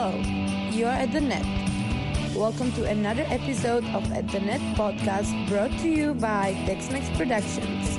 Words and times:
Hello, 0.00 0.16
you're 0.70 0.88
at 0.88 1.12
the 1.12 1.20
net. 1.20 1.44
Welcome 2.34 2.72
to 2.72 2.88
another 2.88 3.26
episode 3.28 3.84
of 3.92 4.10
At 4.12 4.28
the 4.28 4.40
Net 4.40 4.62
podcast 4.74 5.28
brought 5.46 5.76
to 5.80 5.90
you 5.90 6.14
by 6.14 6.54
Tex-Mex 6.64 7.10
Productions. 7.18 7.98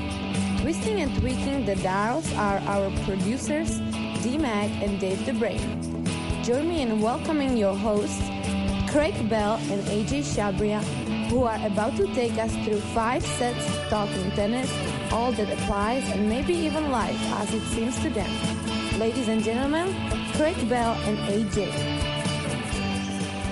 Twisting 0.61 0.99
and 0.99 1.15
tweaking 1.19 1.63
the 1.63 1.75
dials 1.75 2.25
are 2.33 2.57
our 2.65 2.89
producers, 3.05 3.77
D-Mac 4.23 4.71
and 4.81 4.99
Dave 4.99 5.23
the 5.27 5.33
Brain. 5.33 6.03
Join 6.41 6.69
me 6.69 6.81
in 6.81 7.01
welcoming 7.01 7.55
your 7.55 7.75
hosts, 7.75 8.23
Craig 8.89 9.29
Bell 9.29 9.61
and 9.69 9.83
AJ 9.93 10.25
Shabria, 10.25 10.81
who 11.29 11.43
are 11.43 11.63
about 11.67 11.95
to 11.97 12.11
take 12.15 12.33
us 12.39 12.51
through 12.65 12.81
five 12.97 13.23
sets 13.23 13.63
talking 13.89 14.31
tennis, 14.31 14.73
all 15.11 15.31
that 15.33 15.53
applies, 15.53 16.09
and 16.09 16.27
maybe 16.27 16.55
even 16.55 16.89
life 16.89 17.21
as 17.37 17.53
it 17.53 17.61
seems 17.67 17.99
to 17.99 18.09
them. 18.09 18.31
Ladies 18.97 19.27
and 19.27 19.43
gentlemen, 19.43 20.20
Craig 20.41 20.67
Bell 20.69 20.93
and 21.03 21.19
AJ. 21.29 21.71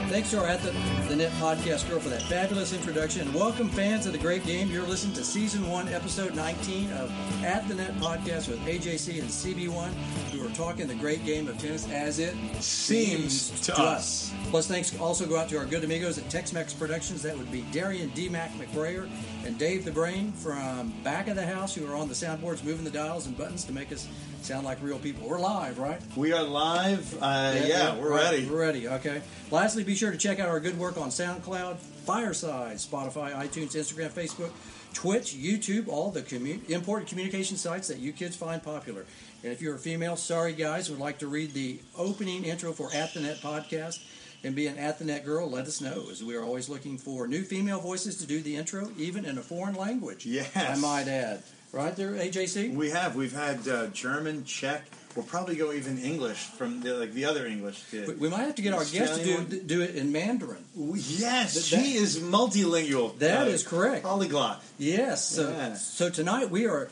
Thanks 0.09 0.31
to 0.31 0.39
our 0.39 0.48
At 0.48 0.59
the, 0.63 0.71
the 1.07 1.17
Net 1.17 1.31
podcast 1.34 1.88
girl 1.88 1.99
for 1.99 2.09
that 2.09 2.23
fabulous 2.23 2.73
introduction. 2.73 3.27
And 3.27 3.35
welcome, 3.35 3.70
fans 3.70 4.07
of 4.07 4.12
the 4.12 4.17
great 4.17 4.43
game. 4.43 4.71
You're 4.71 4.88
listening 4.88 5.13
to 5.13 5.23
season 5.23 5.70
one, 5.70 5.88
episode 5.89 6.34
19 6.34 6.91
of 6.93 7.12
At 7.43 7.67
the 7.67 7.75
Net 7.75 7.95
podcast 7.98 8.48
with 8.48 8.59
AJC 8.62 9.20
and 9.20 9.29
CB1, 9.29 9.91
who 10.31 10.43
are 10.43 10.49
talking 10.55 10.88
the 10.88 10.95
great 10.95 11.23
game 11.25 11.48
of 11.48 11.59
tennis 11.59 11.88
as 11.91 12.17
it 12.17 12.35
Seems 12.59 13.51
to 13.67 13.79
us. 13.79 14.34
Plus, 14.49 14.67
thanks 14.67 14.99
also 14.99 15.27
go 15.27 15.38
out 15.38 15.48
to 15.48 15.59
our 15.59 15.66
good 15.66 15.84
amigos 15.84 16.17
at 16.17 16.27
Tex 16.27 16.53
Mex 16.53 16.73
Productions. 16.73 17.21
That 17.21 17.38
would 17.38 17.52
be 17.52 17.62
Darian 17.71 18.09
D. 18.09 18.30
Mac 18.30 18.52
McBrayer 18.53 19.07
and 19.45 19.59
Dave 19.59 19.85
the 19.85 19.91
Brain 19.91 20.31
from 20.31 20.91
back 21.03 21.27
of 21.27 21.35
the 21.35 21.45
house, 21.45 21.76
who 21.76 21.85
are 21.85 21.95
on 21.95 22.07
the 22.07 22.16
soundboards 22.16 22.63
moving 22.63 22.84
the 22.84 22.90
dials 22.90 23.27
and 23.27 23.37
buttons 23.37 23.63
to 23.65 23.71
make 23.71 23.91
us 23.91 24.07
sound 24.41 24.65
like 24.65 24.82
real 24.82 24.98
people. 24.98 25.29
We're 25.29 25.40
live, 25.40 25.77
right? 25.77 26.01
We 26.15 26.34
are 26.34 26.41
live. 26.41 27.15
Uh, 27.21 27.62
yeah, 27.63 27.96
we're 27.96 28.09
right, 28.09 28.32
ready. 28.32 28.49
We're 28.49 28.59
ready. 28.59 28.87
Okay. 28.87 29.21
Lastly, 29.51 29.84
be 29.84 29.93
sure 29.93 30.09
to 30.09 30.18
check 30.18 30.40
out 30.40 30.49
our 30.49 30.59
good 30.59 30.79
work 30.79 30.98
on 30.98 31.09
SoundCloud, 31.09 31.77
Fireside, 31.77 32.77
Spotify, 32.77 33.35
iTunes, 33.35 33.76
Instagram, 33.76 34.09
Facebook, 34.09 34.49
Twitch, 34.96 35.35
YouTube, 35.35 35.87
all 35.87 36.09
the 36.09 36.21
important 36.70 37.07
communication 37.07 37.55
sites 37.55 37.87
that 37.87 37.99
you 37.99 38.12
kids 38.12 38.35
find 38.35 38.63
popular. 38.63 39.05
And 39.43 39.54
if 39.54 39.62
you're 39.62 39.76
a 39.76 39.79
female, 39.79 40.15
sorry 40.15 40.54
guys, 40.54 40.90
would 40.90 40.99
like 40.99 41.20
to 41.20 41.27
read 41.27 41.54
the 41.54 41.79
opening 41.96 42.46
intro 42.46 42.71
for 42.71 42.90
At 42.91 43.13
the 43.13 43.20
Net 43.20 43.37
podcast 43.37 43.99
and 44.43 44.55
be 44.55 44.68
an 44.68 44.77
At 44.77 44.99
the 44.99 45.05
Net 45.05 45.26
girl, 45.26 45.49
let 45.49 45.65
us 45.65 45.82
know, 45.82 46.05
as 46.12 46.23
we 46.23 46.35
are 46.35 46.43
always 46.43 46.70
looking 46.70 46.98
for 46.98 47.27
new 47.27 47.43
female 47.43 47.79
voices 47.79 48.18
to 48.18 48.26
do 48.27 48.41
the 48.41 48.55
intro, 48.55 48.91
even 48.98 49.26
in 49.26 49.37
a 49.37 49.41
foreign 49.41 49.76
language. 49.76 50.26
Yes. 50.26 50.49
I 50.55 50.76
might 50.76 51.07
add. 51.07 51.43
Right 51.71 51.96
there, 51.96 52.13
AJC? 52.13 52.73
We 52.73 52.90
have. 52.90 53.15
We've 53.15 53.34
had 53.35 53.68
uh, 53.68 53.87
German, 53.87 54.43
Czech. 54.46 54.84
We'll 55.15 55.26
probably 55.26 55.55
go 55.55 55.71
even 55.73 55.99
English 55.99 56.37
from 56.37 56.81
the, 56.81 56.93
like 56.96 57.13
the 57.13 57.26
other 57.26 57.46
English 57.46 57.84
kid. 57.91 58.20
we 58.20 58.29
might 58.29 58.41
have 58.41 58.55
to 58.55 58.62
get 58.62 58.73
our 58.73 58.85
guest 58.85 59.21
to 59.21 59.43
do, 59.43 59.62
do 59.62 59.81
it 59.81 59.96
in 59.96 60.12
Mandarin. 60.12 60.63
Yes, 60.76 61.53
That- 61.55 61.62
she 61.81 61.93
is 61.96 62.20
multilingual. 62.20 63.18
That 63.20 63.48
uh, 63.48 63.51
is 63.51 63.63
correct. 63.63 64.03
Polyglot. 64.03 64.63
Yes. 64.78 65.25
So, 65.25 65.50
Yeah. 65.50 65.74
so 65.75 66.09
tonight 66.09 66.50
we 66.50 66.66
are 66.66 66.90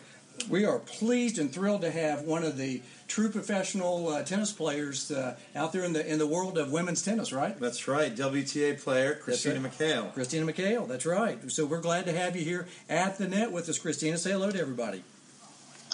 we 0.49 0.65
are 0.65 0.77
pleased 0.79 1.39
and 1.39 1.51
thrilled 1.51 1.81
to 1.81 1.89
have 1.91 2.21
one 2.21 2.43
of 2.43 2.57
the 2.57 2.81
true 3.07 3.29
professional 3.29 4.09
uh, 4.09 4.23
tennis 4.23 4.51
players 4.51 5.11
uh, 5.11 5.35
out 5.55 5.71
there 5.73 5.83
in 5.83 5.93
the 5.93 6.05
in 6.05 6.19
the 6.19 6.27
world 6.27 6.57
of 6.57 6.71
women's 6.71 7.01
tennis, 7.01 7.31
right? 7.31 7.59
That's 7.59 7.87
right. 7.87 8.15
WTA 8.15 8.81
player 8.81 9.15
Christina 9.15 9.59
right. 9.59 9.71
McHale. 9.71 10.13
Christina 10.13 10.45
McHale. 10.45 10.87
That's 10.87 11.05
right. 11.05 11.51
So 11.51 11.65
we're 11.65 11.81
glad 11.81 12.05
to 12.05 12.13
have 12.13 12.35
you 12.35 12.43
here 12.43 12.67
at 12.89 13.17
the 13.17 13.27
net 13.27 13.51
with 13.51 13.69
us, 13.69 13.79
Christina. 13.79 14.17
Say 14.17 14.31
hello 14.31 14.51
to 14.51 14.59
everybody. 14.59 15.03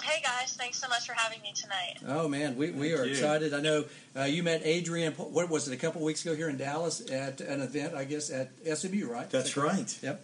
Hey 0.02 0.20
guys, 0.22 0.54
thanks 0.54 0.78
so 0.78 0.88
much 0.88 1.06
for 1.06 1.14
having 1.14 1.40
me 1.40 1.54
tonight. 1.54 1.96
Oh 2.06 2.28
man, 2.28 2.56
we, 2.56 2.70
we 2.72 2.90
Thank 2.90 3.00
are 3.00 3.04
you. 3.06 3.12
excited. 3.12 3.54
I 3.54 3.60
know 3.60 3.84
uh, 4.14 4.24
you 4.24 4.42
met 4.42 4.60
Adrian. 4.62 5.14
What 5.14 5.48
was 5.48 5.66
it? 5.66 5.72
A 5.72 5.78
couple 5.78 6.02
weeks 6.02 6.26
ago 6.26 6.36
here 6.36 6.50
in 6.50 6.58
Dallas 6.58 7.10
at 7.10 7.40
an 7.40 7.62
event, 7.62 7.94
I 7.94 8.04
guess 8.04 8.30
at 8.30 8.50
SMU, 8.76 9.10
right? 9.10 9.30
That's 9.30 9.56
right. 9.56 9.98
Yep. 10.02 10.22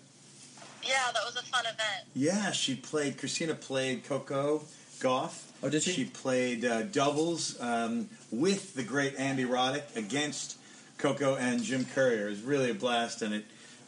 Yeah, 0.82 0.94
that 1.14 1.24
was 1.24 1.36
a 1.36 1.42
fun 1.42 1.64
event. 1.64 2.08
Yeah, 2.14 2.52
she 2.52 2.74
played. 2.74 3.16
Christina 3.16 3.54
played 3.54 4.04
Coco 4.04 4.64
Gauff. 4.98 5.49
Oh, 5.62 5.68
did 5.68 5.82
she? 5.82 5.92
She 5.92 6.04
played 6.04 6.64
uh, 6.64 6.82
doubles 6.82 7.60
um, 7.60 8.08
with 8.30 8.74
the 8.74 8.82
great 8.82 9.16
Andy 9.18 9.44
Roddick 9.44 9.94
against 9.94 10.56
Coco 10.98 11.36
and 11.36 11.62
Jim 11.62 11.84
Courier. 11.84 12.28
It 12.28 12.30
was 12.30 12.42
really 12.42 12.70
a 12.70 12.74
blast, 12.74 13.22
and 13.22 13.34
it 13.34 13.44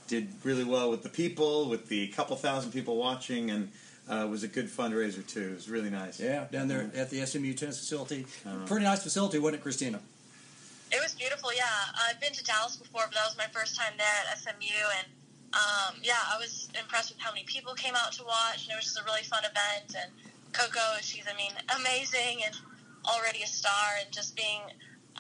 did 0.07 0.29
really 0.45 0.65
well 0.65 0.91
with 0.91 1.03
the 1.03 1.09
people, 1.09 1.69
with 1.69 1.89
the 1.89 2.09
couple 2.09 2.37
thousand 2.37 2.73
people 2.73 2.97
watching, 2.97 3.51
and 3.51 3.71
uh, 4.09 4.27
was 4.31 4.43
a 4.43 4.49
good 4.49 4.69
fundraiser 4.69 5.27
too. 5.27 5.51
It 5.53 5.55
was 5.55 5.71
really 5.71 5.91
nice. 5.91 6.21
Yeah, 6.21 6.47
down 6.51 6.69
there 6.69 6.91
at 6.95 7.09
the 7.11 7.25
SMU 7.25 7.55
tennis 7.55 7.79
facility. 7.79 8.27
Uh-huh. 8.45 8.67
Pretty 8.67 8.85
nice 8.85 9.03
facility, 9.03 9.39
wasn't 9.39 9.61
it, 9.61 9.63
Christina? 9.63 10.01
It 10.91 11.01
was 11.01 11.15
beautiful. 11.15 11.55
Yeah, 11.55 11.65
I've 12.07 12.21
been 12.21 12.33
to 12.33 12.45
Dallas 12.45 12.77
before, 12.77 13.05
but 13.07 13.15
that 13.15 13.25
was 13.25 13.37
my 13.39 13.47
first 13.53 13.77
time 13.77 13.95
there 13.97 14.07
at 14.31 14.39
SMU, 14.39 14.77
and 14.99 15.09
um, 15.55 15.97
yeah, 16.03 16.21
I 16.33 16.37
was 16.37 16.69
impressed 16.79 17.13
with 17.13 17.21
how 17.21 17.31
many 17.31 17.45
people 17.45 17.75
came 17.75 17.95
out 17.95 18.13
to 18.13 18.25
watch, 18.25 18.65
and 18.65 18.73
it 18.73 18.77
was 18.77 18.85
just 18.85 19.01
a 19.01 19.05
really 19.05 19.23
fun 19.23 19.45
event. 19.45 19.97
And 19.97 20.13
Coco, 20.53 20.81
she's, 21.01 21.25
I 21.27 21.37
mean, 21.37 21.53
amazing 21.81 22.43
and 22.45 22.55
already 23.07 23.43
a 23.43 23.47
star, 23.47 23.99
and 24.01 24.13
just 24.13 24.37
being 24.37 24.61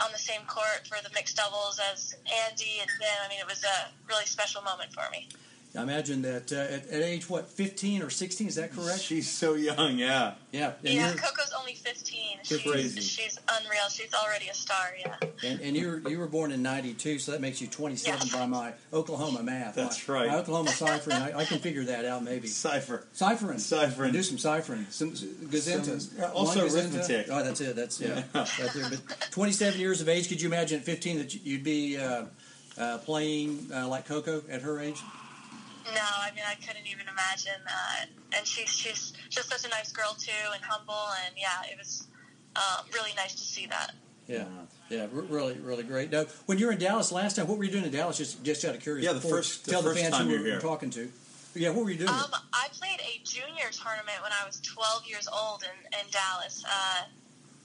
on 0.00 0.10
the 0.12 0.19
same 0.19 0.43
court 0.47 0.87
for 0.87 1.03
the 1.03 1.10
mixed 1.15 1.37
doubles 1.37 1.81
as 1.93 2.15
Andy 2.48 2.78
and 2.81 2.88
Jim, 2.88 3.19
I 3.25 3.28
mean, 3.28 3.41
it 3.41 3.47
was 3.47 3.65
a 3.65 3.91
really 4.09 4.26
special 4.26 4.62
moment 4.62 4.92
for 4.92 5.04
me. 5.10 5.28
I 5.77 5.83
imagine 5.83 6.21
that 6.22 6.53
uh, 6.53 6.56
at, 6.56 6.87
at 6.88 7.03
age 7.03 7.31
what, 7.31 7.49
fifteen 7.49 8.03
or 8.03 8.10
sixteen? 8.10 8.47
Is 8.47 8.56
that 8.56 8.72
correct? 8.72 9.00
She's 9.00 9.31
so 9.31 9.55
young. 9.55 9.97
Yeah. 9.99 10.34
Yeah, 10.53 10.72
and 10.84 10.94
yeah, 10.94 11.12
Coco's 11.12 11.50
only 11.59 11.72
15. 11.72 12.37
Good 12.47 12.60
She's, 12.60 12.71
crazy. 12.71 13.00
she's 13.00 13.38
unreal. 13.49 13.88
She's 13.88 14.12
already 14.12 14.49
a 14.49 14.55
star, 14.55 14.84
yeah. 15.00 15.15
and, 15.43 15.60
and 15.62 15.75
you 15.75 15.87
were 16.05 16.10
you 16.10 16.19
were 16.19 16.27
born 16.27 16.53
in 16.53 16.60
'92, 16.62 17.21
so 17.21 17.33
that 17.33 17.41
makes 17.41 17.62
you 17.62 17.69
27 17.69 18.27
Yeah. 18.27 18.37
by 18.38 18.44
my 18.44 18.72
Oklahoma 18.93 19.43
math. 19.43 19.75
That's 19.77 20.06
my, 20.06 20.15
right. 20.15 20.28
My 20.28 20.37
Oklahoma 20.37 20.69
ciphering, 20.69 21.16
I, 21.16 21.38
I 21.38 21.44
can 21.47 21.59
figure 21.59 21.84
that 21.84 22.04
out 22.04 22.22
maybe. 22.22 22.49
Cipher. 22.49 23.06
Ciphering, 23.12 23.59
Ciphering. 23.60 24.12
Do 24.12 24.22
some 24.22 24.37
ciphering. 24.37 24.84
Some 24.91 25.12
gazentas. 25.12 26.15
Some- 26.15 26.22
uh, 26.22 26.33
also 26.34 26.60
One 26.60 26.69
gazenta. 26.69 26.97
arithmetic. 26.99 27.27
Oh, 27.31 27.43
that's 27.43 27.60
it. 27.62 27.75
That's 27.75 27.99
yeah. 27.99 28.22
Yeah. 28.34 28.47
right 28.60 28.71
there. 28.75 28.91
But 28.91 29.28
27 29.31 29.81
years 29.81 30.03
of 30.03 30.09
age. 30.10 30.28
Could 30.28 30.43
you 30.43 30.49
imagine 30.49 30.81
at 30.81 30.84
15 30.84 31.16
that 31.16 31.34
you'd 31.47 31.65
be 31.65 31.97
uh, 31.97 32.25
uh, 32.77 32.99
playing 32.99 33.71
uh, 33.75 33.89
like 33.89 34.06
Coco 34.06 34.43
at 34.50 34.60
her 34.60 34.81
age? 34.81 35.00
No, 35.94 36.00
I 36.20 36.31
mean 36.34 36.44
I 36.47 36.54
couldn't 36.54 36.87
even 36.87 37.06
imagine. 37.09 37.60
Uh, 37.66 38.06
and 38.37 38.47
she's 38.47 38.69
she's 38.70 39.12
just 39.31 39.50
such 39.50 39.65
a 39.65 39.69
nice 39.69 39.93
girl 39.93 40.15
too, 40.19 40.31
and 40.54 40.62
humble, 40.65 41.09
and 41.26 41.34
yeah, 41.37 41.70
it 41.70 41.78
was 41.78 42.06
um, 42.56 42.84
really 42.93 43.10
nice 43.16 43.34
to 43.34 43.43
see 43.43 43.66
that. 43.66 43.92
Yeah, 44.28 44.44
yeah, 44.88 45.06
really, 45.10 45.54
really 45.59 45.82
great. 45.82 46.10
Now, 46.12 46.25
when 46.47 46.56
you 46.59 46.66
were 46.66 46.72
in 46.72 46.78
Dallas 46.78 47.10
last 47.10 47.37
time, 47.37 47.48
what 47.48 47.59
were 47.59 47.65
you 47.65 47.72
doing 47.72 47.84
in 47.84 47.91
Dallas? 47.91 48.16
Just, 48.19 48.42
just 48.44 48.65
out 48.65 48.75
of 48.75 48.81
curiosity. 48.81 49.06
Yeah, 49.06 49.21
the 49.21 49.28
first- 49.28 49.65
the 49.65 49.72
tell 49.72 49.82
first 49.82 49.97
the 49.97 50.03
fans 50.03 50.15
time 50.15 50.26
who 50.26 50.32
you 50.32 50.38
we 50.38 50.42
were 50.44 50.44
were 50.44 50.50
here. 50.53 50.60
talking 50.60 50.91
to. 50.91 51.10
Yeah, 51.54 51.71
what 51.71 51.84
were 51.84 51.91
you 51.91 51.98
doing? 51.98 52.09
Um, 52.09 52.31
I 52.54 52.69
played 52.72 53.00
a 53.00 53.21
junior 53.25 53.69
tournament 53.72 54.22
when 54.22 54.32
I 54.32 54.47
was 54.47 54.60
12 54.60 55.06
years 55.06 55.28
old 55.28 55.65
in, 55.65 55.98
in 56.00 56.06
Dallas. 56.10 56.65
Uh, 56.65 57.04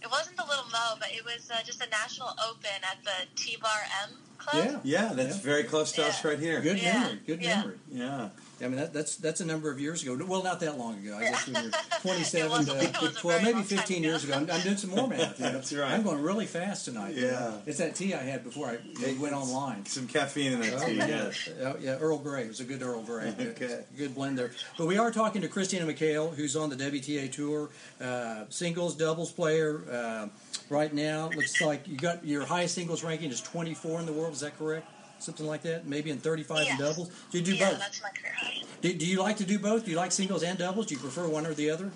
it 0.02 0.10
wasn't 0.12 0.36
the 0.36 0.44
Little 0.44 0.66
Mo, 0.74 0.96
but 1.00 1.10
it 1.14 1.24
was 1.24 1.50
uh, 1.54 1.62
just 1.64 1.82
a 1.82 1.90
national 1.90 2.30
open 2.50 2.74
at 2.84 2.98
the 3.06 3.28
T 3.36 3.56
Bar 3.62 3.80
M 4.04 4.18
Club. 4.38 4.82
yeah, 4.84 5.08
Yeah, 5.08 5.14
that's 5.14 5.36
Yeah. 5.38 5.42
very 5.42 5.64
close 5.64 5.92
to 5.94 6.06
us 6.06 6.24
right 6.24 6.40
here. 6.40 6.62
good 6.62 6.78
Yeah, 6.82 7.00
memory. 7.02 7.20
Good 7.26 7.42
yeah. 7.42 7.56
memory. 7.62 7.78
Yeah. 7.92 8.30
I 8.62 8.68
mean, 8.68 8.78
that, 8.78 8.94
that's 8.94 9.16
that's 9.18 9.40
a 9.42 9.46
number 9.46 9.70
of 9.72 9.80
years 9.80 10.02
ago. 10.04 10.18
Well, 10.28 10.44
not 10.44 10.60
that 10.62 10.78
long 10.78 10.96
ago. 11.00 11.16
I 11.18 11.24
guess 11.26 11.48
we 11.48 11.54
were 11.54 11.60
It 11.68 11.74
27 12.02 12.50
wasn't- 12.50 12.96
to 12.96 13.14
12, 13.14 13.44
maybe 13.44 13.62
15 13.62 14.04
years 14.04 14.24
ago. 14.24 14.34
I'm, 14.34 14.50
I'm 14.50 14.62
doing 14.62 14.78
some 14.78 14.90
more 14.92 15.08
math. 15.08 15.40
you 15.40 15.46
know. 15.46 15.52
That's 15.54 15.74
right. 15.74 15.92
I'm 15.92 16.04
going 16.04 16.22
really 16.22 16.46
fast 16.46 16.86
tonight. 16.86 17.16
you 17.16 17.22
know. 17.22 17.28
Yeah. 17.28 17.58
It's 17.66 17.78
that 17.80 17.96
tea 17.96 18.14
I 18.14 18.24
had 18.24 18.44
before 18.44 18.68
I 18.68 18.78
you 19.00 19.16
know, 19.16 19.22
went 19.22 19.34
online. 19.36 19.86
Some 19.86 20.08
caffeine 20.08 20.54
in 20.54 20.62
that 20.62 20.74
Oh, 20.82 20.86
tea. 20.86 20.94
yeah. 20.96 21.08
Yes. 21.08 21.50
Oh, 21.62 21.76
yeah, 21.80 21.98
Earl 21.98 22.18
Grey. 22.20 22.44
It 22.44 22.48
was 22.50 22.60
a 22.60 22.64
good 22.66 22.82
Earl 22.82 23.02
Grey. 23.04 23.34
Okay. 23.40 23.84
Good 23.98 24.16
blend 24.16 24.38
there. 24.38 24.52
But 24.78 24.88
we 24.88 24.98
are 24.98 25.12
talking 25.12 25.42
to 25.42 25.48
Christina 25.48 25.86
McHale, 25.86 26.34
who's 26.36 26.56
on 26.56 26.70
the 26.70 26.76
WTA 26.76 27.32
Tour, 27.32 27.70
uh, 28.02 28.46
singles, 28.50 28.96
doubles 28.96 29.32
player. 29.32 29.82
Uh, 29.90 30.28
right 30.70 30.94
now, 30.94 31.30
looks 31.30 31.62
like 31.62 31.88
you 31.88 31.98
got 31.98 32.26
your 32.26 32.46
highest 32.46 32.76
singles 32.76 33.04
ranking 33.04 33.30
is 33.32 33.42
24 33.42 34.00
in 34.02 34.06
the 34.06 34.14
world. 34.14 34.34
Is 34.34 34.42
that 34.42 34.58
correct? 34.58 34.88
Something 35.20 35.48
like 35.48 35.64
that? 35.64 35.88
Maybe 35.88 36.12
in 36.12 36.18
35 36.20 36.58
in 36.60 36.66
Yes. 36.68 36.80
doubles? 36.80 37.10
Do 37.32 37.38
you 37.40 37.44
do 37.44 37.56
yeah, 37.56 37.72
both? 37.72 37.80
that's 37.80 38.02
my 38.02 38.10
career 38.10 38.34
high. 38.38 38.62
Do, 38.82 38.94
do 38.94 39.06
you 39.06 39.20
like 39.22 39.38
to 39.38 39.46
do 39.46 39.58
both? 39.60 39.86
Do 39.86 39.92
you 39.92 39.98
like 39.98 40.12
singles 40.12 40.44
and 40.44 40.58
doubles? 40.58 40.88
Do 40.88 40.96
you 40.96 41.00
prefer 41.02 41.28
one 41.28 41.46
or 41.46 41.54
the 41.54 41.70
other? 41.70 41.86
Um, 41.86 41.92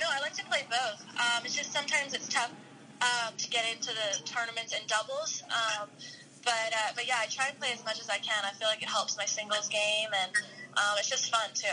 no, 0.00 0.06
I 0.10 0.20
like 0.20 0.34
to 0.34 0.44
play 0.46 0.64
both. 0.68 1.02
Um, 1.18 1.44
it's 1.44 1.56
just 1.56 1.72
sometimes 1.72 2.14
it's 2.14 2.28
tough 2.28 2.50
um, 3.00 3.34
to 3.36 3.48
get 3.50 3.64
into 3.72 3.90
the 3.90 4.22
tournaments 4.24 4.74
and 4.74 4.86
doubles. 4.88 5.42
Um, 5.48 5.88
but 6.44 6.72
uh, 6.72 6.92
but 6.94 7.06
yeah, 7.06 7.16
I 7.20 7.26
try 7.26 7.48
to 7.48 7.56
play 7.56 7.70
as 7.72 7.84
much 7.84 8.00
as 8.00 8.10
I 8.10 8.18
can. 8.18 8.44
I 8.44 8.50
feel 8.50 8.68
like 8.68 8.82
it 8.82 8.88
helps 8.88 9.16
my 9.16 9.24
singles 9.24 9.68
game, 9.68 10.08
and 10.22 10.32
um, 10.76 10.94
it's 10.98 11.08
just 11.08 11.30
fun 11.30 11.48
too. 11.54 11.68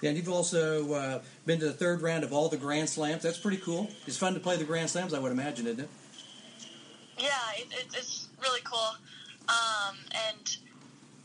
Yeah, 0.00 0.10
and 0.10 0.16
you've 0.16 0.28
also 0.28 0.92
uh, 0.94 1.22
been 1.44 1.58
to 1.60 1.66
the 1.66 1.72
third 1.72 2.02
round 2.02 2.24
of 2.24 2.32
all 2.32 2.48
the 2.48 2.56
Grand 2.56 2.88
Slams. 2.88 3.22
That's 3.22 3.38
pretty 3.38 3.58
cool. 3.58 3.90
It's 4.06 4.16
fun 4.16 4.34
to 4.34 4.40
play 4.40 4.56
the 4.56 4.64
Grand 4.64 4.90
Slams, 4.90 5.12
I 5.14 5.18
would 5.18 5.32
imagine, 5.32 5.66
isn't 5.66 5.80
it? 5.80 5.88
Yeah, 7.18 7.30
it, 7.56 7.66
it, 7.70 7.86
it's 7.94 8.28
really 8.42 8.60
cool. 8.64 8.96
Um, 9.48 9.96
and 10.28 10.56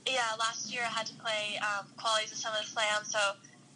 yeah, 0.05 0.35
last 0.39 0.71
year 0.71 0.81
I 0.85 0.89
had 0.89 1.05
to 1.07 1.13
play 1.15 1.59
um, 1.59 1.85
qualities 1.97 2.31
of 2.31 2.37
some 2.37 2.53
of 2.53 2.61
the 2.61 2.67
slams, 2.67 3.11
so 3.11 3.19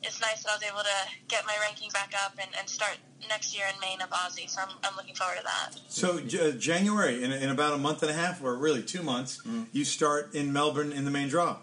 it's 0.03 0.21
nice 0.21 0.43
that 0.43 0.51
I 0.51 0.55
was 0.55 0.63
able 0.63 0.83
to 0.83 1.25
get 1.27 1.45
my 1.45 1.55
ranking 1.61 1.89
back 1.91 2.13
up 2.23 2.33
and, 2.39 2.49
and 2.57 2.69
start 2.69 2.97
next 3.27 3.55
year 3.55 3.65
in 3.73 3.79
main 3.79 4.01
of 4.01 4.09
Aussie. 4.09 4.49
So 4.49 4.61
I'm, 4.61 4.69
I'm 4.83 4.95
looking 4.95 5.15
forward 5.15 5.37
to 5.37 5.43
that. 5.43 5.79
So 5.87 6.19
uh, 6.19 6.51
January, 6.51 7.23
in, 7.23 7.31
in 7.31 7.49
about 7.49 7.73
a 7.73 7.77
month 7.77 8.03
and 8.03 8.11
a 8.11 8.13
half, 8.13 8.43
or 8.43 8.55
really 8.55 8.83
two 8.83 9.01
months, 9.01 9.41
you 9.71 9.83
start 9.83 10.35
in 10.35 10.53
Melbourne 10.53 10.91
in 10.91 11.05
the 11.05 11.11
main 11.11 11.27
draw. 11.27 11.57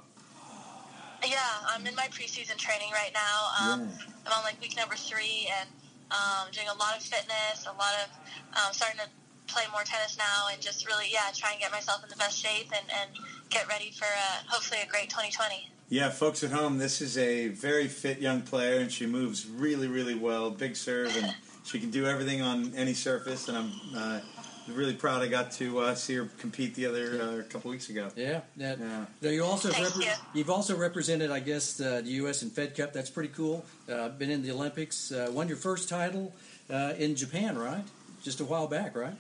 Yeah, 1.25 1.39
I'm 1.69 1.87
in 1.87 1.95
my 1.95 2.09
preseason 2.09 2.57
training 2.57 2.91
right 2.91 3.13
now. 3.15 3.73
Um, 3.73 3.89
I'm 4.27 4.33
on 4.39 4.43
like 4.43 4.61
week 4.61 4.77
number 4.77 4.97
three 4.97 5.49
and 5.61 5.69
um, 6.11 6.49
doing 6.51 6.67
a 6.69 6.75
lot 6.75 6.97
of 6.97 7.03
fitness, 7.03 7.65
a 7.65 7.73
lot 7.79 7.95
of 8.03 8.11
um, 8.59 8.73
starting 8.73 8.99
to 8.99 9.07
play 9.47 9.65
more 9.73 9.83
tennis 9.83 10.17
now, 10.17 10.49
and 10.53 10.61
just 10.61 10.87
really, 10.87 11.07
yeah, 11.13 11.31
try 11.35 11.53
and 11.53 11.61
get 11.61 11.71
myself 11.73 12.03
in 12.03 12.09
the 12.09 12.17
best 12.17 12.39
shape 12.39 12.71
and, 12.75 12.87
and 13.01 13.11
get 13.51 13.69
ready 13.69 13.91
for 13.91 14.07
uh, 14.07 14.43
hopefully 14.49 14.81
a 14.83 14.91
great 14.91 15.11
2020. 15.11 15.69
Yeah, 15.89 16.09
folks 16.09 16.43
at 16.43 16.51
home, 16.51 16.79
this 16.79 17.03
is 17.03 17.19
a 17.19 17.49
very 17.49 17.87
fit 17.87 18.19
young 18.19 18.41
player, 18.43 18.79
and 18.81 18.91
she 18.91 19.07
moves 19.07 19.47
really, 19.47 19.89
really 19.89 20.15
well. 20.15 20.51
Big 20.51 20.75
serve, 20.75 21.15
and 21.17 21.35
she 21.65 21.79
can 21.79 21.91
do 21.91 22.07
everything 22.07 22.41
on 22.41 22.73
any 22.75 22.95
surface. 22.95 23.49
And 23.49 23.59
I'm 23.59 23.73
uh, 23.95 24.21
really 24.69 24.95
proud 24.95 25.21
I 25.21 25.29
got 25.29 25.51
to 25.53 25.81
uh, 25.81 25.95
see 25.95 26.15
her 26.15 26.29
compete 26.39 26.75
the 26.75 26.87
other 26.87 27.21
uh, 27.21 27.43
couple 27.53 27.71
weeks 27.71 27.91
ago. 27.91 28.09
Yeah, 28.17 28.41
that, 28.57 28.79
Yeah. 28.79 29.05
Now 29.21 29.29
you 29.29 29.45
also 29.45 29.69
Thank 29.71 29.89
repre- 29.89 30.05
you. 30.07 30.13
you've 30.33 30.51
also 30.51 30.77
represented, 30.77 31.31
I 31.31 31.41
guess, 31.41 31.79
uh, 31.79 32.01
the 32.03 32.11
U.S. 32.13 32.43
in 32.43 32.49
Fed 32.49 32.75
Cup. 32.75 32.95
That's 32.95 33.11
pretty 33.11 33.31
cool. 33.35 33.65
Uh, 33.87 34.09
been 34.11 34.31
in 34.31 34.43
the 34.43 34.53
Olympics. 34.53 35.13
Uh, 35.13 35.29
won 35.31 35.47
your 35.49 35.59
first 35.59 35.91
title 35.91 36.33
uh, 36.71 36.95
in 36.97 37.17
Japan, 37.17 37.59
right? 37.59 37.85
Just 38.23 38.41
a 38.41 38.45
while 38.45 38.67
back, 38.67 38.97
right? 38.97 39.15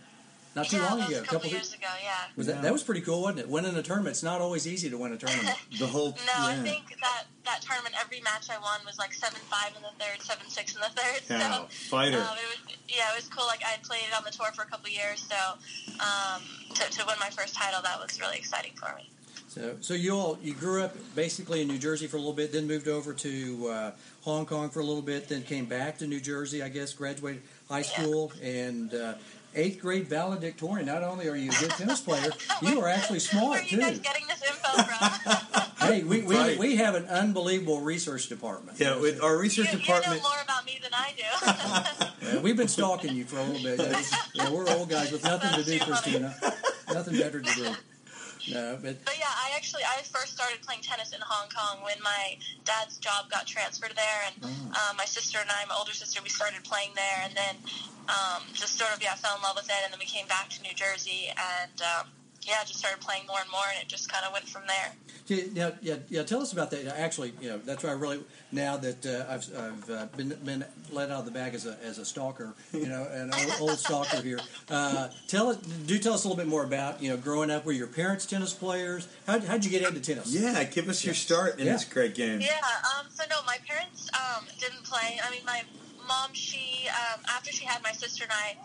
Not 0.54 0.66
too 0.68 0.76
yeah, 0.76 0.84
long 0.88 0.98
that 0.98 1.08
was 1.08 1.16
ago. 1.18 1.24
a 1.24 1.26
couple, 1.26 1.46
of- 1.46 1.52
years 1.52 1.72
ago. 1.72 1.86
Yeah. 2.02 2.14
Was 2.36 2.46
Yeah. 2.46 2.54
that 2.54 2.62
that 2.62 2.72
was 2.72 2.82
pretty 2.82 3.00
cool, 3.00 3.22
wasn't 3.22 3.40
it? 3.40 3.48
Winning 3.48 3.74
a 3.74 3.82
tournament. 3.82 4.14
It's 4.14 4.22
not 4.22 4.40
always 4.40 4.66
easy 4.66 4.90
to 4.90 4.98
win 4.98 5.12
a 5.12 5.16
tournament. 5.16 5.56
The 5.78 5.86
whole 5.86 6.10
No, 6.10 6.16
yeah. 6.36 6.46
I 6.46 6.54
think 6.56 6.88
that 7.00 7.24
that 7.46 7.62
tournament, 7.62 7.94
every 7.98 8.20
match 8.20 8.50
I 8.50 8.58
won 8.58 8.80
was 8.84 8.98
like 8.98 9.12
seven 9.14 9.40
five 9.50 9.72
in 9.74 9.82
the 9.82 9.88
third, 9.98 10.20
seven 10.20 10.48
six 10.48 10.74
in 10.74 10.80
the 10.82 10.88
third. 10.88 11.22
Wow, 11.30 11.66
so 11.70 11.88
fighter. 11.90 12.18
Um, 12.18 12.36
it 12.36 12.68
was, 12.68 12.76
yeah, 12.88 13.12
it 13.12 13.16
was 13.16 13.28
cool. 13.28 13.46
Like 13.46 13.62
I 13.64 13.68
had 13.70 13.82
played 13.82 14.04
on 14.16 14.24
the 14.24 14.30
tour 14.30 14.52
for 14.54 14.62
a 14.62 14.66
couple 14.66 14.90
years, 14.90 15.26
so 15.28 15.36
um, 16.00 16.42
to, 16.74 16.90
to 16.90 17.04
win 17.06 17.16
my 17.18 17.30
first 17.30 17.54
title, 17.54 17.80
that 17.82 17.98
was 18.00 18.20
really 18.20 18.36
exciting 18.36 18.72
for 18.76 18.94
me. 18.96 19.08
So, 19.48 19.76
so 19.80 19.94
you 19.94 20.12
all 20.14 20.38
you 20.42 20.54
grew 20.54 20.82
up 20.82 20.94
basically 21.14 21.60
in 21.62 21.68
New 21.68 21.78
Jersey 21.78 22.06
for 22.06 22.16
a 22.16 22.20
little 22.20 22.32
bit, 22.32 22.52
then 22.52 22.66
moved 22.66 22.88
over 22.88 23.12
to 23.12 23.68
uh, 23.68 23.90
Hong 24.22 24.46
Kong 24.46 24.70
for 24.70 24.80
a 24.80 24.84
little 24.84 25.02
bit, 25.02 25.28
then 25.28 25.42
came 25.42 25.66
back 25.66 25.98
to 25.98 26.06
New 26.06 26.20
Jersey. 26.20 26.62
I 26.62 26.68
guess 26.68 26.92
graduated 26.92 27.42
high 27.68 27.82
school 27.82 28.32
and 28.42 28.94
uh, 28.94 29.14
eighth 29.54 29.80
grade 29.80 30.06
valedictorian. 30.08 30.86
Not 30.86 31.02
only 31.02 31.28
are 31.28 31.36
you 31.36 31.50
a 31.50 31.54
good 31.54 31.70
tennis 31.70 32.00
player, 32.00 32.30
you 32.62 32.80
are 32.80 32.88
actually 32.88 33.14
Where 33.14 33.20
smart 33.20 33.60
are 33.60 33.64
you 33.64 33.78
guys 33.78 33.96
too. 33.98 34.02
getting 34.02 34.26
this 34.26 34.42
info 34.42 34.82
from? 34.82 35.58
Hey, 35.82 36.04
we, 36.04 36.22
we, 36.22 36.36
Right. 36.36 36.56
we 36.60 36.76
have 36.76 36.94
an 36.94 37.06
unbelievable 37.06 37.80
research 37.80 38.28
department. 38.28 38.78
yeah, 38.78 38.96
with 39.00 39.20
our 39.20 39.34
you, 39.34 39.40
research 39.40 39.66
you 39.72 39.72
know 39.72 39.78
department. 39.80 40.22
more 40.22 40.30
about 40.44 40.64
me 40.64 40.78
than 40.80 40.92
I 40.94 42.32
do. 42.32 42.40
We've 42.40 42.56
been 42.56 42.68
stalking 42.68 43.16
you 43.16 43.24
for 43.24 43.38
a 43.38 43.42
little 43.42 43.62
bit. 43.64 43.80
It's- 43.80 44.14
yeah, 44.32 44.48
we're 44.48 44.68
old 44.70 44.88
guys 44.88 45.10
with 45.10 45.24
nothing 45.24 45.50
to 45.50 45.64
do, 45.68 45.78
That's 45.80 46.02
too 46.02 46.18
funny. 46.20 46.28
Christina. 46.32 46.54
Nothing 46.94 47.18
better 47.18 47.40
to 47.40 47.54
do. 47.54 47.74
No, 48.48 48.78
but 48.80 49.04
But 49.04 49.18
yeah, 49.18 49.30
I 49.30 49.54
actually 49.54 49.82
I 49.84 50.02
first 50.02 50.34
started 50.34 50.62
playing 50.62 50.82
tennis 50.82 51.12
in 51.12 51.20
Hong 51.22 51.48
Kong 51.50 51.84
when 51.84 52.02
my 52.02 52.36
dad's 52.64 52.98
job 52.98 53.30
got 53.30 53.46
transferred 53.46 53.94
there, 53.94 54.20
and 54.26 54.44
um, 54.74 54.96
my 54.96 55.04
sister 55.04 55.38
and 55.38 55.50
I, 55.50 55.64
my 55.68 55.76
older 55.78 55.92
sister, 55.92 56.20
we 56.22 56.28
started 56.28 56.64
playing 56.64 56.90
there, 56.94 57.22
and 57.22 57.34
then 57.36 57.54
um, 58.08 58.42
just 58.52 58.78
sort 58.78 58.92
of 58.94 59.02
yeah 59.02 59.14
fell 59.14 59.36
in 59.36 59.42
love 59.42 59.56
with 59.56 59.66
it, 59.70 59.80
and 59.84 59.92
then 59.92 60.00
we 60.00 60.06
came 60.06 60.26
back 60.26 60.48
to 60.50 60.62
New 60.62 60.74
Jersey, 60.74 61.30
and 61.30 61.76
um, 61.82 62.06
yeah, 62.42 62.62
just 62.64 62.78
started 62.78 63.00
playing 63.00 63.26
more 63.26 63.38
and 63.40 63.50
more, 63.50 63.64
and 63.72 63.82
it 63.82 63.88
just 63.88 64.10
kind 64.10 64.24
of 64.26 64.32
went 64.32 64.48
from 64.48 64.62
there. 64.66 64.92
Yeah, 65.26 65.44
yeah, 65.54 65.70
yeah, 65.80 65.96
yeah. 66.08 66.22
Tell 66.24 66.40
us 66.42 66.52
about 66.52 66.70
that. 66.72 66.86
Actually, 66.98 67.32
you 67.40 67.48
know, 67.48 67.58
that's 67.58 67.84
why 67.84 67.90
I 67.90 67.92
really 67.94 68.20
now 68.50 68.76
that 68.78 69.06
uh, 69.06 69.32
I've, 69.32 69.48
I've 69.56 69.90
uh, 69.90 70.06
been 70.16 70.30
been 70.44 70.64
let 70.90 71.10
out 71.10 71.20
of 71.20 71.24
the 71.24 71.30
bag 71.30 71.54
as 71.54 71.66
a 71.66 71.78
as 71.84 71.98
a 71.98 72.04
stalker, 72.04 72.54
you 72.72 72.86
know, 72.86 73.06
an 73.10 73.30
old, 73.32 73.70
old 73.70 73.78
stalker 73.78 74.20
here. 74.20 74.40
Uh, 74.68 75.08
tell 75.28 75.48
us, 75.50 75.56
do 75.58 75.98
tell 75.98 76.14
us 76.14 76.24
a 76.24 76.28
little 76.28 76.42
bit 76.42 76.48
more 76.50 76.64
about 76.64 77.02
you 77.02 77.10
know 77.10 77.16
growing 77.16 77.50
up. 77.50 77.64
Were 77.64 77.72
your 77.72 77.86
parents 77.86 78.26
tennis 78.26 78.52
players? 78.52 79.06
How 79.26 79.38
how'd 79.40 79.64
you 79.64 79.70
get 79.70 79.82
into 79.86 80.00
tennis? 80.00 80.34
Yeah, 80.34 80.64
give 80.64 80.88
us 80.88 81.04
your 81.04 81.14
start 81.14 81.58
in 81.60 81.66
Yeah. 81.66 81.72
this 81.74 81.84
great 81.84 82.14
game. 82.14 82.40
Yeah. 82.40 82.58
Um, 82.98 83.06
so 83.10 83.22
no, 83.30 83.36
my 83.46 83.58
parents 83.68 84.10
um, 84.14 84.44
didn't 84.58 84.82
play. 84.84 85.20
I 85.24 85.30
mean, 85.30 85.44
my 85.46 85.62
mom, 86.08 86.30
she 86.32 86.88
um, 86.88 87.20
after 87.30 87.52
she 87.52 87.64
had 87.64 87.82
my 87.84 87.92
sister 87.92 88.24
and 88.24 88.32
I, 88.32 88.56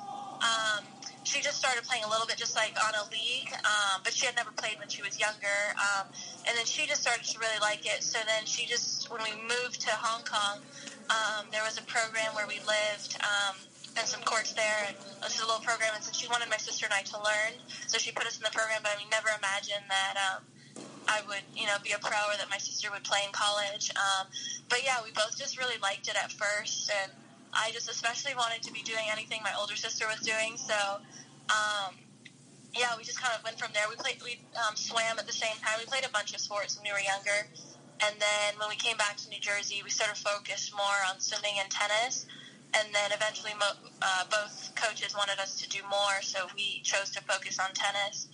um, 0.41 0.83
she 1.23 1.41
just 1.41 1.57
started 1.57 1.83
playing 1.83 2.03
a 2.03 2.09
little 2.09 2.25
bit, 2.25 2.37
just 2.37 2.55
like 2.55 2.73
on 2.79 2.93
a 2.95 3.03
league. 3.11 3.51
Um, 3.51 4.01
but 4.03 4.13
she 4.13 4.25
had 4.25 4.35
never 4.35 4.51
played 4.55 4.79
when 4.79 4.87
she 4.87 5.01
was 5.01 5.19
younger. 5.19 5.75
Um, 5.75 6.07
and 6.47 6.57
then 6.57 6.65
she 6.65 6.87
just 6.87 7.01
started 7.01 7.25
to 7.25 7.39
really 7.39 7.59
like 7.59 7.85
it. 7.85 8.03
So 8.03 8.19
then 8.25 8.45
she 8.45 8.65
just, 8.65 9.11
when 9.11 9.21
we 9.23 9.35
moved 9.43 9.81
to 9.81 9.91
Hong 9.91 10.23
Kong, 10.23 10.63
um, 11.11 11.45
there 11.51 11.63
was 11.63 11.77
a 11.77 11.83
program 11.83 12.33
where 12.33 12.47
we 12.47 12.59
lived. 12.63 13.19
Um, 13.19 13.55
and 13.97 14.05
some 14.05 14.21
courts 14.21 14.53
there, 14.53 14.85
and 14.85 14.95
this 15.25 15.35
is 15.35 15.41
a 15.41 15.47
little 15.49 15.65
program. 15.65 15.89
And 15.95 16.03
so 16.03 16.13
she 16.13 16.29
wanted 16.29 16.49
my 16.49 16.61
sister 16.61 16.85
and 16.85 16.93
I 16.93 17.01
to 17.01 17.17
learn, 17.17 17.57
so 17.89 17.97
she 17.97 18.11
put 18.13 18.29
us 18.29 18.37
in 18.37 18.45
the 18.45 18.53
program. 18.53 18.85
But 18.85 18.93
I 18.93 19.01
mean, 19.01 19.09
never 19.09 19.29
imagined 19.33 19.89
that 19.89 20.13
um, 20.21 20.45
I 21.09 21.25
would, 21.27 21.41
you 21.57 21.65
know, 21.65 21.81
be 21.81 21.97
a 21.97 21.99
pro 21.99 22.13
or 22.29 22.37
that 22.37 22.49
my 22.49 22.61
sister 22.61 22.89
would 22.93 23.03
play 23.03 23.25
in 23.25 23.33
college. 23.33 23.89
Um, 23.97 24.29
but 24.69 24.85
yeah, 24.85 25.01
we 25.03 25.09
both 25.17 25.33
just 25.37 25.57
really 25.57 25.81
liked 25.81 26.07
it 26.07 26.15
at 26.15 26.31
first, 26.31 26.93
and 26.93 27.11
I 27.57 27.71
just 27.71 27.89
especially 27.89 28.35
wanted 28.35 28.61
to 28.63 28.71
be 28.71 28.81
doing 28.81 29.09
anything 29.11 29.41
my 29.43 29.53
older 29.59 29.75
sister 29.75 30.05
was 30.07 30.21
doing. 30.21 30.57
So, 30.57 31.01
um, 31.49 31.97
yeah, 32.77 32.93
we 32.97 33.03
just 33.03 33.19
kind 33.19 33.33
of 33.33 33.43
went 33.43 33.57
from 33.57 33.71
there. 33.73 33.83
We 33.89 33.95
played, 33.95 34.21
we 34.23 34.39
um, 34.55 34.75
swam 34.75 35.17
at 35.17 35.25
the 35.25 35.33
same 35.33 35.57
time. 35.65 35.79
We 35.79 35.85
played 35.85 36.05
a 36.05 36.13
bunch 36.13 36.33
of 36.33 36.39
sports 36.39 36.77
when 36.77 36.85
we 36.85 36.93
were 36.93 37.01
younger, 37.01 37.49
and 38.05 38.15
then 38.21 38.59
when 38.59 38.69
we 38.69 38.75
came 38.75 38.97
back 38.97 39.17
to 39.17 39.29
New 39.29 39.41
Jersey, 39.41 39.81
we 39.83 39.89
sort 39.89 40.11
of 40.11 40.17
focused 40.17 40.73
more 40.77 40.99
on 41.09 41.19
swimming 41.19 41.57
and 41.59 41.69
tennis. 41.71 42.25
And 42.75 42.93
then 42.93 43.11
eventually, 43.15 43.53
mo- 43.57 43.79
uh, 44.01 44.23
both 44.29 44.75
coaches 44.75 45.15
wanted 45.15 45.39
us 45.39 45.59
to 45.61 45.69
do 45.69 45.79
more, 45.89 46.21
so 46.21 46.45
we 46.55 46.81
chose 46.83 47.09
to 47.11 47.21
focus 47.23 47.57
on 47.59 47.73
tennis 47.73 48.27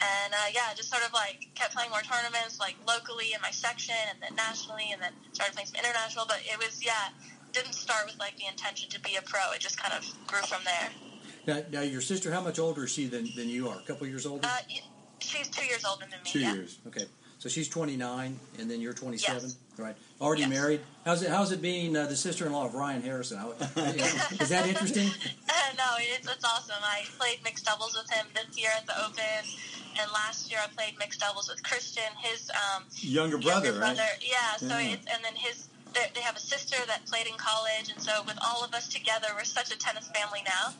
and 0.00 0.34
uh, 0.34 0.48
yeah, 0.52 0.76
just 0.76 0.90
sort 0.90 1.04
of 1.04 1.12
like 1.12 1.48
kept 1.54 1.72
playing 1.72 1.90
more 1.90 2.04
tournaments, 2.04 2.60
like 2.60 2.76
locally 2.86 3.32
in 3.32 3.40
my 3.40 3.50
section, 3.50 3.96
and 4.12 4.20
then 4.20 4.36
nationally, 4.36 4.92
and 4.92 5.00
then 5.00 5.12
started 5.32 5.54
playing 5.56 5.72
some 5.72 5.80
international. 5.80 6.28
But 6.28 6.44
it 6.44 6.58
was 6.60 6.84
yeah, 6.84 7.16
didn't 7.56 7.74
start 7.74 8.06
with 8.06 8.18
like 8.18 8.36
the 8.36 8.46
intention 8.46 8.88
to 8.90 9.00
be 9.00 9.16
a 9.16 9.22
pro. 9.22 9.40
It 9.54 9.60
just 9.60 9.80
kind 9.80 9.94
of 9.94 10.04
grew 10.26 10.42
from 10.42 10.62
there. 10.64 10.90
Now, 11.46 11.62
now 11.72 11.80
your 11.82 12.00
sister, 12.00 12.30
how 12.32 12.40
much 12.42 12.58
older 12.58 12.84
is 12.84 12.90
she 12.90 13.06
than, 13.06 13.28
than 13.36 13.48
you 13.48 13.68
are? 13.68 13.78
A 13.78 13.82
couple 13.82 14.06
years 14.06 14.26
older. 14.26 14.46
Uh, 14.46 14.58
she's 15.20 15.48
two 15.48 15.64
years 15.64 15.84
older 15.84 16.04
than 16.10 16.20
me. 16.24 16.30
Two 16.30 16.40
yeah. 16.40 16.54
years. 16.54 16.78
Okay, 16.86 17.04
so 17.38 17.48
she's 17.48 17.68
twenty 17.68 17.96
nine, 17.96 18.38
and 18.58 18.70
then 18.70 18.80
you're 18.80 18.92
twenty 18.92 19.16
seven. 19.16 19.42
Yes. 19.44 19.56
Right. 19.78 19.96
Already 20.20 20.42
Yes. 20.42 20.50
married. 20.50 20.80
How's 21.04 21.22
it? 21.22 21.30
How's 21.30 21.52
it 21.52 21.62
being 21.62 21.96
uh, 21.96 22.06
the 22.06 22.16
sister 22.16 22.46
in 22.46 22.52
law 22.52 22.66
of 22.66 22.74
Ryan 22.74 23.02
Harrison? 23.02 23.38
How, 23.38 23.50
is 23.76 24.48
that 24.48 24.66
interesting? 24.66 25.06
no, 25.78 25.84
it's, 25.98 26.28
it's 26.30 26.44
awesome. 26.44 26.76
I 26.82 27.04
played 27.18 27.38
mixed 27.44 27.64
doubles 27.64 27.96
with 27.96 28.10
him 28.10 28.26
this 28.34 28.58
year 28.58 28.70
at 28.76 28.86
the 28.86 28.98
Open, 29.04 29.44
and 30.00 30.10
last 30.12 30.50
year 30.50 30.60
I 30.62 30.68
played 30.74 30.98
mixed 30.98 31.20
doubles 31.20 31.48
with 31.48 31.62
Christian, 31.62 32.10
his 32.18 32.50
um, 32.50 32.84
Younger 33.00 33.38
brother, 33.38 33.66
younger 33.66 33.80
right? 33.80 33.98
Yeah, 34.20 34.56
so 34.56 34.78
Yeah. 34.78 34.94
it's 34.94 35.06
and 35.06 35.24
then 35.24 35.34
his. 35.34 35.68
They 35.96 36.10
they 36.14 36.20
have 36.20 36.36
a 36.36 36.40
sister 36.40 36.76
that 36.86 37.06
played 37.06 37.26
in 37.26 37.34
college, 37.38 37.90
and 37.90 38.00
so 38.02 38.22
with 38.26 38.38
all 38.44 38.62
of 38.62 38.74
us 38.74 38.86
together, 38.88 39.28
we're 39.34 39.44
such 39.44 39.72
a 39.72 39.78
tennis 39.78 40.08
family 40.08 40.42
now. 40.44 40.74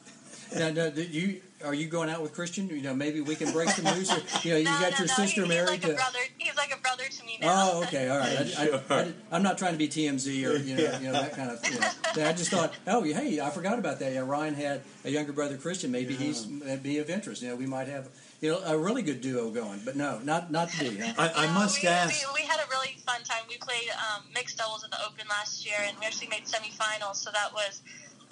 Now, 0.54 0.70
now, 0.70 0.90
did 0.90 1.10
you 1.12 1.40
are 1.64 1.74
you 1.74 1.86
going 1.88 2.08
out 2.08 2.22
with 2.22 2.32
Christian? 2.34 2.68
You 2.68 2.82
know, 2.82 2.94
maybe 2.94 3.20
we 3.20 3.34
can 3.34 3.50
break 3.52 3.70
some 3.70 3.84
news. 3.96 4.10
Here. 4.10 4.22
You 4.42 4.50
know, 4.52 4.58
you 4.58 4.64
no, 4.76 4.80
got 4.80 4.92
no, 4.92 4.98
your 4.98 5.08
no. 5.08 5.14
sister 5.14 5.42
he, 5.42 5.48
married 5.48 5.70
he's 5.70 5.82
like 5.82 5.82
to. 5.82 5.92
a 5.92 5.96
brother. 5.96 6.18
He's 6.38 6.56
like 6.56 6.72
a 6.76 6.80
brother 6.80 7.04
to 7.04 7.24
me 7.24 7.38
now. 7.40 7.70
Oh, 7.72 7.82
okay, 7.84 8.08
all 8.08 8.18
right. 8.18 8.38
I, 8.38 8.44
Sure. 8.66 8.80
I, 8.90 9.12
I, 9.32 9.36
am 9.36 9.42
not 9.42 9.58
trying 9.58 9.72
to 9.72 9.78
be 9.78 9.88
TMZ 9.88 10.26
or 10.28 10.56
you 10.58 10.76
know, 10.76 10.82
Yeah. 10.82 11.00
you 11.00 11.06
know 11.06 11.12
that 11.14 11.32
kind 11.34 11.50
of. 11.50 11.64
You 11.66 11.80
know. 11.80 12.28
I 12.28 12.32
just 12.32 12.50
thought, 12.50 12.74
oh, 12.86 13.02
hey, 13.02 13.40
I 13.40 13.50
forgot 13.50 13.78
about 13.78 13.98
that. 14.00 14.12
Yeah, 14.12 14.20
Ryan 14.20 14.54
had 14.54 14.82
a 15.04 15.10
younger 15.10 15.32
brother, 15.32 15.56
Christian. 15.56 15.90
Maybe 15.90 16.14
Yeah. 16.14 16.20
he's 16.20 16.44
be 16.44 16.98
of 16.98 17.10
interest. 17.10 17.42
You 17.42 17.48
know, 17.48 17.56
we 17.56 17.66
might 17.66 17.88
have 17.88 18.08
you 18.40 18.52
know 18.52 18.58
a 18.64 18.76
really 18.76 19.02
good 19.02 19.20
duo 19.20 19.50
going. 19.50 19.80
But 19.84 19.96
no, 19.96 20.20
not 20.24 20.50
not 20.50 20.70
to 20.70 20.78
be. 20.90 20.96
Huh? 20.98 21.12
I, 21.18 21.44
I 21.44 21.46
No, 21.46 21.52
must 21.54 21.82
we, 21.82 21.88
ask. 21.88 22.26
We, 22.34 22.42
we 22.42 22.48
had 22.48 22.60
a 22.60 22.68
really 22.70 22.96
fun 23.06 23.22
time. 23.24 23.42
We 23.48 23.56
played 23.58 23.88
um, 23.90 24.24
mixed 24.34 24.58
doubles 24.58 24.84
at 24.84 24.90
the 24.90 24.98
Open 25.06 25.26
last 25.28 25.64
year, 25.66 25.76
and 25.86 25.98
we 25.98 26.06
actually 26.06 26.28
made 26.28 26.44
semifinals. 26.44 27.16
So 27.16 27.30
that 27.32 27.52
was 27.52 27.82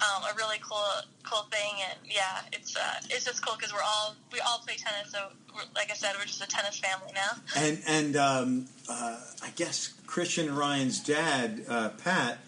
um, 0.01 0.23
a 0.31 0.35
really 0.35 0.57
cool, 0.61 0.83
cool 1.23 1.43
thing. 1.51 1.81
And 1.89 1.99
yeah, 2.05 2.41
it's 2.51 2.75
uh, 2.75 2.99
it's 3.09 3.25
just 3.25 3.45
cool 3.45 3.55
because 3.57 3.73
we're 3.73 3.81
all 3.81 4.15
we 4.31 4.39
all 4.41 4.59
play 4.59 4.75
tennis. 4.75 5.11
So 5.11 5.29
we're, 5.53 5.61
like 5.75 5.91
I 5.91 5.95
said, 5.95 6.13
we're 6.17 6.25
just 6.25 6.43
a 6.43 6.47
tennis 6.47 6.77
family 6.79 7.11
now. 7.13 7.41
And 7.55 7.81
and 7.87 8.15
um, 8.15 8.65
uh, 8.89 9.17
I 9.41 9.49
guess 9.55 9.93
Christian 10.05 10.49
and 10.49 10.57
Ryan's 10.57 10.99
dad, 10.99 11.65
uh, 11.67 11.89
Pat, 11.89 12.39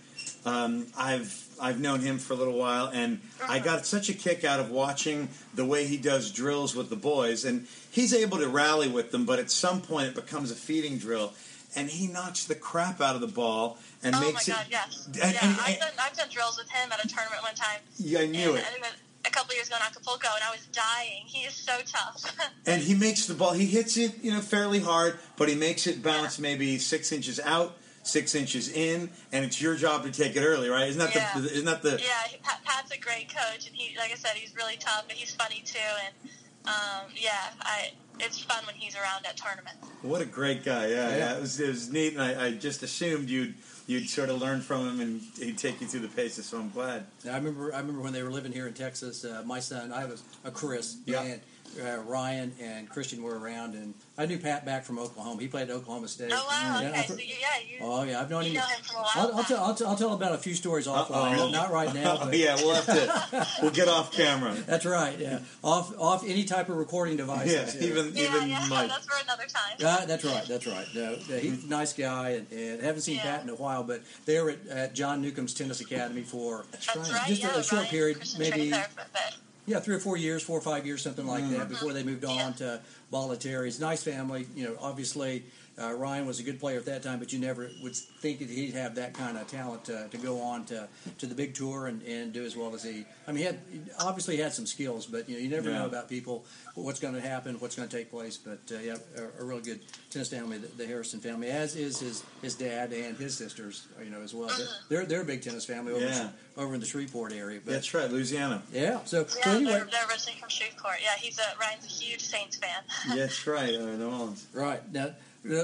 um, 0.46 0.88
I've 0.98 1.47
I've 1.60 1.80
known 1.80 2.02
him 2.02 2.18
for 2.18 2.34
a 2.34 2.36
little 2.36 2.58
while, 2.58 2.88
and 2.88 3.20
I 3.42 3.58
uh-huh. 3.58 3.60
got 3.60 3.86
such 3.86 4.10
a 4.10 4.14
kick 4.14 4.44
out 4.44 4.60
of 4.60 4.70
watching 4.70 5.30
the 5.54 5.66
way 5.66 5.86
he 5.86 5.98
does 5.98 6.32
drills 6.32 6.76
with 6.76 6.90
the 6.90 6.96
boys, 6.96 7.46
and 7.46 7.68
he's 7.92 8.14
able 8.14 8.38
to 8.38 8.48
rally 8.48 8.88
with 8.88 9.12
them, 9.12 9.26
but 9.26 9.40
at 9.40 9.50
some 9.52 9.82
point 9.82 10.08
it 10.08 10.16
becomes 10.16 10.52
a 10.52 10.56
feeding 10.56 10.98
drill, 10.98 11.34
and 11.76 11.90
he 11.90 12.08
knocks 12.08 12.46
the 12.46 12.56
crap 12.56 13.02
out 13.02 13.16
of 13.16 13.22
the 13.22 13.28
ball 13.28 13.78
and 14.04 14.16
oh 14.16 14.20
my 14.20 14.26
makes 14.28 14.48
god, 14.48 14.62
it. 14.62 14.72
yes, 14.72 15.06
and- 15.08 15.16
yeah. 15.16 15.40
and- 15.42 15.60
I've 15.60 15.80
done 15.80 15.90
I've 16.00 16.18
done 16.18 16.30
drills 16.30 16.58
with 16.58 16.70
him 16.70 16.92
at 16.92 17.04
a 17.04 17.08
tournament 17.08 17.44
one 17.44 17.56
time. 17.56 17.80
Yeah, 17.98 18.20
I 18.20 18.26
knew 18.28 18.50
and 18.50 18.58
it. 18.60 18.66
I 18.66 18.70
think 18.70 18.78
it 18.78 18.82
was 18.82 18.96
a 19.26 19.32
couple 19.32 19.56
years 19.56 19.68
ago 19.68 19.78
in 19.78 19.84
Acapulco, 19.84 20.28
and 20.36 20.44
I 20.44 20.52
was 20.52 20.66
dying. 20.68 21.24
He 21.26 21.46
is 21.46 21.54
so 21.54 21.80
tough. 21.86 22.36
And 22.66 22.82
he 22.82 22.96
makes 22.96 23.28
the 23.28 23.34
ball. 23.34 23.54
He 23.54 23.66
hits 23.66 23.96
it, 23.96 24.22
you 24.22 24.30
know, 24.30 24.42
fairly 24.42 24.82
hard, 24.82 25.20
but 25.38 25.48
he 25.48 25.56
makes 25.56 25.88
it 25.88 26.04
bounce 26.04 26.38
maybe 26.38 26.78
six 26.78 27.14
inches 27.14 27.40
out. 27.40 27.78
Six 28.08 28.36
inches 28.36 28.70
in, 28.70 29.10
and 29.32 29.44
it's 29.46 29.62
your 29.62 29.76
job 29.76 30.04
to 30.04 30.12
take 30.12 30.36
it 30.36 30.42
early, 30.44 30.70
right? 30.70 30.88
Isn't 30.88 31.00
that 31.00 31.14
Yeah. 31.14 31.40
the 31.40 31.52
isn't 31.52 31.66
that 31.66 31.82
the 31.82 31.92
Yeah, 32.02 32.38
Pat, 32.44 32.64
Pat's 32.64 32.92
a 32.92 32.98
great 32.98 33.28
coach, 33.30 33.68
and 33.68 33.76
he, 33.76 33.96
like 33.98 34.12
I 34.12 34.16
said, 34.16 34.32
he's 34.36 34.56
really 34.56 34.78
tough, 34.78 35.06
but 35.08 35.16
he's 35.18 35.34
funny 35.36 35.62
too. 35.66 35.78
And 36.06 36.32
um, 36.66 37.12
yeah, 37.16 37.52
I 37.62 37.92
it's 38.20 38.40
fun 38.40 38.66
when 38.66 38.76
he's 38.76 38.96
around 38.96 39.26
at 39.28 39.38
tournaments. 39.38 39.88
What 40.02 40.22
a 40.22 40.26
great 40.26 40.64
guy! 40.64 40.88
Yeah, 40.88 41.10
yeah. 41.10 41.18
Yeah. 41.18 41.38
It, 41.38 41.42
was, 41.42 41.60
it 41.60 41.68
was 41.68 41.92
neat, 41.92 42.14
and 42.14 42.22
I, 42.22 42.46
I 42.48 42.52
just 42.54 42.82
assumed 42.84 43.30
you'd 43.30 43.54
you'd 43.88 44.10
sort 44.10 44.30
of 44.30 44.42
learn 44.42 44.62
from 44.62 44.88
him, 44.88 45.00
and 45.00 45.22
he'd 45.40 45.58
take 45.58 45.80
you 45.82 45.88
through 45.88 46.02
the 46.02 46.08
paces. 46.10 46.46
So 46.46 46.58
I'm 46.60 46.70
glad. 46.70 47.06
I 47.26 47.36
remember. 47.36 47.74
I 47.74 47.80
remember 47.80 48.02
when 48.02 48.14
they 48.14 48.24
were 48.24 48.32
living 48.32 48.52
here 48.52 48.68
in 48.68 48.74
Texas. 48.74 49.24
Uh, 49.26 49.44
my 49.46 49.60
son, 49.60 49.92
I 49.94 50.06
was 50.06 50.24
a 50.44 50.52
Chris, 50.52 50.98
Yeah. 51.06 51.22
and 51.22 51.42
uh, 51.82 51.98
Ryan 52.02 52.54
and 52.62 52.90
Christian 52.90 53.22
were 53.24 53.38
around, 53.38 53.76
and 53.76 53.94
I 54.18 54.26
knew 54.26 54.38
Pat 54.40 54.66
back 54.66 54.84
from 54.84 54.98
Oklahoma. 55.00 55.42
He 55.42 55.48
played 55.48 55.70
at 55.70 55.76
Oklahoma 55.76 56.08
State. 56.08 56.32
Oh 56.34 56.46
wow, 56.50 56.80
Yeah, 56.82 56.90
okay, 56.90 57.00
I, 57.00 57.04
so 57.06 57.14
you, 57.16 57.20
yeah, 57.28 57.36
you, 57.70 57.78
oh 57.82 58.04
yeah, 58.04 58.20
I've 58.22 58.30
known 58.30 58.44
you 58.46 58.50
him. 58.52 58.56
know 58.56 58.62
him 58.62 58.84
from 58.84 58.96
a 58.98 59.00
while. 59.02 59.12
I'll, 59.16 59.36
I'll, 59.38 59.44
tell, 59.44 59.64
I'll, 59.64 59.76
tell, 59.76 59.88
I'll 59.90 59.96
tell 59.96 60.14
about 60.14 60.34
a 60.34 60.38
few 60.38 60.54
stories 60.56 60.88
offline. 60.88 61.38
Uh-oh. 61.38 61.50
Not, 61.50 61.52
not 61.52 61.72
right 61.72 61.94
now. 61.94 62.18
But 62.18 62.38
yeah, 62.38 62.56
we'll 62.56 62.76
have 62.76 62.86
to. 62.86 63.48
we'll 63.62 63.72
get 63.72 63.88
off 63.88 64.12
camera. 64.12 64.54
That's 64.68 64.86
right. 64.86 65.18
Yeah, 65.20 65.40
off 65.64 65.94
off 66.00 66.24
any 66.28 66.44
type 66.46 66.70
of 66.70 66.78
recording 66.78 67.18
device. 67.18 67.52
Yeah, 67.52 67.86
even 67.88 68.12
yeah, 68.16 68.36
even 68.36 68.50
yeah, 68.50 68.66
Mike. 68.70 68.90
that's 68.90 69.06
for 69.06 69.22
another 69.24 69.46
time. 69.46 69.78
Uh, 69.84 70.06
that's 70.06 70.26
right. 70.26 70.46
That's 70.48 70.66
right. 70.68 70.86
No, 70.96 71.16
no, 71.30 71.38
he's 71.38 71.64
a 71.64 71.68
nice 71.68 71.94
guy, 71.94 72.30
and, 72.32 72.52
and 72.52 72.82
haven't 72.82 73.02
seen 73.02 73.16
Yeah. 73.18 73.24
Pat 73.24 73.44
in 73.44 73.50
a 73.50 73.56
while. 73.56 73.84
But 73.84 74.02
they 74.26 74.40
were 74.42 74.52
at, 74.52 74.68
at 74.68 74.94
John 74.96 75.22
Newcombe's 75.24 75.54
Tennis 75.54 75.82
Academy 75.82 76.24
for 76.24 76.66
That's 76.72 76.96
right. 76.96 77.28
just 77.28 77.44
a- 77.44 77.48
yeah, 77.48 77.58
a 77.58 77.64
short 77.64 77.72
Ryan 77.82 77.88
period, 77.90 78.18
Christian 78.18 78.40
maybe- 78.42 78.52
trained 78.52 78.74
there 78.74 78.88
for 78.96 79.02
a 79.02 79.06
bit. 79.14 79.36
Yeah, 79.68 79.82
three 79.82 79.96
or 79.96 80.00
four 80.00 80.16
years, 80.16 80.42
four 80.42 80.58
or 80.58 80.62
five 80.62 80.86
years, 80.86 81.02
something 81.02 81.28
like 81.28 81.48
that, 81.50 81.60
mm-hmm. 81.60 81.70
before 81.70 81.92
they 81.92 82.04
moved 82.04 82.24
on 82.24 82.38
Yeah. 82.38 82.52
to 82.52 82.82
Bollettieri's. 83.12 83.80
Nice 83.82 84.02
family. 84.02 84.48
You 84.56 84.64
know, 84.64 84.78
obviously 84.80 85.44
uh, 85.82 85.94
Ryan 85.94 86.26
was 86.26 86.40
a 86.40 86.44
good 86.44 86.60
player 86.60 86.78
at 86.80 86.86
that 86.86 87.04
time, 87.04 87.20
but 87.20 87.32
you 87.32 87.40
never 87.40 87.70
would 87.84 87.96
think 87.96 88.40
that 88.40 88.50
he'd 88.50 88.74
have 88.74 88.96
that 88.96 89.14
kind 89.14 89.38
of 89.38 89.48
talent 89.48 89.86
to, 89.86 90.08
to 90.10 90.18
go 90.18 90.42
on 90.42 90.66
to, 90.66 90.88
to 91.20 91.26
the 91.28 91.36
big 91.36 91.54
tour 91.54 91.88
and, 91.88 92.02
and 92.04 92.34
do 92.34 92.44
as 92.44 92.56
well 92.56 92.74
as 92.74 92.84
he. 92.84 93.06
I 93.28 93.32
mean, 93.32 93.38
he 93.40 93.44
had 93.44 93.60
obviously 94.00 94.38
had 94.38 94.54
some 94.54 94.66
skills, 94.66 95.06
but 95.06 95.30
you 95.30 95.36
know, 95.36 95.42
you 95.44 95.50
never 95.50 95.70
Yeah. 95.70 95.80
know 95.80 95.86
about 95.86 96.10
people, 96.10 96.46
what's 96.76 97.00
going 97.00 97.14
to 97.14 97.22
happen, 97.22 97.60
what's 97.60 97.76
going 97.76 97.88
to 97.90 97.96
take 97.96 98.10
place. 98.10 98.38
But 98.38 98.60
uh, 98.72 98.80
yeah, 98.80 98.96
a, 99.18 99.44
a 99.44 99.46
really 99.46 99.62
good 99.62 99.80
tennis 100.10 100.30
family, 100.30 100.58
the, 100.58 100.68
the 100.78 100.86
Harrison 100.88 101.20
family, 101.20 101.50
as 101.50 101.76
is 101.76 102.00
his 102.00 102.24
his 102.42 102.56
dad 102.56 102.92
and 102.94 103.16
his 103.18 103.38
sisters. 103.38 103.88
You 104.04 104.10
know, 104.10 104.22
as 104.22 104.34
well. 104.34 104.48
They're 104.58 104.68
they're, 104.90 105.06
they're 105.06 105.22
a 105.22 105.26
big 105.26 105.42
tennis 105.44 105.66
family 105.66 105.94
over 105.94 106.06
Yeah. 106.06 106.30
over 106.58 106.74
in 106.74 106.80
the 106.80 106.86
Shreveport 106.88 107.34
area. 107.34 107.60
But 107.64 107.74
That's 107.74 107.94
right, 107.94 108.10
Louisiana. 108.10 108.64
yeah, 108.74 109.04
so, 109.06 109.26
so 109.26 109.40
anyway. 109.52 109.74
they're, 109.74 109.86
they're 109.92 110.08
originally 110.10 110.40
from 110.40 110.50
Shreveport. 110.50 110.96
Yeah, 111.04 111.10
he's 111.20 111.38
a 111.38 111.44
Ryan's 111.60 111.86
a 111.86 111.88
huge 111.88 112.22
Saints 112.22 112.58
fan. 112.58 112.82
That's 113.16 113.46
right, 113.46 113.76
uh, 113.76 113.96
New 113.96 114.10
Orleans. 114.10 114.48
Right 114.54 114.82
now, 114.92 115.12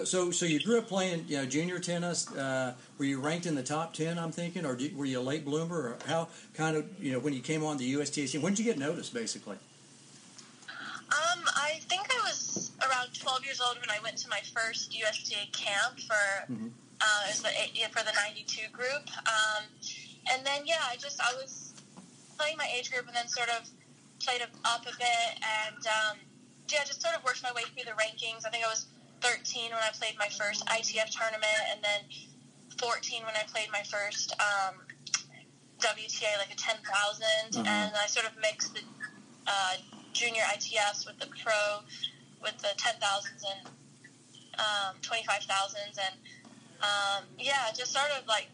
so 0.05 0.31
so 0.31 0.45
you 0.45 0.59
grew 0.59 0.77
up 0.79 0.87
playing, 0.87 1.25
you 1.27 1.37
know, 1.37 1.45
junior 1.45 1.79
tennis. 1.79 2.31
Uh, 2.31 2.73
were 2.97 3.05
you 3.05 3.19
ranked 3.19 3.45
in 3.45 3.55
the 3.55 3.63
top 3.63 3.93
ten? 3.93 4.17
I'm 4.17 4.31
thinking, 4.31 4.65
or 4.65 4.75
did, 4.75 4.95
were 4.95 5.05
you 5.05 5.19
a 5.19 5.21
late 5.21 5.45
bloomer, 5.45 5.77
or 5.77 5.97
how 6.05 6.27
kind 6.53 6.75
of 6.77 6.85
you 6.99 7.11
know 7.11 7.19
when 7.19 7.33
you 7.33 7.41
came 7.41 7.63
on 7.63 7.77
the 7.77 7.85
USTA 7.85 8.27
scene? 8.27 8.41
When 8.41 8.53
did 8.53 8.65
you 8.65 8.71
get 8.71 8.79
noticed, 8.79 9.13
basically? 9.13 9.57
Um, 10.69 11.43
I 11.55 11.79
think 11.89 12.07
I 12.09 12.19
was 12.25 12.71
around 12.81 13.13
12 13.13 13.45
years 13.45 13.61
old 13.61 13.77
when 13.79 13.89
I 13.91 13.99
went 14.01 14.17
to 14.19 14.29
my 14.29 14.39
first 14.55 14.95
USTA 14.97 15.45
camp 15.51 15.99
for 15.99 16.51
Mhm. 16.51 16.71
uh, 17.01 17.23
it 17.25 17.29
was 17.29 17.41
the, 17.43 17.51
yeah, 17.73 17.87
for 17.89 18.03
the 18.03 18.13
92 18.13 18.67
group. 18.71 19.05
Um, 19.27 19.63
and 20.31 20.45
then 20.45 20.65
yeah, 20.65 20.81
I 20.89 20.95
just 20.95 21.21
I 21.21 21.33
was 21.35 21.73
playing 22.37 22.57
my 22.57 22.67
age 22.73 22.89
group 22.91 23.05
and 23.07 23.15
then 23.15 23.27
sort 23.27 23.49
of 23.49 23.69
played 24.19 24.41
up 24.41 24.81
a 24.81 24.95
bit 24.97 25.31
and 25.43 25.85
um, 25.85 26.17
yeah, 26.69 26.83
just 26.83 27.01
sort 27.01 27.15
of 27.15 27.23
worked 27.23 27.43
my 27.43 27.51
way 27.53 27.63
through 27.75 27.83
the 27.85 27.91
rankings. 27.91 28.45
I 28.47 28.49
think 28.49 28.65
I 28.65 28.69
was 28.69 28.85
13 29.23 29.71
when 29.71 29.79
I 29.79 29.91
played 29.97 30.15
my 30.19 30.27
first 30.27 30.65
ITF 30.67 31.09
tournament, 31.09 31.63
and 31.71 31.79
then 31.81 32.01
14 32.77 33.23
when 33.23 33.35
I 33.35 33.43
played 33.47 33.71
my 33.71 33.81
first 33.87 34.35
um, 34.39 34.75
WTA, 35.79 36.37
like 36.37 36.51
a 36.51 36.59
10,000. 36.59 36.83
Uh-huh. 36.83 37.63
And 37.65 37.91
I 37.95 38.05
sort 38.07 38.25
of 38.25 38.33
mixed 38.41 38.75
the 38.75 38.81
uh, 39.47 39.75
junior 40.11 40.43
ITFs 40.53 41.07
with 41.07 41.17
the 41.19 41.27
pro, 41.41 41.79
with 42.41 42.57
the 42.59 42.75
10,000s 42.75 42.99
and 43.47 43.67
um, 44.59 44.99
25,000s. 45.01 45.97
And 45.97 46.15
um, 46.83 47.23
yeah, 47.39 47.71
just 47.75 47.93
sort 47.93 48.11
of 48.19 48.27
like, 48.27 48.49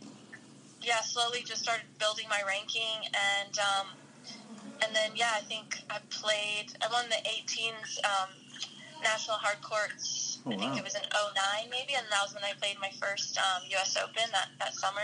yeah, 0.82 1.02
slowly 1.02 1.42
just 1.44 1.64
started 1.64 1.86
building 2.00 2.26
my 2.30 2.42
ranking. 2.48 3.10
And 3.10 3.58
um, 3.58 3.88
and 4.82 4.96
then, 4.96 5.12
yeah, 5.16 5.32
I 5.36 5.42
think 5.42 5.82
I 5.90 5.98
played, 6.10 6.68
I 6.82 6.88
won 6.92 7.06
the 7.10 7.18
18s 7.28 8.00
um, 8.06 8.30
National 9.04 9.38
Hard 9.38 9.62
Courts. 9.62 10.19
Oh, 10.46 10.52
I 10.52 10.58
think 10.58 10.72
wow. 10.72 10.78
it 10.78 10.84
was 10.84 10.96
in 10.96 11.02
09 11.02 11.70
maybe, 11.70 11.94
and 11.96 12.06
that 12.12 12.22
was 12.24 12.34
when 12.34 12.44
I 12.44 12.54
played 12.60 12.78
my 12.82 12.90
first 13.02 13.38
um, 13.38 13.62
U.S. 13.70 13.98
Open 14.02 14.24
that, 14.32 14.50
that 14.60 14.74
summer. 14.74 15.02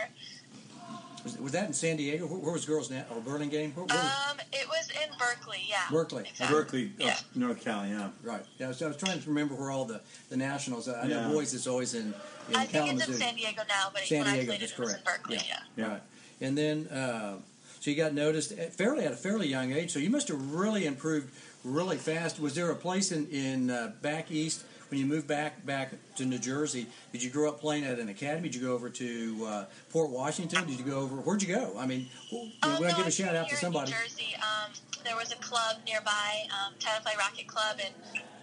Was, 1.24 1.38
was 1.40 1.52
that 1.54 1.66
in 1.68 1.74
San 1.74 1.98
Diego? 1.98 2.28
Where, 2.28 2.40
where 2.40 2.54
was 2.54 2.66
girls' 2.66 2.90
na- 2.92 3.02
or 3.14 3.20
Burlingame? 3.20 3.72
Where, 3.74 3.86
where 3.86 3.98
was, 3.98 4.28
Um, 4.32 4.38
it 4.54 4.68
was 4.68 4.90
in 4.92 5.10
Berkeley, 5.18 5.62
yeah. 5.68 5.82
Berkeley. 5.92 6.24
Exactly. 6.30 6.56
Berkeley, 6.56 6.92
Yeah. 7.00 7.14
up 7.14 7.18
North 7.36 7.62
Cal, 7.64 7.86
yeah. 7.86 8.10
right. 8.24 8.46
Yeah, 8.60 8.72
so 8.72 8.86
I 8.86 8.88
was 8.90 8.98
trying 8.98 9.20
to 9.20 9.28
remember 9.28 9.56
where 9.56 9.72
all 9.72 9.86
the, 9.86 10.02
the 10.30 10.38
nationals. 10.38 10.88
I 10.88 11.08
know 11.08 11.22
Yeah. 11.22 11.28
boys 11.30 11.54
it's 11.54 11.68
always 11.68 11.94
in 11.96 12.14
in 12.50 12.56
I 12.56 12.60
think 12.66 12.72
Kalamazoo. 12.86 13.12
it's 13.14 13.22
in 13.22 13.28
San 13.28 13.36
Diego 13.36 13.64
now, 13.68 13.90
but 13.92 14.04
San 14.04 14.20
when 14.20 14.28
I 14.28 14.32
Diego, 14.34 14.48
played 14.52 14.62
that's 14.62 14.72
it, 14.72 14.76
it 14.76 14.80
was 14.82 14.90
in 14.94 15.00
correct. 15.02 15.06
Berkeley, 15.24 15.40
Yeah. 15.48 15.60
yeah. 15.76 15.88
Right. 15.88 16.02
And 16.42 16.58
then, 16.58 16.88
uh, 16.90 17.38
so 17.80 17.90
you 17.90 17.98
got 17.98 18.14
noticed 18.14 18.52
at 18.52 18.74
fairly 18.76 19.06
at 19.06 19.12
a 19.12 19.16
fairly 19.16 19.48
young 19.48 19.72
age. 19.74 19.92
So 19.92 20.00
you 20.00 20.10
must 20.12 20.28
have 20.28 20.54
really 20.54 20.86
improved 20.86 21.32
really 21.64 21.98
fast. 21.98 22.40
Was 22.40 22.54
there 22.54 22.70
a 22.70 22.76
place 22.76 23.12
in 23.12 23.28
in 23.30 23.72
uh, 23.72 23.94
back 24.04 24.30
east 24.32 24.64
when 24.90 25.00
you 25.00 25.06
moved 25.06 25.28
back 25.28 25.66
back 25.66 25.94
to 26.16 26.26
New 26.26 26.38
Jersey? 26.38 26.88
Did 27.12 27.24
you 27.24 27.30
grow 27.30 27.50
up 27.50 27.60
playing 27.60 27.86
at 27.86 28.00
an 28.00 28.10
academy? 28.10 28.50
Did 28.50 28.62
you 28.62 28.68
go 28.68 28.74
over 28.74 28.90
to 28.90 29.46
uh, 29.46 29.66
Port 29.90 30.10
Washington? 30.10 30.66
Did 30.68 30.80
you 30.80 30.86
go 30.86 31.00
over? 31.00 31.16
Where'd 31.16 31.42
you 31.42 31.54
go? 31.54 31.76
I 31.78 31.86
mean, 31.86 32.08
we 32.32 32.52
want 32.64 32.82
no, 32.82 32.90
to 32.90 32.96
give 32.96 33.08
a 33.08 33.12
shout 33.12 33.36
out 33.36 33.50
to 33.50 33.56
somebody. 33.56 33.92
New 33.92 33.98
Jersey, 33.98 34.36
um, 34.38 34.72
there 35.04 35.16
was 35.16 35.32
a 35.32 35.38
club 35.38 35.78
nearby, 35.86 36.48
um, 36.52 36.74
Tenafly 36.80 37.18
Racket 37.18 37.48
Club, 37.48 37.78
and 37.84 37.94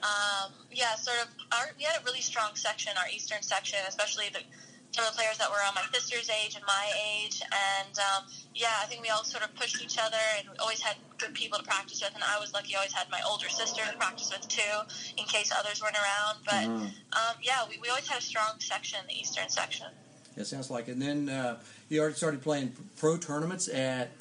um, 0.03 0.53
yeah, 0.71 0.95
sort 0.97 1.19
of. 1.23 1.29
Our, 1.53 1.71
we 1.79 1.85
had 1.85 2.01
a 2.01 2.05
really 2.05 2.21
strong 2.21 2.51
section, 2.55 2.93
our 2.99 3.09
Eastern 3.13 3.43
section, 3.43 3.79
especially 3.89 4.27
the 4.33 4.41
some 4.93 5.05
of 5.09 5.13
the 5.13 5.17
players 5.17 5.39
that 5.39 5.49
were 5.51 5.61
on 5.67 5.75
my 5.75 5.85
sister's 5.93 6.29
age 6.29 6.55
and 6.55 6.65
my 6.69 6.87
age, 7.01 7.41
and 7.41 7.97
um, 7.99 8.25
yeah, 8.55 8.77
I 8.83 8.87
think 8.87 9.01
we 9.03 9.09
all 9.09 9.25
sort 9.25 9.43
of 9.43 9.55
pushed 9.55 9.81
each 9.83 9.97
other, 9.99 10.21
and 10.39 10.49
we 10.49 10.57
always 10.61 10.81
had 10.83 10.97
good 11.17 11.33
people 11.33 11.59
to 11.59 11.65
practice 11.65 12.01
with. 12.03 12.13
And 12.15 12.23
I 12.23 12.39
was 12.39 12.53
lucky; 12.53 12.75
I 12.75 12.85
always 12.85 12.93
had 12.93 13.09
my 13.11 13.21
older 13.27 13.49
sister 13.49 13.81
to 13.91 13.97
practice 13.97 14.31
with 14.31 14.47
too, 14.49 14.77
in 15.17 15.25
case 15.25 15.51
others 15.57 15.81
weren't 15.81 15.97
around. 15.97 16.45
But 16.45 16.65
Mhm. 16.69 16.93
um, 17.17 17.37
yeah, 17.41 17.65
we, 17.69 17.79
we 17.81 17.89
always 17.89 18.07
had 18.07 18.19
a 18.19 18.25
strong 18.25 18.61
section, 18.61 19.01
the 19.09 19.19
Eastern 19.19 19.49
section. 19.49 19.89
It 20.37 20.47
sounds 20.47 20.69
like. 20.71 20.89
it. 20.89 20.93
And 20.93 21.03
then 21.03 21.29
uh, 21.29 21.61
you 21.89 22.01
already 22.01 22.17
started 22.17 22.43
playing 22.43 22.77
pro 22.97 23.17
tournaments 23.17 23.69
at 23.69 24.13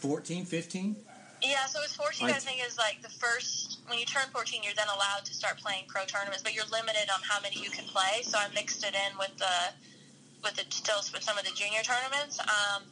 14, 0.00 0.44
15? 0.44 0.96
Yeah, 1.42 1.66
so 1.66 1.78
it 1.80 1.82
was 1.82 1.94
14, 1.94 2.26
I 2.28 2.32
Right. 2.32 2.42
think, 2.42 2.66
is 2.66 2.78
like 2.78 3.02
the 3.02 3.10
first, 3.10 3.78
when 3.86 3.98
you 3.98 4.06
turn 4.06 4.24
14, 4.32 4.62
you're 4.62 4.74
then 4.74 4.88
allowed 4.88 5.24
to 5.26 5.34
start 5.34 5.58
playing 5.58 5.84
pro 5.86 6.04
tournaments, 6.04 6.42
but 6.42 6.54
you're 6.54 6.64
limited 6.66 7.10
on 7.10 7.20
how 7.22 7.40
many 7.40 7.60
you 7.60 7.70
can 7.70 7.84
play. 7.86 8.22
So 8.22 8.38
I 8.38 8.48
mixed 8.54 8.82
it 8.84 8.94
in 8.94 9.18
with 9.18 9.36
the, 9.36 9.74
with 10.42 10.56
the, 10.56 10.64
still 10.70 11.00
with 11.12 11.22
some 11.22 11.38
of 11.38 11.44
the 11.44 11.52
junior 11.52 11.82
tournaments. 11.82 12.38
Um, 12.40 12.82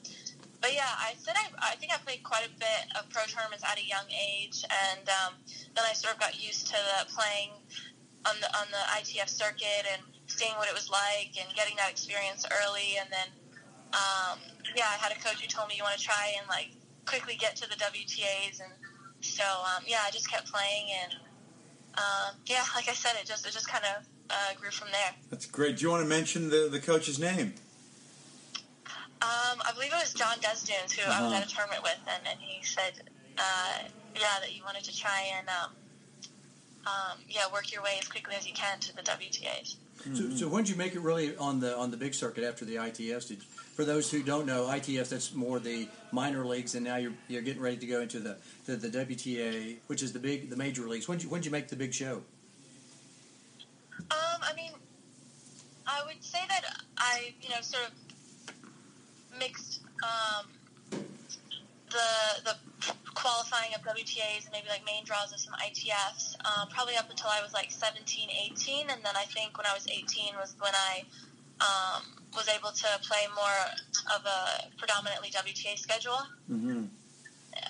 but 0.60 0.72
yeah, 0.72 0.88
I 0.96 1.12
said 1.20 1.36
I, 1.36 1.72
I 1.72 1.76
think 1.76 1.92
I 1.92 1.98
played 2.00 2.22
quite 2.24 2.46
a 2.46 2.52
bit 2.56 2.88
of 2.96 3.08
pro 3.10 3.24
tournaments 3.28 3.64
at 3.64 3.76
a 3.76 3.84
young 3.84 4.08
age, 4.08 4.64
and 4.64 5.04
um, 5.20 5.36
then 5.76 5.84
I 5.84 5.92
sort 5.92 6.14
of 6.14 6.20
got 6.20 6.40
used 6.40 6.68
to 6.68 6.78
the 6.80 7.12
playing 7.12 7.52
on 8.24 8.40
the 8.40 8.48
on 8.56 8.72
the 8.72 8.80
ITF 8.96 9.28
circuit 9.28 9.84
and 9.84 10.00
seeing 10.26 10.56
what 10.56 10.68
it 10.68 10.72
was 10.72 10.88
like 10.88 11.36
and 11.36 11.52
getting 11.54 11.76
that 11.76 11.90
experience 11.90 12.48
early, 12.48 12.96
and 12.96 13.12
then 13.12 13.28
um, 13.92 14.40
yeah, 14.72 14.88
I 14.88 14.96
had 14.96 15.12
a 15.12 15.20
coach 15.20 15.44
who 15.44 15.48
told 15.48 15.68
me 15.68 15.76
you 15.76 15.84
want 15.84 15.98
to 15.98 16.02
try 16.02 16.32
and 16.40 16.48
like 16.48 16.72
quickly 17.04 17.36
get 17.36 17.56
to 17.60 17.68
the 17.68 17.76
WTAs, 17.76 18.64
and 18.64 18.72
so 19.20 19.44
um, 19.44 19.84
yeah, 19.86 20.00
I 20.00 20.10
just 20.10 20.30
kept 20.30 20.50
playing, 20.50 20.88
and 20.96 21.12
um, 22.00 22.40
yeah, 22.46 22.64
like 22.74 22.88
I 22.88 22.96
said, 22.96 23.20
it 23.20 23.26
just 23.28 23.46
it 23.46 23.52
just 23.52 23.68
kind 23.68 23.84
of 23.84 24.08
uh, 24.30 24.34
grew 24.60 24.70
from 24.70 24.88
there. 24.92 25.12
That's 25.30 25.46
great. 25.46 25.76
Do 25.78 25.82
you 25.84 25.90
want 25.90 26.02
to 26.02 26.08
mention 26.08 26.50
the, 26.50 26.68
the 26.70 26.80
coach's 26.80 27.18
name? 27.18 27.54
Um, 29.22 29.62
I 29.64 29.72
believe 29.72 29.90
it 29.92 29.96
was 29.96 30.12
John 30.12 30.36
Desdunes 30.40 30.92
who 30.92 31.02
I 31.10 31.22
was 31.22 31.32
Uh-huh. 31.32 31.40
at 31.42 31.46
a 31.50 31.54
tournament 31.54 31.82
with, 31.82 31.98
and, 32.06 32.26
and 32.28 32.38
he 32.40 32.62
said, 32.64 32.92
uh, 33.38 33.78
yeah, 34.14 34.38
that 34.40 34.54
you 34.54 34.62
wanted 34.64 34.84
to 34.84 34.96
try 34.96 35.28
and 35.38 35.48
um, 35.48 35.70
um, 36.86 37.18
yeah, 37.28 37.42
work 37.52 37.72
your 37.72 37.82
way 37.82 37.96
as 37.98 38.06
quickly 38.06 38.34
as 38.36 38.46
you 38.46 38.52
can 38.52 38.78
to 38.80 38.94
the 38.94 39.02
WTAs. 39.02 39.76
So, 40.14 40.28
so 40.36 40.48
when 40.48 40.64
did 40.64 40.70
you 40.72 40.76
make 40.76 40.94
it 40.94 41.00
really 41.00 41.34
on 41.36 41.60
the 41.60 41.74
on 41.78 41.90
the 41.90 41.96
big 41.96 42.12
circuit 42.12 42.44
after 42.44 42.64
the 42.66 42.74
ITFs? 42.74 43.28
Did, 43.28 43.42
for 43.42 43.84
those 43.84 44.10
who 44.10 44.22
don't 44.22 44.44
know, 44.44 44.64
ITFs 44.64 45.08
that's 45.08 45.32
more 45.34 45.58
the 45.58 45.88
minor 46.12 46.44
leagues, 46.44 46.74
and 46.74 46.84
now 46.84 46.96
you're 46.96 47.14
you're 47.28 47.40
getting 47.42 47.62
ready 47.62 47.76
to 47.78 47.86
go 47.86 48.02
into 48.02 48.18
the 48.20 48.36
the, 48.66 48.76
the 48.76 48.88
WTA, 48.88 49.76
which 49.86 50.02
is 50.02 50.12
the 50.12 50.18
big 50.18 50.50
the 50.50 50.56
major 50.56 50.82
leagues. 50.88 51.08
When 51.08 51.16
did 51.16 51.24
you 51.24 51.30
when 51.30 51.40
did 51.40 51.46
you 51.46 51.52
make 51.52 51.68
the 51.68 51.76
big 51.76 51.94
show? 51.94 52.22
I 54.54 54.56
mean, 54.56 54.72
I 55.86 56.02
would 56.06 56.22
say 56.22 56.38
that 56.48 56.62
I, 56.96 57.34
you 57.42 57.48
know, 57.48 57.60
sort 57.60 57.84
of 57.86 59.38
mixed 59.38 59.80
um, 60.02 60.46
the 61.90 62.42
the 62.44 62.56
qualifying 63.14 63.74
of 63.74 63.80
WTAs 63.82 64.44
and 64.44 64.52
maybe 64.52 64.68
like 64.68 64.84
main 64.84 65.04
draws 65.04 65.32
of 65.32 65.40
some 65.40 65.54
ITFs, 65.54 66.36
um, 66.44 66.68
probably 66.68 66.96
up 66.96 67.08
until 67.10 67.30
I 67.30 67.42
was 67.42 67.52
like 67.54 67.70
17, 67.70 68.28
18, 68.52 68.90
and 68.90 69.02
then 69.02 69.14
I 69.16 69.24
think 69.24 69.56
when 69.56 69.66
I 69.66 69.72
was 69.72 69.86
18 69.88 70.34
was 70.36 70.54
when 70.60 70.72
I 70.74 71.04
um, 71.60 72.02
was 72.34 72.48
able 72.48 72.70
to 72.70 72.86
play 73.08 73.26
more 73.34 74.14
of 74.14 74.26
a 74.26 74.68
predominantly 74.78 75.30
WTA 75.30 75.78
schedule. 75.78 76.18
hmm 76.46 76.84
Yeah. 77.54 77.68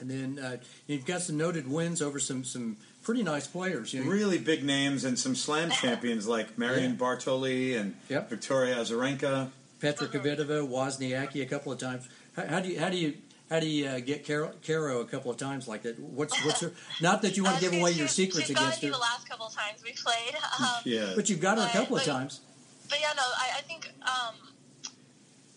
And 0.00 0.10
then 0.10 0.44
uh, 0.44 0.56
you've 0.86 1.06
got 1.06 1.22
some 1.22 1.36
noted 1.36 1.68
wins 1.68 2.02
over 2.02 2.20
some 2.20 2.44
some 2.44 2.76
pretty 3.04 3.22
nice 3.22 3.46
players. 3.46 3.92
You 3.94 4.02
know, 4.04 4.10
Really 4.10 4.38
big 4.38 4.64
names 4.64 5.04
and 5.04 5.18
some 5.18 5.34
slam 5.36 5.70
champions 5.70 6.26
like 6.26 6.58
Marion 6.58 6.92
Yeah. 6.92 6.96
Bartoli 6.96 7.78
and 7.80 7.94
Yep. 8.08 8.30
Victoria 8.30 8.76
Azarenka. 8.76 9.50
Petra. 9.80 10.08
Kvitova, 10.08 10.66
Wozniacki 10.66 11.42
a 11.42 11.46
couple 11.46 11.70
of 11.70 11.78
times. 11.78 12.08
How, 12.36 12.46
how 12.46 12.60
do 12.60 12.68
you 12.68 12.80
how 12.80 12.88
do 12.88 12.96
you 12.96 13.14
how 13.50 13.60
do 13.60 13.66
you 13.66 13.86
uh, 13.86 14.00
get 14.00 14.26
Caro, 14.26 14.52
Caro 14.66 15.00
a 15.00 15.04
couple 15.04 15.30
of 15.30 15.36
times 15.36 15.68
like 15.68 15.82
that? 15.82 15.98
What's 16.00 16.42
what's 16.44 16.60
her? 16.60 16.72
Not 17.02 17.20
that 17.22 17.36
you 17.36 17.44
want 17.44 17.56
Uh, 17.56 17.60
to 17.60 17.70
give 17.70 17.80
away 17.80 17.92
she- 17.92 17.98
your 17.98 18.08
secrets 18.08 18.46
she's 18.48 18.56
against 18.56 18.80
gotten 18.80 18.88
her, 18.88 18.94
the 18.94 19.00
last 19.00 19.28
couple 19.28 19.46
of 19.46 19.54
times 19.54 19.82
we 19.84 19.92
played. 19.92 20.34
Um, 20.58 20.66
Yeah. 20.84 21.12
but 21.14 21.28
you've 21.28 21.40
got 21.40 21.58
her 21.58 21.64
a 21.64 21.66
But- 21.66 21.72
couple 21.72 21.96
of 21.98 22.04
times. 22.04 22.40
but 22.88 22.98
yeah, 23.00 23.12
no, 23.16 23.22
I, 23.22 23.58
I 23.58 23.60
think, 23.62 23.90
um, 24.02 24.34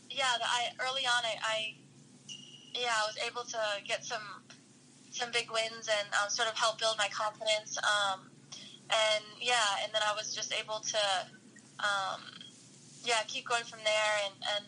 yeah, 0.09 0.25
I 0.41 0.69
early 0.79 1.05
on, 1.05 1.23
I, 1.23 1.35
I, 1.43 1.75
yeah, 2.73 2.91
I 3.01 3.05
was 3.07 3.17
able 3.25 3.43
to 3.43 3.59
get 3.87 4.03
some 4.03 4.21
some 5.17 5.31
big 5.33 5.49
wins 5.51 5.89
and 5.89 6.07
um, 6.21 6.29
sort 6.29 6.47
of 6.47 6.55
help 6.55 6.79
build 6.79 6.95
my 6.97 7.09
confidence. 7.09 7.77
Um, 7.81 8.29
and 8.89 9.25
yeah, 9.41 9.83
and 9.83 9.91
then 9.91 10.01
I 10.05 10.13
was 10.13 10.33
just 10.33 10.53
able 10.53 10.79
to, 10.79 11.03
um, 11.81 12.21
yeah, 13.03 13.25
keep 13.27 13.49
going 13.49 13.65
from 13.65 13.79
there. 13.83 14.13
And, 14.25 14.35
and 14.55 14.65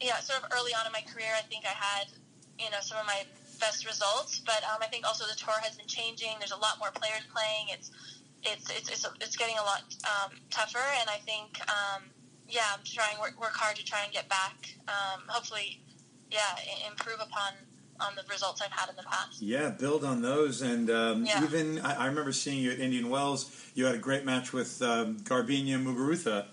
yeah, 0.00 0.18
sort 0.24 0.42
of 0.42 0.50
early 0.56 0.72
on 0.72 0.86
in 0.86 0.92
my 0.92 1.04
career, 1.06 1.30
I 1.36 1.42
think 1.46 1.64
I 1.64 1.76
had, 1.76 2.08
you 2.58 2.70
know, 2.70 2.80
some 2.80 2.98
of 2.98 3.06
my 3.06 3.22
best 3.60 3.86
results. 3.86 4.40
But 4.40 4.64
um, 4.64 4.80
I 4.80 4.86
think 4.86 5.06
also 5.06 5.24
the 5.28 5.36
tour 5.36 5.60
has 5.62 5.76
been 5.76 5.86
changing. 5.86 6.40
There's 6.40 6.56
a 6.56 6.60
lot 6.60 6.80
more 6.80 6.90
players 6.90 7.22
playing. 7.30 7.70
It's 7.70 7.92
it's 8.42 8.68
it's 8.70 8.88
it's, 8.90 9.06
it's 9.20 9.36
getting 9.36 9.56
a 9.56 9.64
lot 9.64 9.84
um, 10.04 10.36
tougher, 10.50 10.84
and 11.00 11.08
I 11.08 11.16
think 11.24 11.60
um, 11.68 12.02
yeah, 12.48 12.68
I'm 12.72 12.84
trying 12.84 13.18
work 13.20 13.40
work 13.40 13.54
hard 13.54 13.76
to 13.76 13.84
try 13.84 14.04
and 14.04 14.12
get 14.12 14.28
back. 14.28 14.76
Um, 14.88 15.22
hopefully, 15.28 15.80
yeah, 16.30 16.52
improve 16.90 17.20
upon 17.20 17.54
on 18.00 18.14
the 18.16 18.22
results 18.30 18.60
I've 18.60 18.72
had 18.72 18.88
in 18.90 18.96
the 18.96 19.02
past. 19.04 19.40
Yeah, 19.40 19.70
build 19.70 20.04
on 20.04 20.22
those, 20.22 20.62
and 20.62 20.90
um, 20.90 21.24
Yeah. 21.26 21.42
even 21.44 21.80
I, 21.80 22.04
I 22.04 22.06
remember 22.06 22.32
seeing 22.32 22.58
you 22.62 22.72
at 22.72 22.78
Indian 22.80 23.08
Wells. 23.08 23.50
You 23.74 23.86
had 23.86 23.94
a 23.94 23.98
great 23.98 24.24
match 24.24 24.52
with 24.52 24.80
um, 24.82 25.16
Garbiñe 25.20 25.76
Muguruza. 25.82 26.46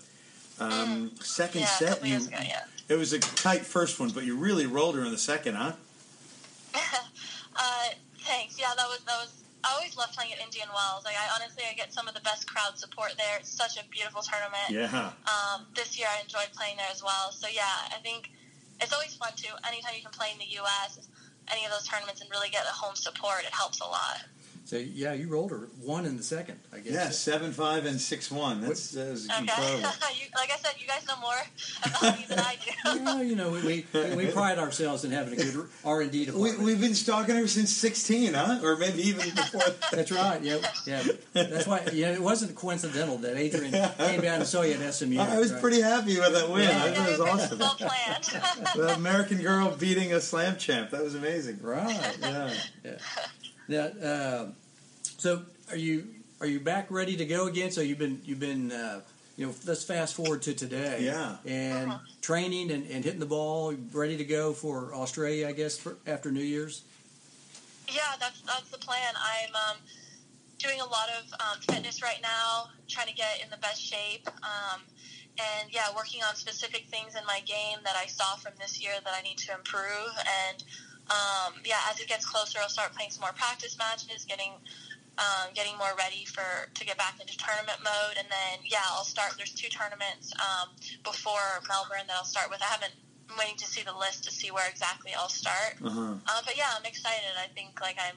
Um, 0.60 1.10
Second 1.20 1.62
Mm. 1.62 1.64
Yeah, 1.64 1.66
set, 1.90 2.06
you, 2.06 2.16
ago, 2.16 2.26
yeah. 2.30 2.64
it 2.88 2.94
was 2.96 3.12
a 3.12 3.18
tight 3.18 3.66
first 3.66 3.98
one, 3.98 4.10
but 4.10 4.24
you 4.24 4.36
really 4.36 4.66
rolled 4.66 4.94
her 4.96 5.04
in 5.04 5.10
the 5.10 5.18
second, 5.18 5.54
huh? 5.56 5.72
uh, 6.74 7.88
thanks. 8.20 8.58
Yeah, 8.58 8.72
that 8.76 8.86
was 8.88 9.00
that 9.06 9.18
was. 9.20 9.32
I 9.64 9.74
always 9.74 9.96
love 9.96 10.10
playing 10.10 10.32
at 10.32 10.40
Indian 10.42 10.66
Wells. 10.74 11.04
Like, 11.04 11.14
I 11.14 11.38
honestly, 11.38 11.62
I 11.70 11.74
get 11.74 11.92
some 11.92 12.08
of 12.08 12.14
the 12.14 12.20
best 12.22 12.48
crowd 12.50 12.76
support 12.76 13.12
there. 13.16 13.38
It's 13.38 13.48
such 13.48 13.78
a 13.78 13.86
beautiful 13.90 14.20
tournament. 14.20 14.70
Yeah. 14.70 15.12
Um, 15.30 15.66
this 15.76 15.96
year, 15.96 16.08
I 16.10 16.20
enjoyed 16.20 16.50
playing 16.52 16.76
there 16.78 16.90
as 16.90 17.00
well. 17.00 17.30
So 17.30 17.46
yeah, 17.46 17.62
I 17.94 17.98
think 18.02 18.30
it's 18.80 18.92
always 18.92 19.14
fun 19.14 19.30
too. 19.36 19.54
Anytime 19.66 19.94
you 19.94 20.02
can 20.02 20.10
play 20.10 20.30
in 20.32 20.38
the 20.38 20.50
U.S., 20.66 21.06
any 21.52 21.64
of 21.64 21.70
those 21.70 21.86
tournaments, 21.86 22.20
and 22.20 22.30
really 22.30 22.48
get 22.48 22.64
the 22.64 22.72
home 22.72 22.96
support, 22.96 23.44
it 23.44 23.52
helps 23.52 23.80
a 23.80 23.84
lot. 23.84 24.24
So 24.64 24.76
yeah, 24.78 25.12
you 25.12 25.28
rolled 25.28 25.50
her 25.50 25.68
one 25.82 26.06
in 26.06 26.16
the 26.16 26.22
second, 26.22 26.58
I 26.72 26.78
guess. 26.78 26.92
Yeah, 26.92 27.10
seven 27.10 27.52
five 27.52 27.84
and 27.84 28.00
six 28.00 28.30
one. 28.30 28.60
That's, 28.60 28.92
that's 28.92 29.28
Okay. 29.28 29.40
incredible. 29.40 29.78
you, 30.14 30.26
like 30.36 30.50
I 30.52 30.56
said, 30.56 30.74
you 30.78 30.86
guys 30.86 31.06
know 31.06 31.16
more 31.20 31.34
about 31.84 32.18
me 32.18 32.24
than 32.28 32.38
I 32.38 32.56
do. 32.64 32.70
Well, 33.04 33.22
you 33.24 33.34
know, 33.36 33.50
we, 33.50 33.84
we, 33.92 34.14
we 34.14 34.26
pride 34.26 34.58
ourselves 34.58 35.04
in 35.04 35.10
having 35.10 35.34
a 35.34 35.36
good 35.36 35.66
R 35.84 36.00
and 36.02 36.10
D 36.10 36.20
We, 36.20 36.24
department. 36.26 36.58
we've 36.60 36.80
been 36.80 36.94
stalking 36.94 37.34
her 37.36 37.46
since 37.48 37.70
sixteen, 37.74 38.34
huh? 38.34 38.60
Or 38.62 38.76
maybe 38.76 39.02
even 39.02 39.30
before. 39.30 39.60
That's 39.92 40.10
right. 40.12 40.40
Yeah, 40.42 40.58
yeah. 40.86 41.02
That's 41.32 41.66
why. 41.66 41.82
Yeah, 41.92 42.12
it 42.12 42.22
wasn't 42.22 42.54
coincidental 42.54 43.18
that 43.18 43.36
Adrian 43.36 43.72
came 43.98 44.20
down 44.20 44.36
and 44.40 44.46
saw 44.46 44.62
you 44.62 44.74
at 44.74 44.94
SMU. 44.94 45.18
I 45.20 45.38
was 45.38 45.52
right? 45.52 45.60
pretty 45.60 45.80
happy 45.82 46.18
with 46.18 46.32
that 46.32 46.48
win. 46.48 46.68
Yeah, 46.68 46.84
I 46.84 46.90
thought 46.92 47.08
it 47.08 47.18
was 47.18 47.20
awesome. 47.20 47.58
well 47.58 47.74
planned. 47.74 48.24
the 48.76 48.94
American 48.94 49.42
girl 49.42 49.70
beating 49.76 50.12
a 50.12 50.20
slam 50.20 50.56
champ. 50.56 50.90
That 50.90 51.02
was 51.02 51.14
amazing. 51.14 51.58
right. 51.62 52.16
Yeah. 52.20 52.50
Now, 53.68 53.84
uh, 54.02 54.46
so 55.18 55.42
are 55.70 55.76
you 55.76 56.06
are 56.40 56.46
you 56.46 56.60
back 56.60 56.90
ready 56.90 57.16
to 57.16 57.24
go 57.24 57.46
again? 57.46 57.70
So 57.70 57.80
you've 57.80 57.98
been 57.98 58.20
you've 58.24 58.40
been 58.40 58.72
uh, 58.72 59.00
you 59.36 59.46
know 59.46 59.54
let's 59.66 59.84
fast 59.84 60.14
forward 60.14 60.42
to 60.42 60.54
today. 60.54 61.02
Yeah. 61.04 61.36
And 61.46 61.90
Uh-huh. 61.92 61.98
training 62.20 62.70
and, 62.70 62.86
and 62.90 63.04
hitting 63.04 63.20
the 63.20 63.26
ball, 63.26 63.74
ready 63.92 64.16
to 64.16 64.24
go 64.24 64.52
for 64.52 64.94
Australia, 64.94 65.48
I 65.48 65.52
guess, 65.52 65.78
for, 65.78 65.96
after 66.06 66.30
New 66.30 66.42
Year's. 66.42 66.82
yeah, 67.88 68.16
that's 68.20 68.40
that's 68.42 68.68
the 68.70 68.78
plan. 68.78 69.14
I'm 69.16 69.54
um, 69.54 69.76
doing 70.58 70.80
a 70.80 70.84
lot 70.86 71.08
of 71.18 71.32
um, 71.40 71.60
fitness 71.74 72.02
right 72.02 72.20
now, 72.22 72.68
trying 72.88 73.08
to 73.08 73.14
get 73.14 73.40
in 73.42 73.50
the 73.50 73.56
best 73.58 73.80
shape. 73.82 74.28
Um, 74.42 74.80
and 75.38 75.72
yeah, 75.72 75.86
working 75.96 76.20
on 76.28 76.34
specific 76.36 76.86
things 76.86 77.14
in 77.14 77.24
my 77.26 77.40
game 77.46 77.78
that 77.84 77.96
I 77.96 78.06
saw 78.06 78.36
from 78.36 78.52
this 78.60 78.82
year 78.82 78.92
that 79.02 79.14
I 79.18 79.22
need 79.22 79.38
to 79.38 79.54
improve. 79.54 80.12
And 80.50 80.62
um, 81.10 81.54
yeah, 81.64 81.80
as 81.90 82.00
it 82.00 82.08
gets 82.08 82.24
closer, 82.24 82.58
I'll 82.62 82.68
start 82.68 82.92
playing 82.94 83.10
some 83.10 83.22
more 83.22 83.32
practice 83.32 83.76
matches, 83.78 84.24
getting 84.24 84.52
um, 85.18 85.52
getting 85.54 85.76
more 85.76 85.92
ready 85.98 86.24
for 86.24 86.70
to 86.72 86.84
get 86.84 86.96
back 86.96 87.20
into 87.20 87.36
tournament 87.36 87.78
mode. 87.84 88.16
And 88.18 88.28
then 88.30 88.64
yeah, 88.64 88.84
I'll 88.90 89.04
start. 89.04 89.34
There's 89.36 89.52
two 89.52 89.68
tournaments 89.68 90.32
um, 90.40 90.70
before 91.04 91.60
Melbourne 91.68 92.06
that 92.06 92.16
I'll 92.16 92.24
start 92.24 92.50
with. 92.50 92.62
I 92.62 92.66
haven't. 92.66 92.92
I'm 93.30 93.38
waiting 93.38 93.56
to 93.58 93.66
see 93.66 93.82
the 93.82 93.96
list 93.96 94.24
to 94.24 94.30
see 94.30 94.50
where 94.50 94.68
exactly 94.68 95.12
I'll 95.16 95.28
start. 95.28 95.80
Uh-huh. 95.82 96.14
Uh, 96.26 96.40
but 96.44 96.56
yeah, 96.56 96.68
I'm 96.76 96.84
excited. 96.84 97.32
I 97.38 97.48
think 97.48 97.80
like 97.80 97.96
I'm. 97.98 98.16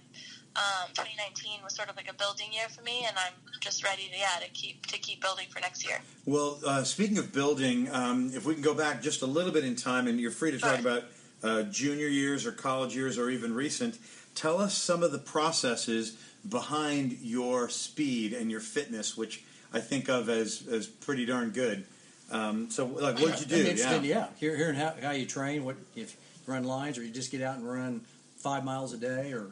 Um, 0.56 0.88
2019 0.96 1.60
was 1.66 1.76
sort 1.76 1.90
of 1.90 1.98
like 1.98 2.10
a 2.10 2.14
building 2.14 2.48
year 2.54 2.70
for 2.70 2.82
me, 2.82 3.04
and 3.06 3.18
I'm 3.18 3.34
just 3.60 3.84
ready 3.84 4.08
to 4.08 4.18
yeah 4.18 4.40
to 4.42 4.50
keep 4.54 4.86
to 4.86 4.98
keep 4.98 5.22
building 5.22 5.48
for 5.50 5.60
next 5.60 5.86
year. 5.86 6.00
Well, 6.26 6.60
uh, 6.66 6.84
speaking 6.86 7.18
of 7.18 7.34
building, 7.34 7.90
um, 7.92 8.32
if 8.34 8.46
we 8.46 8.54
can 8.54 8.64
go 8.64 8.74
back 8.74 9.02
just 9.02 9.22
a 9.22 9.26
little 9.26 9.52
bit 9.52 9.66
in 9.66 9.76
time, 9.76 10.08
and 10.08 10.18
you're 10.18 10.32
free 10.32 10.52
to 10.52 10.58
talk 10.58 10.80
Sure. 10.80 10.92
about 10.92 11.04
uh, 11.44 11.64
junior 11.64 12.08
years 12.08 12.46
or 12.46 12.52
college 12.52 12.96
years 12.96 13.18
or 13.18 13.30
even 13.30 13.54
recent, 13.54 13.98
tell 14.34 14.60
us 14.60 14.78
some 14.78 15.04
of 15.04 15.12
the 15.12 15.18
processes 15.18 16.18
behind 16.48 17.18
your 17.22 17.70
speed 17.70 18.34
and 18.34 18.52
your 18.52 18.60
fitness, 18.60 19.18
which 19.18 19.44
I 19.74 19.80
think 19.80 20.10
of 20.10 20.30
as, 20.30 20.68
as 20.72 20.88
pretty 20.88 21.26
darn 21.26 21.52
good. 21.52 21.86
Um, 22.32 22.70
so, 22.72 22.86
like, 22.86 23.20
what 23.20 23.38
did 23.38 23.42
you 23.42 23.46
do? 23.46 23.56
I'm 23.56 23.68
interested, 23.68 24.04
yeah. 24.04 24.28
Hear, 24.40 24.56
hearing 24.56 24.76
how, 24.76 24.94
how 25.02 25.12
you 25.12 25.26
train, 25.26 25.64
what 25.64 25.76
if 25.96 26.18
you 26.48 26.54
run 26.54 26.64
lines, 26.64 26.98
or 26.98 27.04
you 27.04 27.12
just 27.12 27.32
get 27.32 27.42
out 27.42 27.58
and 27.58 27.68
run 27.68 28.02
five 28.38 28.64
miles 28.64 28.94
a 28.94 28.98
day, 28.98 29.32
or 29.32 29.52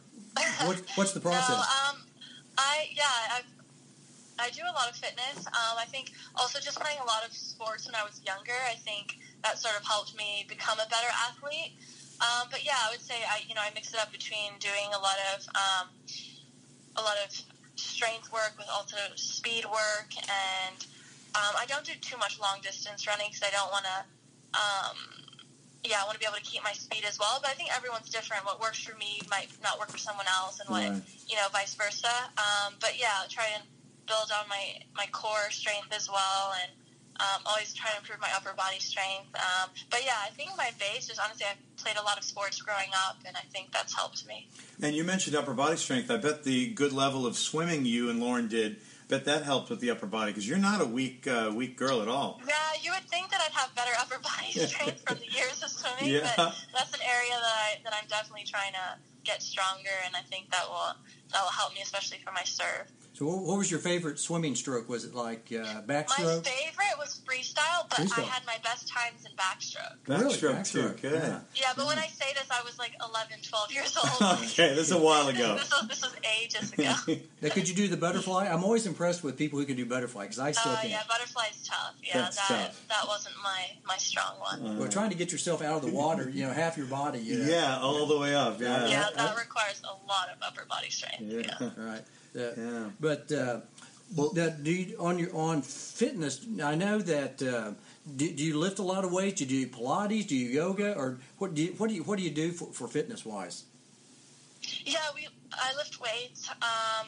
what, 0.66 0.82
what's 0.96 1.14
the 1.14 1.20
process? 1.20 1.50
No, 1.50 1.56
um, 1.56 2.02
I 2.58 2.88
yeah, 2.96 3.04
I 3.06 3.42
I 4.40 4.50
do 4.50 4.62
a 4.64 4.74
lot 4.74 4.90
of 4.90 4.96
fitness. 4.96 5.46
Um, 5.48 5.78
I 5.78 5.86
think 5.86 6.12
also 6.36 6.60
just 6.60 6.80
playing 6.80 7.00
a 7.00 7.06
lot 7.06 7.26
of 7.28 7.34
sports 7.34 7.86
when 7.86 7.96
I 7.96 8.04
was 8.04 8.22
younger. 8.26 8.58
I 8.70 8.76
think 8.76 9.20
that 9.44 9.60
sort 9.60 9.76
of 9.80 9.86
helped 9.86 10.16
me 10.18 10.46
become 10.48 10.80
a 10.80 10.88
better 10.90 11.12
athlete. 11.30 11.74
Um, 12.22 12.48
but 12.50 12.64
yeah, 12.66 12.80
I 12.88 12.92
would 12.92 13.02
say 13.02 13.16
I 13.28 13.44
you 13.48 13.56
know 13.56 13.62
I 13.62 13.72
mix 13.76 13.94
it 13.94 14.00
up 14.00 14.12
between 14.12 14.56
doing 14.60 14.90
a 14.96 15.00
lot 15.00 15.18
of 15.36 15.40
um, 15.56 15.86
a 16.96 17.02
lot 17.02 17.16
of 17.26 17.30
strength 17.76 18.32
work 18.32 18.54
with 18.58 18.68
also 18.72 18.98
speed 19.16 19.66
work, 19.66 20.10
and 20.18 20.78
um, 21.36 21.54
I 21.58 21.66
don't 21.68 21.84
do 21.86 21.94
too 22.02 22.18
much 22.18 22.40
long 22.40 22.60
distance 22.62 23.08
running 23.08 23.28
because 23.30 23.44
I 23.44 23.52
don't 23.52 23.72
want 23.72 23.86
to. 23.86 23.98
Um, 24.54 24.98
yeah, 25.84 26.00
I 26.00 26.06
want 26.06 26.14
to 26.14 26.20
be 26.20 26.26
able 26.26 26.40
to 26.40 26.48
keep 26.48 26.64
my 26.64 26.72
speed 26.72 27.04
as 27.04 27.20
well. 27.20 27.40
But 27.42 27.52
I 27.52 27.56
think 27.56 27.76
everyone's 27.76 28.10
different. 28.10 28.46
What 28.46 28.62
works 28.62 28.80
for 28.82 28.96
me 28.96 29.20
might 29.30 29.50
not 29.62 29.80
work 29.80 29.92
for 29.92 29.98
someone 29.98 30.28
else, 30.40 30.62
and 30.62 30.70
what 30.70 30.80
Right. 30.84 31.02
you 31.28 31.36
know, 31.36 31.48
vice 31.52 31.76
versa. 31.76 32.32
Um, 32.38 32.76
but 32.80 32.98
yeah, 32.98 33.12
I'll 33.20 33.28
try 33.28 33.48
and 33.54 33.64
build 34.08 34.32
on 34.32 34.48
my 34.48 34.80
my 34.96 35.08
core 35.12 35.52
strength 35.52 35.92
as 35.92 36.08
well, 36.10 36.56
and 36.62 36.72
um, 37.20 37.42
always 37.46 37.74
try 37.74 37.92
to 37.92 37.98
improve 37.98 38.20
my 38.20 38.30
upper 38.36 38.54
body 38.56 38.80
strength. 38.80 39.30
Um, 39.36 39.70
but 39.90 40.02
yeah, 40.04 40.16
I 40.26 40.30
think 40.30 40.52
my 40.58 40.72
base 40.80 41.10
is 41.10 41.20
honestly 41.20 41.46
I've 41.50 41.58
played 41.84 41.98
a 41.98 42.04
lot 42.04 42.18
of 42.18 42.24
sports 42.24 42.62
growing 42.62 42.90
up, 43.08 43.18
and 43.26 43.36
I 43.38 43.42
think 43.52 43.72
that's 43.72 43.94
helped 43.94 44.26
me. 44.28 44.48
And 44.82 44.96
you 44.96 45.04
mentioned 45.04 45.36
upper 45.36 45.54
body 45.54 45.78
strength. 45.78 46.10
I 46.10 46.18
bet 46.18 46.44
the 46.44 46.70
good 46.74 46.94
level 46.94 47.26
of 47.26 47.38
swimming 47.38 47.86
you 47.86 48.10
and 48.10 48.20
Lauren 48.20 48.48
did, 48.48 48.78
bet 49.08 49.26
that 49.26 49.44
helped 49.44 49.70
with 49.70 49.80
the 49.80 49.92
upper 49.92 50.08
body 50.08 50.32
because 50.32 50.48
you're 50.48 50.58
not 50.58 50.82
a 50.82 50.86
weak 50.86 51.28
uh, 51.28 51.52
weak 51.54 51.78
girl 51.78 52.02
at 52.02 52.08
all. 52.08 52.42
Yeah, 52.48 52.54
you 52.82 52.92
would 52.92 53.04
think 53.10 53.30
that 53.30 53.42
I'd 53.46 53.54
have 53.54 53.74
better 53.76 53.92
upper 54.00 54.20
body 54.20 54.52
strength 54.68 55.04
from 55.08 55.20
the 55.20 55.32
years 55.32 55.62
of 55.64 55.70
swimming, 55.70 56.14
Yeah. 56.16 56.32
but 56.36 56.56
that's 56.74 56.94
an 56.94 57.02
area 57.06 57.32
that 57.32 57.54
I 57.54 57.78
that 57.84 57.94
I'm 57.94 58.08
definitely 58.08 58.46
trying 58.46 58.74
to 58.74 58.98
get 59.24 59.42
stronger, 59.42 59.94
and 60.06 60.16
I 60.16 60.22
think 60.22 60.50
that 60.52 60.68
will 60.68 60.96
that 61.32 61.42
will 61.44 61.52
help 61.52 61.74
me, 61.74 61.82
especially 61.84 62.18
for 62.26 62.32
my 62.32 62.44
serve. 62.44 62.90
So, 63.24 63.30
what, 63.30 63.44
what 63.44 63.58
was 63.58 63.72
your 63.72 63.80
favorite 63.80 64.20
swimming 64.20 64.54
stroke? 64.56 64.90
Was 64.90 65.06
it 65.06 65.16
like 65.16 65.48
uh, 65.52 65.82
backstroke? 65.84 66.44
My 66.44 66.50
favorite 66.52 66.98
was 67.00 67.22
freestyle, 67.26 67.88
but 67.90 68.00
I 68.18 68.22
had 68.22 68.46
my 68.46 68.58
best 68.64 68.88
times 68.90 69.26
in 69.26 69.32
backstroke. 69.38 69.96
Really? 70.08 70.36
Backstroke 70.36 70.70
too. 70.70 70.90
Good. 71.02 71.14
yeah. 71.24 71.40
Yeah, 71.56 71.68
but 71.76 71.86
when 71.88 71.98
I 72.00 72.08
say 72.08 72.26
this, 72.34 72.48
I 72.52 72.62
was 72.64 72.78
like 72.78 72.92
11, 73.02 73.38
12 73.42 73.72
years 73.72 73.98
old. 74.22 74.40
okay, 74.40 74.76
this 74.76 74.88
is 74.88 74.92
a 74.92 74.98
while 74.98 75.30
ago. 75.30 75.56
this 75.56 75.72
was 75.72 75.88
this 75.88 76.02
was 76.02 76.16
ages 76.42 76.74
ago. 76.74 76.94
Now, 77.42 77.50
could 77.50 77.68
you 77.68 77.76
do 77.76 77.88
the 77.90 77.98
butterfly? 77.98 78.48
I'm 78.48 78.64
always 78.64 78.86
impressed 78.88 79.22
with 79.24 79.38
people 79.38 79.60
who 79.60 79.66
can 79.66 79.76
do 79.76 79.86
butterfly 79.86 80.24
because 80.24 80.40
I 80.40 80.52
still 80.54 80.72
Uh, 80.72 80.78
can't. 80.78 80.90
yeah, 80.92 81.02
butterfly's 81.10 81.62
tough. 81.66 81.94
Yeah, 82.02 82.14
That's 82.22 82.38
that 82.38 82.48
tough. 82.68 82.86
that 82.90 83.08
wasn't 83.08 83.36
my 83.44 83.66
my 83.86 83.98
strong 83.98 84.36
one. 84.40 84.78
Well, 84.80 84.88
trying 84.90 85.10
to 85.10 85.16
get 85.18 85.32
yourself 85.34 85.62
out 85.62 85.76
of 85.78 85.82
the 85.90 85.92
water, 85.94 86.30
you 86.30 86.46
know, 86.48 86.54
half 86.54 86.78
your 86.78 86.86
body. 86.88 87.20
You 87.20 87.40
know. 87.40 87.46
Yeah, 87.52 87.80
all 87.80 88.06
the 88.06 88.18
way 88.18 88.34
up. 88.36 88.60
Yeah. 88.62 88.88
yeah, 88.88 89.08
I- 89.14 89.24
that 89.28 89.38
requires 89.38 89.82
a 89.84 89.94
lot 90.08 90.30
of 90.34 90.38
upper 90.42 90.66
body 90.70 90.90
strength. 90.90 91.22
Yeah. 91.22 91.42
Yeah. 91.60 91.70
Right. 91.78 92.02
Uh, 92.36 92.40
Yeah. 92.58 92.90
But 93.00 93.32
uh, 93.32 93.62
Well, 94.16 94.32
now, 94.34 94.50
do 94.50 94.72
you, 94.72 94.96
on 95.00 95.18
your 95.18 95.36
on 95.36 95.62
fitness? 95.62 96.46
I 96.64 96.76
know 96.76 97.00
that. 97.00 97.42
Uh, 97.42 97.72
do, 98.16 98.30
do, 98.32 98.44
you 98.44 98.60
lift 98.60 98.80
a 98.80 98.84
lot 98.84 99.06
of 99.06 99.12
weights? 99.12 99.40
Do 99.42 99.46
you 99.46 99.66
do 99.66 99.72
Pilates? 99.72 100.28
Do 100.28 100.36
you 100.36 100.50
yoga, 100.50 100.94
or 100.96 101.20
what 101.40 101.54
do 101.56 101.64
you 101.64 101.72
what 101.78 101.88
do 101.90 101.96
you 101.96 102.04
what 102.04 102.18
do 102.20 102.24
you 102.24 102.30
do 102.32 102.52
for, 102.52 102.68
for 102.74 102.88
fitness 102.88 103.26
wise? 103.26 103.64
Yeah, 104.86 105.00
we 105.16 105.28
I 105.52 105.74
lift 105.78 106.00
weights. 106.00 106.50
Um, 106.62 107.08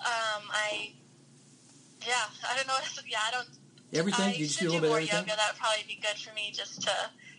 um, 0.00 0.42
I 0.50 0.92
yeah, 2.06 2.26
I 2.50 2.56
don't 2.56 2.66
know 2.66 2.74
what 2.80 2.82
else. 2.84 3.02
Yeah, 3.06 3.18
I 3.28 3.30
don't. 3.30 3.48
Everything 3.92 4.24
I 4.24 4.32
you 4.32 4.46
just 4.46 4.58
should 4.58 4.70
do 4.70 4.70
a 4.70 4.80
little 4.80 4.80
bit 4.80 4.88
more 4.88 4.96
everything. 4.98 5.18
yoga. 5.28 5.36
That 5.36 5.52
would 5.52 5.60
probably 5.60 5.84
be 5.86 6.00
good 6.00 6.16
for 6.18 6.32
me 6.34 6.50
just 6.54 6.80
to 6.82 6.94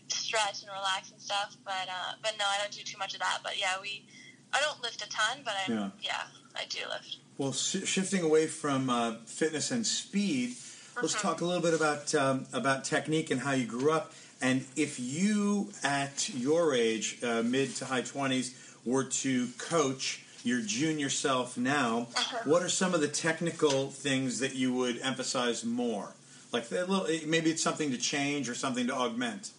stretch 0.09 0.61
and 0.61 0.71
relax 0.71 1.11
and 1.11 1.19
stuff. 1.19 1.57
But 1.65 1.89
uh, 1.89 2.13
but 2.21 2.35
no, 2.37 2.45
I 2.45 2.61
don't 2.61 2.71
do 2.71 2.83
too 2.83 2.97
much 2.99 3.13
of 3.15 3.19
that. 3.19 3.39
But 3.43 3.59
yeah, 3.59 3.75
we. 3.81 4.05
I 4.53 4.61
don't 4.61 4.79
lift 4.83 5.01
a 5.01 5.09
ton, 5.09 5.41
but 5.43 5.55
I 5.57 5.71
Yeah. 5.73 5.89
yeah, 5.99 6.23
I 6.55 6.65
do 6.69 6.79
lift. 6.89 7.17
Well, 7.37 7.53
sh- 7.53 7.85
shifting 7.85 8.21
away 8.23 8.47
from 8.47 8.89
uh, 8.89 9.15
fitness 9.25 9.71
and 9.71 9.85
speed, 9.85 10.55
let's 11.01 11.19
talk 11.19 11.41
a 11.41 11.45
little 11.45 11.61
bit 11.61 11.73
about 11.73 12.13
um, 12.13 12.45
about 12.53 12.83
technique 12.83 13.31
and 13.31 13.41
how 13.41 13.51
you 13.53 13.65
grew 13.65 13.91
up. 13.91 14.13
And 14.41 14.65
if 14.75 14.99
you, 14.99 15.69
at 15.83 16.29
your 16.29 16.75
age, 16.75 17.19
uh, 17.23 17.41
mid 17.43 17.75
to 17.77 17.85
high 17.85 18.01
twenties, 18.01 18.53
were 18.85 19.05
to 19.05 19.47
coach 19.57 20.23
your 20.43 20.61
junior 20.61 21.09
self 21.09 21.57
now, 21.57 22.07
what 22.43 22.61
are 22.61 22.69
some 22.69 22.93
of 22.93 22.99
the 22.99 23.07
technical 23.07 23.89
things 23.89 24.39
that 24.39 24.55
you 24.55 24.73
would 24.73 24.99
emphasize 24.99 25.63
more? 25.63 26.15
Like 26.51 26.67
the 26.67 26.85
little, 26.85 27.07
maybe 27.25 27.49
it's 27.49 27.63
something 27.63 27.91
to 27.91 27.97
change 27.97 28.49
or 28.49 28.53
something 28.53 28.85
to 28.87 28.93
augment. 28.93 29.51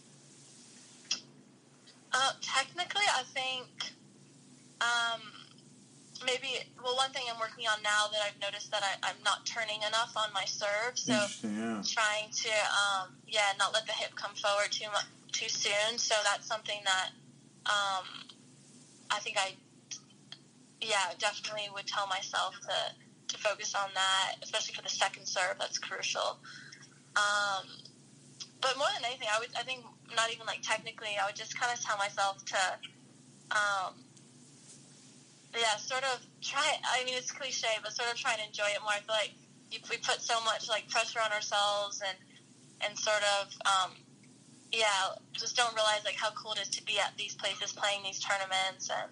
Uh, 2.13 2.33
technically, 2.43 3.03
I 3.09 3.23
think 3.23 3.67
um, 4.81 5.23
maybe 6.25 6.61
well, 6.83 6.97
one 6.97 7.11
thing 7.11 7.25
I'm 7.33 7.39
working 7.39 7.67
on 7.67 7.83
now 7.83 8.07
that 8.13 8.21
I've 8.25 8.41
noticed 8.41 8.71
that 8.71 8.83
I, 8.83 9.09
I'm 9.09 9.21
not 9.25 9.47
turning 9.47 9.83
enough 9.87 10.13
on 10.17 10.33
my 10.33 10.45
serve. 10.45 10.99
So 10.99 11.13
yeah. 11.13 11.83
trying 11.85 12.31
to 12.31 12.53
um, 12.73 13.17
yeah 13.29 13.53
not 13.59 13.73
let 13.73 13.87
the 13.87 13.93
hip 13.93 14.15
come 14.17 14.35
forward 14.35 14.71
too 14.71 14.91
much 14.93 15.07
too 15.33 15.49
soon. 15.49 15.99
So 15.99 16.15
that's 16.25 16.47
something 16.47 16.81
that 16.85 17.11
um, 17.67 18.07
I 19.11 19.19
think 19.21 19.37
I 19.39 19.55
yeah 20.81 21.13
definitely 21.19 21.69
would 21.75 21.87
tell 21.87 22.07
myself 22.07 22.55
to 22.63 23.35
to 23.35 23.39
focus 23.39 23.75
on 23.75 23.91
that, 23.95 24.37
especially 24.43 24.75
for 24.75 24.83
the 24.83 24.89
second 24.93 25.27
serve. 25.27 25.57
That's 25.59 25.79
crucial. 25.79 26.39
Um, 27.17 27.67
but 28.61 28.77
more 28.77 28.89
than 28.95 29.05
anything, 29.05 29.29
I 29.33 29.39
would 29.39 29.51
I 29.59 29.63
think 29.63 29.85
not 30.15 30.33
even 30.33 30.47
like 30.47 30.63
technically, 30.63 31.17
I 31.21 31.27
would 31.27 31.37
just 31.37 31.59
kind 31.59 31.73
of 31.73 31.81
tell 31.85 31.97
myself 31.99 32.45
to 32.47 32.59
um, 33.51 33.95
yeah 35.55 35.77
sort 35.77 36.05
of 36.05 36.21
try. 36.41 36.65
I 36.85 37.05
mean, 37.05 37.15
it's 37.17 37.31
cliche, 37.31 37.69
but 37.83 37.93
sort 37.93 38.11
of 38.11 38.17
try 38.17 38.33
and 38.33 38.43
enjoy 38.47 38.69
it 38.75 38.81
more. 38.83 38.93
I 38.93 39.01
feel 39.01 39.15
like 39.15 39.35
we 39.91 39.97
put 39.99 40.21
so 40.21 40.41
much 40.45 40.69
like 40.69 40.89
pressure 40.89 41.21
on 41.25 41.33
ourselves 41.33 42.03
and 42.07 42.19
and 42.87 42.99
sort 42.99 43.23
of 43.41 43.55
um, 43.67 43.91
yeah, 44.73 45.15
just 45.33 45.57
don't 45.57 45.75
realize 45.75 46.05
like 46.05 46.17
how 46.17 46.31
cool 46.33 46.53
it 46.53 46.61
is 46.61 46.69
to 46.71 46.85
be 46.85 46.99
at 46.99 47.17
these 47.17 47.35
places 47.35 47.73
playing 47.73 48.03
these 48.03 48.21
tournaments 48.21 48.91
and. 48.91 49.11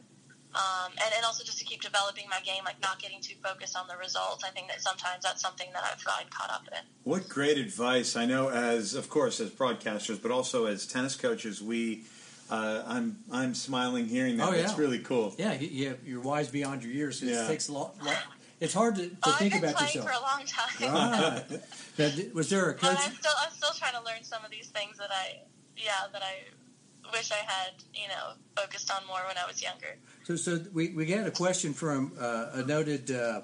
Um, 0.55 0.93
and, 1.03 1.15
and 1.17 1.25
also 1.25 1.45
just 1.45 1.59
to 1.61 1.65
keep 1.65 1.81
developing 1.81 2.29
my 2.29 2.39
game, 2.45 2.63
like 2.67 2.79
not 2.83 3.01
getting 3.01 3.23
too 3.23 3.37
focused 3.43 3.75
on 3.75 3.89
the 3.89 3.97
results. 3.97 4.45
I 4.45 4.51
think 4.51 4.69
that 4.69 4.83
sometimes 4.83 5.23
that's 5.23 5.41
something 5.41 5.69
that 5.73 5.83
I've 5.83 6.05
gotten 6.05 6.27
caught 6.29 6.51
up 6.51 6.69
in. 6.71 6.85
What 7.05 7.27
great 7.27 7.57
advice! 7.57 8.17
I 8.17 8.27
know, 8.27 8.51
as 8.51 8.93
of 8.93 9.09
course, 9.09 9.41
as 9.41 9.49
broadcasters, 9.49 10.21
but 10.21 10.31
also 10.31 10.67
as 10.67 10.87
tennis 10.87 11.17
coaches, 11.17 11.63
we. 11.63 12.05
Uh, 12.51 12.83
I'm 12.87 13.17
I'm 13.33 13.55
smiling 13.55 14.07
hearing 14.07 14.37
that. 14.37 14.49
Oh, 14.49 14.53
It's 14.53 14.73
yeah. 14.73 14.79
really 14.79 14.99
cool. 14.99 15.35
Yeah, 15.39 15.55
you, 15.55 15.69
you, 15.69 15.99
you're 16.05 16.21
wise 16.21 16.49
beyond 16.49 16.83
your 16.83 16.93
years. 16.93 17.23
It 17.23 17.29
Yeah. 17.31 17.47
takes 17.47 17.69
a 17.69 17.73
lot, 17.73 17.95
lot. 18.05 18.17
It's 18.61 18.75
hard 18.75 18.95
to, 18.97 19.09
to 19.09 19.17
Oh, 19.25 19.33
think 19.33 19.55
I've 19.55 19.61
been 19.61 19.71
about 19.71 19.79
playing 19.81 19.97
yourself. 19.97 20.15
for 20.15 20.19
a 20.19 20.23
long 20.23 20.47
time. 20.47 21.51
Right. 21.51 21.61
Now, 21.99 22.11
was 22.35 22.49
there 22.49 22.71
a 22.71 22.75
But? 22.75 22.85
I'm 22.99 23.13
still 23.15 23.33
I'm 23.45 23.53
still 23.53 23.73
trying 23.79 23.93
to 23.95 24.01
learn 24.05 24.23
some 24.23 24.45
of 24.45 24.51
these 24.51 24.69
things 24.69 24.97
that 24.99 25.11
I 25.11 25.41
yeah 25.77 25.93
that 26.13 26.23
I 26.23 27.11
wish 27.13 27.31
I 27.33 27.37
had 27.37 27.73
you 27.95 28.09
know 28.09 28.33
focused 28.57 28.91
on 28.91 29.07
more 29.07 29.21
when 29.27 29.37
I 29.37 29.47
was 29.47 29.63
younger. 29.63 29.97
So, 30.25 30.37
so 30.37 30.61
we, 30.73 30.91
we 30.91 31.05
got 31.07 31.27
a 31.27 31.31
question 31.31 31.73
from 31.75 32.13
uh, 32.21 32.51
a 32.55 32.63
noted 32.65 33.11
uh, 33.11 33.41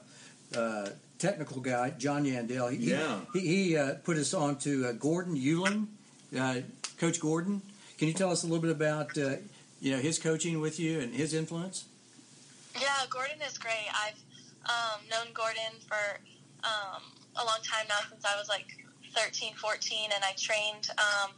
uh, 0.56 0.88
technical 1.18 1.60
guy, 1.60 1.90
John 1.98 2.24
Yandell. 2.24 2.70
He, 2.70 2.90
Yeah. 2.90 3.20
He, 3.34 3.40
he 3.40 3.76
uh, 3.76 3.94
put 4.04 4.16
us 4.16 4.32
on 4.34 4.56
to 4.60 4.86
uh, 4.86 4.92
Gordon 4.92 5.34
Uehling, 5.36 5.86
uh, 6.38 6.60
Coach 6.98 7.20
Gordon. 7.20 7.60
Can 7.98 8.06
you 8.06 8.14
tell 8.14 8.30
us 8.30 8.44
a 8.44 8.46
little 8.46 8.62
bit 8.62 8.70
about 8.70 9.18
uh, 9.18 9.36
you 9.80 9.90
know 9.92 9.98
his 9.98 10.18
coaching 10.18 10.60
with 10.60 10.78
you 10.78 11.00
and 11.00 11.12
his 11.14 11.34
influence? 11.34 11.84
Yeah, 12.80 12.86
Gordon 13.10 13.38
is 13.46 13.58
great. 13.58 13.88
I've 13.92 14.20
um, 14.70 15.00
known 15.10 15.32
Gordon 15.34 15.74
for 15.88 16.20
um, 16.62 17.02
a 17.36 17.44
long 17.44 17.58
time 17.64 17.86
now 17.88 17.98
since 18.08 18.24
I 18.24 18.38
was 18.38 18.48
like 18.48 18.66
13, 19.16 19.54
14, 19.54 20.10
and 20.14 20.22
I 20.22 20.32
trained 20.38 20.88
um, 20.98 21.30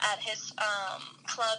at 0.00 0.18
his 0.18 0.52
um, 0.58 1.02
club 1.26 1.58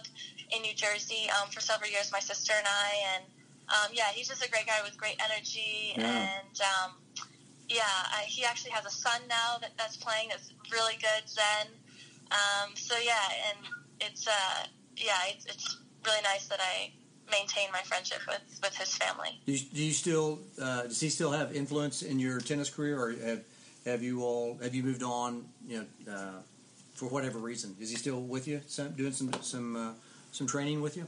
in 0.54 0.60
New 0.60 0.74
Jersey 0.74 1.30
um, 1.40 1.48
for 1.48 1.60
several 1.60 1.90
years. 1.90 2.12
My 2.12 2.20
sister 2.20 2.52
and 2.56 2.66
I, 2.66 2.90
and 3.16 3.24
um, 3.70 3.90
yeah, 3.94 4.12
he's 4.12 4.28
just 4.28 4.44
a 4.44 4.50
great 4.50 4.66
guy 4.66 4.80
with 4.84 4.98
great 4.98 5.16
energy, 5.24 5.94
Yeah. 5.96 6.04
and 6.28 6.60
um, 6.60 6.90
yeah, 7.70 7.80
I, 7.86 8.24
he 8.26 8.44
actually 8.44 8.72
has 8.72 8.84
a 8.84 8.90
son 8.90 9.20
now 9.30 9.56
that, 9.62 9.70
that's 9.78 9.96
playing 9.96 10.28
that's 10.28 10.52
really 10.70 10.96
good, 11.00 11.24
Zen. 11.26 11.72
Um, 12.30 12.76
so 12.76 12.94
yeah, 13.02 13.48
and 13.48 13.58
it's 14.06 14.26
uh, 14.26 14.66
yeah, 14.96 15.12
it's, 15.28 15.46
it's 15.46 15.78
really 16.04 16.22
nice 16.22 16.48
that 16.48 16.60
I 16.60 16.90
maintain 17.30 17.68
my 17.72 17.80
friendship 17.80 18.20
with, 18.28 18.42
with 18.62 18.76
his 18.76 18.94
family. 18.96 19.40
Do 19.46 19.52
you, 19.52 19.58
do 19.72 19.82
you 19.82 19.92
still 19.92 20.38
uh, 20.60 20.82
does 20.82 21.00
he 21.00 21.08
still 21.08 21.32
have 21.32 21.54
influence 21.54 22.02
in 22.02 22.18
your 22.18 22.40
tennis 22.40 22.70
career, 22.70 23.00
or 23.00 23.12
have 23.12 23.40
have 23.86 24.02
you 24.02 24.22
all 24.22 24.58
have 24.62 24.74
you 24.74 24.82
moved 24.82 25.02
on? 25.02 25.44
You 25.66 25.86
know, 26.06 26.12
uh, 26.12 26.40
for 26.94 27.06
whatever 27.06 27.38
reason, 27.38 27.74
is 27.80 27.90
he 27.90 27.96
still 27.96 28.20
with 28.20 28.46
you, 28.46 28.60
some, 28.66 28.92
doing 28.92 29.12
some 29.12 29.32
some 29.40 29.76
uh, 29.76 29.92
some 30.32 30.46
training 30.46 30.82
with 30.82 30.96
you? 30.96 31.06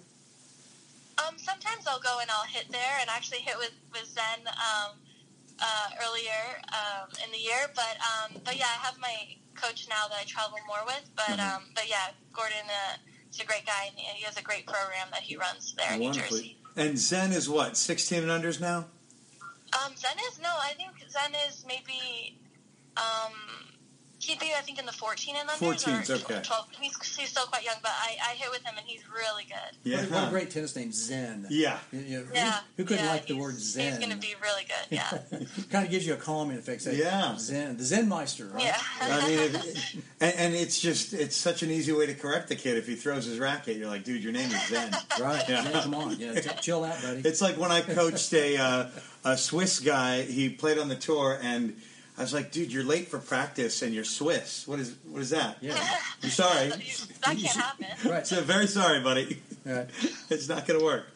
Um, 1.19 1.35
sometimes 1.37 1.87
I'll 1.87 2.01
go 2.01 2.19
and 2.21 2.31
I'll 2.31 2.47
hit 2.47 2.67
there, 2.71 2.99
and 3.01 3.09
actually 3.11 3.39
hit 3.39 3.57
with 3.59 3.73
with 3.93 4.07
Zen 4.07 4.47
um, 4.49 4.97
uh, 5.61 5.89
earlier 6.05 6.61
um, 6.73 7.09
in 7.25 7.31
the 7.33 7.39
year. 7.39 7.71
But 7.75 7.97
um, 8.03 8.41
but 8.45 8.57
yeah, 8.57 8.67
I 8.67 8.85
have 8.87 8.99
my 8.99 9.37
coach 9.55 9.87
now 9.89 10.09
that 10.09 10.19
I 10.21 10.25
travel 10.25 10.59
more 10.67 10.83
with. 10.87 11.05
But 11.17 11.39
Mhm. 11.39 11.57
um, 11.57 11.63
but 11.75 11.89
yeah, 11.89 12.11
Gordon 12.33 12.67
uh, 12.69 12.97
is 13.33 13.41
a 13.41 13.45
great 13.45 13.67
guy, 13.67 13.87
and 13.87 14.17
he 14.17 14.23
has 14.25 14.37
a 14.37 14.43
great 14.43 14.67
program 14.67 15.09
that 15.11 15.23
he 15.23 15.37
runs 15.37 15.75
there 15.75 15.93
in 15.95 16.01
New 16.01 16.13
Jersey. 16.13 16.59
And 16.77 16.99
Zen 16.99 17.33
is 17.33 17.49
what 17.49 17.77
16 17.77 18.29
and 18.29 18.31
unders 18.31 18.61
now. 18.61 18.87
Um, 19.83 19.97
Zen 19.97 20.17
is 20.31 20.39
no, 20.41 20.51
I 20.61 20.73
think 20.75 20.91
Zen 21.09 21.35
is 21.49 21.65
maybe 21.67 22.39
um, 22.97 23.64
he'd 24.25 24.39
be 24.41 24.53
I 24.57 24.61
think 24.63 24.79
in 24.79 24.87
the 24.87 24.93
fourteen 24.93 25.37
and 25.37 25.49
under 25.49 25.65
14's, 25.65 26.11
or 26.11 26.15
okay. 26.15 26.41
twelve. 26.43 26.67
He's, 26.81 26.95
he's 27.17 27.29
still 27.31 27.47
quite 27.47 27.65
young, 27.65 27.77
but 27.83 27.93
I, 27.95 28.17
I 28.31 28.35
hit 28.35 28.51
with 28.51 28.63
him 28.65 28.75
and 28.77 28.87
he's 28.87 29.03
really 29.09 29.45
good. 29.45 29.77
Yeah. 29.85 29.99
What, 29.99 30.09
a- 30.09 30.13
what 30.13 30.27
a 30.29 30.31
great 30.31 30.51
tennis 30.51 30.75
name, 30.77 30.93
Zen. 30.93 31.47
Yeah. 31.51 31.79
You 31.93 32.01
know, 32.21 32.25
who- 32.25 32.35
Yeah, 32.35 32.59
who, 32.77 32.85
couldn't 32.85 33.05
yeah, 33.05 33.11
like 33.13 33.27
the 33.27 33.37
word 33.37 33.59
Zen? 33.59 33.91
He's 33.91 33.99
going 33.99 34.11
to 34.11 34.17
be 34.17 34.35
really 34.43 34.65
good. 34.65 34.87
Yeah, 34.91 35.09
kind 35.71 35.85
of 35.85 35.91
gives 35.91 36.07
you 36.07 36.15
a 36.15 36.17
calming 36.17 36.59
effect. 36.59 36.83
Say, 36.83 36.97
Yeah. 36.99 37.37
Zen, 37.39 37.77
the 37.77 37.85
Zen 37.85 38.09
Meister, 38.09 38.47
right? 38.47 38.65
yeah. 38.65 38.79
I 39.01 39.29
mean, 39.29 39.39
if, 39.41 39.95
and, 40.21 40.35
and 40.37 40.55
it's 40.55 40.81
just 40.81 41.13
it's 41.13 41.37
such 41.37 41.63
an 41.63 41.71
easy 41.71 41.93
way 41.93 42.07
to 42.07 42.15
correct 42.15 42.49
the 42.49 42.57
kid 42.57 42.77
if 42.77 42.87
he 42.87 42.95
throws 42.97 43.25
his 43.27 43.39
racket. 43.39 43.77
You're 43.77 43.89
like, 43.89 44.05
dude, 44.05 44.23
your 44.23 44.33
name 44.33 44.51
is 44.51 44.67
Zen. 44.69 44.91
Right. 45.21 45.49
Yeah. 45.49 45.63
Zen, 45.63 45.73
come 45.83 45.95
on. 45.95 46.19
You 46.19 46.35
know, 46.35 46.41
t- 46.41 46.51
chill 46.61 46.85
out, 46.85 47.01
buddy. 47.03 47.21
It's 47.25 47.41
like 47.41 47.57
when 47.57 47.71
I 47.71 47.81
coached 47.83 48.33
a 48.35 48.57
uh, 48.57 48.87
a 49.25 49.37
Swiss 49.37 49.79
guy. 49.81 50.23
He 50.23 50.49
played 50.49 50.79
on 50.79 50.89
the 50.89 50.97
tour, 50.97 51.39
and 51.43 51.81
I 52.17 52.23
was 52.23 52.33
like, 52.33 52.53
"Dude, 52.53 52.73
you're 52.73 52.85
late 52.85 53.09
for 53.09 53.19
practice, 53.19 53.83
and 53.83 53.93
you're 53.95 54.05
Swiss. 54.05 54.69
What 54.69 54.79
is 54.79 54.95
what 55.11 55.21
is 55.21 55.31
that? 55.31 55.59
yeah. 55.61 55.77
I'm 56.23 56.31
sorry. 56.31 56.69
that 56.69 56.79
can't 57.23 57.41
happen. 57.41 57.87
Right. 58.11 58.27
So 58.27 58.41
very 58.43 58.67
sorry, 58.67 59.01
buddy. 59.01 59.41
Right. 59.65 59.89
It's 60.31 60.49
not 60.49 60.67
going 60.67 60.79
to 60.79 60.85
work. 60.85 61.07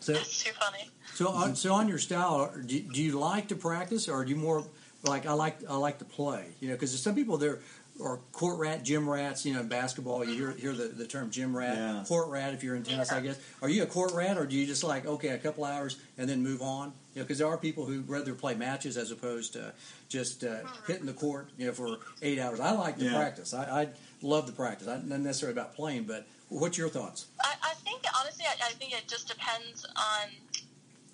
So, 0.00 0.12
That's 0.12 0.42
too 0.44 0.52
funny. 0.52 0.88
so 1.14 1.28
on, 1.28 1.56
so 1.56 1.72
on 1.74 1.88
your 1.88 1.98
style, 1.98 2.52
do, 2.64 2.80
do 2.80 3.02
you 3.02 3.18
like 3.18 3.48
to 3.48 3.56
practice, 3.56 4.08
or 4.08 4.24
do 4.24 4.30
you 4.30 4.36
more 4.36 4.64
like 5.04 5.26
I 5.26 5.32
like 5.32 5.58
I 5.68 5.76
like 5.76 5.98
to 5.98 6.04
play? 6.04 6.46
You 6.60 6.68
know, 6.68 6.74
because 6.74 6.98
some 7.00 7.14
people 7.14 7.36
there 7.38 7.58
are 8.02 8.18
court 8.32 8.58
rat, 8.58 8.84
gym 8.84 9.08
rats. 9.08 9.44
You 9.46 9.54
know, 9.54 9.60
in 9.60 9.68
basketball, 9.68 10.24
you 10.24 10.34
hear 10.34 10.50
hear 10.52 10.72
the, 10.72 10.88
the 10.88 11.06
term 11.06 11.30
gym 11.30 11.56
rat, 11.56 11.76
Yeah. 11.76 12.04
court 12.06 12.28
rat. 12.28 12.54
If 12.54 12.62
you're 12.62 12.76
in 12.76 12.82
tennis, 12.82 13.12
I 13.12 13.20
guess. 13.20 13.38
Are 13.62 13.68
you 13.68 13.82
a 13.82 13.86
court 13.86 14.12
rat, 14.14 14.36
or 14.38 14.46
do 14.46 14.56
you 14.56 14.66
just 14.66 14.84
like 14.84 15.06
okay, 15.06 15.28
a 15.28 15.38
couple 15.38 15.64
hours 15.64 15.96
and 16.18 16.28
then 16.28 16.42
move 16.42 16.62
on? 16.62 16.92
You 17.14 17.20
know, 17.20 17.24
because 17.24 17.38
there 17.38 17.46
are 17.48 17.56
people 17.56 17.86
who 17.86 18.02
rather 18.02 18.34
play 18.34 18.54
matches 18.54 18.96
as 18.96 19.10
opposed 19.10 19.54
to 19.54 19.72
just 20.08 20.44
uh, 20.44 20.56
hitting 20.86 21.06
the 21.06 21.12
court. 21.14 21.50
You 21.56 21.66
know, 21.66 21.72
for 21.72 21.98
eight 22.22 22.38
hours. 22.38 22.60
I 22.60 22.72
like 22.72 22.98
to 22.98 23.04
Yeah. 23.04 23.14
practice. 23.14 23.54
I, 23.54 23.82
I 23.82 23.88
love 24.22 24.46
the 24.46 24.52
practice. 24.52 24.88
I, 24.88 24.96
not 24.98 25.20
necessarily 25.20 25.58
about 25.58 25.74
playing, 25.74 26.04
but 26.04 26.26
what's 26.48 26.76
your 26.78 26.88
thoughts? 26.88 27.26
I, 27.42 27.54
I 27.62 27.74
think 27.74 28.02
honestly, 28.20 28.44
I, 28.46 28.68
I 28.68 28.72
think 28.72 28.92
it 28.92 29.08
just 29.08 29.28
depends 29.28 29.84
on 29.96 30.28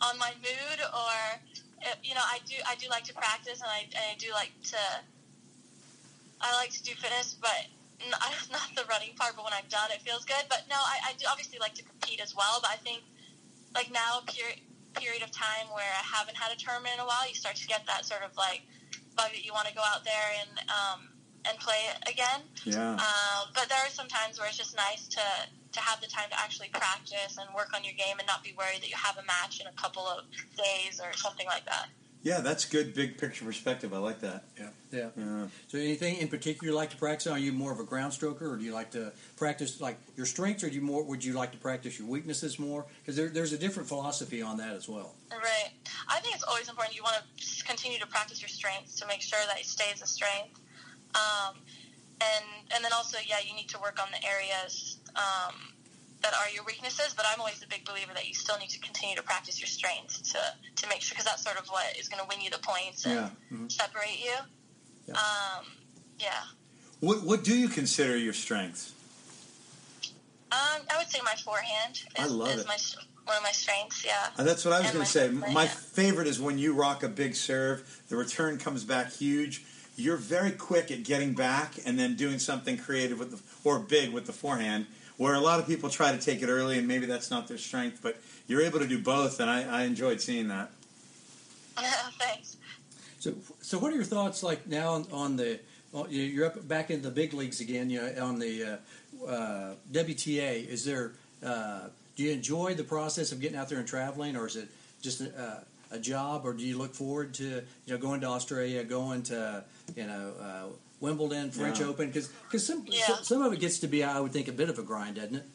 on 0.01 0.19
my 0.19 0.33
mood, 0.43 0.81
or 0.81 1.41
uh, 1.87 1.95
you 2.03 2.15
know, 2.15 2.21
I 2.25 2.39
do 2.45 2.55
I 2.67 2.75
do 2.75 2.89
like 2.91 3.05
to 3.05 3.15
practice, 3.15 3.61
and 3.61 3.71
I, 3.71 3.83
and 3.85 4.05
I 4.13 4.17
do 4.19 4.33
like 4.33 4.51
to 4.65 4.77
I 6.43 6.55
like 6.57 6.71
to 6.75 6.83
do 6.83 6.93
fitness, 6.93 7.39
but 7.41 7.71
not, 8.11 8.21
not 8.53 8.69
the 8.77 8.85
running 8.91 9.15
part. 9.17 9.35
But 9.37 9.45
when 9.45 9.55
I'm 9.55 9.69
done, 9.71 9.91
it 9.91 10.03
feels 10.03 10.25
good. 10.25 10.45
But 10.49 10.67
no, 10.69 10.77
I, 10.77 11.11
I 11.11 11.13
do 11.19 11.27
obviously 11.31 11.59
like 11.59 11.75
to 11.75 11.85
compete 11.85 12.21
as 12.21 12.35
well. 12.35 12.59
But 12.61 12.71
I 12.73 12.77
think 12.77 13.03
like 13.75 13.91
now, 13.91 14.21
period 14.27 14.61
period 14.93 15.23
of 15.23 15.33
time 15.33 15.73
where 15.73 15.89
I 15.89 16.05
haven't 16.05 16.37
had 16.37 16.53
a 16.53 16.57
tournament 16.57 16.95
in 16.97 17.01
a 17.01 17.09
while, 17.09 17.25
you 17.27 17.35
start 17.35 17.57
to 17.57 17.67
get 17.67 17.87
that 17.87 18.05
sort 18.05 18.21
of 18.21 18.37
like 18.37 18.61
bug 19.17 19.33
that 19.33 19.45
you 19.45 19.53
want 19.53 19.69
to 19.69 19.75
go 19.75 19.81
out 19.81 20.05
there 20.05 20.29
and 20.41 20.53
um, 20.69 21.01
and 21.49 21.59
play 21.59 21.81
again. 22.07 22.45
Yeah. 22.65 22.97
Uh, 22.99 23.49
but 23.55 23.69
there 23.69 23.79
are 23.79 23.91
some 23.91 24.09
times 24.09 24.39
where 24.39 24.49
it's 24.49 24.59
just 24.59 24.77
nice 24.77 25.09
to 25.17 25.25
to 25.73 25.81
have 25.81 26.01
the 26.01 26.07
time 26.07 26.29
to 26.29 26.39
actually 26.39 26.69
practice 26.69 27.39
and 27.41 27.49
work 27.57 27.73
on 27.75 27.83
your 27.83 27.95
game 27.95 28.19
and 28.19 28.27
not 28.27 28.45
be 28.45 28.53
worried 28.57 28.83
that 28.83 28.91
you 28.91 28.97
have 28.97 29.17
a 29.17 29.25
match 29.25 29.61
in 29.61 29.67
a 29.67 29.73
couple 29.73 30.05
of 30.05 30.25
days 30.57 31.01
or 31.01 31.13
something 31.17 31.47
like 31.47 31.65
that. 31.65 31.89
Yeah, 32.23 32.41
that's 32.41 32.65
good 32.65 32.95
big 32.95 33.19
picture 33.19 33.45
perspective. 33.45 33.93
I 33.93 33.99
like 33.99 34.21
that. 34.21 34.45
Yeah. 34.59 34.69
Yeah. 34.93 35.09
Yeah. 35.17 35.47
So 35.67 35.79
anything 35.79 36.19
in 36.19 36.29
particular 36.29 36.71
you 36.71 36.77
like 36.77 36.91
to 36.91 36.97
practice? 36.97 37.27
Are 37.27 37.39
you 37.39 37.53
more 37.53 37.73
of 37.73 37.81
a 37.81 37.85
ground 37.85 38.13
stroker, 38.13 38.43
or 38.43 38.57
do 38.57 38.65
you 38.65 38.73
like 38.73 38.93
to 38.93 39.13
practice 39.37 39.81
like 39.81 39.99
your 40.17 40.27
strengths, 40.27 40.63
or 40.63 40.69
do 40.69 40.77
you 40.77 40.83
more 40.83 41.03
would 41.03 41.25
you 41.25 41.33
like 41.33 41.51
to 41.53 41.59
practice 41.59 41.99
your 41.99 42.07
weaknesses 42.07 42.59
more? 42.61 42.87
Because 43.01 43.17
there, 43.17 43.29
there's 43.29 43.53
a 43.53 43.59
different 43.59 43.89
philosophy 43.89 44.41
on 44.41 44.57
that 44.59 44.75
as 44.75 44.89
well. 44.89 45.15
Right. 45.33 45.73
I 46.09 46.21
think 46.21 46.35
it's 46.35 46.45
always 46.45 46.69
important. 46.69 46.95
You 46.95 47.03
want 47.03 47.17
to 47.17 47.43
just 47.43 47.67
continue 47.67 47.99
to 47.99 48.07
practice 48.07 48.41
your 48.41 48.49
strengths 48.49 48.95
to 49.01 49.07
make 49.07 49.21
sure 49.21 49.41
that 49.49 49.59
it 49.59 49.67
stays 49.67 50.01
a 50.01 50.07
strength. 50.07 50.61
Um, 51.15 51.57
and 52.21 52.45
and 52.75 52.85
then 52.85 52.93
also, 52.93 53.19
yeah, 53.27 53.39
you 53.45 53.55
need 53.57 53.69
to 53.71 53.81
work 53.81 53.99
on 54.01 54.09
the 54.13 54.25
areas 54.25 54.99
um, 55.17 55.55
that 56.23 56.33
are 56.35 56.49
your 56.55 56.65
weaknesses. 56.65 57.15
But 57.17 57.27
I'm 57.33 57.41
always 57.41 57.63
a 57.63 57.67
big 57.69 57.85
believer 57.85 58.13
that 58.15 58.27
you 58.29 58.35
still 58.35 58.59
need 58.59 58.71
to 58.71 58.81
continue 58.81 59.17
to 59.17 59.23
practice 59.23 59.61
your 59.61 59.67
strengths 59.69 60.21
to 60.33 60.39
to 60.77 60.89
make 60.89 61.01
sure 61.03 61.15
because 61.15 61.25
that's 61.27 61.43
sort 61.43 61.59
of 61.59 61.67
what 61.69 61.97
is 61.99 62.09
going 62.09 62.21
to 62.23 62.29
win 62.29 62.41
you 62.41 62.51
the 62.51 62.59
points 62.59 63.05
and 63.07 63.15
Yeah. 63.15 63.31
Mhm. 63.53 63.71
separate 63.73 64.19
you. 64.23 64.35
Yeah. 65.09 65.15
Um, 65.15 65.67
yeah. 66.19 66.43
What 67.01 67.23
What 67.25 67.45
do 67.45 67.57
you 67.57 67.69
consider 67.69 68.17
your 68.17 68.33
strengths? 68.35 68.93
Um, 70.53 70.83
I 70.91 70.99
would 70.99 71.09
say 71.09 71.19
my 71.25 71.35
forehand 71.43 71.95
is, 71.95 72.03
I 72.19 72.27
love 72.27 72.51
is 72.51 72.61
it. 72.61 72.67
my 72.67 72.77
one 73.25 73.37
of 73.37 73.43
my 73.43 73.53
strengths. 73.53 74.05
Yeah. 74.05 74.31
Uh, 74.37 74.43
that's 74.45 74.65
what 74.65 74.75
I 74.75 74.81
was 74.81 74.91
going 74.91 75.05
to 75.05 75.11
say. 75.11 75.29
My 75.31 75.65
yeah. 75.65 75.69
favorite 75.69 76.27
is 76.27 76.41
when 76.41 76.59
you 76.59 76.75
rock 76.75 77.03
a 77.05 77.09
big 77.09 77.37
serve, 77.37 78.03
the 78.09 78.17
return 78.17 78.59
comes 78.59 78.83
back 78.85 79.13
huge. 79.13 79.65
You're 79.97 80.17
very 80.17 80.51
quick 80.51 80.91
at 80.91 81.05
getting 81.05 81.33
back 81.35 81.75
and 81.87 81.99
then 81.99 82.17
doing 82.17 82.39
something 82.41 82.77
creative 82.79 83.19
with 83.19 83.31
the 83.31 83.41
or 83.63 83.79
big 83.79 84.13
with 84.13 84.27
the 84.27 84.33
forehand. 84.33 84.87
Where 85.23 85.35
a 85.35 85.41
lot 85.41 85.61
of 85.61 85.69
people 85.69 85.89
try 85.89 86.11
to 86.11 86.19
take 86.19 86.43
it 86.43 86.49
early 86.49 86.79
and 86.81 86.89
maybe 86.89 87.07
that's 87.07 87.31
not 87.31 87.47
their 87.47 87.57
strength, 87.57 88.01
but 88.03 88.21
you're 88.49 88.61
able 88.63 88.81
to 88.81 88.89
do 88.89 88.99
both, 88.99 89.39
and 89.39 89.49
I, 89.49 89.83
I 89.83 89.83
enjoyed 89.85 90.21
seeing 90.21 90.49
that. 90.49 90.73
Thanks. 92.19 92.57
So, 93.21 93.33
so 93.61 93.79
what 93.79 93.93
are 93.93 93.95
your 93.95 94.05
thoughts 94.05 94.43
like 94.43 94.67
now 94.67 94.95
on, 94.95 95.07
on 95.13 95.37
the? 95.37 95.61
Well, 95.93 96.09
you- 96.11 96.23
you're 96.25 96.47
up 96.47 96.67
back 96.67 96.91
in 96.91 97.03
the 97.03 97.11
big 97.13 97.35
leagues 97.35 97.61
again. 97.61 97.89
You 97.89 98.03
know, 98.03 98.25
on 98.27 98.41
the 98.41 98.65
uh, 99.25 99.27
uh, 99.31 99.75
WTA. 99.93 100.67
Is 100.67 100.85
there? 100.85 101.13
Uh, 101.45 101.83
do 102.17 102.25
you 102.25 102.33
enjoy 102.33 102.75
the 102.75 102.83
process 102.83 103.31
of 103.31 103.41
getting 103.41 103.57
out 103.57 103.69
there 103.69 103.79
and 103.79 103.87
traveling, 103.87 104.37
or 104.37 104.49
is 104.49 104.57
it 104.57 104.67
just 105.03 105.21
a, 105.21 105.65
a 105.93 106.01
job, 106.01 106.45
or 106.45 106.53
do 106.53 106.65
you 106.65 106.77
look 106.77 106.95
forward 106.95 107.33
to 107.35 107.45
you 107.45 107.63
know 107.89 107.97
going 107.99 108.21
to 108.23 108.27
Australia, 108.27 108.83
going 108.83 109.23
to 109.23 109.63
you 109.95 110.05
know 110.05 110.33
uh, 110.41 110.65
Wimbledon, 111.03 111.51
French 111.51 111.81
Yeah. 111.81 111.87
Open? 111.87 112.11
Because 112.13 112.31
some, 112.65 112.87
Yeah. 112.87 113.07
some 113.07 113.25
some 113.25 113.43
of 113.43 113.53
it 113.53 113.59
gets 113.59 113.81
to 113.81 113.89
be, 113.89 114.05
I 114.05 114.21
would 114.21 114.33
think, 114.33 114.47
a 114.47 114.53
bit 114.53 114.71
of 114.71 114.79
a 114.79 114.83
grind, 114.83 115.17
doesn't 115.17 115.35
it? 115.35 115.47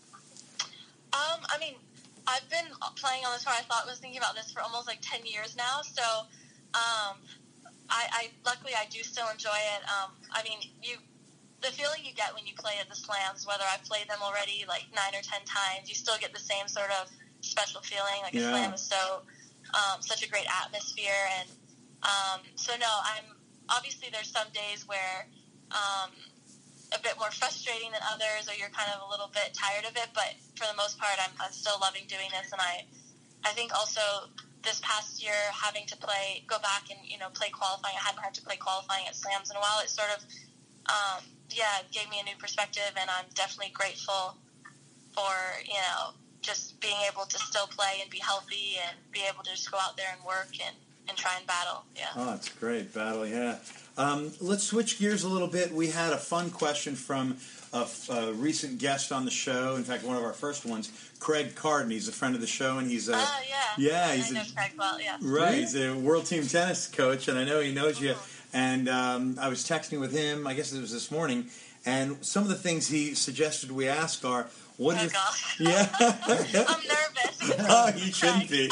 Um, 1.14 1.40
I 1.48 1.58
mean, 1.58 1.76
I've 2.28 2.48
been 2.50 2.68
playing 2.98 3.26
on 3.26 3.32
the 3.32 3.42
tour. 3.42 3.54
I 3.56 3.62
thought 3.64 3.88
was 3.88 3.98
thinking 4.00 4.20
about 4.20 4.36
this 4.36 4.52
for 4.52 4.62
almost 4.62 4.88
like 4.88 5.00
ten 5.02 5.26
years 5.26 5.56
now. 5.56 5.82
So, 5.82 6.04
um, 6.76 7.16
I, 7.90 8.04
I 8.12 8.30
luckily 8.46 8.74
I 8.76 8.86
do 8.92 9.02
still 9.04 9.30
enjoy 9.32 9.56
it. 9.56 9.84
Um, 9.88 10.12
I 10.32 10.44
mean, 10.44 10.60
you 10.84 10.98
the 11.62 11.72
feeling 11.72 12.04
you 12.04 12.14
get 12.14 12.36
when 12.36 12.46
you 12.46 12.54
play 12.56 12.74
at 12.82 12.90
the 12.90 12.96
slams, 12.96 13.48
whether 13.48 13.64
I've 13.72 13.84
played 13.86 14.08
them 14.10 14.20
already 14.22 14.66
like 14.68 14.84
nine 14.94 15.16
or 15.16 15.24
ten 15.24 15.42
times, 15.48 15.88
you 15.88 15.96
still 15.96 16.18
get 16.20 16.34
the 16.34 16.44
same 16.44 16.68
sort 16.68 16.92
of 17.02 17.10
special 17.40 17.80
feeling. 17.82 18.20
Like 18.22 18.34
Yeah. 18.34 18.42
a 18.42 18.52
slam 18.52 18.74
is 18.74 18.82
so 18.82 19.22
um, 19.74 20.02
such 20.02 20.24
a 20.24 20.30
great 20.30 20.46
atmosphere, 20.64 21.24
and 21.40 21.50
um, 22.04 22.42
so 22.56 22.76
no, 22.76 22.92
I'm 23.16 23.32
obviously 23.70 24.10
there's 24.12 24.30
some 24.30 24.48
days 24.52 24.86
where. 24.86 25.30
Um, 25.72 26.12
a 26.96 27.00
bit 27.04 27.20
more 27.20 27.32
frustrating 27.32 27.92
than 27.92 28.00
others, 28.08 28.48
or 28.48 28.56
you're 28.56 28.72
kind 28.72 28.88
of 28.96 29.04
a 29.04 29.10
little 29.12 29.28
bit 29.34 29.52
tired 29.52 29.84
of 29.84 29.92
it. 30.00 30.08
But 30.16 30.40
for 30.56 30.64
the 30.64 30.78
most 30.78 30.96
part, 31.00 31.20
I'm, 31.20 31.36
I'm 31.40 31.52
still 31.52 31.76
loving 31.82 32.08
doing 32.08 32.32
this, 32.32 32.52
and 32.52 32.62
I, 32.62 32.88
I 33.44 33.52
think 33.52 33.76
also 33.76 34.32
this 34.64 34.80
past 34.84 35.24
year 35.24 35.36
having 35.52 35.86
to 35.88 35.98
play, 35.98 36.44
go 36.48 36.60
back 36.60 36.88
and 36.90 37.00
you 37.04 37.20
know 37.20 37.28
play 37.34 37.50
qualifying. 37.50 37.96
I 38.00 38.04
hadn't 38.08 38.24
had 38.24 38.34
to 38.36 38.44
play 38.44 38.56
qualifying 38.56 39.04
at 39.08 39.16
slams 39.16 39.52
in 39.52 39.58
a 39.58 39.60
while. 39.60 39.84
It 39.84 39.90
sort 39.90 40.10
of, 40.16 40.24
um, 40.88 41.22
yeah, 41.52 41.84
gave 41.92 42.10
me 42.10 42.20
a 42.20 42.26
new 42.26 42.38
perspective, 42.40 42.92
and 42.96 43.10
I'm 43.10 43.28
definitely 43.36 43.76
grateful 43.76 44.40
for 45.12 45.34
you 45.68 45.82
know 45.92 46.16
just 46.42 46.80
being 46.80 46.98
able 47.12 47.26
to 47.26 47.38
still 47.38 47.68
play 47.68 48.00
and 48.02 48.10
be 48.10 48.20
healthy 48.20 48.80
and 48.88 48.96
be 49.12 49.22
able 49.28 49.44
to 49.44 49.52
just 49.52 49.70
go 49.72 49.78
out 49.78 49.98
there 49.98 50.08
and 50.16 50.24
work 50.24 50.50
and, 50.66 50.76
and 51.10 51.18
try 51.18 51.36
and 51.38 51.46
battle. 51.46 51.84
Yeah. 51.96 52.08
Oh, 52.16 52.34
it's 52.36 52.48
great 52.48 52.94
battle, 52.94 53.28
yeah. 53.28 53.58
Um, 53.98 54.32
let's 54.40 54.64
switch 54.64 55.00
gears 55.00 55.24
a 55.24 55.28
little 55.30 55.48
bit. 55.48 55.72
We 55.74 55.88
had 55.88 56.14
a 56.14 56.18
fun 56.18 56.52
question 56.52 56.96
from 56.96 57.38
a 57.74 58.32
recent 58.34 58.80
guest 58.80 59.12
on 59.12 59.26
the 59.26 59.32
show. 59.32 59.76
In 59.76 59.84
fact, 59.84 60.04
one 60.04 60.16
of 60.16 60.24
our 60.24 60.34
first 60.34 60.66
ones, 60.66 60.92
Craig 61.20 61.56
Kardon. 61.56 61.92
He's 61.92 62.08
a 62.08 62.12
friend 62.12 62.36
of 62.36 62.42
the 62.42 62.48
show, 62.48 62.78
and 62.78 62.90
he's 62.90 63.10
a 63.10 63.16
Oh 63.16 63.40
yeah. 63.50 63.56
yeah, 63.78 64.14
he's 64.16 64.32
I 64.32 64.36
know 64.36 64.42
a- 64.42 64.56
Craig 64.56 64.72
well. 64.78 65.02
Yeah. 65.02 65.18
right. 65.22 65.56
He's 65.56 65.76
a 65.76 65.94
world 65.94 66.26
team 66.26 66.46
tennis 66.48 66.88
coach, 66.88 67.28
and 67.28 67.38
I 67.38 67.44
know 67.44 67.60
he 67.60 67.74
knows 67.74 68.00
you. 68.00 68.16
And 68.54 68.88
um, 68.88 69.38
I 69.42 69.50
was 69.50 69.60
texting 69.68 70.00
with 70.00 70.14
him. 70.14 70.48
I 70.48 70.54
guess 70.54 70.72
it 70.74 70.80
was 70.80 70.92
this 70.94 71.12
morning, 71.12 71.48
and 71.86 72.24
some 72.26 72.44
of 72.44 72.50
the 72.50 72.56
things 72.56 72.88
he 72.88 73.14
suggested 73.14 73.72
we 73.72 73.88
ask 73.90 74.24
are, 74.24 74.48
"What 74.78 74.98
Oh 75.00 75.04
do 75.06 75.10
gosh. 75.10 75.60
Yeah. 75.60 75.90
I'm 76.00 76.88
nervous. 76.88 77.56
oh, 77.70 77.92
you 77.96 78.12
shouldn't 78.14 78.50
be. 78.50 78.72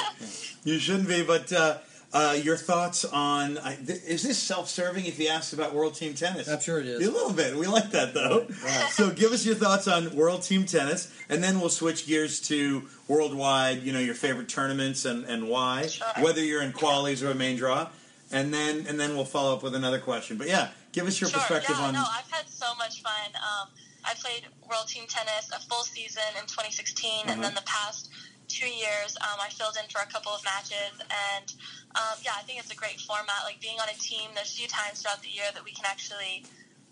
You 0.64 0.80
shouldn't 0.80 1.10
be. 1.10 1.24
But 1.24 1.52
uh, 1.52 1.78
uh, 2.16 2.32
your 2.42 2.56
thoughts 2.56 3.04
on 3.06 3.58
I, 3.58 3.76
th- 3.76 4.02
is 4.04 4.24
this 4.24 4.38
self-serving? 4.40 5.06
If 5.06 5.20
you 5.20 5.28
asks 5.28 5.52
about 5.54 5.74
World 5.76 5.96
Team 5.96 6.14
Tennis, 6.14 6.48
I'm 6.48 6.62
sure 6.62 6.80
it 6.80 6.86
is. 6.88 7.06
A 7.06 7.12
little 7.12 7.34
bit. 7.34 7.56
We 7.58 7.68
like 7.68 7.92
that 7.92 8.14
though. 8.14 8.48
So 8.92 9.12
give 9.12 9.32
us 9.34 9.46
your 9.46 9.56
thoughts 9.56 9.88
on 9.88 10.16
World 10.16 10.42
Team 10.44 10.66
Tennis, 10.66 11.12
and 11.30 11.44
then 11.44 11.60
we'll 11.60 11.70
switch 11.70 12.08
gears 12.08 12.40
to 12.48 12.88
worldwide. 13.10 13.84
You 13.84 13.92
know 13.94 14.00
your 14.00 14.16
favorite 14.16 14.48
tournaments 14.50 15.04
and, 15.06 15.26
and 15.26 15.50
why, 15.50 15.88
Sure. 15.88 16.08
whether 16.22 16.42
you're 16.42 16.62
in 16.64 16.72
qualies 16.72 17.22
or 17.22 17.32
a 17.32 17.36
main 17.36 17.58
draw, 17.58 17.90
and 18.32 18.54
then 18.54 18.86
and 18.88 18.98
then 19.00 19.16
we'll 19.16 19.26
follow 19.26 19.54
up 19.54 19.62
with 19.64 19.76
another 19.76 20.00
question. 20.00 20.38
But 20.38 20.48
yeah, 20.48 20.70
give 20.94 21.06
us 21.08 21.20
your 21.20 21.30
sure. 21.30 21.40
perspective 21.40 21.76
yeah, 21.78 21.86
on. 21.88 21.94
no, 21.96 22.04
I've 22.10 22.32
had 22.32 22.48
so 22.48 22.74
much 22.78 23.02
fun. 23.02 23.30
Um, 23.36 23.68
I 24.08 24.14
played 24.14 24.44
World 24.70 24.88
Team 24.88 25.04
Tennis 25.10 25.52
a 25.52 25.60
full 25.68 25.84
season 25.84 26.22
in 26.40 26.46
2016, 26.48 27.10
Uh-huh. 27.12 27.32
and 27.34 27.44
then 27.44 27.56
the 27.56 27.64
past 27.66 28.10
two 28.48 28.70
years, 28.70 29.18
um, 29.22 29.38
I 29.42 29.50
filled 29.50 29.78
in 29.82 29.88
for 29.90 30.02
a 30.02 30.10
couple 30.10 30.32
of 30.32 30.44
matches. 30.44 30.94
And 31.02 31.48
um, 31.96 32.16
yeah, 32.24 32.38
I 32.38 32.44
think 32.44 32.60
it's 32.60 32.72
a 32.72 32.76
great 32.76 33.00
format. 33.00 33.44
Like 33.44 33.62
being 33.62 33.80
on 33.80 33.90
a 33.90 33.98
team, 34.00 34.32
there's 34.36 34.52
a 34.52 34.58
few 34.58 34.68
times 34.68 35.02
throughout 35.02 35.22
the 35.22 35.30
year 35.30 35.50
that 35.54 35.64
we 35.64 35.72
can 35.72 35.86
actually 35.86 36.46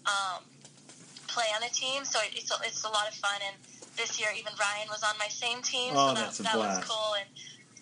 um, 0.06 0.44
play 1.28 1.50
on 1.56 1.64
a 1.64 1.72
team, 1.72 2.06
so 2.06 2.20
it, 2.22 2.36
it's 2.36 2.52
a, 2.52 2.58
it's 2.64 2.84
a 2.84 2.92
lot 2.92 3.08
of 3.08 3.16
fun. 3.16 3.40
And 3.42 3.56
this 3.98 4.20
year, 4.20 4.30
even 4.38 4.54
Ryan 4.60 4.88
was 4.90 5.04
on 5.04 5.18
my 5.18 5.28
same 5.28 5.62
team, 5.62 5.94
Oh, 5.96 6.14
so 6.30 6.44
that, 6.44 6.54
that 6.54 6.58
was 6.58 6.84
cool. 6.86 7.16
And 7.18 7.30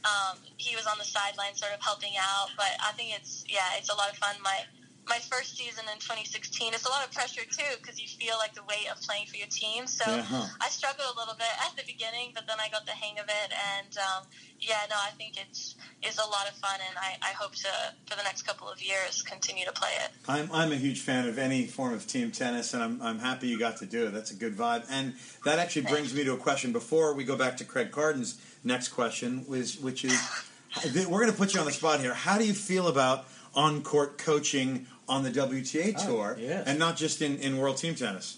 um, 0.04 0.38
he 0.58 0.76
was 0.76 0.88
on 0.88 0.98
the 0.98 1.06
sideline, 1.06 1.56
sort 1.56 1.74
of 1.74 1.82
helping 1.82 2.14
out. 2.20 2.50
But 2.58 2.74
I 2.82 2.92
think 2.94 3.14
it's 3.16 3.44
yeah, 3.48 3.78
it's 3.78 3.90
a 3.90 3.96
lot 3.96 4.10
of 4.10 4.18
fun. 4.18 4.36
My 4.44 4.66
my 5.12 5.20
first 5.20 5.58
season 5.60 5.84
in 5.92 6.00
2016, 6.00 6.74
it's 6.74 6.86
a 6.86 6.90
lot 6.90 7.04
of 7.04 7.12
pressure 7.12 7.44
too 7.44 7.72
because 7.82 8.00
you 8.00 8.08
feel 8.08 8.36
like 8.40 8.54
the 8.56 8.64
weight 8.64 8.88
of 8.90 8.96
playing 9.04 9.28
for 9.28 9.36
your 9.36 9.52
team. 9.52 9.86
So 9.86 10.08
Uh-huh. 10.08 10.48
I 10.62 10.70
struggled 10.70 11.12
a 11.14 11.18
little 11.20 11.36
bit 11.36 11.52
at 11.68 11.76
the 11.76 11.84
beginning, 11.84 12.32
but 12.34 12.48
then 12.48 12.56
I 12.64 12.70
got 12.70 12.86
the 12.86 12.96
hang 12.96 13.20
of 13.20 13.26
it, 13.28 13.50
and 13.76 13.92
um, 14.00 14.24
yeah, 14.60 14.88
no, 14.90 14.96
I 14.96 15.12
think 15.20 15.36
it's 15.36 15.76
it's 16.02 16.18
a 16.18 16.30
lot 16.36 16.48
of 16.48 16.56
fun, 16.64 16.80
and 16.88 16.96
I, 16.98 17.18
I 17.30 17.34
hope 17.34 17.54
to 17.56 17.72
for 18.08 18.16
the 18.16 18.24
next 18.24 18.44
couple 18.44 18.70
of 18.70 18.82
years 18.82 19.22
continue 19.22 19.66
to 19.66 19.72
play 19.74 19.92
it. 20.06 20.12
I'm, 20.28 20.50
I'm 20.54 20.72
a 20.72 20.76
huge 20.76 21.02
fan 21.02 21.28
of 21.28 21.38
any 21.38 21.68
form 21.68 21.94
of 21.94 22.08
team 22.08 22.32
tennis, 22.32 22.74
and 22.74 22.82
I'm, 22.82 23.02
I'm 23.02 23.20
happy 23.20 23.48
you 23.48 23.60
got 23.60 23.78
to 23.78 23.86
do 23.86 24.08
it. 24.08 24.12
That's 24.14 24.32
a 24.32 24.36
good 24.36 24.56
vibe. 24.56 24.86
And 24.90 25.14
that 25.46 25.60
actually 25.60 25.84
brings 25.84 26.14
me 26.14 26.24
to 26.24 26.34
a 26.34 26.38
question 26.38 26.72
before 26.72 27.14
we 27.14 27.24
go 27.24 27.36
back 27.36 27.58
to 27.58 27.66
Craig 27.66 27.92
Kardon's 27.92 28.40
next 28.64 28.90
question, 28.90 29.40
which, 29.48 29.76
which 29.78 30.06
is 30.06 30.18
we're 30.96 31.20
going 31.20 31.32
to 31.32 31.38
put 31.38 31.54
you 31.54 31.60
on 31.60 31.66
the 31.66 31.72
spot 31.74 32.00
here. 32.00 32.14
How 32.14 32.38
do 32.38 32.46
you 32.46 32.54
feel 32.54 32.88
about 32.88 33.26
on 33.54 33.84
court 33.84 34.18
coaching 34.18 34.88
on 35.12 35.24
the 35.24 35.30
WTA 35.30 35.94
Oh, 36.00 36.06
tour 36.08 36.38
yes. 36.40 36.66
and 36.66 36.80
not 36.80 36.96
just 36.96 37.22
in, 37.22 37.38
in 37.40 37.58
World 37.58 37.76
Team 37.76 37.94
Tennis? 37.96 38.38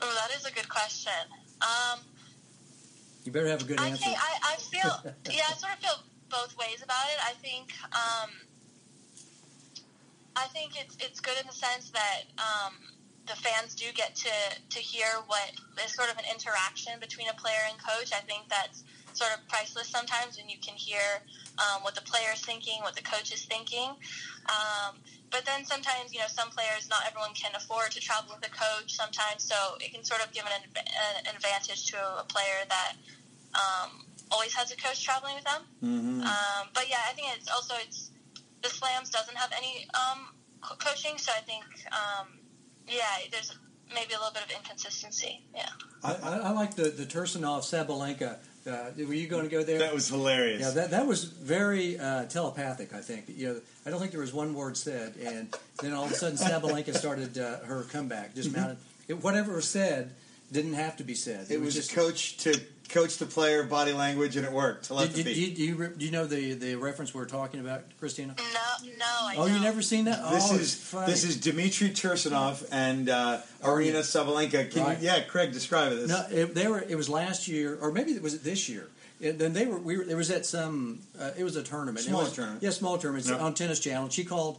Oh, 0.00 0.14
that 0.18 0.34
is 0.34 0.46
a 0.46 0.52
good 0.52 0.68
question. 0.70 1.12
Um, 1.60 2.00
You 3.24 3.30
better 3.30 3.48
have 3.48 3.60
a 3.60 3.64
good 3.64 3.78
I 3.78 3.88
answer. 3.88 4.06
I, 4.08 4.54
I 4.54 4.56
feel 4.56 5.12
yeah, 5.30 5.42
I 5.50 5.52
sort 5.52 5.74
of 5.74 5.78
feel 5.80 5.98
both 6.30 6.56
ways 6.56 6.80
about 6.82 7.04
it. 7.12 7.18
I 7.22 7.32
think 7.44 7.72
um, 7.92 8.30
I 10.34 10.46
think 10.46 10.72
it's 10.80 10.96
it's 10.98 11.20
good 11.20 11.36
in 11.38 11.46
the 11.46 11.52
sense 11.52 11.90
that 11.90 12.22
um, 12.38 12.72
the 13.26 13.36
fans 13.36 13.74
do 13.74 13.84
get 13.94 14.16
to 14.16 14.32
to 14.70 14.78
hear 14.78 15.06
what 15.26 15.52
is 15.84 15.92
sort 15.92 16.10
of 16.10 16.16
an 16.16 16.24
interaction 16.32 16.94
between 16.98 17.28
a 17.28 17.34
player 17.34 17.68
and 17.68 17.76
coach. 17.78 18.12
I 18.16 18.20
think 18.24 18.48
that's 18.48 18.84
sort 19.12 19.32
of 19.36 19.46
priceless 19.48 19.88
sometimes 19.88 20.38
when 20.38 20.48
you 20.48 20.56
can 20.62 20.74
hear 20.74 21.20
um, 21.58 21.82
what 21.82 21.94
the 21.94 22.00
player 22.02 22.30
is 22.32 22.40
thinking, 22.40 22.80
what 22.80 22.94
the 22.96 23.02
coach 23.02 23.32
is 23.34 23.44
thinking. 23.44 23.90
Um, 24.50 24.96
but 25.30 25.46
then 25.46 25.64
sometimes, 25.64 26.12
you 26.12 26.18
know, 26.18 26.26
some 26.28 26.50
players, 26.50 26.88
not 26.90 27.06
everyone 27.06 27.34
can 27.34 27.52
afford 27.54 27.92
to 27.92 28.00
travel 28.00 28.34
with 28.34 28.44
a 28.46 28.50
coach 28.50 28.94
sometimes, 28.94 29.44
so 29.44 29.54
it 29.80 29.94
can 29.94 30.02
sort 30.02 30.24
of 30.24 30.32
give 30.32 30.44
an, 30.44 30.62
an 30.76 31.34
advantage 31.34 31.86
to 31.92 31.98
a 32.18 32.24
player 32.24 32.66
that 32.68 32.92
um, 33.54 33.90
always 34.30 34.52
has 34.54 34.72
a 34.72 34.76
coach 34.76 35.04
traveling 35.04 35.36
with 35.36 35.44
them. 35.44 35.62
Mm-hmm. 35.82 36.20
Um, 36.22 36.68
but 36.74 36.90
yeah, 36.90 37.02
I 37.08 37.12
think 37.14 37.28
it's 37.36 37.50
also 37.50 37.74
it's 37.78 38.10
the 38.62 38.68
slams 38.68 39.10
doesn't 39.10 39.36
have 39.36 39.52
any 39.56 39.86
um, 39.94 40.34
co- 40.60 40.76
coaching, 40.76 41.16
so 41.16 41.32
I 41.36 41.40
think 41.40 41.64
um, 41.92 42.26
yeah, 42.88 43.30
there's 43.30 43.56
maybe 43.94 44.14
a 44.14 44.18
little 44.18 44.32
bit 44.32 44.44
of 44.44 44.50
inconsistency. 44.50 45.44
Yeah. 45.54 45.68
I, 46.02 46.14
I, 46.14 46.36
I 46.38 46.50
like 46.50 46.74
the 46.74 46.90
the 46.90 47.06
Tursunov 47.06 47.62
Sabalenka. 47.62 48.38
Uh, 48.70 48.90
were 49.06 49.14
you 49.14 49.26
going 49.26 49.44
to 49.44 49.50
go 49.50 49.62
there? 49.62 49.78
That 49.78 49.94
was 49.94 50.08
hilarious. 50.08 50.60
Yeah, 50.60 50.70
that, 50.70 50.90
that 50.92 51.06
was 51.06 51.24
very 51.24 51.98
uh, 51.98 52.24
telepathic. 52.26 52.94
I 52.94 53.00
think 53.00 53.24
you 53.28 53.48
know. 53.48 53.60
I 53.84 53.90
don't 53.90 53.98
think 53.98 54.12
there 54.12 54.20
was 54.20 54.32
one 54.32 54.54
word 54.54 54.76
said, 54.76 55.14
and 55.22 55.54
then 55.82 55.92
all 55.92 56.04
of 56.04 56.12
a 56.12 56.14
sudden 56.14 56.38
Sabalenka 56.38 56.94
started 56.94 57.38
uh, 57.38 57.60
her 57.60 57.84
comeback. 57.84 58.34
Just 58.34 58.54
mounted 58.54 58.78
it, 59.08 59.22
whatever 59.22 59.54
was 59.54 59.68
said 59.68 60.12
didn't 60.52 60.74
have 60.74 60.96
to 60.96 61.04
be 61.04 61.14
said. 61.14 61.50
it 61.50 61.60
was 61.60 61.74
just. 61.74 61.90
just 61.90 61.96
coach 61.96 62.36
to 62.38 62.60
coach 62.92 63.16
the 63.18 63.26
player 63.26 63.62
body 63.62 63.92
language, 63.92 64.36
and 64.36 64.44
it 64.46 64.52
worked. 64.52 64.82
do, 64.84 64.88
Telepathy. 64.88 65.22
do, 65.22 65.34
do, 65.34 65.40
you, 65.40 65.54
do, 65.54 65.62
you, 65.62 65.74
re- 65.76 65.88
do 65.96 66.04
you 66.04 66.10
know 66.10 66.26
the, 66.26 66.54
the 66.54 66.74
reference 66.74 67.14
we're 67.14 67.24
talking 67.26 67.60
about, 67.60 67.82
Christina? 67.98 68.34
No, 68.38 68.88
no, 68.98 69.04
I 69.06 69.34
Oh, 69.38 69.46
don't. 69.46 69.56
you 69.56 69.60
never 69.62 69.82
seen 69.82 70.04
that? 70.06 70.30
This 70.30 70.48
oh, 70.50 70.56
is 70.56 70.74
funny. 70.74 71.06
this 71.06 71.24
is 71.24 71.36
Dmitry 71.36 71.90
Tursunov 71.90 72.66
and 72.72 73.08
uh, 73.08 73.40
Aryna 73.62 74.00
Sabalenka. 74.00 74.70
Can 74.70 74.82
Right. 74.84 74.98
you, 75.00 75.06
yeah, 75.06 75.20
Craig, 75.22 75.52
describe 75.52 75.92
it. 75.92 76.08
No, 76.08 76.24
it, 76.30 76.54
they 76.54 76.66
were. 76.68 76.80
It 76.80 76.96
was 76.96 77.08
last 77.08 77.48
year, 77.48 77.78
or 77.80 77.92
maybe 77.92 78.12
it 78.12 78.22
was 78.22 78.34
it 78.34 78.44
this 78.44 78.68
year. 78.68 78.88
And 79.22 79.38
then 79.38 79.52
they 79.52 79.66
were. 79.66 79.78
We 79.78 79.98
were. 79.98 80.04
There 80.04 80.16
was 80.16 80.30
at 80.30 80.46
some. 80.46 81.00
Uh, 81.20 81.30
it 81.38 81.44
was 81.44 81.56
a 81.56 81.62
tournament. 81.62 81.98
It 82.06 82.08
Small 82.08 82.22
was- 82.24 82.32
tournament. 82.32 82.62
Yeah, 82.62 82.70
small 82.70 82.98
tournament 82.98 83.26
It's 83.26 83.30
Yeah. 83.30 83.44
on 83.44 83.54
Tennis 83.54 83.80
Channel. 83.80 84.08
She 84.08 84.24
called 84.24 84.58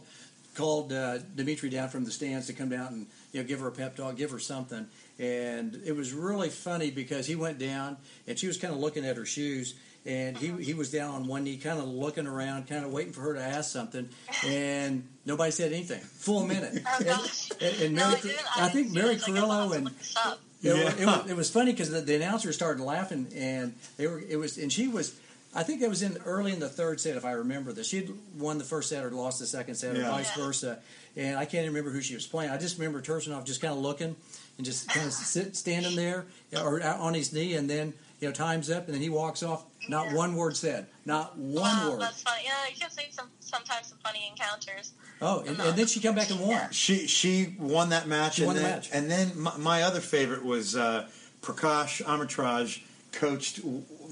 called 0.54 0.92
uh, 0.92 1.18
Dimitri 1.34 1.70
down 1.70 1.88
from 1.88 2.04
the 2.04 2.10
stands 2.10 2.46
to 2.46 2.52
come 2.52 2.68
down 2.68 2.88
and 2.88 3.06
you 3.32 3.40
know 3.40 3.46
give 3.48 3.60
her 3.60 3.68
a 3.68 3.72
pep 3.72 3.96
talk, 3.96 4.16
give 4.16 4.30
her 4.30 4.38
something. 4.38 4.86
And 5.18 5.80
it 5.84 5.94
was 5.94 6.12
really 6.12 6.48
funny 6.48 6.90
because 6.90 7.26
he 7.26 7.36
went 7.36 7.58
down 7.58 7.96
and 8.26 8.38
she 8.38 8.46
was 8.46 8.56
kind 8.56 8.72
of 8.74 8.80
looking 8.80 9.04
at 9.04 9.16
her 9.16 9.26
shoes. 9.26 9.74
And 10.04 10.36
he, 10.36 10.48
he 10.60 10.74
was 10.74 10.90
down 10.90 11.14
on 11.14 11.26
one 11.28 11.44
knee, 11.44 11.58
kind 11.58 11.78
of 11.78 11.86
looking 11.86 12.26
around, 12.26 12.66
kind 12.68 12.84
of 12.84 12.90
waiting 12.92 13.12
for 13.12 13.20
her 13.20 13.34
to 13.34 13.40
ask 13.40 13.70
something, 13.70 14.08
and 14.44 15.06
nobody 15.24 15.52
said 15.52 15.72
anything. 15.72 16.00
Full 16.00 16.44
minute. 16.44 16.82
Oh 16.84 16.98
And- 16.98 17.62
and, 17.62 17.82
and 17.82 17.94
no, 17.94 18.08
Mary, 18.10 18.20
I. 18.56 18.62
I, 18.62 18.66
I, 18.66 18.68
think 18.70 18.88
didn't 18.88 18.94
Mary 19.00 19.14
this. 19.14 19.22
I 19.28 19.30
Carrillo 19.30 19.62
have 19.62 19.72
and 19.72 19.84
look 19.84 19.92
it, 20.02 20.38
Yeah. 20.60 20.72
it, 20.98 21.06
was, 21.06 21.30
it 21.30 21.36
was 21.36 21.50
funny 21.50 21.70
because 21.70 21.90
the, 21.92 22.00
the 22.00 22.16
announcer 22.16 22.52
started 22.52 22.82
laughing, 22.82 23.28
and 23.36 23.76
they 23.96 24.08
were. 24.08 24.18
It 24.28 24.36
was, 24.38 24.58
and 24.58 24.72
she 24.72 24.88
was. 24.88 25.14
I 25.54 25.62
think 25.62 25.82
it 25.82 25.88
was 25.88 26.02
in 26.02 26.16
early 26.24 26.52
in 26.52 26.58
the 26.58 26.68
third 26.68 26.98
set, 26.98 27.14
if 27.16 27.24
I 27.24 27.32
remember 27.32 27.72
this. 27.72 27.86
She'd 27.88 28.12
won 28.36 28.58
the 28.58 28.64
first 28.64 28.88
set 28.88 29.04
or 29.04 29.10
lost 29.10 29.38
the 29.38 29.46
second 29.46 29.76
set, 29.76 29.94
or 29.96 30.02
vice 30.02 30.36
Yeah. 30.36 30.44
versa. 30.44 30.78
And 31.14 31.36
I 31.36 31.44
can't 31.44 31.62
even 31.64 31.74
remember 31.74 31.90
who 31.90 32.00
she 32.00 32.14
was 32.14 32.26
playing. 32.26 32.50
I 32.50 32.56
just 32.58 32.76
remember 32.78 33.00
Tursunov 33.02 33.44
just 33.44 33.60
kind 33.60 33.72
of 33.72 33.78
looking 33.78 34.16
and 34.56 34.64
just 34.66 34.88
kind 34.88 35.06
of 35.06 35.12
sit, 35.12 35.56
standing 35.56 35.96
there 35.96 36.26
or 36.56 36.82
on 36.82 37.14
his 37.14 37.32
knee, 37.32 37.54
and 37.54 37.68
then 37.68 37.94
you 38.20 38.28
know 38.28 38.32
time's 38.32 38.70
up, 38.70 38.86
and 38.86 38.94
then 38.94 39.02
he 39.02 39.08
walks 39.10 39.42
off. 39.42 39.64
Not 39.88 40.08
Yeah. 40.10 40.14
one 40.14 40.36
word 40.36 40.56
said. 40.56 40.86
Not 41.04 41.36
one 41.36 41.62
wow, 41.62 41.90
word. 41.90 42.00
that's 42.00 42.22
funny. 42.22 42.42
Yeah, 42.44 42.52
you 42.72 42.78
can 42.80 42.90
see 42.90 43.06
some 43.10 43.26
sometimes 43.40 43.88
some 43.88 43.98
funny 44.04 44.30
encounters. 44.30 44.92
Oh, 45.20 45.40
and, 45.40 45.58
and 45.58 45.76
then 45.76 45.86
she 45.86 45.98
come 46.00 46.14
back 46.14 46.30
and 46.30 46.38
won. 46.40 46.50
Yeah. 46.50 46.68
She 46.70 47.06
she 47.08 47.56
won 47.58 47.88
that 47.88 48.06
match. 48.06 48.34
She 48.36 48.42
and 48.42 48.46
won 48.48 48.56
the 48.56 48.62
then, 48.62 48.70
match. 48.72 48.90
And 48.92 49.10
then 49.10 49.40
my, 49.40 49.56
my 49.56 49.82
other 49.82 50.00
favorite 50.00 50.44
was 50.44 50.76
uh, 50.76 51.08
Prakash 51.42 52.00
Amritraj 52.02 52.80
coached 53.10 53.60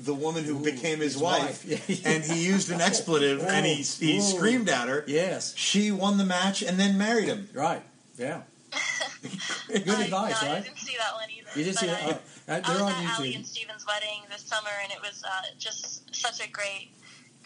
the 0.04 0.14
woman 0.14 0.44
who 0.44 0.58
Ooh, 0.58 0.64
became 0.64 0.98
his, 0.98 1.14
his 1.14 1.22
wife, 1.22 1.64
wife. 1.68 2.04
and 2.06 2.24
he 2.24 2.44
used 2.44 2.70
an 2.70 2.80
expletive 2.80 3.42
and 3.42 3.64
he 3.64 3.76
he 3.76 4.18
Ooh. 4.18 4.20
screamed 4.20 4.68
at 4.68 4.88
her. 4.88 5.04
Yes, 5.06 5.54
She 5.56 5.90
won 5.92 6.18
the 6.18 6.24
match 6.24 6.62
and 6.62 6.78
then 6.80 6.98
married 6.98 7.28
him. 7.28 7.48
right. 7.54 7.82
Yeah. 8.18 8.42
Good 9.68 9.88
I, 9.88 10.04
advice, 10.04 10.42
no, 10.42 10.50
I 10.52 10.60
didn't 10.60 10.78
see 10.78 10.96
that 10.98 11.14
one 11.14 11.28
either. 11.30 11.48
You 11.58 11.64
didn't 11.64 11.78
see 11.78 11.86
that? 11.86 12.02
I, 12.02 12.06
Oh, 12.48 12.52
uh, 12.54 12.60
they're 12.60 12.72
was 12.84 12.94
on 12.94 13.04
at 13.04 13.18
Ali 13.18 13.32
YouTube. 13.32 13.36
and 13.36 13.46
Steven's 13.46 13.86
wedding 13.86 14.22
this 14.30 14.42
summer, 14.42 14.70
and 14.82 14.90
it 14.92 14.98
was 15.00 15.22
uh, 15.24 15.42
just 15.58 16.12
such 16.14 16.44
a 16.44 16.50
great, 16.50 16.90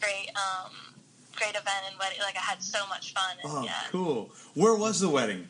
great, 0.00 0.30
um, 0.36 0.70
great 1.36 1.50
event 1.50 1.84
and 1.90 1.98
wedding. 1.98 2.18
Like 2.22 2.36
I 2.36 2.40
had 2.40 2.62
so 2.62 2.86
much 2.88 3.12
fun. 3.12 3.36
And, 3.42 3.52
Oh, 3.52 3.62
yeah, 3.64 3.72
cool. 3.90 4.30
Where 4.54 4.74
was 4.74 5.00
the 5.00 5.08
wedding? 5.10 5.48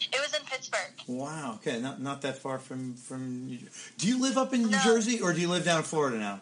it 0.00 0.20
was 0.20 0.34
in 0.34 0.44
Pittsburgh. 0.46 0.92
Wow. 1.06 1.54
Okay, 1.56 1.80
not 1.80 2.00
not 2.00 2.22
that 2.22 2.36
far 2.38 2.58
from 2.58 2.94
from. 2.94 3.46
New- 3.46 3.58
Do 3.98 4.08
you 4.08 4.20
live 4.20 4.36
up 4.38 4.52
in 4.54 4.62
New 4.62 4.70
No. 4.70 4.78
Jersey 4.84 5.20
or 5.20 5.32
do 5.32 5.40
you 5.40 5.48
live 5.48 5.64
down 5.64 5.78
in 5.78 5.84
Florida 5.84 6.18
now? 6.18 6.40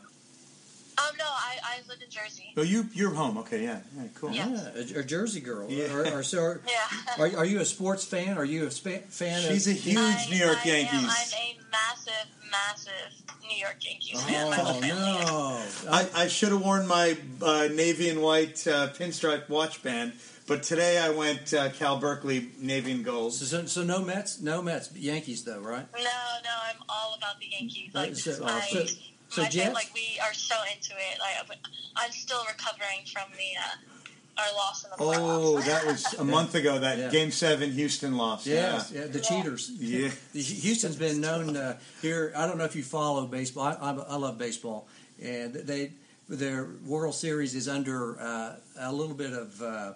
Um, 1.08 1.16
no, 1.18 1.24
I, 1.24 1.56
I 1.64 1.88
lived 1.88 2.02
in 2.02 2.10
Jersey. 2.10 2.52
Oh, 2.56 2.62
you 2.62 2.86
you're 2.92 3.14
home. 3.14 3.38
Okay, 3.38 3.62
yeah, 3.64 3.80
yeah 3.96 4.02
cool. 4.14 4.30
Yeah. 4.32 4.48
Yeah, 4.48 4.96
a, 4.96 5.00
a 5.00 5.04
Jersey 5.04 5.40
girl. 5.40 5.70
Yeah. 5.70 5.92
Or, 5.94 6.18
or, 6.18 6.22
so 6.22 6.40
are, 6.42 6.60
Yeah. 6.68 7.24
are, 7.24 7.36
are 7.38 7.44
you 7.46 7.60
a 7.60 7.64
sports 7.64 8.04
fan? 8.04 8.36
Are 8.38 8.44
you 8.44 8.66
a 8.66 8.70
spa- 8.70 9.04
fan 9.08 9.40
She's 9.42 9.66
a 9.68 9.72
of? 9.72 9.76
huge 9.78 9.98
I, 9.98 10.26
New 10.30 10.36
York 10.36 10.58
I 10.64 10.68
Yankees. 10.68 10.92
Am, 10.92 11.04
I'm 11.04 11.10
a 11.10 11.70
massive, 11.70 12.26
massive 12.50 13.38
New 13.48 13.56
York 13.56 13.76
Yankees 13.80 14.20
fan. 14.22 14.52
Oh 14.56 14.80
no! 14.80 15.90
I, 15.90 16.08
I 16.24 16.26
should 16.28 16.52
have 16.52 16.62
worn 16.62 16.86
my 16.86 17.16
uh, 17.42 17.68
navy 17.72 18.08
and 18.10 18.20
white 18.22 18.66
uh, 18.66 18.88
pinstripe 18.90 19.48
watch 19.48 19.82
band, 19.82 20.12
but 20.46 20.62
today 20.62 20.98
I 20.98 21.10
went 21.10 21.52
uh, 21.54 21.70
Cal 21.70 21.98
Berkeley 21.98 22.50
navy 22.58 22.92
and 22.92 23.04
gold. 23.04 23.34
So, 23.34 23.44
so, 23.44 23.66
so 23.66 23.82
no 23.82 24.02
Mets, 24.02 24.40
no 24.40 24.62
Mets, 24.62 24.94
Yankees 24.94 25.44
though, 25.44 25.60
right? 25.60 25.86
No, 25.94 26.00
no, 26.02 26.50
I'm 26.68 26.76
all 26.88 27.14
about 27.16 27.38
the 27.40 27.46
Yankees. 27.50 27.90
Like, 27.94 28.16
So- 28.16 28.42
my, 28.44 28.60
so- 28.60 28.84
so 29.31 29.43
my 29.43 29.49
Jets? 29.49 29.64
fam- 29.66 29.75
like 29.75 29.90
we 29.95 30.19
are 30.23 30.33
so 30.35 30.57
into 30.75 30.93
it. 30.93 31.19
Like, 31.21 31.59
I'm 31.97 32.11
still 32.12 32.43
recovering 32.49 33.05
from 33.12 33.31
the 33.33 33.59
uh, 33.59 34.43
our 34.43 34.55
loss 34.57 34.85
in 34.85 34.90
the 34.90 34.97
playoffs. 34.97 35.19
Oh, 35.19 35.61
that 35.61 35.87
was 35.87 36.14
a 36.14 36.25
month 36.37 36.55
ago. 36.55 36.79
That 36.79 36.99
Yeah. 36.99 37.09
Game 37.11 37.31
Seven 37.31 37.71
Houston 37.73 38.16
loss. 38.16 38.47
Yes, 38.47 38.90
yeah, 38.95 39.07
the 39.07 39.21
cheaters. 39.21 39.71
Yeah. 39.79 40.11
The- 40.33 40.43
Houston's 40.43 40.97
been 40.97 41.21
known 41.21 41.57
uh, 41.57 41.79
here. 42.03 42.33
I 42.37 42.47
don't 42.47 42.59
know 42.59 42.64
if 42.64 42.75
you 42.77 42.83
follow 42.83 43.27
baseball. 43.27 43.64
I, 43.64 43.90
I, 43.90 43.93
I 43.95 44.16
love 44.16 44.38
baseball, 44.38 44.87
and 45.23 45.55
they 45.55 45.93
their 46.29 46.69
World 46.87 47.14
Series 47.16 47.55
is 47.57 47.69
under 47.69 48.21
uh, 48.21 48.55
a 48.79 48.93
little 48.93 49.16
bit 49.16 49.33
of 49.33 49.61
uh, 49.61 49.93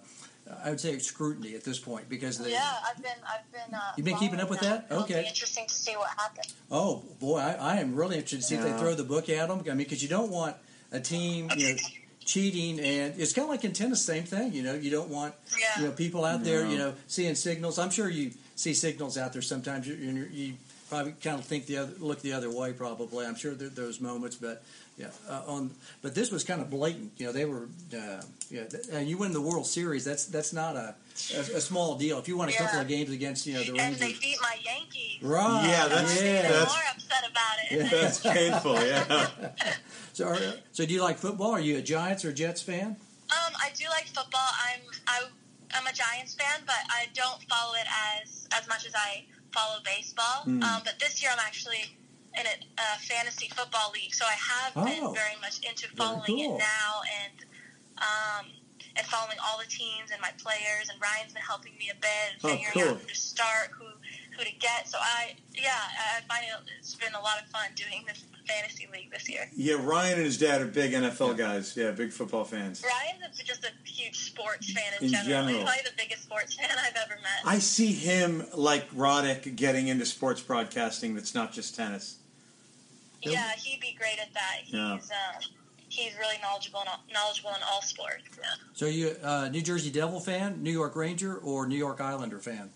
I 0.62 0.70
would 0.70 0.80
say 0.80 0.98
scrutiny 0.98 1.54
at 1.54 1.64
this 1.64 1.78
point 1.78 2.08
because 2.08 2.38
they. 2.38 2.52
yeah, 2.52 2.74
I've 2.86 3.02
been, 3.02 3.12
I've 3.26 3.50
been. 3.50 3.74
Uh, 3.74 3.80
You've 3.96 4.04
been 4.04 4.16
keeping 4.18 4.40
up 4.40 4.50
with 4.50 4.60
following 4.60 4.80
that? 4.80 4.86
It'll 4.90 5.04
Okay. 5.04 5.22
Be 5.22 5.28
interesting 5.28 5.66
to 5.66 5.74
see 5.74 5.92
what 5.92 6.10
happens. 6.10 6.54
Oh 6.70 7.02
boy, 7.18 7.38
I, 7.38 7.52
I 7.54 7.76
am 7.76 7.94
really 7.94 8.16
interested 8.16 8.36
to 8.40 8.42
see 8.42 8.54
if 8.56 8.62
they 8.62 8.72
throw 8.78 8.94
the 8.94 9.04
book 9.04 9.28
at 9.28 9.48
them. 9.48 9.60
I 9.60 9.68
mean, 9.70 9.78
because 9.78 10.02
you 10.02 10.08
don't 10.08 10.30
want 10.30 10.56
a 10.92 11.00
team, 11.00 11.50
you 11.56 11.70
know, 11.70 11.76
cheating, 12.24 12.78
and 12.80 13.18
it's 13.18 13.32
kind 13.32 13.44
of 13.44 13.50
like 13.50 13.64
in 13.64 13.72
tennis, 13.72 14.02
same 14.04 14.24
thing. 14.24 14.52
You 14.52 14.62
know, 14.62 14.74
you 14.74 14.90
don't 14.90 15.08
want 15.08 15.34
Yeah. 15.58 15.80
you 15.80 15.86
know 15.86 15.92
people 15.92 16.24
out 16.24 16.44
there, 16.44 16.66
you 16.66 16.76
know, 16.78 16.94
seeing 17.06 17.34
signals. 17.34 17.78
I'm 17.78 17.90
sure 17.90 18.08
you 18.10 18.32
see 18.54 18.74
signals 18.74 19.16
out 19.18 19.32
there 19.32 19.42
sometimes. 19.42 19.86
You, 19.88 19.94
you, 19.94 20.28
you 20.30 20.54
probably 20.90 21.12
kind 21.22 21.38
of 21.38 21.44
think 21.46 21.66
the 21.66 21.78
other, 21.78 21.92
look 22.00 22.20
the 22.20 22.32
other 22.34 22.50
way. 22.50 22.72
Probably, 22.72 23.26
I'm 23.26 23.34
sure 23.34 23.54
there, 23.54 23.68
those 23.70 24.00
moments, 24.00 24.36
but 24.36 24.62
yeah, 24.96 25.08
uh, 25.28 25.42
on. 25.46 25.70
But 26.02 26.14
this 26.14 26.30
was 26.30 26.44
kind 26.44 26.60
of 26.60 26.70
blatant. 26.70 27.12
You 27.16 27.26
know, 27.26 27.32
they 27.32 27.44
were, 27.44 27.68
uh, 27.96 28.22
yeah, 28.50 28.64
th- 28.64 28.84
and 28.92 29.08
you 29.08 29.18
win 29.18 29.32
the 29.32 29.40
World 29.40 29.66
Series. 29.66 30.04
That's 30.04 30.26
that's 30.26 30.52
not 30.52 30.76
a 30.76 30.94
a, 31.34 31.40
a 31.40 31.60
small 31.60 31.96
deal. 31.96 32.18
If 32.18 32.28
you 32.28 32.36
won 32.36 32.48
a 32.48 32.52
couple 32.52 32.80
of 32.80 32.86
games 32.88 33.10
against 33.10 33.46
you 33.46 33.54
know 33.54 33.62
the 33.64 33.78
And 33.80 33.96
they 33.96 34.12
beat 34.12 34.38
my 34.40 34.56
Yankees. 34.64 35.22
right? 35.22 35.66
Yeah, 35.68 35.88
that's- 35.88 36.20
I'm 36.20 36.24
yeah. 36.26 36.38
even 36.38 36.50
that's- 36.52 36.68
more 36.68 36.82
upset 36.94 37.24
about 37.30 37.56
it. 37.62 37.76
Yeah. 37.92 38.00
That's 38.00 38.20
painful. 38.20 38.74
Yeah. 38.84 39.28
So, 40.14 40.28
are, 40.28 40.38
so 40.70 40.86
do 40.86 40.94
you 40.94 41.02
like 41.02 41.18
football? 41.18 41.50
Are 41.50 41.58
you 41.58 41.76
a 41.78 41.82
Giants 41.82 42.24
or 42.24 42.32
Jets 42.32 42.62
fan? 42.62 42.86
Um, 42.86 43.52
I 43.60 43.70
do 43.74 43.84
like 43.90 44.06
football. 44.06 44.46
I'm 44.64 44.80
I, 45.08 45.22
I'm 45.74 45.86
a 45.88 45.92
Giants 45.92 46.34
fan, 46.36 46.62
but 46.66 46.76
I 46.88 47.06
don't 47.14 47.42
follow 47.50 47.74
it 47.74 47.88
as 48.22 48.46
as 48.52 48.68
much 48.68 48.86
as 48.86 48.92
I 48.94 49.24
follow 49.52 49.80
baseball. 49.84 50.42
Hmm. 50.44 50.62
Um, 50.62 50.82
but 50.84 51.00
this 51.00 51.20
year 51.20 51.32
I'm 51.32 51.40
actually 51.44 51.96
in 52.38 52.46
a, 52.46 52.54
a 52.80 52.98
fantasy 53.00 53.48
football 53.48 53.90
league, 53.94 54.14
so 54.14 54.24
I 54.26 54.34
have 54.34 54.72
Oh. 54.76 54.84
been 54.84 55.14
very 55.14 55.36
much 55.40 55.60
into 55.68 55.88
following 55.96 56.24
cool. 56.26 56.56
it 56.56 56.58
now 56.58 57.00
and 57.22 57.44
um, 57.98 58.46
and 58.96 59.06
following 59.06 59.36
all 59.44 59.58
the 59.58 59.66
teams 59.66 60.10
and 60.12 60.20
my 60.20 60.30
players. 60.38 60.88
And 60.90 61.00
Ryan's 61.00 61.32
been 61.32 61.42
helping 61.42 61.72
me 61.78 61.90
a 61.90 61.98
bit 61.98 62.26
and 62.32 62.38
Oh, 62.44 62.48
figuring 62.48 62.72
cool. 62.72 62.94
out 62.94 63.00
who 63.02 63.08
to 63.08 63.14
start, 63.14 63.70
who 63.78 63.86
who 64.36 64.44
to 64.44 64.52
get. 64.58 64.88
So 64.88 64.98
I 65.00 65.34
yeah, 65.54 65.70
I 66.18 66.20
find 66.28 66.44
it, 66.44 66.72
it's 66.78 66.94
been 66.96 67.14
a 67.14 67.20
lot 67.20 67.40
of 67.40 67.46
fun 67.50 67.70
doing 67.76 68.04
this 68.06 68.24
fantasy 68.48 68.86
league 68.92 69.10
this 69.10 69.28
year. 69.30 69.48
Yeah, 69.56 69.76
Ryan 69.80 70.14
and 70.18 70.24
his 70.26 70.36
dad 70.38 70.60
are 70.60 70.66
big 70.66 70.92
NFL 70.92 71.36
guys. 71.38 71.76
Yeah, 71.76 71.92
big 71.92 72.10
football 72.12 72.44
fans. 72.44 72.82
Ryan's 72.84 73.38
just 73.38 73.64
a 73.64 73.70
huge 73.88 74.16
sports 74.18 74.70
fan 74.72 74.82
in, 75.00 75.06
In 75.06 75.12
general. 75.12 75.28
general. 75.28 75.54
He's 75.54 75.64
probably 75.64 75.82
the 75.84 75.96
biggest 75.96 76.22
sports 76.24 76.54
fan 76.54 76.68
I've 76.78 76.96
ever 76.96 77.14
met. 77.22 77.40
I 77.44 77.58
see 77.60 77.92
him 77.92 78.44
like 78.54 78.90
Roddick 78.92 79.54
getting 79.56 79.88
into 79.88 80.04
sports 80.04 80.40
broadcasting 80.42 81.14
that's 81.14 81.34
not 81.34 81.52
just 81.52 81.74
tennis. 81.76 82.16
Yeah, 83.32 83.50
he'd 83.56 83.80
be 83.80 83.96
great 83.98 84.18
at 84.20 84.32
that. 84.34 84.58
He's 84.64 84.74
Yeah. 84.74 84.94
uh, 84.94 85.40
he's 85.88 86.12
really 86.18 86.36
knowledgeable 86.42 86.80
in 86.82 86.88
all, 86.88 87.00
knowledgeable 87.12 87.50
in 87.50 87.62
all 87.70 87.82
sports. 87.82 88.22
Yeah. 88.38 88.44
So, 88.74 88.86
are 88.86 88.90
you 88.90 89.16
a 89.22 89.50
New 89.50 89.62
Jersey 89.62 89.90
Devil 89.90 90.20
fan, 90.20 90.62
New 90.62 90.72
York 90.72 90.96
Ranger, 90.96 91.36
or 91.36 91.66
New 91.66 91.78
York 91.78 92.00
Islander 92.00 92.38
fan? 92.38 92.70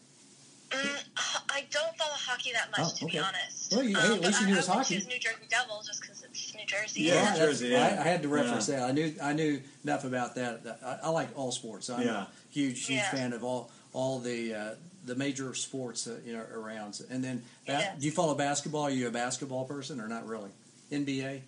Mm, 0.71 1.03
I 1.49 1.65
don't 1.71 1.97
follow 1.97 2.13
hockey 2.15 2.53
that 2.53 2.71
much, 2.71 2.93
Oh, 2.93 2.97
to 2.99 3.07
be 3.07 3.19
honest. 3.19 3.73
Well, 3.73 3.83
you- 3.83 3.97
hey, 3.99 4.07
Um, 4.07 4.13
at 4.17 4.21
least 4.21 4.33
but 4.33 4.41
you 4.43 4.47
knew 4.49 4.55
I, 4.55 4.59
it's 4.59 4.69
I 4.69 4.73
would 4.77 4.83
hockey. 4.85 4.95
choose 4.97 5.07
New 5.07 5.19
Jersey 5.19 5.47
Devils 5.49 5.87
just 5.87 6.01
because 6.03 6.23
it's 6.25 6.55
New 6.55 6.67
Jersey. 6.67 7.03
Yeah, 7.03 7.15
that's- 7.15 7.39
Jersey, 7.39 7.69
yeah. 7.69 7.87
I, 7.99 8.01
I 8.03 8.05
had 8.05 8.21
to 8.23 8.29
reference 8.29 8.69
Yeah. 8.69 8.81
that. 8.81 8.89
I 8.91 8.93
knew 8.93 9.15
I 9.23 9.33
knew 9.33 9.63
enough 9.83 10.05
about 10.05 10.35
that. 10.35 10.79
I, 10.85 11.07
I 11.07 11.09
like 11.09 11.31
all 11.39 11.53
sports. 11.53 11.89
I'm 11.89 12.03
Yeah. 12.03 12.23
a 12.25 12.27
huge 12.51 12.85
huge 12.87 12.99
Yeah. 12.99 13.11
fan 13.11 13.33
of 13.33 13.43
all 13.43 13.71
all 13.95 14.19
the 14.19 14.55
uh, 14.55 14.75
the 15.09 15.17
major 15.17 15.55
sports 15.55 16.07
uh, 16.07 16.19
you 16.25 16.33
know 16.35 16.45
around. 16.55 17.01
And 17.11 17.25
then, 17.25 17.43
ba- 17.67 17.73
Yeah. 17.81 17.95
do 17.99 18.07
you 18.07 18.13
follow 18.13 18.35
basketball? 18.35 18.83
Are 18.83 18.91
you 18.91 19.09
a 19.09 19.11
basketball 19.11 19.65
person 19.65 20.01
or 20.01 20.07
not 20.09 20.27
really? 20.29 20.51
NBA, 20.93 21.41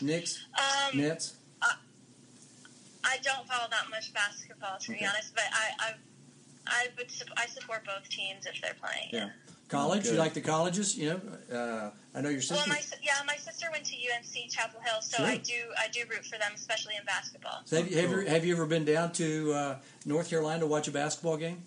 Knicks, 0.00 0.44
Um, 0.58 0.98
Nets. 0.98 1.34
I 3.04 3.16
don't 3.22 3.46
follow 3.46 3.68
that 3.70 3.88
much 3.90 4.12
basketball 4.12 4.78
to 4.80 4.92
Okay. 4.92 5.00
be 5.00 5.06
honest, 5.06 5.34
but 5.34 5.44
I 5.52 5.66
I, 5.86 5.94
I 6.66 6.86
would 6.96 7.10
sup- 7.10 7.28
I 7.36 7.46
support 7.46 7.84
both 7.84 8.08
teams 8.10 8.44
if 8.46 8.60
they're 8.60 8.74
playing. 8.74 9.08
Yeah. 9.12 9.30
College? 9.68 10.06
You 10.06 10.12
like 10.14 10.32
the 10.34 10.40
colleges? 10.40 10.96
You 10.96 11.10
know, 11.10 11.56
uh, 11.56 11.90
I 12.14 12.20
know 12.22 12.30
your 12.30 12.40
sister. 12.40 12.54
Well, 12.56 12.66
my 12.68 12.80
yeah, 13.02 13.20
my 13.26 13.36
sister 13.36 13.66
went 13.70 13.84
to 13.86 13.94
UNC 13.96 14.50
Chapel 14.50 14.80
Hill, 14.80 15.00
so 15.02 15.18
Sure. 15.18 15.26
I 15.26 15.36
do 15.36 15.54
I 15.78 15.88
do 15.88 16.00
root 16.10 16.24
for 16.24 16.38
them, 16.38 16.52
especially 16.54 16.96
in 16.96 17.04
basketball. 17.04 17.60
So 17.66 17.76
have, 17.76 17.90
you, 17.90 17.96
have, 17.98 18.10
you, 18.10 18.26
have 18.26 18.44
you 18.46 18.54
ever 18.54 18.66
been 18.66 18.84
down 18.84 19.12
to 19.12 19.52
uh, 19.52 19.76
North 20.06 20.28
Carolina 20.30 20.60
to 20.60 20.66
watch 20.66 20.88
a 20.88 20.90
basketball 20.90 21.36
game? 21.36 21.62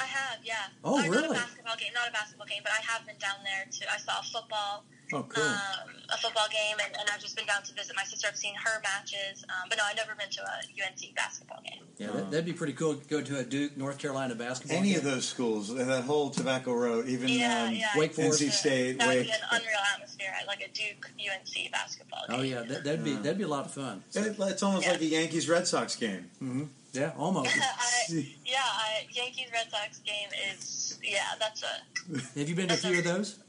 I 0.00 0.04
have, 0.06 0.38
yeah. 0.42 0.54
Oh, 0.82 0.98
Or 0.98 1.02
Not 1.02 1.10
really? 1.10 1.28
a 1.28 1.32
basketball 1.40 1.76
game, 1.76 1.92
not 1.94 2.08
a 2.08 2.12
basketball 2.12 2.46
game, 2.46 2.62
but 2.62 2.72
I 2.72 2.82
have 2.82 3.06
been 3.06 3.16
down 3.18 3.36
there 3.44 3.64
to. 3.70 3.92
I 3.92 3.96
saw 3.98 4.18
a 4.20 4.22
football, 4.24 4.84
Oh, 5.12 5.22
cool. 5.22 5.44
um, 5.44 5.94
a 6.10 6.16
football 6.18 6.48
game, 6.50 6.76
and, 6.82 6.90
and 6.98 7.08
I've 7.12 7.20
just 7.20 7.36
been 7.36 7.46
down 7.46 7.62
to 7.62 7.72
visit 7.74 7.94
my 7.94 8.02
sister. 8.02 8.26
I've 8.28 8.36
seen 8.36 8.54
her 8.56 8.80
matches, 8.82 9.44
um, 9.48 9.68
but 9.68 9.78
no, 9.78 9.84
I've 9.86 9.94
never 9.96 10.14
been 10.18 10.30
to 10.30 10.42
a 10.42 10.56
UNC 10.82 11.14
basketball 11.14 11.60
game. 11.64 11.84
yeah, 11.98 12.08
that, 12.08 12.30
that'd 12.32 12.44
be 12.44 12.52
pretty 12.52 12.72
cool 12.72 12.94
go 13.08 13.20
to 13.22 13.38
a 13.38 13.44
Duke, 13.44 13.76
North 13.76 13.98
Carolina 13.98 14.34
basketball 14.34 14.76
Any 14.78 14.90
game. 14.90 14.98
of 14.98 15.04
those 15.04 15.26
schools, 15.28 15.72
that 15.74 16.02
whole 16.04 16.30
Tobacco 16.30 16.72
Road, 16.74 17.06
even 17.06 17.28
Yeah, 17.28 17.64
um, 17.68 17.74
yeah. 17.74 17.88
Wake 17.96 18.14
Forest. 18.14 18.42
NC 18.42 18.50
State, 18.50 18.98
That 18.98 19.06
would 19.08 19.16
Wake. 19.18 19.26
be 19.26 19.32
an 19.32 19.38
unreal 19.52 19.78
atmosphere 19.94 20.32
at 20.40 20.46
like 20.48 20.60
a 20.60 20.68
Duke 20.72 21.08
UNC 21.20 21.70
basketball 21.70 22.24
game. 22.28 22.40
Oh, 22.40 22.42
yeah, 22.42 22.62
that, 22.62 22.82
that'd, 22.82 23.04
be, 23.04 23.10
Yeah. 23.12 23.16
that'd 23.18 23.38
be 23.38 23.44
a 23.44 23.48
lot 23.48 23.66
of 23.66 23.72
fun. 23.72 24.02
It- 24.12 24.36
it's 24.40 24.62
almost 24.64 24.86
Yeah. 24.86 24.92
like 24.92 25.02
a 25.02 25.06
Yankees 25.06 25.48
Red 25.48 25.68
Sox 25.68 25.94
game. 25.94 26.28
Yeah, 27.00 27.10
almost. 27.18 27.50
I, 27.60 28.04
yeah, 28.46 28.58
I, 28.62 29.06
Yankees 29.10 29.48
Red 29.52 29.68
Sox 29.70 29.98
game 29.98 30.28
is 30.52 30.98
yeah, 31.02 31.34
that's 31.40 31.62
a 31.64 32.38
have 32.38 32.48
you 32.48 32.54
been 32.54 32.68
to 32.68 32.74
a 32.74 32.76
few 32.76 32.98
of 32.98 33.04
those? 33.04 33.40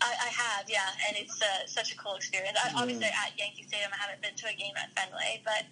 I, 0.00 0.06
I 0.06 0.28
have 0.28 0.68
yeah, 0.68 0.78
and 1.08 1.16
it's 1.16 1.42
uh, 1.42 1.66
such 1.66 1.92
a 1.92 1.96
cool 1.96 2.14
experience. 2.14 2.56
I, 2.62 2.70
obviously 2.80 3.06
at 3.06 3.36
Yankee 3.36 3.64
Stadium, 3.66 3.90
I 3.92 3.96
haven't 3.96 4.22
been 4.22 4.34
to 4.36 4.46
a 4.46 4.54
game 4.54 4.74
at 4.76 4.94
Fenway, 4.96 5.42
but 5.44 5.64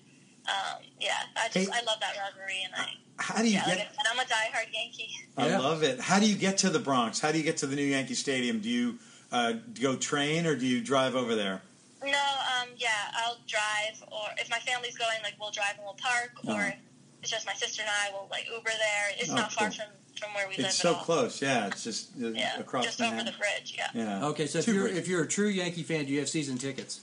um, 0.51 0.83
yeah, 1.01 1.13
I 1.37 1.49
just 1.49 1.71
Hey. 1.71 1.73
I 1.73 1.85
love 1.85 2.01
that 2.01 2.17
rivalry, 2.19 2.63
and 2.65 2.75
I 2.75 2.89
How 3.19 3.39
do 3.43 3.47
you 3.47 3.55
yeah, 3.55 3.63
like 3.65 3.75
I 3.75 3.77
get? 3.77 3.95
said, 3.95 4.05
I'm 4.11 4.19
a 4.19 4.23
diehard 4.23 4.75
Yankee. 4.75 5.11
I 5.37 5.49
Yeah. 5.51 5.59
love 5.61 5.85
it. 5.85 6.01
How 6.01 6.19
do 6.19 6.27
you 6.29 6.35
get 6.35 6.59
to 6.59 6.71
the 6.71 6.81
Bronx? 6.81 7.21
How 7.21 7.31
do 7.31 7.39
you 7.39 7.45
get 7.45 7.59
to 7.59 7.67
the 7.67 7.77
new 7.77 7.85
Yankee 7.85 8.15
Stadium? 8.15 8.59
Do 8.61 8.69
you 8.69 8.99
uh, 9.31 9.53
go 9.81 9.95
train 9.95 10.47
or 10.47 10.57
do 10.57 10.67
you 10.67 10.81
drive 10.83 11.15
over 11.15 11.37
there? 11.37 11.63
No, 12.05 12.11
um, 12.11 12.69
yeah, 12.77 12.89
I'll 13.15 13.39
drive, 13.47 14.03
or 14.11 14.27
if 14.39 14.51
my 14.51 14.59
family's 14.59 14.97
going, 14.97 15.19
like 15.23 15.35
we'll 15.41 15.51
drive 15.53 15.75
and 15.77 15.85
we'll 15.85 15.95
park, 15.95 16.33
or 16.47 16.53
Uh-huh. 16.53 16.67
if 16.69 16.77
it's 17.23 17.31
just 17.31 17.47
my 17.47 17.53
sister 17.55 17.83
and 17.83 17.91
I, 17.91 18.11
we'll 18.13 18.27
like 18.31 18.47
Uber 18.51 18.71
there. 18.71 19.11
It's 19.19 19.31
Oh, 19.31 19.37
not 19.37 19.53
far 19.53 19.71
from 19.71 19.87
from 20.19 20.35
where 20.35 20.47
we 20.49 20.57
live 20.57 20.67
It's 20.67 20.77
at 20.79 20.83
so 20.83 20.95
all. 20.95 21.03
close. 21.05 21.41
Yeah, 21.43 21.67
it's 21.69 21.83
just 21.85 22.11
uh, 22.23 22.29
Yeah, 22.29 22.59
across 22.59 22.85
just 22.85 23.01
over 23.01 23.11
Manhattan. 23.11 23.33
the 23.33 23.39
bridge. 23.39 23.75
Yeah. 23.77 23.89
Yeah. 23.95 24.27
Okay, 24.29 24.47
so 24.47 24.59
if 24.61 24.65
Two 24.67 24.75
you're, 24.75 24.83
bridges. 24.85 24.99
if 24.99 25.09
you're 25.09 25.23
a 25.23 25.29
true 25.29 25.49
Yankee 25.49 25.83
fan, 25.83 26.05
do 26.07 26.13
you 26.13 26.19
have 26.21 26.29
season 26.29 26.59
tickets? 26.59 27.01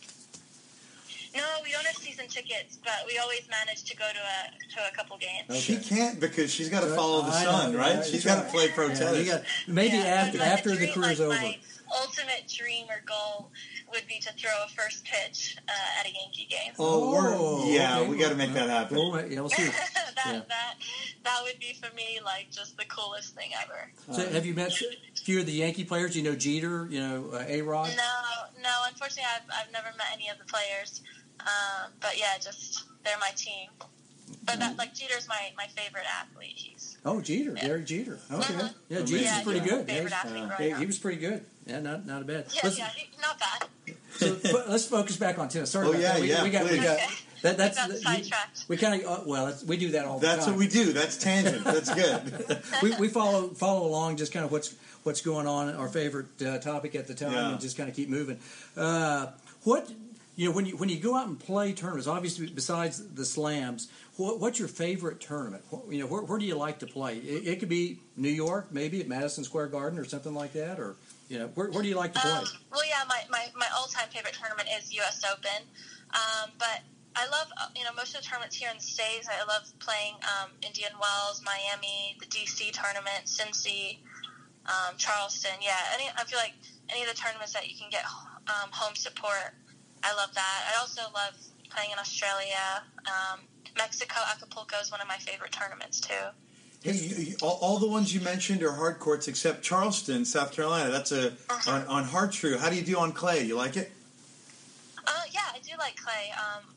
No, 1.36 1.44
we 1.64 1.72
don't 1.72 1.86
have 1.86 1.96
season 1.98 2.28
tickets, 2.28 2.80
but 2.84 2.94
we 3.08 3.18
always 3.20 3.48
manage 3.50 3.84
to 3.84 3.96
go 3.96 4.06
to 4.06 4.20
a 4.20 4.76
to 4.76 4.88
a 4.92 4.96
couple 4.96 5.18
games. 5.18 5.62
She 5.62 5.78
can't 5.78 6.20
because 6.20 6.52
she's 6.52 6.70
got 6.70 6.82
to 6.82 6.88
follow 6.96 7.22
the 7.22 7.32
I 7.32 7.44
know, 7.46 7.52
sun, 7.52 7.76
right? 7.76 7.96
right, 7.98 8.06
She's 8.06 8.24
that's 8.24 8.36
got 8.42 8.46
to 8.46 8.52
play 8.52 8.70
pro 8.70 8.88
Yeah, 8.88 8.94
tennis. 8.96 9.26
you 9.26 9.32
got, 9.32 9.42
maybe 9.68 9.98
Yeah, 9.98 10.04
after 10.06 10.38
but 10.40 10.48
after 10.48 10.70
the 10.72 10.78
dream, 10.78 10.94
career's 10.94 11.20
like, 11.20 11.28
over. 11.30 11.36
My 11.42 11.58
ultimate 12.02 12.48
dream 12.48 12.86
or 12.90 13.02
goal 13.06 13.52
would 13.92 14.08
be 14.08 14.20
to 14.20 14.34
throw 14.34 14.52
a 14.66 14.70
first 14.70 15.04
pitch 15.06 15.58
uh, 15.68 16.00
at 16.00 16.06
a 16.06 16.10
Yankee 16.10 16.48
game. 16.50 16.74
oh, 16.80 17.12
we're, 17.12 17.34
Oh, 17.36 17.70
yeah, 17.70 18.00
okay. 18.00 18.10
we 18.10 18.18
got 18.18 18.30
to 18.30 18.36
make 18.36 18.54
that 18.54 18.70
happen. 18.70 18.98
Well, 18.98 19.26
yeah, 19.28 19.40
we'll 19.42 19.50
see. 19.50 19.64
that 20.16 20.16
Yeah. 20.26 20.42
that 20.48 20.74
that 21.24 21.40
would 21.44 21.60
be 21.60 21.74
for 21.74 21.94
me 21.96 22.20
like 22.24 22.52
just 22.52 22.78
the 22.78 22.86
coolest 22.86 23.36
thing 23.36 23.52
ever. 23.64 23.92
So, 24.12 24.28
have 24.30 24.46
you 24.46 24.54
met 24.54 24.72
a 24.72 25.20
few 25.22 25.40
of 25.40 25.46
the 25.46 25.52
Yankee 25.54 25.84
players? 25.84 26.16
You 26.16 26.24
know 26.24 26.36
Jeter, 26.36 26.88
you 26.90 27.00
know 27.00 27.30
uh, 27.34 27.44
A 27.48 27.62
Rod. 27.62 27.90
No, 27.96 28.62
no. 28.62 28.70
Unfortunately, 28.88 29.24
I've 29.36 29.66
I've 29.68 29.72
never 29.74 29.88
met 29.98 30.08
any 30.14 30.30
of 30.30 30.38
the 30.38 30.46
players. 30.46 31.02
Um, 31.42 31.92
but 32.02 32.18
yeah, 32.18 32.38
just 32.42 32.84
they're 33.06 33.18
my 33.20 33.32
team. 33.36 33.70
But 34.46 34.60
that, 34.60 34.78
like 34.78 34.94
Jeter's 34.94 35.28
my, 35.28 35.52
my 35.58 35.66
favorite 35.68 36.06
athlete. 36.22 36.54
He's 36.56 36.89
Oh, 37.06 37.22
Jeter, 37.22 37.54
Yeah. 37.56 37.68
Derek 37.68 37.86
Jeter. 37.86 38.20
Okay, 38.32 38.54
Mhm. 38.54 38.74
yeah, 38.90 38.98
Jeter's 39.02 39.22
yeah, 39.24 39.44
pretty 39.44 39.60
good. 39.62 39.88
Yeah, 39.90 40.10
uh, 40.24 40.58
he, 40.58 40.72
he 40.72 40.86
was 40.86 40.98
pretty 40.98 41.20
good. 41.20 41.46
Yeah, 41.66 41.80
not 41.80 42.06
not 42.06 42.22
a 42.22 42.26
bad. 42.26 42.46
Yeah, 42.54 42.60
Let's, 42.64 42.78
yeah, 42.78 42.90
he, 42.90 43.10
not 43.22 43.40
bad. 43.40 43.96
so, 44.18 44.38
but 44.52 44.70
let's 44.70 44.86
focus 44.86 45.16
back 45.18 45.40
on 45.40 45.48
tennis. 45.50 45.72
Sorry 45.72 45.88
Oh, 45.88 45.90
about 45.92 46.02
yeah, 46.02 46.12
that. 46.14 46.22
We, 46.22 46.30
yeah, 46.30 46.44
we 46.44 46.50
got 46.50 46.64
we 46.70 46.78
got 46.78 46.98
Okay. 46.98 47.06
that. 47.44 47.58
That's 47.58 47.78
got 47.78 47.88
the- 47.90 47.96
you- 47.96 48.02
sidetracked. 48.02 48.66
we 48.68 48.76
kind 48.78 49.02
of 49.02 49.08
uh, 49.08 49.24
well, 49.26 49.46
that's, 49.46 49.64
we 49.64 49.78
do 49.78 49.92
that 49.92 50.06
all 50.06 50.20
the 50.20 50.28
time. 50.28 50.36
That's 50.36 50.46
time. 50.48 50.56
what 50.56 50.60
we 50.60 50.68
do. 50.68 50.92
That's 50.94 51.18
tangent. 51.18 51.64
That's 51.64 51.94
good. 51.94 52.62
we, 52.84 52.96
we 52.98 53.08
follow 53.08 53.48
follow 53.50 53.88
along 53.88 54.18
just 54.18 54.32
kind 54.34 54.44
of 54.46 54.52
what's 54.52 54.76
what's 55.04 55.22
going 55.22 55.48
on 55.48 55.74
our 55.76 55.88
favorite 55.88 56.42
uh, 56.42 56.58
topic 56.58 56.96
at 56.96 57.08
the 57.08 57.14
time 57.14 57.32
Yeah. 57.34 57.52
and 57.52 57.62
just 57.62 57.78
kind 57.78 57.88
of 57.90 57.96
keep 57.96 58.10
moving 58.10 58.40
uh, 58.76 59.28
what 59.64 59.90
you 60.36 60.50
know 60.50 60.56
when 60.56 60.66
you 60.66 60.76
when 60.76 60.90
you 60.90 60.98
go 61.00 61.16
out 61.16 61.28
and 61.28 61.40
play 61.40 61.72
tournaments 61.72 62.08
obviously 62.08 62.48
besides 62.48 63.02
the 63.14 63.24
slams 63.26 63.88
what, 64.20 64.40
what's 64.40 64.60
your 64.60 64.68
favorite 64.68 65.20
tournament 65.22 65.64
What- 65.70 65.88
you 65.92 66.00
know 66.00 66.08
where, 66.08 66.22
where 66.22 66.38
do 66.40 66.46
you 66.46 66.56
like 66.56 66.80
to 66.80 66.88
play 66.88 67.18
it, 67.18 67.48
it 67.48 67.60
could 67.60 67.70
be 67.70 68.00
New 68.16 68.30
York 68.30 68.68
maybe 68.72 69.00
at 69.02 69.08
Madison 69.08 69.44
Square 69.44 69.68
Garden 69.68 69.98
or 69.98 70.06
something 70.06 70.34
like 70.34 70.54
that 70.54 70.80
or 70.80 70.96
you 71.30 71.40
know 71.40 71.48
where, 71.56 71.70
where 71.72 71.82
do 71.84 71.90
you 71.90 71.96
like 71.96 72.14
to 72.14 72.20
play 72.20 72.32
Um, 72.32 72.46
well, 72.72 72.86
yeah, 72.88 73.04
my, 73.08 73.22
my, 73.30 73.46
my 73.56 73.68
all 73.76 73.86
time 73.88 74.10
favorite 74.10 74.34
tournament 74.34 74.68
is 74.78 74.92
U.S. 74.96 75.22
Open. 75.32 75.62
Um, 76.10 76.50
but 76.58 76.82
I 77.16 77.26
love, 77.30 77.48
uh, 77.62 77.68
you 77.76 77.84
know, 77.84 77.94
most 77.96 78.16
of 78.16 78.22
the 78.22 78.28
tournaments 78.28 78.56
here 78.56 78.70
in 78.72 78.78
the 78.78 78.84
States. 78.84 79.28
I 79.30 79.46
love 79.46 79.70
playing 79.80 80.16
um, 80.26 80.50
Indian 80.66 80.92
Wells, 81.00 81.42
Miami, 81.46 82.18
the 82.20 82.26
D.C. 82.26 82.72
tournament, 82.72 83.26
Cincy, 83.26 84.00
um, 84.66 84.98
Charleston. 84.98 85.54
Yeah, 85.62 85.78
any, 85.94 86.10
I 86.18 86.24
feel 86.26 86.40
like 86.40 86.54
any 86.90 87.04
of 87.04 87.10
the 87.10 87.16
tournaments 87.18 87.54
that 87.54 87.70
you 87.70 87.78
can 87.78 87.90
get 87.90 88.06
um, 88.50 88.70
home 88.74 88.96
support, 88.96 89.54
I 90.02 90.16
love 90.16 90.34
that. 90.34 90.74
I 90.74 90.80
also 90.80 91.02
love 91.14 91.38
playing 91.70 91.92
in 91.92 92.00
Australia. 92.00 92.82
Um, 93.06 93.46
Mexico, 93.78 94.16
Acapulco 94.32 94.78
is 94.82 94.92
one 94.92 95.02
of 95.02 95.08
my 95.08 95.18
favorite 95.18 95.52
tournaments, 95.52 96.00
too. 96.00 96.14
Hey, 96.82 96.94
you, 96.94 97.16
you, 97.16 97.36
all, 97.42 97.60
all 97.62 97.78
the 97.78 97.88
ones 97.90 98.14
you 98.14 98.22
mentioned 98.22 98.64
are 98.64 98.72
hard 98.72 99.00
courts 99.00 99.28
except 99.28 99.62
Charleston, 99.64 100.24
South 100.24 100.54
Carolina. 100.54 100.90
That's 100.90 101.12
a 101.12 101.34
Uh-huh. 101.50 101.72
on, 101.72 101.86
on 101.88 102.04
hard 102.06 102.32
true. 102.32 102.58
How 102.58 102.70
do 102.70 102.76
you 102.78 102.84
do 102.84 102.98
on 102.98 103.12
clay? 103.12 103.44
You 103.44 103.56
like 103.56 103.76
it? 103.76 103.92
Uh, 105.06 105.12
yeah, 105.32 105.42
I 105.54 105.60
do 105.60 105.72
like 105.78 105.98
clay. 105.98 106.32
Um, 106.38 106.74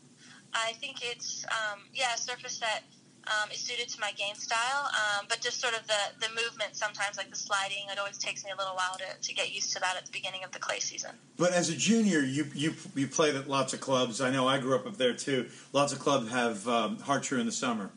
I 0.54 0.72
think 0.74 0.98
it's 1.02 1.44
um, 1.50 1.82
yeah 1.94 2.14
surface 2.16 2.58
that 2.58 2.82
um, 3.28 3.50
is 3.52 3.58
suited 3.58 3.88
to 3.90 4.00
my 4.00 4.12
game 4.12 4.34
style, 4.34 4.90
um, 4.92 5.26
but 5.28 5.40
just 5.40 5.60
sort 5.60 5.74
of 5.74 5.86
the 5.86 6.26
the 6.26 6.28
movement 6.34 6.74
sometimes, 6.74 7.16
like 7.16 7.30
the 7.30 7.36
sliding, 7.36 7.84
it 7.90 7.98
always 7.98 8.18
takes 8.18 8.44
me 8.44 8.50
a 8.50 8.56
little 8.56 8.74
while 8.74 8.96
to, 8.98 9.04
to 9.28 9.34
get 9.34 9.54
used 9.54 9.72
to 9.74 9.80
that 9.80 9.96
at 9.96 10.04
the 10.06 10.12
beginning 10.12 10.42
of 10.44 10.50
the 10.52 10.58
clay 10.58 10.78
season. 10.80 11.10
But 11.36 11.52
as 11.52 11.68
a 11.70 11.76
junior, 11.76 12.20
you 12.20 12.46
you 12.54 12.74
you 12.94 13.06
played 13.06 13.34
at 13.36 13.48
lots 13.48 13.72
of 13.72 13.80
clubs. 13.80 14.20
I 14.20 14.30
know 14.30 14.48
I 14.48 14.58
grew 14.58 14.74
up 14.74 14.86
up 14.86 14.96
there 14.96 15.14
too. 15.14 15.48
Lots 15.72 15.92
of 15.92 15.98
clubs 16.00 16.30
have 16.30 16.66
um, 16.68 16.98
hard 16.98 17.22
true 17.22 17.38
in 17.40 17.46
the 17.46 17.52
summer. 17.52 17.90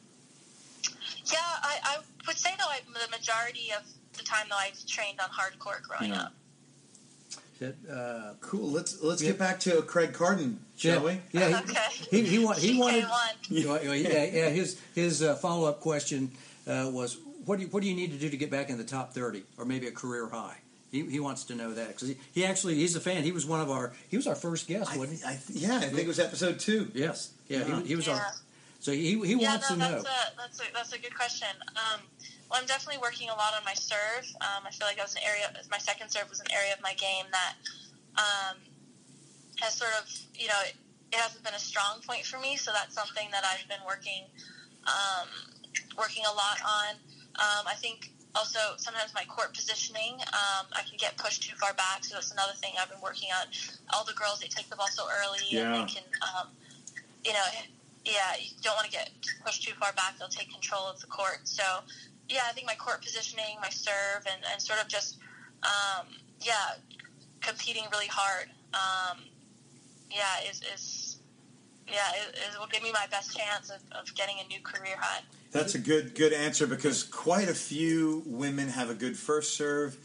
Yeah, 1.25 1.39
I, 1.41 1.77
I 1.83 1.97
would 2.27 2.37
say 2.37 2.51
though 2.57 2.65
I, 2.69 2.79
the 2.85 3.09
majority 3.11 3.71
of 3.75 3.83
the 4.17 4.23
time 4.23 4.45
though 4.49 4.57
I've 4.57 4.85
trained 4.85 5.19
on 5.19 5.29
hard 5.29 5.57
court 5.59 5.83
growing 5.83 6.13
Yeah. 6.13 6.21
up. 6.23 6.33
That, 7.59 7.75
uh, 7.89 8.33
Cool. 8.41 8.69
Let's 8.69 9.01
let's 9.01 9.21
Yeah. 9.21 9.29
get 9.31 9.39
back 9.39 9.59
to 9.61 9.81
Craig 9.81 10.13
Kardon, 10.13 10.57
shall 10.75 10.95
yeah, 10.95 11.19
we? 11.33 11.39
yeah 11.39 11.61
Okay. 11.63 11.79
he, 12.11 12.21
he, 12.21 12.27
he, 12.37 12.39
wa- 12.45 12.53
he 12.53 12.77
wanted 12.79 13.05
yeah, 13.49 14.23
yeah. 14.23 14.49
His 14.49 14.79
his 14.93 15.21
uh, 15.23 15.35
follow 15.35 15.67
up 15.67 15.79
question 15.79 16.31
uh, 16.67 16.89
was, 16.91 17.17
what 17.45 17.57
do 17.57 17.63
you, 17.63 17.69
what 17.69 17.81
do 17.81 17.89
you 17.89 17.95
need 17.95 18.11
to 18.11 18.17
do 18.17 18.29
to 18.29 18.37
get 18.37 18.49
back 18.51 18.69
in 18.69 18.77
the 18.77 18.83
top 18.83 19.13
thirty, 19.13 19.43
or 19.57 19.65
maybe 19.65 19.87
a 19.87 19.91
career 19.91 20.27
high? 20.29 20.57
He, 20.91 21.05
he 21.05 21.19
wants 21.19 21.43
to 21.45 21.55
know 21.55 21.73
that 21.73 21.87
because 21.89 22.07
he, 22.09 22.17
he 22.33 22.45
actually 22.45 22.75
he's 22.75 22.95
a 22.95 22.99
fan. 23.01 23.23
He 23.23 23.31
was 23.31 23.45
one 23.45 23.59
of 23.61 23.69
our 23.69 23.93
he 24.09 24.17
was 24.17 24.27
our 24.27 24.35
first 24.35 24.67
guest, 24.67 24.91
I, 24.93 24.97
wasn't 24.97 25.19
he? 25.19 25.25
I, 25.25 25.37
yeah, 25.49 25.77
I 25.77 25.81
think 25.81 25.99
it 25.99 26.07
was 26.07 26.19
episode 26.19 26.59
two. 26.59 26.89
Yes, 26.93 27.31
yeah. 27.47 27.65
Yeah. 27.67 27.81
He, 27.81 27.87
he 27.89 27.95
was 27.95 28.07
Yeah. 28.07 28.13
our. 28.13 28.33
So 28.79 28.91
he 28.91 29.19
he 29.25 29.33
Yeah, 29.33 29.49
wants 29.49 29.69
no, 29.69 29.75
to 29.75 29.81
know. 29.81 29.91
that's 29.91 30.05
a 30.05 30.37
that's 30.37 30.59
a 30.59 30.63
that's 30.73 30.93
a 30.93 30.99
good 30.99 31.15
question. 31.15 31.47
Um, 31.75 31.99
well, 32.49 32.61
I'm 32.61 32.67
definitely 32.67 33.01
working 33.01 33.29
a 33.29 33.33
lot 33.33 33.53
on 33.57 33.63
my 33.65 33.73
serve. 33.73 34.25
Um, 34.41 34.63
I 34.67 34.71
feel 34.71 34.87
like 34.87 34.97
that 34.97 35.05
was 35.05 35.15
an 35.15 35.23
area. 35.25 35.51
My 35.71 35.79
second 35.79 36.09
serve 36.09 36.29
was 36.29 36.39
an 36.39 36.47
area 36.53 36.73
of 36.73 36.81
my 36.81 36.93
game 36.93 37.25
that 37.31 37.53
um, 38.17 38.57
has 39.61 39.73
sort 39.73 39.91
of 40.01 40.09
you 40.33 40.47
know 40.47 40.59
it, 40.65 40.75
it 41.11 41.19
hasn't 41.19 41.43
been 41.43 41.53
a 41.53 41.59
strong 41.59 42.01
point 42.07 42.25
for 42.25 42.39
me. 42.39 42.57
So 42.57 42.71
that's 42.73 42.93
something 42.93 43.27
that 43.31 43.43
I've 43.45 43.67
been 43.67 43.83
working 43.85 44.23
um, 44.87 45.27
working 45.97 46.23
a 46.25 46.33
lot 46.33 46.59
on. 46.63 46.95
Um, 47.35 47.67
I 47.67 47.75
think 47.75 48.11
also 48.35 48.59
sometimes 48.77 49.13
my 49.13 49.23
court 49.25 49.53
positioning 49.53 50.19
um, 50.35 50.67
I 50.73 50.81
can 50.87 50.97
get 50.97 51.17
pushed 51.17 51.43
too 51.43 51.55
far 51.55 51.73
back. 51.73 52.03
So 52.03 52.15
that's 52.15 52.31
another 52.31 52.53
thing 52.55 52.73
I've 52.79 52.89
been 52.89 53.01
working 53.01 53.29
on. 53.31 53.47
All 53.93 54.03
the 54.03 54.13
girls 54.13 54.39
they 54.39 54.47
take 54.47 54.69
the 54.69 54.75
ball 54.75 54.87
so 54.91 55.07
early 55.21 55.39
Yeah. 55.49 55.73
and 55.73 55.87
they 55.87 55.93
can 55.93 56.03
um, 56.21 56.47
you 57.23 57.33
know 57.33 57.47
yeah, 58.05 58.37
you 58.39 58.51
don't 58.61 58.75
want 58.75 58.85
to 58.85 58.91
get 58.91 59.09
pushed 59.43 59.63
too 59.63 59.73
far 59.79 59.91
back. 59.93 60.17
They'll 60.19 60.27
take 60.29 60.51
control 60.51 60.83
of 60.83 60.99
the 61.01 61.07
court. 61.07 61.41
So, 61.43 61.63
yeah, 62.29 62.41
I 62.47 62.53
think 62.53 62.67
my 62.67 62.75
court 62.75 63.01
positioning, 63.01 63.57
my 63.61 63.69
serve, 63.69 64.25
and, 64.31 64.41
and 64.51 64.61
sort 64.61 64.79
of 64.79 64.87
just, 64.87 65.17
um, 65.63 66.05
yeah, 66.39 66.77
competing 67.41 67.83
really 67.91 68.07
hard, 68.07 68.49
um, 68.73 69.17
yeah, 70.11 70.49
is, 70.49 70.61
is 70.73 71.17
yeah, 71.87 71.95
is, 72.21 72.53
is 72.53 72.59
will 72.59 72.67
give 72.67 72.83
me 72.83 72.91
my 72.91 73.05
best 73.11 73.35
chance 73.37 73.69
of, 73.69 73.81
of 73.91 74.13
getting 74.15 74.35
a 74.43 74.47
new 74.47 74.59
career 74.61 74.95
high. 74.99 75.21
That's 75.51 75.75
a 75.75 75.79
good 75.79 76.15
good 76.15 76.33
answer 76.33 76.67
because 76.67 77.03
quite 77.03 77.47
a 77.49 77.53
few 77.53 78.23
women 78.25 78.69
have 78.69 78.89
a 78.89 78.95
good 78.95 79.17
first 79.17 79.55
serve. 79.55 79.97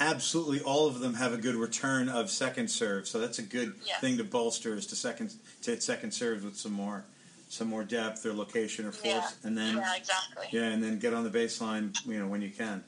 Absolutely, 0.00 0.60
all 0.60 0.86
of 0.86 1.00
them 1.00 1.14
have 1.14 1.32
a 1.32 1.36
good 1.36 1.56
return 1.56 2.08
of 2.08 2.30
second 2.30 2.68
serve. 2.70 3.08
So 3.08 3.18
that's 3.18 3.38
a 3.40 3.42
good 3.42 3.74
Yes. 3.84 4.00
thing 4.00 4.16
to 4.18 4.24
bolster 4.24 4.74
is 4.74 4.86
to 4.88 4.96
second 4.96 5.32
to 5.62 5.70
hit 5.72 5.82
second 5.82 6.12
serves 6.12 6.44
with 6.44 6.56
some 6.56 6.72
more. 6.72 7.04
some 7.50 7.66
more 7.66 7.82
depth 7.82 8.26
or 8.26 8.34
location 8.34 8.84
or 8.84 8.92
force, 8.92 9.04
Yeah. 9.06 9.30
and 9.42 9.56
then 9.56 9.78
yeah, 9.78 9.96
exactly. 9.96 10.46
yeah, 10.52 10.64
and 10.64 10.82
then 10.84 10.98
get 10.98 11.14
on 11.14 11.24
the 11.24 11.30
baseline, 11.30 11.96
you 12.06 12.18
know, 12.20 12.26
when 12.26 12.42
you 12.42 12.50
can. 12.50 12.84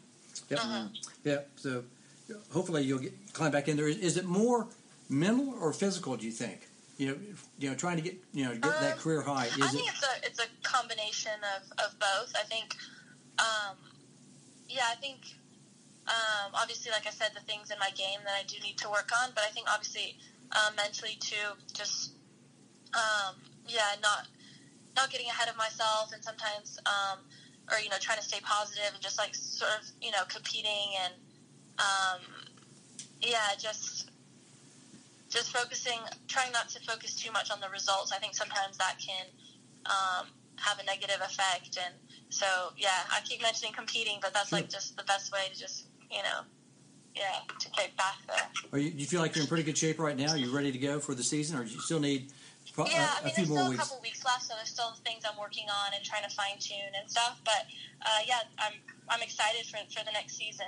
Yep. 0.51 0.59
Uh-huh. 0.61 0.84
Yeah. 1.24 1.38
So 1.57 1.82
hopefully 2.53 2.82
you'll 2.84 2.98
get 2.98 3.14
climb 3.32 3.53
back 3.53 3.68
in 3.68 3.78
there. 3.78 3.88
Is, 3.88 3.96
is 3.96 4.16
it 4.18 4.26
more 4.26 4.66
mental 5.11 5.54
or 5.61 5.72
physical? 5.72 6.16
Do 6.16 6.24
you 6.24 6.32
think? 6.32 6.68
You 6.96 7.06
know, 7.08 7.16
you 7.58 7.68
know, 7.70 7.74
trying 7.76 7.96
to 7.96 8.02
get 8.02 8.16
you 8.32 8.44
know 8.44 8.52
get 8.52 8.62
that 8.62 8.92
Um, 8.94 8.98
career 8.98 9.22
high. 9.22 9.44
I 9.44 9.46
Is 9.48 9.56
it? 9.56 9.76
think 9.76 9.88
it's 9.90 10.02
a 10.04 10.26
it's 10.26 10.38
a 10.40 10.46
combination 10.62 11.32
of, 11.56 11.62
of 11.84 11.98
both. 11.98 12.32
I 12.36 12.44
think, 12.44 12.76
um, 13.38 13.76
yeah, 14.68 14.84
I 14.90 14.94
think 14.96 15.20
um, 16.06 16.52
obviously, 16.54 16.90
like 16.92 17.06
I 17.06 17.11
said, 17.11 17.30
the 17.34 17.40
things 17.40 17.70
in 17.70 17.78
my 17.78 17.90
game 17.90 18.20
that 18.24 18.34
I 18.34 18.42
do 18.46 18.56
need 18.62 18.78
to 18.78 18.88
work 18.90 19.11
on, 19.22 19.30
but 19.34 19.44
I 19.44 19.48
think 19.48 19.66
obviously 19.72 20.16
um, 20.52 20.74
mentally 20.76 21.16
too, 21.20 21.56
just 21.72 22.12
um, 22.94 23.36
yeah, 23.66 23.96
not 24.02 24.28
not 24.96 25.11
getting 25.11 25.28
ahead 25.28 25.48
of 25.48 25.56
myself, 25.56 26.12
and 26.12 26.22
sometimes 26.22 26.78
um, 26.86 27.18
or 27.72 27.78
you 27.78 27.88
know 27.88 27.96
trying 28.00 28.18
to 28.18 28.24
stay 28.24 28.40
positive 28.42 28.90
and 28.92 29.02
just 29.02 29.16
like 29.18 29.34
sort 29.34 29.70
of 29.80 29.86
you 30.02 30.11
know 30.11 30.22
competing 30.28 30.92
and 31.04 31.14
um, 31.78 32.20
yeah, 33.22 33.56
just 33.58 34.09
just 35.30 35.56
focusing, 35.56 35.98
trying 36.28 36.52
not 36.52 36.68
to 36.70 36.80
focus 36.80 37.14
too 37.14 37.32
much 37.32 37.50
on 37.50 37.60
the 37.60 37.68
results. 37.70 38.12
I 38.12 38.18
think 38.18 38.34
sometimes 38.34 38.76
that 38.78 38.96
can 38.98 39.26
um, 39.86 40.26
have 40.56 40.78
a 40.78 40.84
negative 40.84 41.20
effect. 41.22 41.78
And 41.82 41.94
so, 42.28 42.46
yeah, 42.76 43.06
I 43.10 43.20
keep 43.24 43.40
mentioning 43.40 43.72
competing, 43.72 44.18
but 44.20 44.34
that's 44.34 44.52
like 44.52 44.68
just 44.68 44.96
the 44.96 45.04
best 45.04 45.32
way 45.32 45.46
to 45.52 45.58
just, 45.58 45.86
you 46.10 46.22
know, 46.22 46.42
yeah, 47.14 47.42
to 47.58 47.70
get 47.70 47.96
back 47.96 48.16
there. 48.26 48.48
Are 48.72 48.78
you, 48.78 48.90
you 48.90 49.06
feel 49.06 49.20
like 49.20 49.34
you're 49.34 49.42
in 49.42 49.48
pretty 49.48 49.62
good 49.64 49.78
shape 49.78 49.98
right 49.98 50.16
now? 50.16 50.30
Are 50.30 50.36
you 50.36 50.54
ready 50.54 50.70
to 50.72 50.78
go 50.78 51.00
for 51.00 51.14
the 51.14 51.22
season, 51.22 51.58
or 51.58 51.64
do 51.64 51.70
you 51.70 51.80
still 51.80 51.98
need 52.00 52.32
pro- 52.72 52.86
Yeah, 52.86 53.02
a, 53.02 53.18
I 53.18 53.20
a 53.20 53.24
mean, 53.24 53.34
few 53.34 53.46
there's 53.46 53.58
still 53.58 53.66
a 53.66 53.70
weeks? 53.70 53.82
couple 53.82 54.02
weeks 54.02 54.24
left, 54.24 54.42
so 54.44 54.54
there's 54.54 54.68
still 54.68 54.92
things 55.04 55.24
I'm 55.26 55.38
working 55.38 55.66
on 55.68 55.94
and 55.94 56.04
trying 56.04 56.22
to 56.22 56.30
fine 56.30 56.58
tune 56.60 56.94
and 57.00 57.10
stuff. 57.10 57.40
But 57.44 57.66
uh, 58.02 58.20
yeah, 58.26 58.46
I'm 58.58 58.74
I'm 59.08 59.22
excited 59.22 59.66
for 59.66 59.78
for 59.90 60.04
the 60.04 60.12
next 60.12 60.36
season. 60.36 60.66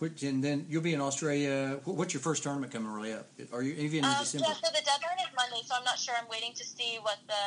Which, 0.00 0.22
and 0.22 0.42
then 0.42 0.64
you'll 0.70 0.80
be 0.80 0.94
in 0.94 1.00
Australia. 1.02 1.78
What's 1.84 2.14
your 2.14 2.22
first 2.22 2.42
tournament 2.42 2.72
coming 2.72 2.90
really 2.90 3.12
up? 3.12 3.28
Are 3.52 3.60
you 3.62 3.74
even 3.74 3.98
in 3.98 4.04
Um, 4.06 4.16
December? 4.20 4.46
yeah, 4.48 4.54
so 4.54 4.72
the 4.72 4.80
deadline 4.80 5.20
is 5.20 5.28
Monday, 5.36 5.60
so 5.66 5.74
I'm 5.76 5.84
not 5.84 5.98
sure. 5.98 6.14
I'm 6.16 6.26
waiting 6.28 6.54
to 6.54 6.64
see 6.64 6.96
what 7.02 7.18
the 7.28 7.44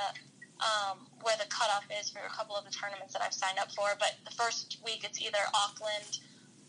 um, 0.64 1.08
where 1.24 1.36
the 1.38 1.50
cutoff 1.50 1.84
is 2.00 2.12
for 2.12 2.20
a 2.20 2.30
couple 2.30 2.56
of 2.56 2.64
the 2.64 2.70
tournaments 2.70 3.12
that 3.14 3.24
I've 3.24 3.34
signed 3.34 3.58
up 3.58 3.72
for. 3.72 3.98
But 3.98 4.14
the 4.24 4.30
first 4.38 4.78
week 4.86 5.02
it's 5.04 5.20
either 5.20 5.40
Auckland, 5.56 6.20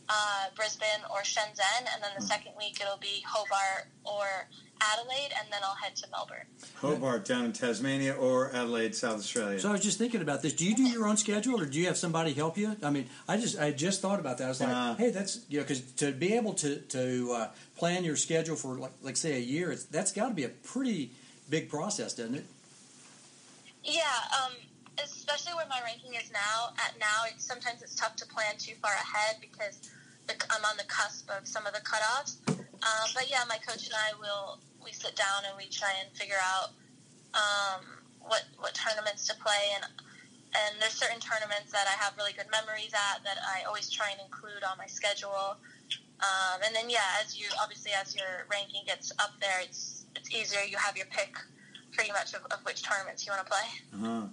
uh, 0.09 0.47
Brisbane, 0.57 1.03
or 1.11 1.23
Shenzhen, 1.23 1.81
and 1.93 2.03
then 2.03 2.11
the 2.19 2.25
second 2.25 2.53
week 2.59 2.79
it'll 2.81 2.99
be 2.99 3.23
Hobart 3.27 3.89
or 4.05 4.49
Adelaide, 4.81 5.31
and 5.39 5.49
then 5.51 5.61
I'll 5.63 5.77
head 5.77 5.97
to 5.97 6.07
Melbourne. 6.11 6.47
Hobart 6.77 7.25
down 7.25 7.45
in 7.47 7.53
Tasmania 7.53 8.15
or 8.15 8.51
Adelaide, 8.55 8.95
South 8.95 9.19
Australia. 9.19 9.59
So 9.61 9.69
I 9.69 9.73
was 9.73 9.81
just 9.83 9.99
thinking 9.99 10.21
about 10.21 10.43
this. 10.43 10.53
Do 10.53 10.67
you 10.67 10.75
do 10.75 10.83
your 10.83 11.07
own 11.07 11.17
schedule, 11.17 11.61
or 11.61 11.67
do 11.67 11.79
you 11.79 11.87
have 11.87 11.97
somebody 11.97 12.33
help 12.33 12.59
you? 12.59 12.77
I 12.83 12.91
mean, 12.91 13.07
I 13.29 13.37
just 13.37 13.59
I 13.59 13.71
just 13.71 14.03
thought 14.03 14.21
about 14.21 14.39
that. 14.39 14.45
I 14.45 14.49
was 14.49 14.61
like, 14.61 14.71
Uh. 14.71 14.95
hey, 14.97 15.11
that's 15.11 15.41
you 15.49 15.59
know, 15.59 15.65
because 15.65 15.81
to 15.93 16.13
be 16.13 16.35
able 16.35 16.53
to 16.55 16.77
to 16.81 17.33
uh, 17.33 17.49
plan 17.77 18.05
your 18.05 18.17
schedule 18.17 18.57
for 18.57 18.75
like 18.77 18.93
like 19.03 19.17
say 19.17 19.37
a 19.37 19.41
year, 19.41 19.73
it's, 19.73 19.85
that's 19.85 20.13
got 20.13 20.29
to 20.29 20.35
be 20.35 20.45
a 20.45 20.49
pretty 20.51 21.13
big 21.49 21.69
process, 21.69 22.15
doesn't 22.15 22.35
it? 22.35 22.45
Yeah, 23.85 24.03
um, 24.45 24.53
especially 25.03 25.55
where 25.55 25.67
my 25.69 25.81
ranking 25.85 26.15
is 26.15 26.31
now. 26.33 26.75
At 26.79 26.99
now, 26.99 27.27
it's 27.27 27.45
sometimes 27.45 27.83
it's 27.83 27.95
tough 27.95 28.17
to 28.17 28.27
plan 28.27 28.57
too 28.59 28.75
far 28.81 28.93
ahead 28.93 29.37
because 29.41 29.91
the, 30.27 30.35
I'm 30.51 30.65
on 30.65 30.77
the 30.77 30.85
cusp 30.85 31.31
of 31.31 31.47
some 31.47 31.67
of 31.67 31.73
the 31.75 31.81
cutoffs. 31.81 32.39
Um, 32.49 33.07
but 33.15 33.31
yeah, 33.31 33.45
my 33.49 33.59
coach 33.59 33.87
and 33.87 33.97
I 33.97 34.13
will 34.19 34.61
we 34.85 34.93
sit 34.93 35.17
down 35.17 35.49
and 35.49 35.57
we 35.57 35.65
try 35.73 35.93
and 36.05 36.13
figure 36.17 36.41
out 36.43 36.77
um, 37.33 37.81
what 38.21 38.45
what 38.59 38.75
tournaments 38.75 39.27
to 39.29 39.35
play 39.41 39.73
and 39.75 39.85
and 40.55 40.79
there's 40.79 40.95
certain 40.95 41.19
tournaments 41.19 41.73
that 41.73 41.89
I 41.89 41.97
have 41.99 42.15
really 42.17 42.33
good 42.33 42.47
memories 42.53 42.93
at 42.95 43.25
that 43.25 43.39
I 43.43 43.67
always 43.67 43.91
try 43.91 44.11
and 44.11 44.21
include 44.23 44.63
on 44.63 44.79
my 44.79 44.87
schedule. 44.87 45.59
Um, 46.23 46.63
and 46.65 46.75
then 46.77 46.89
yeah, 46.89 47.19
as 47.25 47.37
you 47.37 47.47
obviously 47.61 47.91
as 47.91 48.15
your 48.15 48.47
ranking 48.51 48.83
gets 48.87 49.11
up 49.19 49.35
there, 49.41 49.61
it's 49.63 50.07
it's 50.15 50.31
easier. 50.31 50.61
You 50.63 50.77
have 50.79 50.97
your 50.97 51.07
pick 51.07 51.35
pretty 51.93 52.13
much 52.13 52.35
of, 52.35 52.45
of 52.51 52.65
which 52.65 52.83
tournaments 52.83 53.27
you 53.27 53.33
want 53.33 53.47
to 53.47 53.51
play. 53.51 53.69
Uh-huh. 53.95 54.27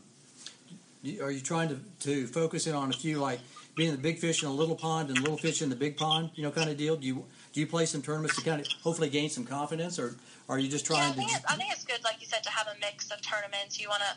You- 1.04 1.24
Are 1.24 1.32
you 1.32 1.42
trying 1.42 1.70
to 1.70 1.80
to 2.08 2.28
focus 2.28 2.68
in 2.68 2.76
on 2.76 2.92
a 2.92 2.94
few 2.94 3.20
like 3.20 3.42
being 3.76 3.92
the 3.92 3.98
big 3.98 4.20
fish 4.20 4.44
in 4.44 4.50
a 4.50 4.54
little 4.54 4.76
pond 4.76 5.10
and 5.10 5.22
little 5.22 5.38
fish 5.38 5.62
in 5.62 5.70
the 5.70 5.76
big 5.76 5.98
pond, 5.98 6.30
you 6.36 6.44
know, 6.44 6.52
kind 6.52 6.70
of 6.70 6.78
deal? 6.78 6.96
Do 6.96 7.08
you 7.08 7.26
do 7.54 7.60
you 7.60 7.68
play 7.68 7.86
some 7.86 8.02
tournaments 8.02 8.36
to 8.36 8.42
kind 8.42 8.62
of 8.62 8.68
hopefully 8.82 9.10
gain 9.10 9.30
some 9.30 9.46
confidence, 9.46 9.98
or 9.98 10.16
are 10.48 10.60
you 10.60 10.70
just 10.70 10.88
Yeah, 10.90 10.98
I 10.98 11.00
trying 11.02 11.14
think, 11.16 11.30
to? 11.32 11.36
it's, 11.38 11.46
I 11.46 11.56
think 11.56 11.72
it's 11.74 11.86
good, 11.86 12.04
like 12.04 12.22
you 12.22 12.28
said, 12.28 12.44
to 12.44 12.50
have 12.52 12.68
a 12.68 12.78
mix 12.80 13.10
of 13.12 13.22
tournaments. 13.22 13.80
You 13.80 13.90
want 13.90 14.04
to 14.04 14.14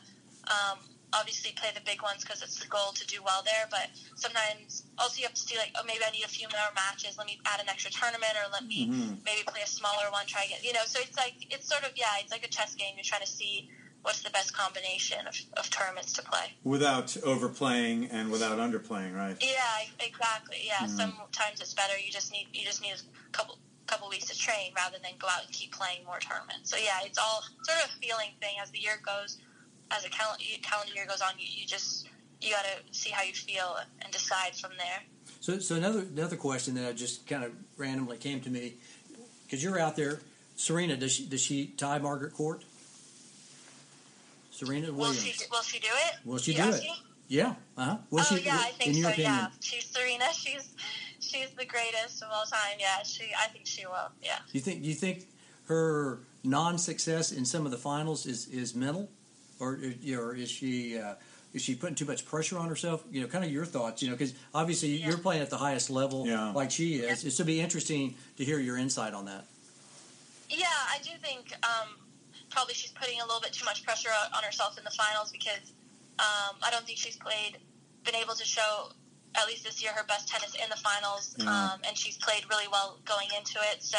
um, 0.52 0.78
obviously 1.14 1.52
play 1.56 1.70
the 1.74 1.80
big 1.86 2.02
ones 2.02 2.22
because 2.22 2.42
it's 2.42 2.58
the 2.60 2.66
goal 2.68 2.92
to 2.92 3.06
do 3.06 3.22
well 3.24 3.42
there. 3.44 3.64
But 3.70 3.88
sometimes 4.16 4.84
also 4.98 5.18
you 5.18 5.24
have 5.24 5.34
to 5.34 5.40
see 5.40 5.56
like, 5.56 5.72
oh, 5.76 5.82
maybe 5.86 6.04
I 6.06 6.10
need 6.10 6.24
a 6.24 6.28
few 6.28 6.48
more 6.52 6.68
matches. 6.74 7.16
Let 7.16 7.26
me 7.26 7.40
add 7.46 7.60
an 7.60 7.68
extra 7.70 7.90
tournament, 7.90 8.34
or 8.36 8.50
let 8.52 8.66
me 8.66 8.88
Mhm. 8.92 9.24
maybe 9.24 9.42
play 9.46 9.62
a 9.64 9.66
smaller 9.66 10.10
one. 10.12 10.26
Try 10.26 10.44
to 10.44 10.48
get 10.50 10.64
you 10.64 10.74
know. 10.74 10.84
So 10.86 11.00
it's 11.00 11.16
like 11.16 11.34
it's 11.48 11.66
sort 11.66 11.84
of 11.84 11.92
yeah, 11.96 12.20
it's 12.20 12.30
like 12.30 12.44
a 12.44 12.48
chess 12.52 12.74
game. 12.74 12.92
You're 12.96 13.08
trying 13.08 13.22
to 13.24 13.32
see 13.40 13.70
what's 14.04 14.22
the 14.22 14.30
best 14.30 14.52
combination 14.54 15.26
of, 15.26 15.34
of 15.56 15.68
tournaments 15.70 16.12
to 16.12 16.22
play. 16.22 16.52
Without 16.62 17.16
overplaying 17.24 18.06
and 18.10 18.30
without 18.30 18.58
underplaying, 18.58 19.16
right? 19.16 19.36
Yeah, 19.40 20.04
exactly. 20.06 20.58
Yeah, 20.64 20.86
Mhm. 20.86 20.96
sometimes 20.96 21.60
it's 21.60 21.74
better. 21.74 21.98
You 21.98 22.12
just 22.12 22.30
need 22.30 22.46
you 22.52 22.64
just 22.64 22.80
need 22.82 22.92
a 22.94 23.30
couple 23.32 23.58
couple 23.86 24.08
weeks 24.08 24.26
to 24.26 24.36
train 24.38 24.72
rather 24.76 24.98
than 25.02 25.12
go 25.18 25.26
out 25.28 25.44
and 25.44 25.52
keep 25.52 25.72
playing 25.72 26.04
more 26.04 26.18
tournaments. 26.20 26.70
So 26.70 26.76
yeah, 26.76 27.00
it's 27.04 27.18
all 27.18 27.42
sort 27.64 27.78
of 27.84 27.90
a 27.90 27.98
feeling 28.00 28.30
thing 28.40 28.54
as 28.62 28.70
the 28.70 28.78
year 28.78 29.00
goes, 29.04 29.38
as 29.90 30.02
the 30.04 30.08
cal- 30.10 30.36
calendar 30.62 30.94
year 30.94 31.06
goes 31.06 31.20
on. 31.20 31.32
You, 31.38 31.46
you 31.50 31.66
just 31.66 32.06
you 32.40 32.50
got 32.50 32.64
to 32.64 32.98
see 32.98 33.10
how 33.10 33.22
you 33.22 33.32
feel 33.32 33.76
and 34.02 34.12
decide 34.12 34.54
from 34.56 34.72
there. 34.78 35.02
So, 35.40 35.58
so 35.58 35.76
another 35.76 36.00
another 36.00 36.36
question 36.36 36.74
that 36.74 36.86
I 36.88 36.92
just 36.92 37.26
kind 37.26 37.42
of 37.44 37.52
randomly 37.78 38.18
came 38.18 38.40
to 38.42 38.50
me 38.50 38.74
because 39.44 39.62
you're 39.62 39.78
out 39.78 39.96
there, 39.96 40.20
Serena. 40.56 40.96
Does 40.96 41.12
she 41.12 41.24
does 41.26 41.40
she 41.40 41.68
tie 41.76 41.98
Margaret 41.98 42.34
Court? 42.34 42.64
Serena 44.54 44.92
Williams. 44.92 44.96
Will 44.96 44.98
Williams. 44.98 45.24
she 45.24 45.46
will 45.50 45.62
she 45.62 45.78
do 45.80 45.88
it? 46.08 46.14
Will 46.24 46.38
she 46.38 46.52
You 46.52 46.58
do 46.62 46.68
it? 46.68 46.74
asking? 46.74 46.94
Yeah. 47.28 47.54
Uh 47.76 47.84
huh. 47.84 47.96
Will 48.10 48.20
oh 48.20 48.36
she? 48.36 48.42
yeah, 48.44 48.56
I 48.60 48.70
think 48.70 48.90
in 48.90 48.96
your 48.96 49.04
so. 49.06 49.10
opinion? 49.12 49.32
Yeah, 49.34 49.48
she's 49.60 49.84
Serena. 49.86 50.24
She's 50.32 50.74
she's 51.20 51.50
the 51.50 51.64
greatest 51.64 52.22
of 52.22 52.28
all 52.32 52.44
time. 52.44 52.76
Yeah, 52.78 53.02
she. 53.02 53.24
I 53.38 53.48
think 53.48 53.66
she 53.66 53.86
will. 53.86 54.10
Yeah. 54.22 54.36
Do 54.46 54.52
you 54.52 54.60
think? 54.60 54.82
Do 54.82 54.88
you 54.88 54.94
think 54.94 55.26
her 55.66 56.20
non-success 56.44 57.32
in 57.32 57.44
some 57.44 57.64
of 57.64 57.72
the 57.72 57.78
finals 57.78 58.26
is 58.26 58.46
is 58.48 58.74
mental, 58.74 59.08
or 59.58 59.78
you 60.02 60.16
know, 60.16 60.22
or 60.22 60.34
is 60.34 60.50
she? 60.50 60.98
Uh, 60.98 61.14
is 61.54 61.62
she 61.62 61.74
putting 61.76 61.94
too 61.94 62.04
much 62.04 62.26
pressure 62.26 62.58
on 62.58 62.68
herself? 62.68 63.04
You 63.12 63.20
know, 63.22 63.28
kind 63.28 63.44
of 63.44 63.50
your 63.50 63.64
thoughts. 63.64 64.02
You 64.02 64.10
know, 64.10 64.14
because 64.16 64.34
obviously 64.54 64.96
Yeah. 64.96 65.08
you're 65.08 65.18
playing 65.18 65.40
at 65.40 65.50
the 65.50 65.56
highest 65.56 65.88
level, 65.88 66.26
Yeah. 66.26 66.50
like 66.52 66.70
she 66.72 66.96
is. 66.96 67.24
It's 67.24 67.36
to 67.36 67.44
be 67.44 67.60
interesting 67.60 68.16
to 68.38 68.44
hear 68.44 68.58
your 68.58 68.76
insight 68.76 69.14
on 69.14 69.24
that. 69.26 69.46
Yeah, 70.50 70.66
I 70.66 70.98
do 71.02 71.10
think 71.22 71.52
um, 71.64 71.88
probably 72.54 72.74
she's 72.74 72.92
putting 72.92 73.18
a 73.20 73.24
little 73.26 73.40
bit 73.42 73.52
too 73.52 73.64
much 73.66 73.82
pressure 73.84 74.08
on 74.14 74.30
on 74.38 74.42
herself 74.44 74.78
in 74.78 74.84
the 74.84 74.94
finals 74.94 75.30
because 75.34 75.74
um, 76.22 76.54
I 76.62 76.70
don't 76.70 76.86
think 76.86 76.98
she's 76.98 77.16
played, 77.16 77.58
been 78.04 78.14
able 78.14 78.34
to 78.34 78.44
show 78.44 78.92
at 79.34 79.48
least 79.48 79.64
this 79.64 79.82
year 79.82 79.90
her 79.92 80.04
best 80.06 80.28
tennis 80.28 80.54
in 80.54 80.70
the 80.70 80.76
finals, 80.76 81.34
Yeah. 81.36 81.50
um, 81.50 81.80
and 81.86 81.98
she's 81.98 82.16
played 82.16 82.44
really 82.48 82.68
well 82.70 83.00
going 83.04 83.26
into 83.36 83.58
it. 83.72 83.82
So, 83.82 83.98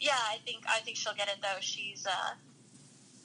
yeah, 0.00 0.16
I 0.32 0.38
think 0.46 0.64
I 0.66 0.80
think 0.80 0.96
she'll 0.96 1.14
get 1.14 1.28
it 1.28 1.36
though. 1.42 1.60
She's 1.60 2.06
uh, 2.06 2.32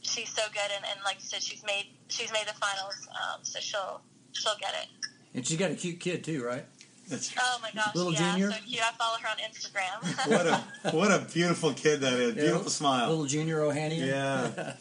she's 0.02 0.30
so 0.30 0.44
good, 0.52 0.70
and, 0.76 0.84
and 0.84 1.00
like 1.06 1.16
you 1.16 1.28
said, 1.32 1.42
she's 1.42 1.64
made 1.64 1.88
she's 2.10 2.32
made 2.34 2.46
the 2.48 2.54
finals, 2.60 3.08
um, 3.16 3.40
so 3.44 3.60
she'll 3.62 4.02
she'll 4.34 4.60
get 4.60 4.74
it. 4.84 4.88
And 5.34 5.48
she's 5.48 5.58
got 5.58 5.72
a 5.72 5.76
cute 5.76 6.00
kid 6.02 6.24
too, 6.26 6.44
right? 6.44 6.66
That's 7.10 7.34
Oh 7.40 7.60
my 7.62 7.72
gosh, 7.74 7.96
Little 7.96 8.14
yeah, 8.14 8.32
Junior? 8.34 8.52
so 8.52 8.58
cute. 8.66 8.82
I 8.82 8.92
follow 8.92 9.18
her 9.18 9.28
on 9.28 9.38
Instagram. 9.38 10.28
what 10.30 10.46
a 10.48 10.96
what 10.96 11.12
a 11.12 11.26
beautiful 11.34 11.74
kid 11.74 12.02
that 12.02 12.14
is. 12.14 12.36
Yeah, 12.36 12.42
Beautiful 12.44 12.70
smile. 12.70 13.10
Little 13.10 13.26
Junior 13.26 13.60
Ohanian. 13.62 14.00
Yeah. 14.10 14.74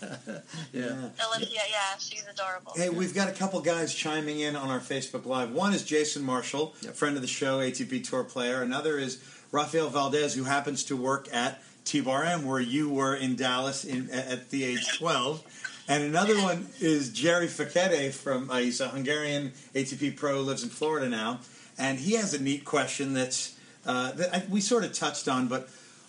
yeah. 0.73 1.09
Olympia, 1.27 1.61
yeah, 1.71 1.97
she's 1.99 2.25
adorable. 2.31 2.73
Hey, 2.77 2.89
we've 2.91 3.15
got 3.15 3.29
a 3.29 3.33
couple 3.33 3.61
guys 3.61 3.95
chiming 3.95 4.41
in 4.41 4.57
on 4.57 4.69
our 4.71 4.81
Facebook 4.81 5.27
Live. 5.27 5.51
One 5.53 5.73
is 5.73 5.83
Jason 5.85 6.23
Marshall, 6.23 6.75
Yep. 6.83 6.95
friend 6.95 7.17
of 7.17 7.23
the 7.23 7.29
show, 7.29 7.59
ATP 7.61 8.09
Tour 8.09 8.25
player. 8.25 8.63
Another 8.63 8.99
is 8.99 9.23
Rafael 9.53 9.89
Valdez, 9.89 10.35
who 10.35 10.45
happens 10.45 10.85
to 10.85 10.97
work 10.97 11.29
at 11.33 11.63
T 11.85 12.01
Bar 12.01 12.25
M, 12.25 12.45
where 12.45 12.61
you 12.61 12.91
were 12.91 13.15
in 13.17 13.35
Dallas 13.37 13.85
in, 13.85 14.11
at 14.11 14.27
at 14.29 14.51
the 14.51 14.65
age 14.65 14.99
12. 14.99 15.43
And 15.89 16.03
another 16.03 16.37
one 16.43 16.69
is 16.81 17.11
Jerry 17.11 17.47
Fekete 17.47 18.13
from, 18.13 18.51
uh, 18.51 18.59
he's 18.59 18.79
a 18.83 18.89
Hungarian 18.89 19.53
ATP 19.75 20.17
pro, 20.17 20.43
lives 20.43 20.63
in 20.63 20.69
Florida 20.69 21.09
now. 21.09 21.41
And 21.79 21.99
he 21.99 22.15
has 22.15 22.35
a 22.35 22.43
neat 22.43 22.65
question 22.65 23.15
that's, 23.15 23.57
uh, 23.87 24.13
that 24.13 24.35
I, 24.35 24.43
we 24.49 24.61
sort 24.61 24.85
of 24.85 24.93
touched 24.93 25.29
on, 25.29 25.47
but 25.47 25.69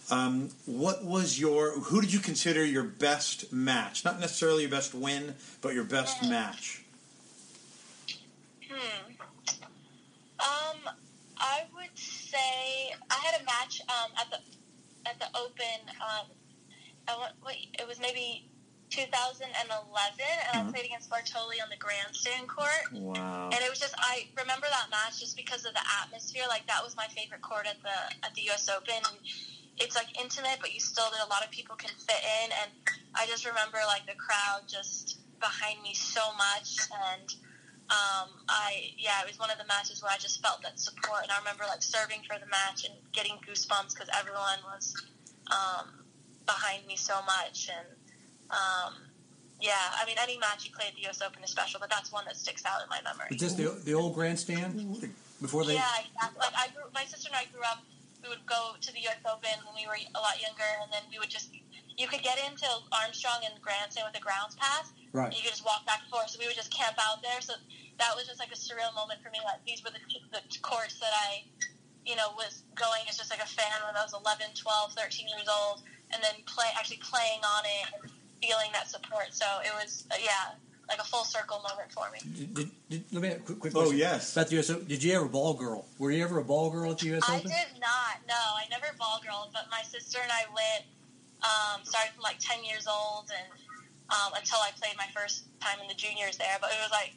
um, 0.10 0.50
what 0.66 1.06
was 1.06 1.40
your, 1.40 1.80
who 1.80 2.02
did 2.02 2.12
you 2.12 2.20
consider 2.20 2.66
your 2.66 2.84
best 2.84 3.54
match? 3.54 4.04
Not 4.04 4.20
necessarily 4.20 4.64
your 4.64 4.72
best 4.72 4.96
win, 4.96 5.36
but 5.62 5.76
your 5.76 5.84
best 5.84 6.24
match. 6.24 6.84
Hmm. 8.68 9.12
Um, 10.40 10.94
I 11.38 11.64
would 11.76 11.98
say 11.98 12.94
I 13.12 13.16
had 13.16 13.42
a 13.42 13.46
match 13.46 13.82
um, 13.90 14.12
at 14.20 14.32
the 14.32 14.38
at 15.06 15.20
the 15.20 15.26
Open. 15.38 15.90
Um, 16.02 16.28
I 17.08 17.18
want, 17.18 17.34
wait, 17.46 17.76
it 17.80 17.88
was 17.88 18.00
maybe 18.00 18.49
2011, 18.90 20.26
and 20.54 20.66
Mhm. 20.66 20.70
I 20.70 20.72
played 20.72 20.86
against 20.86 21.10
Bartoli 21.10 21.62
on 21.62 21.70
the 21.70 21.78
grandstand 21.78 22.50
court. 22.50 22.92
Wow. 22.92 23.50
And 23.52 23.62
it 23.62 23.70
was 23.70 23.80
just 23.80 23.94
I 23.98 24.30
remember 24.36 24.68
that 24.70 24.90
match 24.90 25.20
just 25.20 25.36
because 25.36 25.66
of 25.66 25.74
the 25.74 25.84
atmosphere. 26.02 26.46
Like 26.48 26.66
that 26.68 26.84
was 26.84 26.96
my 26.96 27.08
favorite 27.10 27.42
court 27.42 27.68
at 27.68 27.82
the 27.82 27.98
at 28.26 28.34
the 28.36 28.42
U.S. 28.50 28.70
Open. 28.70 28.96
And 28.96 29.18
it's 29.78 29.96
like 29.96 30.20
intimate, 30.20 30.60
but 30.60 30.74
you 30.74 30.80
still 30.80 31.10
that 31.12 31.26
a 31.26 31.30
lot 31.30 31.44
of 31.44 31.52
people 31.52 31.76
can 31.76 31.92
fit 31.96 32.22
in. 32.44 32.52
And 32.52 32.72
I 33.16 33.26
just 33.28 33.46
remember 33.46 33.80
like 33.88 34.06
the 34.06 34.16
crowd 34.16 34.68
just 34.68 35.20
behind 35.40 35.82
me 35.82 35.94
so 35.94 36.34
much. 36.34 36.78
And 37.14 37.30
um, 37.90 38.30
I 38.50 38.94
yeah, 38.98 39.22
it 39.22 39.28
was 39.28 39.40
one 39.40 39.50
of 39.50 39.58
the 39.58 39.66
matches 39.66 40.04
where 40.04 40.12
I 40.12 40.18
just 40.18 40.42
felt 40.42 40.62
that 40.64 40.80
support. 40.80 41.24
And 41.24 41.32
I 41.32 41.38
remember 41.40 41.64
like 41.68 41.82
serving 41.82 42.24
for 42.28 42.38
the 42.40 42.46
match 42.48 42.86
and 42.86 42.94
getting 43.14 43.38
goosebumps 43.48 43.94
because 43.94 44.10
everyone 44.18 44.60
was 44.66 44.94
um, 45.48 46.06
behind 46.46 46.86
me 46.86 46.96
so 46.96 47.22
much. 47.26 47.70
And 47.70 47.88
um, 48.52 48.94
yeah, 49.60 49.76
I 50.00 50.06
mean 50.06 50.16
any 50.22 50.38
match 50.38 50.66
you 50.66 50.72
play 50.72 50.88
at 50.88 50.96
the 50.96 51.04
U.S. 51.12 51.22
Open 51.22 51.44
is 51.44 51.52
special, 51.52 51.80
but 51.80 51.90
that's 51.90 52.12
one 52.12 52.24
that 52.26 52.38
sticks 52.38 52.64
out 52.66 52.80
in 52.82 52.90
my 52.90 53.04
memory. 53.04 53.36
This 53.36 53.54
the 53.54 53.76
the 53.84 53.94
old 53.94 54.16
grandstand 54.16 54.80
before 55.42 55.66
they? 55.66 55.76
Yeah, 55.76 56.04
exactly. 56.04 56.40
Like 56.40 56.56
I 56.56 56.68
grew, 56.72 56.88
my 56.96 57.04
sister 57.04 57.28
and 57.28 57.36
I 57.36 57.46
grew 57.52 57.64
up. 57.68 57.84
We 58.24 58.28
would 58.28 58.44
go 58.48 58.76
to 58.80 58.90
the 58.92 59.00
U.S. 59.12 59.20
Open 59.28 59.52
when 59.68 59.76
we 59.76 59.88
were 59.88 60.00
a 60.00 60.22
lot 60.24 60.40
younger, 60.40 60.68
and 60.84 60.92
then 60.92 61.04
we 61.12 61.20
would 61.20 61.32
just. 61.32 61.52
You 62.00 62.08
could 62.08 62.24
get 62.24 62.40
into 62.40 62.64
Armstrong 62.96 63.44
and 63.44 63.60
Grandstand 63.60 64.08
with 64.08 64.16
a 64.16 64.24
grounds 64.24 64.56
pass. 64.56 64.96
Right. 65.12 65.36
You 65.36 65.44
could 65.44 65.52
just 65.52 65.68
walk 65.68 65.84
back 65.84 66.08
and 66.08 66.08
forth. 66.08 66.32
So 66.32 66.40
we 66.40 66.48
would 66.48 66.56
just 66.56 66.72
camp 66.72 66.96
out 66.96 67.20
there. 67.20 67.44
So 67.44 67.60
that 68.00 68.16
was 68.16 68.24
just 68.24 68.40
like 68.40 68.56
a 68.56 68.60
surreal 68.60 68.96
moment 68.96 69.20
for 69.20 69.28
me. 69.36 69.44
Like 69.44 69.60
these 69.68 69.84
were 69.84 69.92
the, 69.92 70.00
the 70.32 70.40
courts 70.64 70.96
that 71.04 71.12
I, 71.12 71.44
you 72.08 72.16
know, 72.16 72.32
was 72.40 72.64
going 72.80 73.04
as 73.12 73.20
just 73.20 73.28
like 73.28 73.44
a 73.44 73.52
fan 73.52 73.84
when 73.84 74.00
I 74.00 74.08
was 74.08 74.16
11, 74.16 74.56
12, 74.56 74.96
13 74.96 75.28
years 75.28 75.52
old, 75.52 75.84
and 76.16 76.24
then 76.24 76.40
play 76.48 76.72
actually 76.80 77.04
playing 77.04 77.44
on 77.44 77.68
it 77.68 77.84
and 78.00 78.19
feeling 78.42 78.70
that 78.74 78.90
support. 78.90 79.28
So 79.32 79.46
it 79.64 79.72
was, 79.76 80.06
uh, 80.12 80.16
yeah, 80.20 80.56
like 80.88 81.00
a 81.00 81.04
full 81.04 81.24
circle 81.24 81.62
moment 81.62 81.92
for 81.92 82.10
me. 82.12 82.20
Did, 82.36 82.54
did, 82.54 82.72
did, 82.90 83.04
let 83.14 83.22
me 83.22 83.28
ask 83.30 83.40
a 83.40 83.44
quick, 83.44 83.60
quick 83.60 83.74
Oh 83.76 83.92
yes. 83.92 84.34
About 84.34 84.50
the 84.50 84.60
US 84.60 84.70
Open. 84.70 84.88
Did 84.88 85.04
you 85.04 85.14
ever 85.14 85.26
ball 85.26 85.54
girl? 85.54 85.86
Were 86.00 86.12
you 86.12 86.24
ever 86.24 86.40
a 86.40 86.44
ball 86.44 86.70
girl 86.72 86.92
at 86.92 87.00
the 87.00 87.16
US 87.16 87.30
I 87.30 87.38
Open? 87.38 87.50
did 87.52 87.80
not. 87.80 88.26
No, 88.28 88.36
I 88.36 88.66
never 88.72 88.88
ball 88.98 89.22
girl, 89.24 89.50
but 89.54 89.66
my 89.70 89.82
sister 89.84 90.20
and 90.22 90.32
I 90.32 90.44
went. 90.50 90.86
Um, 91.40 91.86
started 91.86 92.12
from 92.12 92.24
like 92.24 92.36
ten 92.40 92.66
years 92.66 92.84
old, 92.84 93.32
and 93.32 93.48
um, 94.12 94.34
until 94.36 94.60
I 94.60 94.72
played 94.76 94.98
my 94.98 95.08
first 95.16 95.46
time 95.62 95.80
in 95.80 95.88
the 95.88 95.94
juniors 95.94 96.36
there. 96.36 96.58
But 96.60 96.72
it 96.72 96.80
was 96.84 96.92
like 96.92 97.16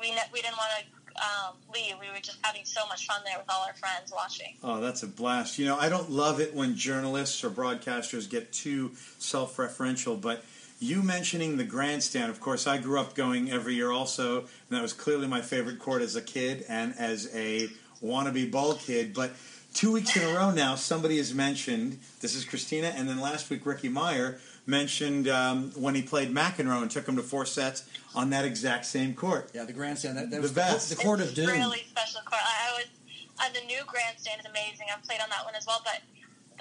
we 0.00 0.10
ne- 0.10 0.30
we 0.32 0.42
didn't 0.42 0.58
want 0.58 0.72
to 0.80 0.95
um, 1.22 1.54
leave. 1.74 1.94
We 2.00 2.08
were 2.08 2.20
just 2.20 2.38
having 2.42 2.64
so 2.64 2.86
much 2.88 3.06
fun 3.06 3.20
there 3.24 3.38
with 3.38 3.46
all 3.48 3.64
our 3.66 3.74
friends 3.74 4.12
watching. 4.12 4.54
Oh, 4.62 4.80
that's 4.80 5.02
a 5.02 5.06
blast. 5.06 5.58
You 5.58 5.66
know, 5.66 5.76
I 5.76 5.88
don't 5.88 6.10
love 6.10 6.40
it 6.40 6.54
when 6.54 6.76
journalists 6.76 7.42
or 7.44 7.50
broadcasters 7.50 8.28
get 8.28 8.52
too 8.52 8.92
self 9.18 9.56
referential, 9.56 10.20
but 10.20 10.44
you 10.78 11.02
mentioning 11.02 11.56
the 11.56 11.64
grandstand, 11.64 12.30
of 12.30 12.40
course, 12.40 12.66
I 12.66 12.78
grew 12.78 13.00
up 13.00 13.14
going 13.14 13.50
every 13.50 13.74
year 13.74 13.90
also, 13.90 14.40
and 14.40 14.48
that 14.70 14.82
was 14.82 14.92
clearly 14.92 15.26
my 15.26 15.40
favorite 15.40 15.78
court 15.78 16.02
as 16.02 16.16
a 16.16 16.22
kid 16.22 16.64
and 16.68 16.94
as 16.98 17.30
a 17.34 17.68
wannabe 18.04 18.50
ball 18.50 18.74
kid. 18.74 19.14
But 19.14 19.32
two 19.72 19.92
weeks 19.92 20.14
in 20.16 20.22
a 20.22 20.34
row 20.34 20.50
now, 20.50 20.74
somebody 20.74 21.16
has 21.16 21.32
mentioned 21.32 21.98
this 22.20 22.34
is 22.34 22.44
Christina, 22.44 22.88
and 22.88 23.08
then 23.08 23.20
last 23.20 23.48
week, 23.48 23.64
Ricky 23.64 23.88
Meyer 23.88 24.38
mentioned 24.66 25.28
um, 25.28 25.70
when 25.76 25.94
he 25.94 26.02
played 26.02 26.34
McEnroe 26.34 26.82
and 26.82 26.90
took 26.90 27.08
him 27.08 27.16
to 27.16 27.22
four 27.22 27.46
sets 27.46 27.88
on 28.14 28.30
that 28.30 28.44
exact 28.44 28.86
same 28.86 29.14
court. 29.14 29.50
Yeah, 29.54 29.64
the 29.64 29.72
grandstand. 29.72 30.16
That, 30.18 30.30
that 30.30 30.36
The 30.36 30.42
was 30.42 30.52
best. 30.52 30.90
the, 30.90 30.96
court 30.96 31.20
of 31.20 31.26
It's 31.26 31.34
doom. 31.34 31.46
Really 31.46 31.84
special 31.88 32.20
court. 32.22 32.42
I, 32.42 32.70
I 32.70 32.72
was 32.78 32.86
uh, 33.38 33.52
the 33.52 33.66
new 33.66 33.80
grandstand 33.86 34.40
is 34.40 34.46
amazing. 34.46 34.86
I've 34.92 35.02
played 35.04 35.20
on 35.20 35.28
that 35.30 35.44
one 35.44 35.54
as 35.54 35.66
well, 35.66 35.80
but. 35.84 36.00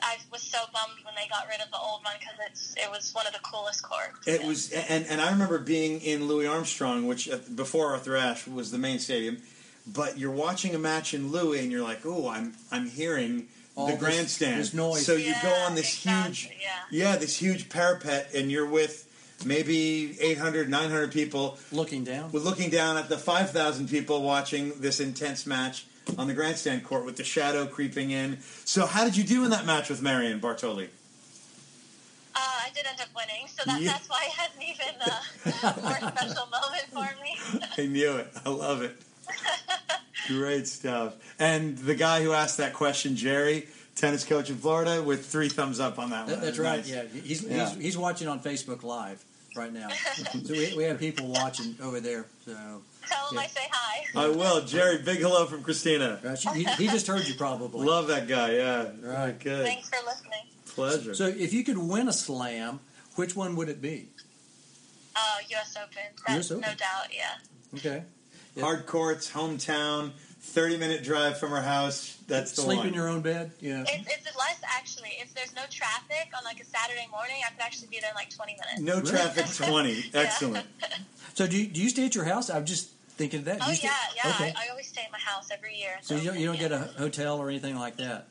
I 0.03 0.17
was 0.29 0.41
so 0.41 0.57
bummed 0.73 1.05
when 1.05 1.15
they 1.15 1.25
got 1.29 1.47
rid 1.47 1.61
of 1.61 1.71
the 1.71 1.77
old 1.77 2.03
one 2.03 2.15
because 2.19 2.35
it's 2.51 2.75
it 2.75 2.91
was 2.91 3.13
one 3.13 3.25
of 3.27 3.31
the 3.31 3.39
coolest 3.39 3.81
courts. 3.81 4.27
It 4.27 4.43
was, 4.43 4.69
and, 4.73 5.05
and 5.05 5.21
I 5.21 5.31
remember 5.31 5.57
being 5.57 6.01
in 6.01 6.27
Louis 6.27 6.45
Armstrong, 6.47 7.07
which 7.07 7.29
uh, 7.29 7.37
before 7.55 7.93
Arthur 7.93 8.17
Ashe 8.17 8.45
was 8.45 8.71
the 8.71 8.77
main 8.77 8.99
stadium. 8.99 9.37
But 9.87 10.17
you're 10.17 10.31
watching 10.33 10.75
a 10.75 10.79
match 10.79 11.13
in 11.13 11.31
Louis, 11.31 11.59
and 11.61 11.71
you're 11.71 11.81
like, 11.81 12.01
"Oh, 12.05 12.27
I'm 12.27 12.55
I'm 12.73 12.89
hearing 12.89 13.47
All 13.75 13.87
the 13.87 13.93
this- 13.93 14.01
grandstand." 14.01 14.59
this 14.59 14.73
noise. 14.73 15.05
So 15.05 15.13
you 15.15 15.33
go 15.41 15.49
on 15.53 15.75
this 15.75 15.93
exactly, 16.05 16.33
huge, 16.33 16.49
yeah. 16.61 16.69
yeah, 17.11 17.15
this 17.17 17.37
huge 17.37 17.69
parapet, 17.69 18.33
and 18.33 18.51
you're 18.51 18.65
with 18.67 19.07
maybe 19.45 20.17
800, 20.21 20.69
900 20.69 21.11
people, 21.11 21.57
Looking 21.71 22.03
down. 22.03 22.31
with 22.31 22.43
looking 22.43 22.69
down 22.69 22.97
at 22.97 23.09
the 23.09 23.17
5,000 23.17 23.89
people 23.89 24.21
watching 24.23 24.71
this 24.79 24.99
intense 24.99 25.45
match 25.45 25.85
on 26.17 26.27
the 26.27 26.33
grandstand 26.33 26.83
court 26.83 27.03
with 27.05 27.17
the 27.17 27.23
shadow 27.23 27.65
creeping 27.65 28.11
in. 28.11 28.37
So, 28.63 28.85
how 28.85 29.03
did 29.03 29.17
you 29.17 29.23
do 29.23 29.43
in 29.43 29.49
that 29.51 29.65
match 29.65 29.89
with 29.89 30.01
Marion 30.01 30.39
Bartoli? 30.39 30.87
Uh, 32.33 32.39
I 32.39 32.69
did 32.75 32.85
end 32.85 32.99
up 32.99 33.07
winning, 33.15 33.47
so 33.47 33.63
that, 33.65 33.81
Yeah. 33.81 33.91
that's 33.93 34.09
why 34.09 34.25
it 34.27 34.31
has 34.31 34.49
an 34.55 34.63
even 34.63 34.95
uh, 35.01 35.81
more 35.81 36.11
special 36.11 36.47
moment 36.47 36.85
for 36.91 37.07
me. 37.23 37.59
I 37.83 37.87
knew 37.87 38.17
it. 38.17 38.27
I 38.45 38.49
love 38.49 38.81
it. 38.81 38.95
Great 40.27 40.67
stuff. 40.67 41.15
And 41.39 41.77
the 41.77 41.95
guy 41.95 42.23
who 42.23 42.31
asked 42.33 42.57
that 42.57 42.73
question, 42.73 43.15
Jerry, 43.15 43.67
tennis 43.95 44.23
coach 44.23 44.49
in 44.49 44.57
Florida, 44.57 45.01
with 45.03 45.25
three 45.25 45.49
thumbs 45.49 45.79
up 45.79 45.99
on 45.99 46.09
that 46.09 46.27
That- 46.27 46.37
one. 46.37 46.45
that's 46.45 46.57
right. 46.57 46.77
Nice. 46.79 46.89
Yeah, 46.89 47.03
he's, 47.23 47.43
Yeah. 47.43 47.69
he's 47.69 47.83
he's 47.83 47.97
watching 47.97 48.27
on 48.27 48.39
Facebook 48.39 48.83
Live 48.83 49.23
right 49.55 49.71
now. 49.71 49.89
so 50.43 50.53
we, 50.53 50.73
we 50.75 50.83
have 50.85 50.99
people 50.99 51.27
watching 51.27 51.75
over 51.81 51.99
there. 51.99 52.25
So 52.45 52.53
Tell 53.07 53.29
him 53.29 53.35
Yeah. 53.35 53.39
I 53.41 53.47
say 53.47 53.67
hi. 53.71 54.05
I 54.15 54.27
will. 54.29 54.61
Jerry, 54.65 54.97
big 54.97 55.19
hello 55.19 55.45
from 55.45 55.61
Christina. 55.61 56.19
uh, 56.25 56.35
she, 56.35 56.49
he, 56.49 56.63
he 56.63 56.87
just 56.87 57.05
heard 57.05 57.27
you 57.27 57.35
probably. 57.35 57.85
Love 57.85 58.07
that 58.07 58.27
guy. 58.27 58.53
Yeah. 58.53 58.87
Right. 59.03 59.39
Good. 59.39 59.65
Thanks 59.65 59.89
for 59.89 59.97
listening. 60.05 60.39
Pleasure. 60.69 61.13
So 61.13 61.27
if 61.27 61.53
you 61.53 61.63
could 61.63 61.77
win 61.77 62.07
a 62.07 62.13
slam, 62.13 62.79
which 63.15 63.35
one 63.35 63.55
would 63.57 63.69
it 63.69 63.79
be? 63.81 64.07
Oh, 65.15 65.37
U.S. 65.49 65.75
Open. 65.77 66.01
That's 66.27 66.39
US 66.49 66.51
Open. 66.51 66.61
no 66.61 66.75
doubt. 66.75 67.07
Yeah. 67.15 67.77
Okay. 67.77 68.03
Yeah. 68.55 68.63
Hard 68.63 68.85
courts, 68.85 69.29
hometown, 69.31 70.11
30 70.39 70.77
minute 70.77 71.03
drive 71.03 71.37
from 71.39 71.51
her 71.51 71.61
house. 71.61 72.17
That's 72.27 72.53
the 72.55 72.61
Sleep 72.63 72.79
one. 72.79 72.87
in 72.87 72.93
your 72.93 73.07
own 73.09 73.21
bed. 73.21 73.51
Yeah. 73.59 73.83
It's, 73.87 74.07
it's 74.27 74.37
less 74.37 74.59
actually. 74.77 75.09
If 75.21 75.33
there's 75.33 75.53
no 75.55 75.61
traffic 75.69 76.29
on 76.37 76.43
like 76.43 76.59
a 76.59 76.65
Saturday 76.65 77.07
morning, 77.11 77.35
I 77.45 77.51
could 77.51 77.61
actually 77.61 77.87
be 77.89 77.99
there 77.99 78.09
in 78.11 78.15
like 78.15 78.29
20 78.29 78.53
minutes. 78.53 78.81
no 78.81 78.95
Really? 78.97 79.11
traffic 79.11 79.45
20. 79.69 79.91
Yeah. 79.93 80.01
Excellent. 80.21 80.65
So 81.33 81.45
do 81.47 81.57
you, 81.57 81.67
do 81.67 81.81
you 81.81 81.89
stay 81.89 82.05
at 82.05 82.15
your 82.15 82.23
house? 82.25 82.49
I'm 82.49 82.65
just 82.65 82.89
thinking 83.17 83.39
of 83.39 83.45
that. 83.45 83.59
Do 83.59 83.65
Oh 83.67 83.73
stay- 83.73 83.87
yeah, 83.87 83.93
yeah. 84.25 84.29
Okay. 84.31 84.53
I, 84.57 84.65
I 84.67 84.69
always 84.69 84.87
stay 84.87 85.01
at 85.03 85.11
my 85.11 85.19
house 85.19 85.49
every 85.51 85.75
year. 85.77 85.97
so 86.01 86.15
you 86.15 86.25
don't, 86.31 86.39
you 86.39 86.45
don't 86.45 86.55
yeah. 86.55 86.69
get 86.69 86.71
a 86.71 86.79
hotel 86.97 87.37
or 87.39 87.49
anything 87.49 87.77
like 87.77 87.97
that. 87.97 88.27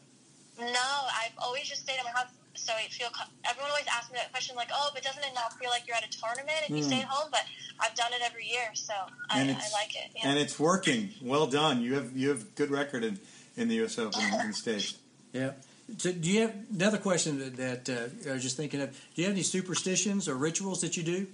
No, 0.59 0.67
I've 0.69 1.33
always 1.39 1.65
just 1.69 1.83
stayed 1.83 1.99
at 1.99 2.05
my 2.05 2.11
house. 2.13 2.29
So 2.57 2.73
it 2.85 2.93
feel 2.93 3.09
everyone 3.49 3.71
always 3.71 3.87
asks 3.91 4.11
me 4.13 4.19
that 4.19 4.31
question, 4.31 4.57
like, 4.57 4.71
"Oh, 4.73 4.91
but 4.95 5.03
doesn't 5.03 5.23
it 5.23 5.35
not 5.35 5.59
feel 5.59 5.71
like 5.71 5.87
you're 5.87 5.97
at 5.97 6.05
a 6.05 6.11
tournament 6.19 6.57
if 6.65 6.71
you 6.71 6.83
Hmm. 6.83 6.89
stay 6.89 7.01
at 7.01 7.07
home?" 7.09 7.29
But 7.31 7.43
I've 7.81 7.95
done 7.95 8.13
it 8.13 8.23
every 8.25 8.47
year, 8.47 8.71
so 8.75 8.95
I, 9.31 9.41
I 9.43 9.69
like 9.73 9.95
it. 9.97 10.11
Yeah. 10.17 10.29
And 10.29 10.39
it's 10.39 10.59
working. 10.59 11.13
Well 11.23 11.47
done. 11.47 11.83
You 11.83 11.95
have 11.95 12.17
you 12.17 12.29
have 12.31 12.55
good 12.55 12.71
record 12.71 13.05
in, 13.05 13.19
in 13.57 13.69
the 13.69 13.75
U.S. 13.77 13.99
Open 13.99 14.23
in 14.23 14.49
the 14.49 14.55
States. 14.55 14.95
Yeah. 15.33 15.51
So 15.99 16.13
do 16.13 16.31
you 16.31 16.43
have 16.43 16.55
another 16.73 16.97
question 16.97 17.41
that, 17.41 17.57
that 17.85 17.89
uh, 17.91 18.31
I 18.31 18.35
was 18.35 18.43
just 18.45 18.57
thinking 18.57 18.81
of? 18.81 18.93
Do 18.93 19.21
you 19.21 19.25
have 19.25 19.35
any 19.35 19.43
superstitions 19.43 20.29
or 20.29 20.37
rituals 20.37 20.81
that 20.83 20.97
you 20.97 21.03
do? 21.03 21.27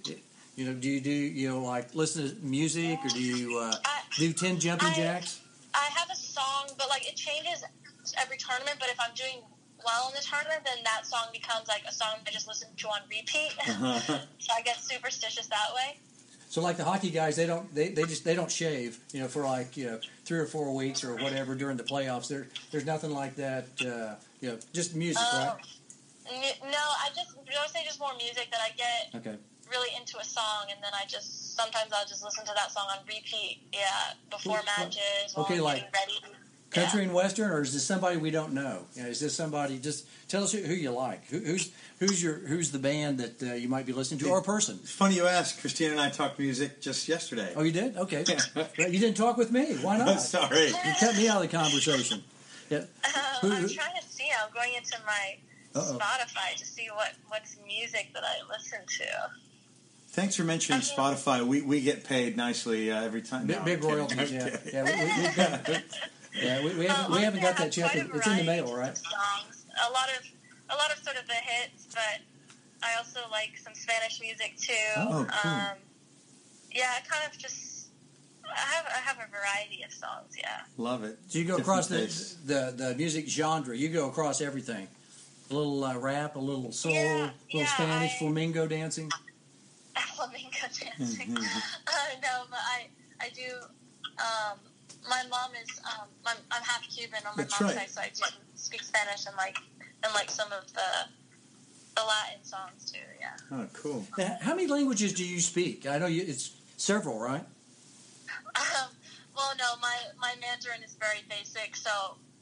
You 0.57 0.65
know, 0.65 0.73
do 0.73 0.89
you 0.89 1.01
do 1.03 1.11
you 1.11 1.51
know 1.51 1.63
like 1.63 1.95
listen 1.95 2.27
to 2.29 2.35
music 2.43 2.99
or 3.05 3.09
do 3.09 3.21
you 3.23 3.59
uh, 3.59 3.75
I, 3.85 4.01
do 4.17 4.33
ten 4.33 4.59
jumping 4.59 4.89
I- 4.89 4.95
jacks? 4.95 5.41
I 5.75 5.87
have 5.95 6.09
a 6.11 6.17
song, 6.17 6.71
but 6.79 6.89
like 6.89 7.07
it 7.07 7.15
changes 7.15 7.63
every 8.19 8.39
tournament. 8.39 8.79
But 8.81 8.89
if 8.89 8.99
I'm 8.99 9.15
doing 9.15 9.43
well 9.85 10.09
in 10.09 10.15
the 10.15 10.23
tournament, 10.23 10.63
then 10.65 10.83
that 10.85 11.07
song 11.07 11.27
becomes 11.33 11.69
like 11.69 11.83
a 11.89 11.93
song 11.93 12.15
I 12.27 12.31
just 12.31 12.47
listen 12.49 12.69
to 12.77 12.89
on 12.89 13.01
repeat. 13.11 13.53
So 14.39 14.53
I 14.57 14.63
get 14.63 14.79
superstitious 14.81 15.47
that 15.49 15.69
way. 15.75 15.99
So 16.49 16.61
like 16.61 16.77
the 16.77 16.85
hockey 16.85 17.11
guys, 17.11 17.37
they 17.37 17.47
don't 17.47 17.73
they, 17.75 17.91
they 17.91 18.05
just 18.05 18.25
they 18.25 18.35
don't 18.35 18.51
shave. 18.51 18.99
You 19.13 19.21
know, 19.21 19.29
for 19.29 19.45
like 19.45 19.77
you 19.77 19.87
know 19.87 20.01
three 20.25 20.39
or 20.39 20.47
four 20.47 20.75
weeks 20.75 21.05
or 21.05 21.15
whatever 21.17 21.55
during 21.55 21.77
the 21.77 21.85
playoffs. 21.85 22.29
There 22.29 22.49
there's 22.73 22.85
nothing 22.87 23.13
like 23.13 23.37
that. 23.37 23.67
Uh, 23.81 24.17
you 24.41 24.49
know, 24.51 24.59
just 24.73 24.95
music, 24.97 25.23
Oh. 25.33 25.47
right? 25.47 26.57
No, 26.63 26.79
I 27.05 27.09
just 27.15 27.35
I 27.37 27.63
would 27.63 27.71
say 27.71 27.85
just 27.85 27.99
more 28.01 28.15
music 28.17 28.49
that 28.51 28.61
I 28.63 28.71
get 28.77 29.21
Okay. 29.21 29.37
really 29.71 29.91
into 29.97 30.19
a 30.19 30.25
song, 30.25 30.67
and 30.71 30.83
then 30.83 30.91
I 30.95 31.05
just 31.07 31.55
sometimes 31.57 31.93
I'll 31.93 32.07
just 32.07 32.23
listen 32.25 32.45
to 32.47 32.53
that 32.57 32.71
song 32.73 32.87
on 32.91 32.99
repeat. 33.07 33.61
Yeah, 33.73 34.15
before 34.31 34.61
matches, 34.79 35.35
while 35.35 35.45
okay, 35.47 35.57
I'm 35.59 35.63
like 35.63 35.93
getting 35.93 36.19
ready. 36.25 36.37
Country 36.71 37.03
and 37.03 37.13
western, 37.13 37.51
or 37.51 37.63
is 37.63 37.73
this 37.73 37.85
somebody 37.85 38.17
we 38.17 38.31
don't 38.31 38.53
know? 38.53 38.85
You 38.95 39.03
know, 39.03 39.09
is 39.09 39.19
this 39.19 39.35
somebody? 39.35 39.79
Just 39.81 40.07
tell 40.29 40.45
us 40.45 40.53
who, 40.53 40.63
who 40.63 40.73
you 40.75 40.93
like. 40.93 41.27
Who, 41.27 41.41
who's 41.41 41.73
who's 41.99 42.23
your 42.23 42.35
who's 42.35 42.71
the 42.71 42.79
band 42.79 43.19
that 43.19 43.43
uh, 43.43 43.55
you 43.55 43.69
might 43.69 43.87
be 43.87 43.93
listening 43.93 44.21
to, 44.21 44.31
or 44.31 44.39
a 44.39 44.43
person? 44.43 44.79
It's 44.83 44.93
funny 44.93 45.17
you 45.17 45.27
ask. 45.27 45.61
Christina 45.61 45.91
and 45.93 46.01
I 46.01 46.11
talked 46.11 46.39
music 46.39 46.81
just 46.81 47.09
yesterday. 47.09 47.53
Oh, 47.57 47.63
you 47.65 47.73
did? 47.73 47.97
Okay. 47.97 48.25
But 48.55 48.79
you 48.79 49.01
didn't 49.01 49.17
talk 49.17 49.37
with 49.37 49.51
me. 49.51 49.75
Why 49.83 49.95
I'm 49.99 50.07
not? 50.07 50.21
sorry. 50.21 50.69
You 50.69 50.75
cut 51.01 51.17
me 51.17 51.27
out 51.29 51.43
of 51.45 51.51
the 51.51 51.57
conversation. 51.57 52.23
Yeah. 52.69 52.85
Who- 53.41 53.49
I'm 53.53 53.69
trying 53.69 54.01
to 54.01 54.07
see. 54.09 54.29
I'm 54.41 54.53
going 54.55 54.73
into 54.77 54.97
my 55.05 55.39
Uh-oh. 55.75 55.99
Spotify 55.99 56.57
to 56.57 56.65
see 56.65 56.89
what 56.95 57.15
what's 57.29 57.57
music 57.67 58.11
that 58.15 58.23
I 58.23 58.47
listen 58.49 58.79
to. 58.99 59.07
Thanks 60.13 60.37
for 60.37 60.45
mentioning 60.45 60.83
Spotify. 60.83 61.45
We, 61.45 61.63
we 61.63 61.81
get 61.81 62.05
paid 62.05 62.37
nicely 62.37 62.91
uh, 62.93 63.03
every 63.03 63.23
time. 63.23 63.47
Big, 63.47 63.59
No, 63.59 63.65
big 63.65 63.83
I'm 63.85 63.89
royalties, 63.91 64.33
yeah. 64.33 64.57
Yeah, 64.73 64.85
we, 64.85 64.91
we, 64.93 65.23
we've 65.23 65.37
got, 65.37 65.83
yeah, 66.35 66.65
we, 66.65 66.75
we 66.75 66.87
haven't, 66.87 67.11
we 67.13 67.19
Um, 67.19 67.23
haven't 67.25 67.41
got 67.43 67.57
that 67.57 67.77
yet. 67.77 67.91
quite 67.91 68.05
a 68.07 68.17
It's 68.17 68.27
in 68.27 68.37
the 68.39 68.45
mail, 68.45 68.75
right? 68.75 68.97
Songs, 68.97 69.65
a 69.87 69.91
lot 69.93 70.09
of 70.19 70.25
a 70.71 70.77
lot 70.77 70.93
of 70.97 71.03
sort 71.03 71.17
of 71.17 71.27
the 71.27 71.35
hits, 71.35 71.87
but 71.93 72.21
I 72.83 72.95
also 72.97 73.21
like 73.31 73.59
some 73.63 73.75
Spanish 73.75 74.21
music 74.21 74.57
too. 74.57 74.73
Oh, 74.97 75.27
cool. 75.29 75.51
Um, 75.51 75.77
yeah, 76.73 76.93
I 76.97 77.01
kind 77.09 77.25
of 77.31 77.37
just 77.39 77.89
I 78.47 78.59
have 78.75 78.87
I 78.87 78.99
have 79.01 79.17
a 79.19 79.29
variety 79.31 79.83
of 79.85 79.93
songs. 79.93 80.35
Yeah. 80.39 80.61
Love 80.77 81.05
it. 81.05 81.19
So 81.29 81.39
you 81.39 81.45
go 81.45 81.57
Different 81.59 81.87
across 81.91 82.37
the, 82.47 82.73
the 82.77 82.85
the 82.89 82.95
music 82.95 83.29
genre. 83.29 83.77
You 83.77 83.89
go 83.89 84.09
across 84.09 84.41
everything. 84.41 84.87
A 85.51 85.55
little 85.55 85.83
uh, 85.83 85.99
rap, 85.99 86.37
a 86.37 86.39
little 86.39 86.71
soul, 86.71 86.93
Yeah, 86.93 87.03
a 87.03 87.19
little 87.19 87.33
yeah, 87.51 87.67
Spanish, 87.67 88.13
I- 88.15 88.19
flamingo 88.21 88.69
dancing. 88.69 89.11
flamenco 90.15 90.67
dancing. 90.81 91.35
Mhm. 91.35 91.37
uh, 91.87 91.93
no, 92.23 92.45
but 92.49 92.61
I 92.61 92.87
I 93.21 93.29
do. 93.31 93.51
Um, 94.19 94.59
my 95.09 95.23
mom 95.31 95.51
is 95.63 95.81
um, 95.85 96.07
I'm, 96.27 96.37
I'm 96.51 96.63
half 96.63 96.83
Cuban 96.89 97.21
on 97.27 97.37
my 97.37 97.43
That's 97.45 97.61
mom's 97.61 97.77
right. 97.77 97.89
side, 97.91 98.17
so 98.17 98.25
I 98.25 98.29
do 98.31 98.37
speak 98.55 98.83
Spanish 98.83 99.27
and 99.27 99.37
like 99.37 99.57
and 100.05 100.13
like 100.15 100.31
some 100.31 100.53
of 100.53 100.67
the 100.73 101.09
the 101.97 102.03
Latin 102.07 102.43
songs 102.45 102.91
too. 102.91 102.99
Yeah. 103.19 103.37
Oh, 103.53 103.67
cool. 103.73 104.07
Now, 104.17 104.39
How 104.41 104.55
many 104.55 104.67
languages 104.69 105.13
do 105.13 105.25
you 105.27 105.41
speak? 105.41 105.87
I 105.87 105.99
know 105.99 106.07
you, 106.07 106.23
it's 106.27 106.53
several, 106.77 107.19
right? 107.19 107.45
Um, 108.57 108.89
well, 109.37 109.53
no, 109.59 109.77
my 109.81 109.97
my 110.21 110.35
Mandarin 110.41 110.83
is 110.85 110.95
very 111.01 111.21
basic, 111.29 111.77
so 111.77 111.91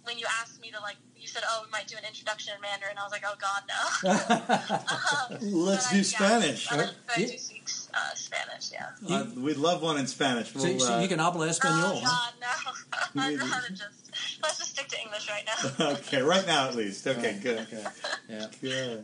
when 0.05 0.19
you 0.19 0.27
asked 0.41 0.61
me 0.61 0.71
to 0.71 0.81
like, 0.81 0.97
you 1.17 1.27
said, 1.29 1.43
"Oh, 1.47 1.63
we 1.65 1.71
might 1.71 1.87
do 1.87 1.97
an 1.97 2.05
introduction 2.07 2.55
in 2.55 2.61
Mandarin," 2.61 2.97
I 2.99 3.03
was 3.05 3.13
like, 3.13 3.25
"Oh 3.27 3.37
God, 3.41 3.63
no." 3.69 5.29
Um, 5.39 5.39
Let's 5.41 5.91
do 5.91 5.99
I- 5.99 6.03
Spanish. 6.03 6.71
Yeah, 6.71 6.91
I, 7.09 7.15
I 7.15 7.21
Yeah. 7.21 7.27
do 7.29 7.39
speak 7.39 7.69
uh, 7.99 8.15
Spanish. 8.15 8.71
Yeah. 8.73 9.17
Uh, 9.17 9.25
we'd 9.37 9.57
love 9.57 9.83
one 9.83 9.99
in 9.99 10.07
Spanish. 10.07 10.53
so, 10.53 10.63
We'll, 10.63 10.79
so 10.79 10.95
uh, 10.95 11.01
you 11.01 11.09
can 11.09 11.19
habla 11.19 11.49
español. 11.49 11.93
Oh 11.97 12.01
huh? 12.05 12.31
God, 12.41 12.75
no! 13.17 13.23
I'd 13.23 13.39
rather 13.39 13.69
just 13.71 14.11
let's 14.43 14.59
just 14.59 14.71
stick 14.71 14.89
to 14.89 15.01
English 15.01 15.29
right 15.29 15.45
now. 15.79 15.87
okay, 15.93 16.23
right 16.23 16.47
now 16.47 16.69
at 16.69 16.75
least. 16.75 17.07
Okay, 17.07 17.37
Oh, 17.39 17.43
good. 17.43 17.59
Okay. 17.61 17.85
Yeah. 18.63 18.97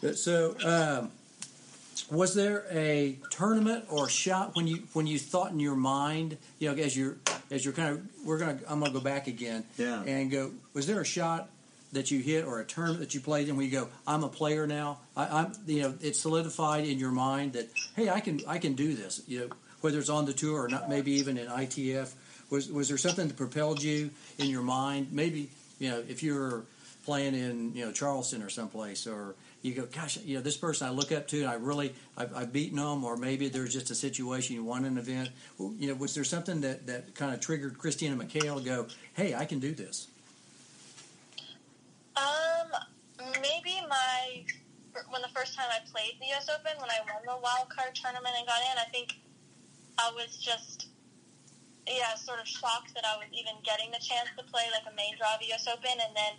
Good. 0.00 0.18
So, 0.18 0.56
um, 0.64 1.10
was 2.10 2.34
there 2.34 2.64
a 2.70 3.18
tournament 3.30 3.84
or 3.88 4.08
shot 4.08 4.54
when 4.56 4.66
you 4.66 4.82
when 4.92 5.06
you 5.06 5.18
thought 5.18 5.50
in 5.52 5.60
your 5.60 5.76
mind, 5.76 6.36
you 6.58 6.70
know, 6.70 6.82
as 6.82 6.96
you're 6.96 7.16
as 7.50 7.64
you're 7.64 7.74
kind 7.74 7.90
of 7.94 8.02
we're 8.26 8.38
gonna 8.38 8.58
I'm 8.68 8.80
gonna 8.80 8.92
go 8.92 9.00
back 9.00 9.26
again 9.26 9.64
Yeah. 9.78 10.02
and 10.02 10.30
go. 10.30 10.50
Was 10.74 10.86
there 10.86 11.00
a 11.00 11.04
shot 11.04 11.48
that 11.94 12.10
you 12.10 12.20
hit 12.20 12.44
or 12.44 12.60
a 12.60 12.64
tournament 12.64 13.00
that 13.00 13.14
you 13.14 13.20
played 13.20 13.48
and 13.48 13.58
we 13.58 13.68
go, 13.68 13.88
I'm 14.06 14.24
a 14.24 14.28
player 14.28 14.66
now. 14.66 14.98
I, 15.16 15.26
I'm 15.26 15.52
you 15.66 15.82
know 15.82 15.94
it's 16.00 16.20
solidified 16.20 16.86
in 16.86 16.98
your 16.98 17.10
mind 17.10 17.54
that 17.54 17.68
hey 17.96 18.10
I 18.10 18.20
can 18.20 18.40
I 18.46 18.58
can 18.58 18.74
do 18.74 18.94
this. 18.94 19.22
You 19.26 19.40
know 19.40 19.48
whether 19.80 19.98
it's 19.98 20.08
on 20.08 20.24
the 20.24 20.32
tour 20.32 20.62
or 20.62 20.68
not, 20.68 20.88
maybe 20.88 21.12
even 21.12 21.38
in 21.38 21.46
ITF. 21.46 22.12
Was 22.50 22.70
was 22.70 22.88
there 22.88 22.98
something 22.98 23.28
that 23.28 23.36
propelled 23.36 23.82
you 23.82 24.10
in 24.38 24.46
your 24.46 24.62
mind? 24.62 25.08
Maybe 25.12 25.50
you 25.78 25.90
know 25.90 26.02
if 26.08 26.22
you're 26.22 26.64
playing 27.04 27.34
in 27.34 27.74
you 27.74 27.84
know 27.86 27.92
Charleston 27.92 28.42
or 28.42 28.50
someplace 28.50 29.06
or 29.06 29.34
you 29.64 29.72
go, 29.72 29.86
gosh, 29.86 30.18
you 30.18 30.36
know, 30.36 30.42
this 30.42 30.58
person 30.58 30.86
I 30.86 30.90
look 30.90 31.10
up 31.10 31.26
to, 31.28 31.40
and 31.40 31.48
I 31.48 31.54
really, 31.54 31.94
I've, 32.18 32.36
I've 32.36 32.52
beaten 32.52 32.76
them, 32.76 33.02
or 33.02 33.16
maybe 33.16 33.48
there's 33.48 33.72
just 33.72 33.90
a 33.90 33.94
situation 33.94 34.54
you 34.54 34.62
won 34.62 34.84
an 34.84 34.98
event. 34.98 35.30
You 35.58 35.88
know, 35.88 35.94
was 35.94 36.14
there 36.14 36.22
something 36.22 36.60
that, 36.60 36.86
that 36.86 37.14
kind 37.14 37.32
of 37.32 37.40
triggered 37.40 37.78
Christina 37.78 38.14
McHale 38.14 38.58
to 38.58 38.62
go, 38.62 38.86
hey, 39.14 39.34
I 39.34 39.46
can 39.46 39.60
do 39.60 39.72
this? 39.72 40.08
Um, 42.14 42.68
maybe 43.40 43.80
my 43.88 44.44
when 45.14 45.22
the 45.22 45.30
first 45.30 45.54
time 45.54 45.70
I 45.70 45.78
played 45.86 46.18
the 46.18 46.26
U.S. 46.34 46.50
Open, 46.50 46.74
when 46.82 46.90
I 46.90 46.98
won 47.06 47.22
the 47.22 47.38
wild 47.38 47.70
card 47.70 47.94
tournament 47.94 48.34
and 48.34 48.42
got 48.50 48.58
in, 48.66 48.74
I 48.82 48.90
think 48.90 49.14
I 49.94 50.10
was 50.10 50.34
just 50.42 50.90
yeah, 51.86 52.18
sort 52.18 52.40
of 52.42 52.48
shocked 52.50 52.90
that 52.98 53.06
I 53.06 53.14
was 53.22 53.30
even 53.30 53.60
getting 53.62 53.94
the 53.94 54.02
chance 54.02 54.26
to 54.34 54.42
play 54.50 54.66
like 54.74 54.88
a 54.90 54.94
main 54.98 55.14
draw 55.14 55.38
U.S. 55.38 55.70
Open, 55.70 55.94
and 56.02 56.10
then 56.18 56.34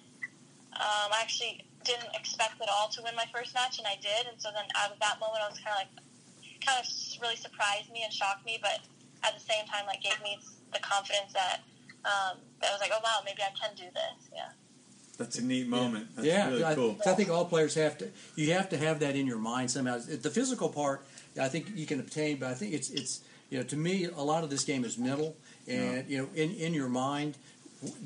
um, 0.76 1.08
I 1.14 1.24
actually 1.24 1.64
didn't 1.88 2.12
expect 2.18 2.60
at 2.60 2.68
all 2.68 2.92
to 2.92 3.00
win 3.00 3.16
my 3.16 3.30
first 3.32 3.56
match, 3.56 3.80
and 3.80 3.88
I 3.88 3.96
did. 4.02 4.28
And 4.28 4.36
so 4.42 4.52
then 4.52 4.66
out 4.76 4.92
of 4.92 5.00
that 5.00 5.24
moment, 5.24 5.40
I 5.40 5.48
was 5.48 5.62
kind 5.62 5.78
of 5.78 5.80
like, 5.86 5.94
kind 6.60 6.82
of 6.82 6.86
really 7.24 7.40
surprised 7.40 7.94
me 7.96 8.04
and 8.04 8.12
shocked 8.12 8.44
me, 8.44 8.60
but 8.60 8.84
at 9.24 9.38
the 9.38 9.44
same 9.46 9.64
time, 9.72 9.88
like 9.88 10.04
gave 10.04 10.20
me 10.20 10.36
the 10.76 10.82
confidence 10.84 11.32
that 11.32 11.64
um, 12.04 12.44
that 12.60 12.70
I 12.70 12.74
was 12.76 12.82
like, 12.82 12.92
oh 12.92 13.00
wow, 13.00 13.24
maybe 13.24 13.40
I 13.40 13.54
can 13.56 13.72
do 13.78 13.88
this. 13.94 14.20
Yeah. 14.34 14.52
That's 15.18 15.38
a 15.40 15.44
neat 15.44 15.68
moment. 15.68 16.08
That's 16.16 16.28
yeah, 16.28 16.50
really 16.50 16.64
I, 16.64 16.76
cool. 16.76 16.98
I 17.06 17.14
think 17.14 17.30
all 17.30 17.46
players 17.46 17.76
have 17.76 17.98
to. 18.00 18.10
You 18.36 18.54
have 18.54 18.70
to 18.70 18.78
have 18.78 19.00
that 19.00 19.16
in 19.16 19.26
your 19.28 19.38
mind 19.38 19.72
somehow. 19.72 19.98
The 19.98 20.30
physical 20.30 20.70
part, 20.70 21.06
I 21.40 21.48
think 21.48 21.72
you 21.76 21.86
can 21.86 22.00
obtain, 22.00 22.38
but 22.38 22.50
I 22.50 22.54
think 22.54 22.74
it's 22.74 22.90
it's 22.90 23.22
you 23.50 23.58
know 23.60 23.64
to 23.66 23.78
me 23.78 24.06
a 24.06 24.22
lot 24.22 24.44
of 24.44 24.50
this 24.50 24.64
game 24.64 24.84
is 24.84 24.98
mental, 24.98 25.36
and 25.68 26.08
you 26.10 26.18
know 26.20 26.30
in 26.36 26.52
in 26.52 26.74
your 26.74 26.90
mind, 26.90 27.38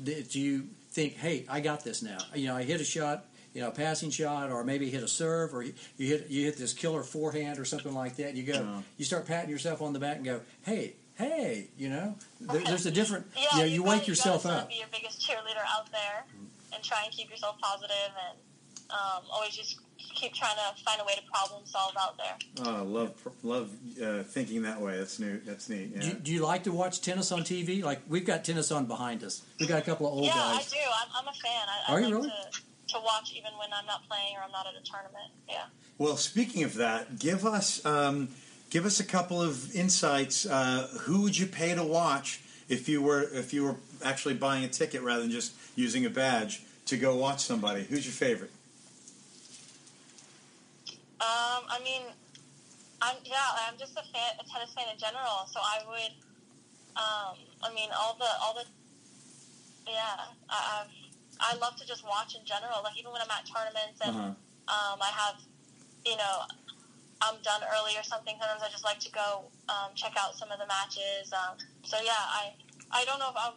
do 0.04 0.40
you 0.40 0.66
think, 0.92 1.14
hey, 1.14 1.46
I 1.48 1.60
got 1.60 1.84
this 1.84 2.02
now? 2.02 2.18
You 2.34 2.48
know, 2.48 2.56
I 2.56 2.62
hit 2.62 2.80
a 2.80 2.84
shot. 2.84 3.26
You 3.52 3.62
know, 3.62 3.68
a 3.68 3.72
passing 3.72 4.10
shot, 4.10 4.52
or 4.52 4.62
maybe 4.62 4.88
hit 4.90 5.02
a 5.02 5.08
serve, 5.08 5.52
or 5.52 5.64
you, 5.64 5.72
you 5.96 6.06
hit 6.06 6.30
you 6.30 6.44
hit 6.44 6.56
this 6.56 6.72
killer 6.72 7.02
forehand, 7.02 7.58
or 7.58 7.64
something 7.64 7.92
like 7.92 8.14
that. 8.16 8.36
You 8.36 8.44
go, 8.44 8.52
Yeah. 8.52 8.82
you 8.96 9.04
start 9.04 9.26
patting 9.26 9.50
yourself 9.50 9.82
on 9.82 9.92
the 9.92 9.98
back 9.98 10.18
and 10.18 10.24
go, 10.24 10.40
"Hey, 10.62 10.94
hey," 11.18 11.66
you 11.76 11.88
know. 11.88 12.14
There, 12.40 12.60
there's 12.60 12.86
a 12.86 12.92
different. 12.92 13.26
Yeah, 13.34 13.42
you 13.54 13.58
know, 13.58 13.64
you, 13.64 13.78
gotta- 13.80 13.90
wake 13.98 14.06
yourself 14.06 14.44
gotta 14.44 14.54
sort 14.54 14.54
of 14.54 14.62
up. 14.62 14.68
Be 14.68 14.76
your 14.76 14.86
biggest 14.92 15.20
cheerleader 15.20 15.64
out 15.68 15.90
there, 15.90 16.26
and 16.74 16.82
try 16.82 17.04
and 17.04 17.12
keep 17.12 17.30
yourself 17.30 17.58
positive, 17.60 18.12
and 18.28 18.38
um, 18.90 19.22
always 19.30 19.56
just 19.56 19.80
keep 19.98 20.34
trying 20.34 20.56
to 20.56 20.82
find 20.82 21.00
a 21.00 21.04
way 21.04 21.14
to 21.14 21.22
problem 21.32 21.62
solve 21.64 21.94
out 21.98 22.16
there. 22.16 22.36
Oh, 22.64 22.76
I 22.76 22.80
love 22.80 23.14
love 23.42 23.70
uh, 24.02 24.22
thinking 24.22 24.62
that 24.62 24.80
way. 24.80 24.98
That's 24.98 25.18
new. 25.18 25.40
That's 25.44 25.68
neat. 25.68 25.98
Do, 25.98 26.06
you, 26.06 26.12
do 26.14 26.32
you 26.32 26.44
like 26.44 26.64
to 26.64 26.72
watch 26.72 27.00
tennis 27.00 27.32
on 27.32 27.40
TV? 27.40 27.82
Like 27.82 28.00
we've 28.08 28.26
got 28.26 28.44
tennis 28.44 28.70
on 28.70 28.86
behind 28.86 29.22
us. 29.24 29.42
We 29.58 29.66
got 29.66 29.78
a 29.78 29.84
couple 29.84 30.06
of 30.06 30.14
old 30.14 30.24
yeah, 30.24 30.34
guys. 30.34 30.72
I 30.72 30.76
do. 30.76 30.76
I'm, 31.02 31.08
I'm 31.16 31.28
a 31.28 31.32
fan. 31.32 31.66
I, 31.68 31.92
Are 31.92 31.98
I 31.98 32.00
you 32.00 32.04
like 32.06 32.14
really? 32.14 32.28
to, 32.52 32.94
to 32.94 33.00
watch 33.04 33.32
even 33.32 33.52
when 33.58 33.68
I'm 33.72 33.86
not 33.86 34.06
playing 34.08 34.36
or 34.36 34.42
I'm 34.44 34.52
not 34.52 34.66
at 34.66 34.74
a 34.74 34.84
tournament. 34.84 35.32
Yeah. 35.48 35.64
Well, 35.98 36.16
speaking 36.16 36.64
of 36.64 36.74
that, 36.74 37.18
give 37.18 37.44
us 37.44 37.84
um, 37.84 38.28
give 38.70 38.86
us 38.86 39.00
a 39.00 39.04
couple 39.04 39.40
of 39.40 39.74
insights. 39.74 40.46
Uh, 40.46 40.88
who 41.02 41.22
would 41.22 41.38
you 41.38 41.46
pay 41.46 41.74
to 41.74 41.84
watch 41.84 42.40
if 42.68 42.88
you 42.88 43.02
were 43.02 43.22
if 43.32 43.52
you 43.52 43.64
were 43.64 43.76
actually 44.04 44.34
buying 44.34 44.64
a 44.64 44.68
ticket 44.68 45.02
rather 45.02 45.22
than 45.22 45.30
just 45.30 45.52
using 45.76 46.04
a 46.06 46.10
badge 46.10 46.62
to 46.86 46.96
go 46.96 47.14
watch 47.16 47.40
somebody? 47.40 47.84
Who's 47.84 48.04
your 48.04 48.12
favorite? 48.12 48.50
Um, 51.20 51.68
I 51.68 51.78
mean, 51.84 52.02
I'm 53.02 53.16
yeah, 53.24 53.68
I'm 53.68 53.76
just 53.78 53.92
a 53.92 54.02
fan, 54.12 54.32
a 54.40 54.44
tennis 54.48 54.72
fan 54.74 54.86
in 54.92 54.98
general. 54.98 55.44
So 55.52 55.60
I 55.60 55.84
would, 55.86 56.12
um, 56.96 57.36
I 57.62 57.68
mean, 57.74 57.90
all 57.92 58.16
the 58.18 58.28
all 58.40 58.54
the, 58.54 58.64
yeah, 59.86 60.32
I, 60.48 60.84
I've, 60.84 60.92
I 61.40 61.58
love 61.60 61.76
to 61.76 61.86
just 61.86 62.04
watch 62.04 62.34
in 62.34 62.44
general. 62.44 62.80
Like 62.82 62.98
even 62.98 63.12
when 63.12 63.20
I'm 63.20 63.30
at 63.30 63.44
tournaments 63.44 64.00
and 64.00 64.16
Uh-huh. 64.16 64.32
um, 64.68 64.98
I 65.00 65.10
have, 65.12 65.36
you 66.06 66.16
know, 66.16 66.36
I'm 67.20 67.36
done 67.42 67.60
early 67.68 67.96
or 67.96 68.02
something. 68.02 68.34
Sometimes 68.40 68.62
I 68.64 68.68
just 68.72 68.84
like 68.84 69.00
to 69.00 69.12
go 69.12 69.44
um, 69.68 69.92
check 69.94 70.12
out 70.16 70.34
some 70.36 70.50
of 70.50 70.58
the 70.58 70.66
matches. 70.66 71.32
Um, 71.36 71.56
so 71.84 71.98
yeah, 72.00 72.16
I 72.16 72.52
I 72.90 73.04
don't 73.04 73.18
know 73.18 73.28
if 73.28 73.36
I'm. 73.36 73.52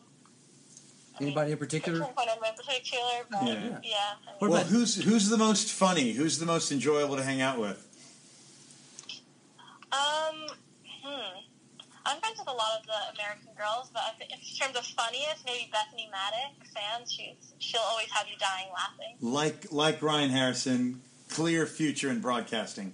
I 1.15 1.19
mean, 1.19 1.29
Anybody 1.29 1.51
in 1.51 1.57
particular? 1.57 2.01
I 2.03 2.05
can't 2.05 2.29
anyone 2.29 2.49
in 2.49 2.55
particular, 2.55 3.03
but 3.29 3.43
Yeah. 3.43 3.53
yeah. 3.53 3.79
Yeah. 3.83 3.97
I 4.27 4.31
mean, 4.31 4.37
well, 4.41 4.53
about- 4.55 4.65
who's 4.67 4.95
who's 4.95 5.29
the 5.29 5.37
most 5.37 5.69
funny? 5.69 6.13
Who's 6.13 6.39
the 6.39 6.45
most 6.45 6.71
enjoyable 6.71 7.15
to 7.17 7.23
hang 7.23 7.41
out 7.41 7.59
with? 7.59 7.87
Um, 9.91 10.47
hmm. 11.03 11.39
I'm 12.05 12.19
friends 12.19 12.39
with 12.39 12.47
a 12.47 12.51
lot 12.51 12.79
of 12.79 12.85
the 12.85 13.21
American 13.21 13.53
girls, 13.55 13.89
but 13.93 14.01
in 14.19 14.37
terms 14.59 14.75
of 14.75 14.85
funniest, 14.85 15.45
maybe 15.45 15.69
Bethany 15.71 16.09
Maddox. 16.11 16.73
Fans, 16.73 17.11
she's 17.11 17.53
she'll 17.59 17.81
always 17.81 18.09
have 18.11 18.27
you 18.27 18.35
dying 18.37 18.67
laughing. 18.73 19.15
Like 19.21 19.71
like 19.71 20.01
Ryan 20.01 20.31
Harrison, 20.31 21.01
clear 21.29 21.65
future 21.67 22.09
in 22.09 22.19
broadcasting. 22.19 22.93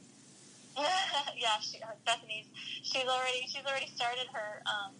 yeah, 0.78 1.60
she, 1.62 1.80
Bethany's 2.06 2.46
she's 2.84 3.06
already 3.06 3.48
she's 3.48 3.66
already 3.66 3.88
started 3.96 4.28
her 4.34 4.62
um, 4.68 4.92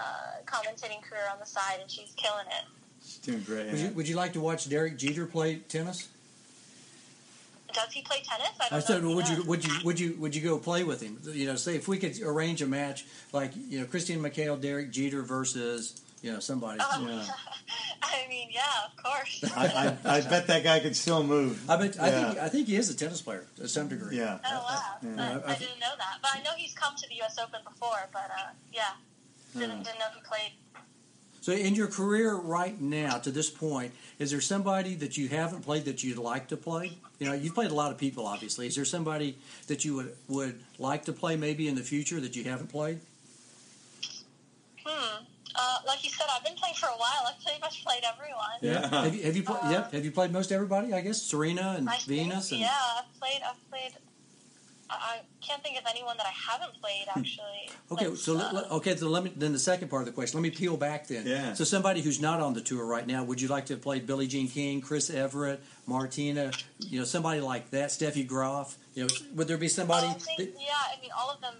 uh, 0.00 0.42
commentating 0.46 1.02
career 1.02 1.24
on 1.32 1.38
the 1.38 1.46
side, 1.46 1.78
and 1.80 1.90
she's 1.90 2.12
killing 2.16 2.46
it. 2.46 2.64
She's 3.04 3.16
doing 3.18 3.42
great. 3.42 3.70
Would 3.70 3.78
you, 3.78 3.88
would 3.90 4.08
you 4.08 4.16
like 4.16 4.32
to 4.34 4.40
watch 4.40 4.68
Derek 4.68 4.96
Jeter 4.96 5.26
play 5.26 5.56
tennis? 5.68 6.08
Does 7.72 7.92
he 7.92 8.02
play 8.02 8.22
tennis? 8.24 8.50
I 8.60 8.68
don't 8.68 8.76
I 8.78 8.80
said, 8.80 9.02
know. 9.04 9.18
if 9.18 9.28
he 9.28 9.34
would 9.36 9.38
you 9.38 9.44
would 9.48 9.64
you 9.64 9.84
would 9.84 10.00
you 10.00 10.16
would 10.18 10.34
you 10.34 10.42
go 10.42 10.58
play 10.58 10.82
with 10.82 11.00
him? 11.00 11.18
You 11.24 11.46
know, 11.46 11.54
say 11.56 11.76
if 11.76 11.86
we 11.86 11.98
could 11.98 12.20
arrange 12.20 12.62
a 12.62 12.66
match 12.66 13.04
like 13.32 13.52
you 13.68 13.80
know 13.80 13.86
Christine 13.86 14.18
McHale, 14.20 14.60
Derek 14.60 14.90
Jeter 14.90 15.22
versus 15.22 16.00
you 16.22 16.32
know 16.32 16.40
somebody. 16.40 16.80
Oh, 16.82 17.06
Yeah. 17.06 17.26
I 18.02 18.26
mean, 18.28 18.48
yeah, 18.50 18.62
of 18.86 19.02
course. 19.02 19.44
I, 19.56 19.96
I, 20.04 20.16
I 20.16 20.20
bet 20.22 20.48
that 20.48 20.64
guy 20.64 20.80
could 20.80 20.96
still 20.96 21.22
move. 21.22 21.62
I 21.70 21.76
bet 21.76 22.00
I 22.00 22.10
think 22.10 22.38
I 22.38 22.48
think 22.48 22.66
he 22.66 22.76
is 22.76 22.90
a 22.90 22.96
tennis 22.96 23.22
player 23.22 23.44
to 23.56 23.68
some 23.68 23.88
degree. 23.88 24.16
Yeah. 24.18 24.38
Oh 24.44 24.50
wow! 24.50 25.14
Yeah. 25.16 25.40
I, 25.46 25.52
I 25.52 25.54
didn't 25.54 25.78
know 25.78 25.94
that, 25.96 26.18
but 26.22 26.30
I 26.34 26.42
know 26.42 26.50
he's 26.56 26.74
come 26.74 26.96
to 26.96 27.08
the 27.08 27.14
U.S. 27.16 27.38
Open 27.38 27.60
before. 27.64 28.08
But 28.12 28.30
uh, 28.36 28.50
yeah, 28.72 28.90
didn't, 29.54 29.82
didn't 29.82 29.98
know 29.98 30.06
he 30.14 30.20
played. 30.22 30.52
So 31.40 31.52
in 31.52 31.74
your 31.74 31.86
career 31.86 32.34
right 32.34 32.78
now 32.80 33.16
to 33.18 33.30
this 33.30 33.48
point, 33.48 33.92
is 34.18 34.30
there 34.30 34.42
somebody 34.42 34.94
that 34.96 35.16
you 35.16 35.28
haven't 35.28 35.62
played 35.62 35.86
that 35.86 36.04
you'd 36.04 36.18
like 36.18 36.48
to 36.48 36.56
play? 36.56 36.98
You 37.18 37.26
know, 37.26 37.32
you've 37.32 37.54
played 37.54 37.70
a 37.70 37.74
lot 37.74 37.90
of 37.90 37.98
people, 37.98 38.26
obviously. 38.26 38.66
Is 38.66 38.76
there 38.76 38.84
somebody 38.84 39.38
that 39.66 39.84
you 39.84 39.94
would 39.94 40.16
would 40.28 40.60
like 40.78 41.06
to 41.06 41.12
play 41.12 41.36
maybe 41.36 41.66
in 41.66 41.76
the 41.76 41.82
future 41.82 42.20
that 42.20 42.36
you 42.36 42.44
haven't 42.44 42.68
played? 42.68 43.00
Hmm. 44.84 45.24
Uh, 45.56 45.78
like 45.86 46.04
you 46.04 46.10
said, 46.10 46.26
I've 46.34 46.44
been 46.44 46.54
playing 46.54 46.74
for 46.76 46.86
a 46.86 46.96
while. 46.96 47.26
I've 47.26 47.42
pretty 47.42 47.60
much 47.60 47.84
played 47.84 48.02
everyone. 48.04 48.60
Yeah. 48.60 49.02
Have 49.04 49.14
you 49.14 49.22
have 49.24 49.36
you, 49.36 49.42
played? 49.42 49.58
Uh, 49.62 49.70
yep. 49.70 49.92
Have 49.92 50.04
you 50.04 50.12
played 50.12 50.32
most 50.32 50.52
everybody? 50.52 50.92
I 50.92 51.00
guess 51.00 51.22
Serena 51.22 51.74
and 51.76 51.88
I 51.88 51.96
think, 51.96 52.06
Venus 52.06 52.52
and 52.52 52.60
yeah, 52.60 52.70
I've 52.98 53.20
played. 53.20 53.40
I've 53.48 53.70
played. 53.70 53.92
I, 54.90 54.94
I 54.94 55.20
can't 55.40 55.62
think 55.62 55.78
of 55.78 55.84
anyone 55.88 56.16
that 56.16 56.26
I 56.26 56.30
haven't 56.52 56.72
played 56.80 57.06
actually. 57.08 57.70
Hmm. 57.88 57.94
Okay, 57.94 58.08
Like, 58.08 58.16
so 58.18 58.32
let, 58.34 58.46
uh, 58.46 58.52
let- 58.54 58.70
okay, 58.72 58.96
so 58.96 59.08
let 59.08 59.22
me 59.24 59.32
then 59.36 59.52
the 59.52 59.58
second 59.58 59.88
part 59.88 60.02
of 60.02 60.06
the 60.06 60.12
question. 60.12 60.38
Let 60.38 60.42
me 60.42 60.50
peel 60.50 60.76
back 60.76 61.06
then. 61.06 61.26
Yeah. 61.26 61.54
So 61.54 61.64
somebody 61.64 62.00
who's 62.02 62.20
not 62.20 62.40
on 62.40 62.54
the 62.54 62.60
tour 62.60 62.84
right 62.84 63.06
now, 63.06 63.22
would 63.24 63.40
you 63.40 63.48
like 63.48 63.66
to 63.66 63.74
have 63.74 63.82
played 63.82 64.06
Billie 64.06 64.26
Jean 64.26 64.48
King, 64.48 64.80
Chris 64.80 65.10
Evert, 65.10 65.60
Martina, 65.86 66.50
you 66.78 66.98
know, 66.98 67.04
somebody 67.04 67.40
like 67.40 67.70
that, 67.70 67.90
Steffi 67.90 68.26
Graf? 68.26 68.76
You 68.94 69.04
know, 69.04 69.08
would 69.34 69.46
there 69.48 69.58
be 69.58 69.68
somebody? 69.68 70.08
I 70.08 70.12
think, 70.14 70.38
that- 70.38 70.60
yeah, 70.60 70.72
I 70.96 71.00
mean, 71.00 71.10
all 71.16 71.30
of 71.30 71.40
them 71.40 71.54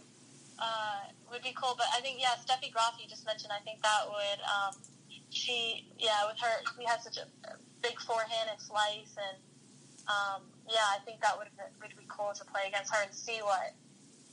uh, 0.59 1.01
would 1.31 1.43
be 1.43 1.55
cool. 1.61 1.75
But 1.77 1.87
I 1.97 2.01
think, 2.01 2.19
yeah, 2.21 2.35
Steffi 2.45 2.73
Graf, 2.73 2.95
you 3.03 3.09
just 3.09 3.25
mentioned, 3.27 3.53
I 3.57 3.63
think 3.65 3.83
that 3.83 4.07
would, 4.09 4.41
um, 4.45 4.75
she, 5.31 5.87
yeah, 5.99 6.27
with 6.29 6.39
her, 6.41 6.63
she 6.79 6.85
has 6.87 7.05
such 7.05 7.19
a 7.19 7.27
big 7.83 7.99
forehand 8.01 8.51
and 8.51 8.61
slice. 8.61 9.15
And, 9.17 9.39
um, 10.09 10.43
yeah, 10.71 10.79
I 10.95 10.99
think 11.05 11.21
that 11.23 11.37
would, 11.39 11.49
would 11.83 11.91
be 11.99 12.05
cool 12.09 12.33
to 12.35 12.45
play 12.45 12.63
against 12.69 12.95
her 12.95 13.03
and 13.03 13.13
see 13.15 13.39
what, 13.43 13.73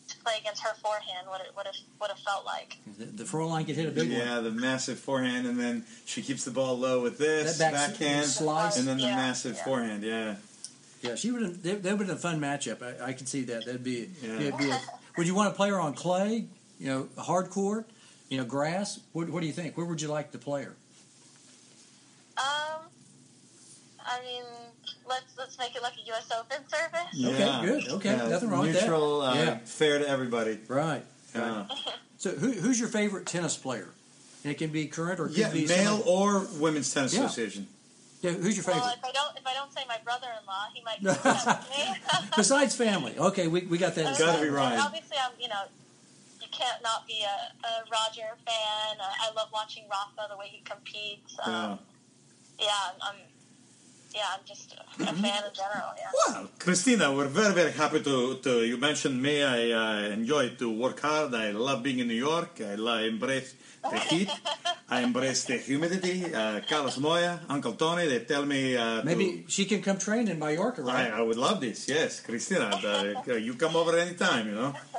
to 0.09 0.17
play 0.19 0.33
against 0.39 0.63
her 0.63 0.73
forehand, 0.81 1.27
what 1.27 1.41
it 1.41 1.47
would 1.55 1.65
have, 1.65 1.75
would 1.99 2.09
have 2.09 2.19
felt 2.19 2.45
like. 2.45 2.77
the, 2.97 3.05
the 3.05 3.23
Fräulein 3.23 3.65
could 3.65 3.75
hit 3.75 3.87
a 3.87 3.91
big 3.91 4.09
one. 4.11 4.19
Yeah, 4.19 4.39
the 4.39 4.51
massive 4.51 4.99
forehand, 4.99 5.47
and 5.47 5.59
then 5.59 5.83
she 6.05 6.21
keeps 6.21 6.45
the 6.45 6.51
ball 6.51 6.77
low 6.77 7.01
with 7.01 7.17
this 7.17 7.57
That 7.57 7.73
back- 7.73 7.91
backhand, 7.91 8.25
slice. 8.25 8.77
and 8.79 8.87
then 8.87 8.97
the 8.97 9.03
Yeah, 9.03 9.15
massive 9.15 9.55
yeah. 9.57 9.63
forehand. 9.65 10.03
Yeah, 10.03 10.35
Yeah, 11.01 11.15
she 11.15 11.31
would 11.31 11.41
have. 11.41 11.63
That 11.63 11.83
would 11.83 11.85
have 11.85 11.97
been 11.99 12.09
a 12.09 12.15
fun 12.15 12.39
matchup. 12.39 12.81
I, 12.81 13.09
I 13.09 13.13
can 13.13 13.25
see 13.25 13.43
that. 13.43 13.65
That'd 13.65 13.83
be. 13.83 14.09
Yeah. 14.23 14.39
it'd 14.39 14.57
be 14.57 14.69
a, 14.69 14.79
would 15.17 15.27
you 15.27 15.35
want 15.35 15.51
to 15.53 15.55
play 15.57 15.69
her 15.69 15.79
on 15.79 15.93
clay? 15.93 16.45
You 16.79 16.87
know, 16.87 17.09
hard 17.17 17.49
court. 17.49 17.89
You 18.29 18.37
know, 18.37 18.45
grass. 18.45 18.99
What, 19.13 19.29
what 19.29 19.41
do 19.41 19.47
you 19.47 19.53
think? 19.53 19.77
Where 19.77 19.85
would 19.85 20.01
you 20.01 20.07
like 20.09 20.31
to 20.31 20.37
play 20.37 20.63
her? 20.63 20.75
Um, 22.37 22.81
I 24.05 24.19
mean, 24.23 24.43
let's 25.07 25.37
let's 25.37 25.57
make 25.57 25.75
it 25.75 25.81
like 25.83 25.93
a 25.93 26.05
U.S. 26.07 26.29
Open 26.37 26.57
service. 26.67 27.07
yeah. 27.13 27.61
good. 27.65 27.87
Okay, 27.89 28.09
Yeah, 28.15 28.27
nothing 28.27 28.49
wrong 28.49 28.61
with 28.61 28.73
that. 28.73 28.81
Neutral, 28.81 29.21
uh, 29.21 29.35
Yeah. 29.35 29.57
fair 29.65 29.99
to 29.99 30.07
everybody. 30.07 30.59
Right. 30.67 31.03
Yeah, 31.35 31.65
So, 32.17 32.31
who, 32.31 32.51
who's 32.51 32.79
your 32.79 32.89
favorite 32.89 33.25
tennis 33.27 33.55
player? 33.57 33.89
And 34.43 34.51
it 34.51 34.57
can 34.57 34.69
be 34.71 34.87
current 34.87 35.19
or 35.19 35.27
it 35.27 35.33
yeah 35.33 35.51
be 35.51 35.67
male 35.67 35.97
somebody- 35.97 36.09
or 36.09 36.47
women's 36.59 36.91
tennis 36.93 37.13
Yeah. 37.13 37.25
association. 37.25 37.67
Yeah, 38.21 38.31
who's 38.31 38.55
your 38.57 38.63
favorite? 38.63 38.81
Well, 38.81 38.93
if 38.97 39.05
I 39.05 39.11
don't 39.11 39.37
if 39.37 39.45
I 39.45 39.53
don't 39.53 39.71
say 39.73 39.81
my 39.87 39.97
brother-in-law, 40.03 40.67
he 40.73 40.81
might 40.83 40.99
be 41.01 41.09
upset 41.09 41.59
with 41.59 41.69
me. 41.69 42.29
Besides 42.35 42.75
family. 42.75 43.13
Okay, 43.17 43.47
we, 43.47 43.61
we 43.67 43.77
got 43.77 43.93
that. 43.95 44.09
It's 44.09 44.19
gotta 44.19 44.41
be 44.41 44.49
Ryan. 44.49 44.79
Obviously, 44.79 45.17
I'm 45.23 45.31
you 45.39 45.47
know 45.49 45.63
you 46.41 46.47
can't 46.51 46.81
not 46.81 47.05
be 47.05 47.21
a, 47.23 47.67
a 47.67 47.71
Roger 47.91 48.29
fan. 48.47 48.97
Uh, 48.99 49.03
I 49.29 49.31
love 49.35 49.49
watching 49.53 49.83
Rafa 49.89 50.27
the 50.31 50.37
way 50.37 50.47
he 50.47 50.61
competes. 50.65 51.37
Yeah. 51.45 51.65
Um, 51.73 51.79
yeah, 52.59 52.69
I'm, 52.87 52.95
I'm 53.13 53.15
yeah 54.17 54.33
I'm 54.33 54.43
just 54.53 54.73
a 54.73 54.77
Mm-hmm. 54.97 55.21
fan 55.25 55.43
in 55.49 55.53
general. 55.61 55.91
Yeah. 56.01 56.11
Well, 56.17 56.49
Christina, 56.57 57.05
we're 57.13 57.27
very, 57.41 57.53
very 57.53 57.71
happy 57.71 57.99
to, 58.09 58.15
to 58.45 58.51
you 58.65 58.77
mentioned 58.89 59.21
me. 59.21 59.43
I 59.43 59.59
uh, 59.81 60.09
enjoy 60.19 60.43
to 60.61 60.67
work 60.83 60.99
hard. 61.01 61.35
I 61.35 61.51
love 61.51 61.83
being 61.83 61.99
in 61.99 62.07
New 62.07 62.21
York. 62.31 62.51
I 62.71 62.73
love, 62.87 63.01
embrace 63.13 63.53
the 63.93 63.99
heat. 64.09 64.29
I 64.89 64.97
embrace 65.01 65.41
the 65.45 65.57
humidity. 65.69 66.17
Uh, 66.33 66.61
Carlos 66.67 66.97
Moya, 66.97 67.33
Uncle 67.47 67.73
Tony, 67.73 68.07
they 68.07 68.21
tell 68.33 68.43
me 68.53 68.75
uh, 68.75 69.01
to- 69.01 69.05
Maybe 69.05 69.45
she 69.47 69.65
can 69.65 69.83
come 69.83 69.99
train 69.99 70.27
in 70.27 70.39
Mallorca, 70.39 70.81
I, 70.81 70.85
right? 70.85 71.11
I 71.13 71.21
would 71.21 71.37
love 71.37 71.61
this. 71.61 71.87
Yes, 71.87 72.19
Christina, 72.19 72.67
uh, 72.73 73.33
you 73.35 73.53
come 73.53 73.75
over 73.75 73.95
anytime. 74.05 74.47
You 74.49 74.55
know. 74.55 74.73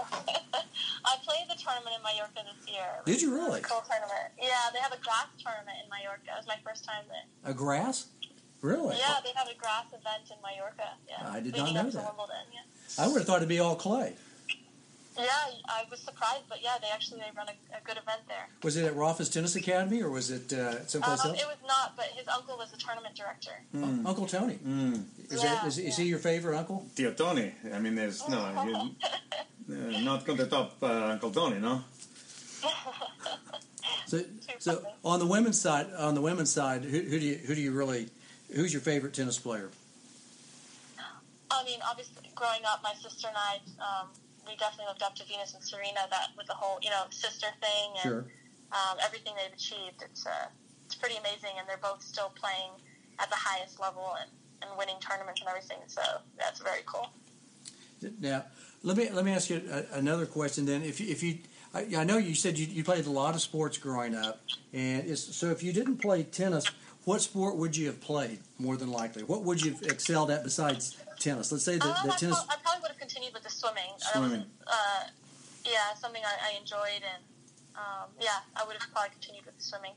I 1.11 1.17
played 1.27 1.47
the 1.51 1.59
tournament 1.59 1.97
in 1.99 2.03
Mallorca 2.07 2.41
this 2.47 2.63
year. 2.73 2.87
It 3.03 3.07
Did 3.07 3.15
was 3.15 3.23
you 3.23 3.31
a 3.35 3.39
really? 3.41 3.61
Cool 3.63 3.83
tournament. 3.91 4.31
Yeah, 4.41 4.71
they 4.73 4.79
have 4.79 4.93
a 4.93 5.01
grass 5.03 5.27
tournament 5.43 5.79
in 5.83 5.91
Mallorca. 5.91 6.31
It 6.35 6.39
was 6.39 6.47
my 6.47 6.59
first 6.65 6.85
time 6.85 7.05
there. 7.09 7.27
A 7.51 7.55
grass? 7.55 8.07
Really? 8.61 8.97
Yeah, 8.97 9.17
they 9.23 9.31
have 9.37 9.49
a 9.49 9.55
grass 9.55 9.87
event 9.89 10.31
in 10.31 10.37
Mallorca. 10.43 10.91
Yeah, 11.09 11.31
I 11.31 11.41
did 11.41 11.57
not 11.57 11.73
know 11.75 11.91
that. 11.91 12.05
Wimbledon. 12.07 12.37
Yeah. 12.53 13.05
I 13.05 13.09
would 13.09 13.19
have 13.19 13.27
thought 13.27 13.37
it'd 13.37 13.49
be 13.49 13.61
all 13.61 13.77
clay. 13.77 14.15
Yeah, 15.17 15.25
I 15.69 15.83
was 15.91 15.99
surprised, 16.01 16.45
but 16.49 16.63
yeah, 16.63 16.77
they 16.81 16.89
actually 16.95 17.19
they 17.21 17.31
run 17.37 17.49
a, 17.49 17.77
a 17.77 17.81
good 17.83 17.97
event 18.01 18.21
there. 18.29 18.49
Was 18.63 18.77
it 18.77 18.85
at 18.85 18.95
Rafa's 18.95 19.29
Tennis 19.29 19.57
Academy 19.57 20.01
or 20.01 20.11
was 20.11 20.31
it 20.31 20.53
uh, 20.53 20.87
someplace 20.87 21.25
Um, 21.25 21.31
else? 21.33 21.43
it 21.43 21.47
was 21.47 21.57
not, 21.67 21.97
but 21.97 22.07
his 22.15 22.29
uncle 22.29 22.57
was 22.57 22.71
the 22.71 22.77
tournament 22.77 23.17
director. 23.17 23.51
Oh, 23.77 24.09
Uncle 24.09 24.27
Tony. 24.27 24.59
Mm. 24.65 25.03
Is, 25.29 25.43
Yeah, 25.43 25.55
that, 25.55 25.67
is, 25.67 25.79
is 25.79 25.97
he 25.97 26.05
your 26.05 26.21
favorite 26.21 26.57
uncle? 26.57 26.87
Tio 26.95 27.13
Tony. 27.13 27.53
I 27.75 27.81
mean, 27.81 27.97
there's 27.97 28.29
no, 28.29 28.39
you, 28.65 29.77
uh, 29.97 30.01
not 30.03 30.25
going 30.25 30.39
to 30.39 30.47
top 30.47 30.77
uh, 30.83 30.87
Uncle 30.87 31.33
Tony, 31.33 31.59
no. 31.59 31.83
So, 34.07 34.23
so 34.61 34.83
on 35.05 35.19
the 35.19 35.27
women's 35.27 35.61
side, 35.61 35.89
on 35.99 36.15
the 36.15 36.21
women's 36.21 36.53
side, 36.53 36.85
who, 36.85 37.01
who 37.01 37.19
do 37.19 37.27
you 37.27 37.35
who 37.45 37.55
do 37.57 37.61
you 37.61 37.73
really 37.73 38.09
who's 38.55 38.73
your 38.73 38.83
favorite 38.83 39.15
tennis 39.15 39.39
player? 39.39 39.71
I 41.51 41.65
mean, 41.65 41.81
obviously, 41.89 42.31
growing 42.35 42.61
up, 42.67 42.83
my 42.83 42.93
sister 42.95 43.29
and 43.29 43.37
I, 43.37 43.61
um, 43.81 44.09
we 44.47 44.55
definitely 44.57 44.87
looked 44.89 45.03
up 45.03 45.15
to 45.17 45.25
Venus 45.25 45.55
and 45.55 45.63
Serena. 45.63 46.01
That 46.11 46.29
with 46.37 46.47
the 46.47 46.55
whole, 46.55 46.79
you 46.83 46.91
know, 46.91 47.05
sister 47.11 47.47
thing 47.61 47.91
and 47.95 48.03
Sure. 48.03 48.25
um, 48.73 48.99
everything 49.05 49.33
they've 49.37 49.53
achieved. 49.53 50.03
It's 50.03 50.27
uh, 50.27 50.49
it's 50.87 50.95
pretty 50.95 51.17
amazing, 51.17 51.51
and 51.59 51.67
they're 51.69 51.79
both 51.83 52.03
still 52.03 52.33
playing 52.35 52.71
at 53.19 53.31
the 53.31 53.37
highest 53.37 53.81
level 53.81 54.15
and, 54.21 54.31
and 54.63 54.79
winning 54.79 54.97
tournaments 55.01 55.41
and 55.41 55.49
everything. 55.49 55.79
So 55.87 56.03
that's 56.39 56.61
very 56.61 56.83
cool. 56.87 57.09
Now, 58.21 58.45
let 58.83 58.97
me 58.97 59.11
let 59.11 59.25
me 59.25 59.33
ask 59.33 59.51
you 59.51 59.63
a, 59.71 59.97
another 59.99 60.27
question. 60.27 60.67
Then, 60.67 60.83
if 60.83 61.01
you, 61.01 61.09
if 61.11 61.23
you, 61.23 61.39
I, 61.75 61.87
I 61.97 62.05
know 62.05 62.19
you 62.19 62.35
said 62.35 62.59
you, 62.59 62.67
you 62.67 62.85
played 62.85 63.07
a 63.07 63.11
lot 63.11 63.35
of 63.35 63.41
sports 63.41 63.79
growing 63.79 64.15
up, 64.15 64.41
and 64.73 65.09
it's, 65.09 65.35
so 65.35 65.51
if 65.51 65.63
you 65.63 65.73
didn't 65.73 65.97
play 65.97 66.23
tennis, 66.23 66.71
what 67.09 67.23
sport 67.23 67.57
would 67.57 67.75
you 67.77 67.87
have 67.87 68.01
played 68.01 68.39
more 68.59 68.77
than 68.77 68.91
likely? 68.93 69.23
What 69.23 69.43
would 69.45 69.63
you 69.65 69.73
have 69.73 69.83
excelled 69.83 70.31
at 70.31 70.45
besides 70.45 70.97
tennis? 71.19 71.51
Let's 71.51 71.65
say 71.65 71.77
that, 71.79 71.85
Um, 71.87 72.07
that 72.07 72.15
I, 72.15 72.17
tennis. 72.19 72.37
prob- 72.37 72.51
I 72.51 72.57
probably 72.63 72.81
would 72.83 72.91
have 72.91 72.99
continued 73.01 73.33
with 73.33 73.45
the 73.45 73.51
swimming. 73.51 73.93
Swimming. 74.13 74.31
was, 74.31 74.47
uh, 74.67 75.05
yeah, 75.65 75.95
something 75.99 76.23
I, 76.33 76.53
I 76.53 76.59
enjoyed, 76.61 77.03
and 77.13 77.23
um, 77.77 78.07
yeah, 78.21 78.41
I 78.55 78.65
would 78.67 78.77
have 78.81 78.91
probably 78.93 79.11
continued 79.19 79.47
with 79.47 79.57
the 79.57 79.65
swimming. 79.65 79.93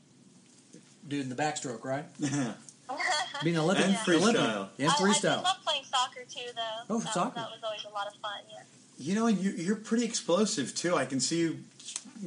Doing 1.08 1.28
the 1.28 1.34
backstroke, 1.34 1.84
right? 1.84 2.04
yeah, 2.18 2.54
Being 3.44 3.56
an 3.56 3.62
Olympic, 3.62 3.84
And 3.86 3.94
Olympic, 4.08 4.40
freestyle. 4.40 4.68
and 4.78 4.88
I, 4.88 5.28
I 5.28 5.34
love 5.42 5.56
playing 5.66 5.84
soccer 5.84 6.24
too, 6.28 6.48
though. 6.56 6.94
Oh, 6.96 7.00
that, 7.00 7.12
soccer. 7.12 7.34
That 7.40 7.50
was 7.50 7.60
always 7.64 7.84
a 7.84 7.90
lot 7.90 8.06
of 8.06 8.14
fun. 8.22 8.40
Yeah. 8.50 8.62
You 8.98 9.14
know, 9.16 9.26
and 9.26 9.38
you, 9.38 9.50
you're 9.50 9.76
pretty 9.76 10.04
explosive 10.04 10.74
too. 10.74 10.94
I 10.94 11.04
can 11.04 11.18
see 11.20 11.38
you 11.40 11.58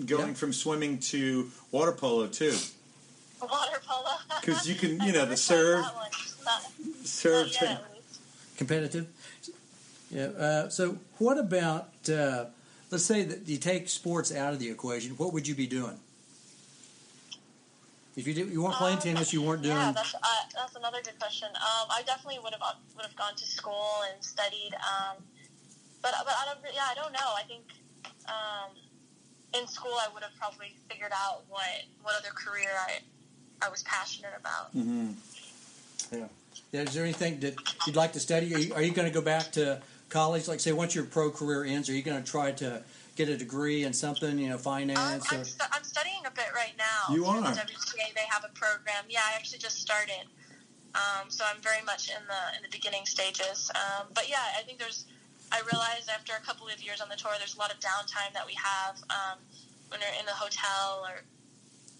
going 0.05 0.29
Yeah. 0.29 0.33
from 0.33 0.51
swimming 0.53 0.99
to 1.13 1.49
water 1.71 1.91
polo 1.93 2.27
too. 2.27 2.53
Water 3.49 3.81
polo. 3.85 4.09
'Cause 4.41 4.67
you 4.67 4.75
can, 4.75 5.01
you 5.01 5.11
know, 5.15 5.25
the 5.25 5.37
serve- 5.37 5.85
Not, 6.45 6.61
Serve. 7.03 7.47
not 7.47 7.61
yet, 7.61 7.71
at 7.71 7.83
competitive. 8.57 9.07
Yeah. 10.11 10.25
Uh, 10.27 10.69
so, 10.69 10.97
what 11.17 11.37
about? 11.37 11.89
Uh, 12.09 12.45
let's 12.91 13.05
say 13.05 13.23
that 13.23 13.47
you 13.47 13.57
take 13.57 13.89
sports 13.89 14.33
out 14.33 14.53
of 14.53 14.59
the 14.59 14.69
equation. 14.69 15.11
What 15.17 15.33
would 15.33 15.47
you 15.47 15.55
be 15.55 15.67
doing? 15.67 15.99
If 18.15 18.25
you 18.27 18.33
did, 18.33 18.49
you 18.49 18.63
weren't 18.63 18.75
playing 18.75 18.97
Um, 18.97 19.01
tennis, 19.03 19.33
you 19.33 19.41
weren't 19.41 19.61
doing. 19.61 19.75
Yeah, 19.75 19.91
that's 19.91 20.15
uh, 20.15 20.19
that's 20.55 20.75
another 20.75 21.01
good 21.03 21.19
question. 21.19 21.49
Um, 21.55 21.87
I 21.91 22.01
definitely 22.05 22.39
would 22.43 22.53
have 22.53 22.61
would 22.95 23.05
have 23.05 23.15
gone 23.17 23.35
to 23.35 23.45
school 23.45 24.03
and 24.13 24.23
studied. 24.23 24.71
Um, 24.75 25.17
but 26.01 26.13
but 26.23 26.33
I 26.33 26.45
don't. 26.45 26.59
Yeah, 26.73 26.87
I 26.89 26.93
don't 26.95 27.11
know. 27.11 27.33
I 27.35 27.43
think 27.43 27.63
um, 28.29 28.71
in 29.59 29.67
school 29.67 29.95
I 29.99 30.07
would 30.13 30.23
have 30.23 30.31
probably 30.39 30.75
figured 30.89 31.11
out 31.13 31.43
what 31.49 31.65
what 32.03 32.15
other 32.15 32.29
career 32.29 32.69
I 32.87 32.99
I 33.61 33.69
was 33.69 33.83
passionate 33.83 34.33
about. 34.39 34.75
Mm-hmm. 34.75 35.11
Yeah, 36.71 36.81
is 36.81 36.93
there 36.93 37.03
anything 37.03 37.39
that 37.39 37.55
you'd 37.85 37.95
like 37.95 38.13
to 38.13 38.19
study? 38.19 38.53
Are 38.53 38.59
you, 38.59 38.73
are 38.73 38.81
you 38.81 38.91
going 38.91 39.07
to 39.07 39.13
go 39.13 39.21
back 39.21 39.51
to 39.53 39.81
college? 40.09 40.47
Like, 40.47 40.59
say, 40.59 40.71
once 40.71 40.93
your 40.95 41.03
pro 41.05 41.31
career 41.31 41.63
ends, 41.63 41.89
are 41.89 41.93
you 41.93 42.01
going 42.03 42.21
to 42.21 42.29
try 42.29 42.51
to 42.53 42.83
get 43.15 43.29
a 43.29 43.37
degree 43.37 43.83
in 43.83 43.93
something? 43.93 44.37
You 44.37 44.49
know, 44.49 44.55
Um, 44.55 44.61
finance 44.61 45.31
or 45.31 45.37
I'm, 45.37 45.43
stu- 45.43 45.65
I'm 45.71 45.83
studying 45.83 46.25
a 46.25 46.31
bit 46.31 46.47
right 46.53 46.73
now. 46.77 47.13
You 47.13 47.25
are? 47.25 47.41
The 47.41 47.47
WTA, 47.49 48.13
they 48.13 48.27
have 48.29 48.43
a 48.43 48.53
program. 48.53 49.05
Yeah, 49.09 49.21
I 49.25 49.35
actually 49.35 49.59
just 49.59 49.79
started. 49.81 50.27
Um, 50.95 51.29
so 51.29 51.43
I'm 51.43 51.61
very 51.61 51.81
much 51.85 52.09
in 52.09 52.23
the 52.27 52.55
in 52.57 52.63
the 52.63 52.69
beginning 52.71 53.05
stages. 53.05 53.71
Um, 53.75 54.07
but 54.13 54.29
yeah, 54.29 54.43
I 54.57 54.61
think 54.63 54.79
there's. 54.79 55.05
I 55.51 55.61
realized 55.71 56.09
after 56.09 56.33
a 56.33 56.41
couple 56.45 56.67
of 56.67 56.81
years 56.81 57.01
on 57.01 57.09
the 57.09 57.15
tour, 57.15 57.31
there's 57.37 57.55
a 57.55 57.59
lot 57.59 57.71
of 57.71 57.79
downtime 57.79 58.33
that 58.33 58.45
we 58.47 58.53
have 58.55 58.95
um, 59.09 59.37
when 59.89 59.99
we're 60.01 60.19
in 60.19 60.25
the 60.25 60.33
hotel 60.33 61.05
or, 61.05 61.21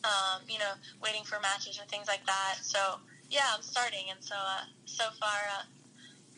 um, 0.05 0.41
you 0.47 0.59
know, 0.59 0.73
waiting 1.03 1.23
for 1.23 1.39
matches 1.41 1.79
or 1.81 1.85
things 1.89 2.07
like 2.07 2.25
that. 2.25 2.57
So 2.61 2.79
yeah, 3.29 3.41
I'm 3.55 3.61
starting, 3.63 4.05
and 4.13 4.23
so 4.23 4.35
uh, 4.35 4.61
so 4.85 5.05
far. 5.19 5.39
Uh, 5.57 5.63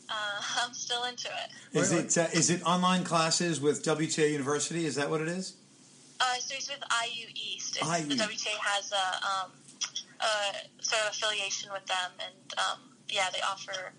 uh, 0.09 0.41
I'm 0.65 0.74
still 0.74 1.03
into 1.03 1.28
it. 1.28 1.78
Is 1.78 1.91
it 1.91 2.18
uh, 2.18 2.28
is 2.34 2.49
it 2.49 2.63
online 2.63 3.03
classes 3.03 3.59
with 3.59 3.84
WTA 3.84 4.32
University? 4.32 4.86
Is 4.86 4.95
that 4.95 5.09
what 5.09 5.22
it 5.22 5.28
is? 5.28 5.55
Uh, 6.20 6.24
so 6.39 6.55
it's 6.57 6.70
with 6.70 6.80
IU 7.05 7.28
East. 7.36 7.78
IU. 7.78 8.05
The 8.07 8.15
WTA 8.15 8.55
has 8.61 8.91
a, 8.91 9.05
um, 9.24 9.51
a 10.22 10.84
sort 10.84 11.03
of 11.03 11.09
affiliation 11.11 11.70
with 11.72 11.86
them, 11.86 12.11
and 12.26 12.53
um, 12.57 12.80
yeah, 13.09 13.30
they 13.32 13.39
offer 13.41 13.91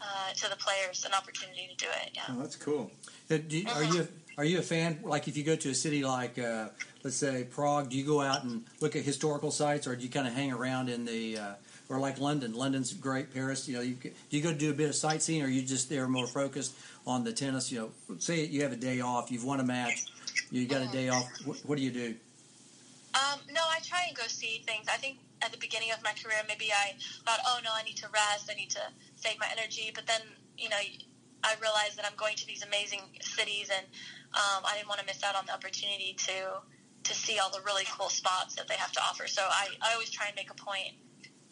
uh, 0.00 0.32
to 0.34 0.50
the 0.50 0.56
players 0.56 1.04
an 1.04 1.12
opportunity 1.14 1.68
to 1.70 1.76
do 1.76 1.90
it. 2.02 2.10
Yeah. 2.14 2.22
Oh, 2.30 2.38
that's 2.40 2.56
cool. 2.56 2.90
Uh, 3.30 3.36
do 3.46 3.58
you- 3.58 3.68
Are 3.68 3.84
you 3.84 4.08
are 4.36 4.44
you 4.44 4.58
a 4.58 4.62
fan? 4.62 4.98
Like, 5.04 5.28
if 5.28 5.36
you 5.36 5.44
go 5.44 5.54
to 5.54 5.70
a 5.70 5.74
city 5.74 6.02
like, 6.02 6.38
uh, 6.40 6.70
let's 7.04 7.16
say 7.16 7.44
Prague, 7.44 7.90
do 7.90 7.98
you 7.98 8.04
go 8.04 8.20
out 8.22 8.44
and 8.44 8.64
look 8.80 8.96
at 8.96 9.02
historical 9.02 9.50
sites, 9.50 9.86
or 9.86 9.94
do 9.94 10.02
you 10.02 10.08
kind 10.08 10.26
of 10.26 10.32
hang 10.32 10.50
around 10.50 10.88
in 10.88 11.04
the, 11.04 11.38
uh, 11.38 11.52
or 11.90 12.00
like 12.00 12.18
London? 12.18 12.54
London's 12.54 12.94
great. 12.94 13.32
Paris, 13.32 13.68
you 13.68 13.76
know, 13.76 13.82
you, 13.82 13.94
do 13.94 14.10
you 14.30 14.42
go 14.42 14.52
do 14.52 14.70
a 14.70 14.74
bit 14.74 14.88
of 14.88 14.94
sightseeing, 14.94 15.42
or 15.42 15.46
are 15.46 15.48
you 15.48 15.62
just 15.62 15.90
there 15.90 16.08
more 16.08 16.26
focused 16.26 16.74
on 17.06 17.22
the 17.22 17.32
tennis? 17.32 17.70
You 17.70 17.92
know, 18.08 18.16
say 18.18 18.46
you 18.46 18.62
have 18.62 18.72
a 18.72 18.76
day 18.76 19.00
off, 19.00 19.30
you've 19.30 19.44
won 19.44 19.60
a 19.60 19.64
match, 19.64 20.06
you 20.50 20.66
got 20.66 20.80
a 20.80 20.90
day 20.90 21.10
off. 21.10 21.28
What, 21.44 21.58
what 21.66 21.76
do 21.76 21.84
you 21.84 21.90
do? 21.90 22.14
Um, 23.14 23.38
no, 23.52 23.60
I 23.70 23.78
try 23.84 24.06
and 24.08 24.16
go 24.16 24.24
see 24.26 24.62
things. 24.66 24.86
I 24.88 24.96
think 24.96 25.18
at 25.42 25.52
the 25.52 25.58
beginning 25.58 25.92
of 25.92 26.02
my 26.02 26.12
career, 26.12 26.38
maybe 26.48 26.72
I 26.72 26.94
thought, 27.24 27.38
oh 27.46 27.60
no, 27.62 27.70
I 27.72 27.82
need 27.84 27.96
to 27.98 28.08
rest, 28.12 28.50
I 28.50 28.54
need 28.54 28.70
to 28.70 28.80
save 29.14 29.38
my 29.38 29.46
energy. 29.52 29.92
But 29.94 30.06
then, 30.06 30.22
you 30.56 30.70
know, 30.70 30.80
I 31.44 31.54
realized 31.60 31.98
that 31.98 32.06
I'm 32.06 32.16
going 32.16 32.34
to 32.36 32.46
these 32.46 32.64
amazing 32.64 33.02
cities, 33.20 33.70
and 33.70 33.86
um, 34.32 34.64
I 34.64 34.74
didn't 34.74 34.88
want 34.88 35.00
to 35.00 35.06
miss 35.06 35.22
out 35.22 35.36
on 35.36 35.44
the 35.44 35.52
opportunity 35.52 36.16
to 36.26 36.64
to 37.04 37.14
see 37.14 37.38
all 37.38 37.50
the 37.50 37.60
really 37.64 37.84
cool 37.96 38.08
spots 38.08 38.54
that 38.56 38.68
they 38.68 38.74
have 38.74 38.92
to 38.92 39.00
offer. 39.00 39.26
So 39.26 39.42
I, 39.42 39.68
I 39.82 39.92
always 39.92 40.10
try 40.10 40.26
and 40.26 40.36
make 40.36 40.50
a 40.50 40.54
point. 40.54 40.96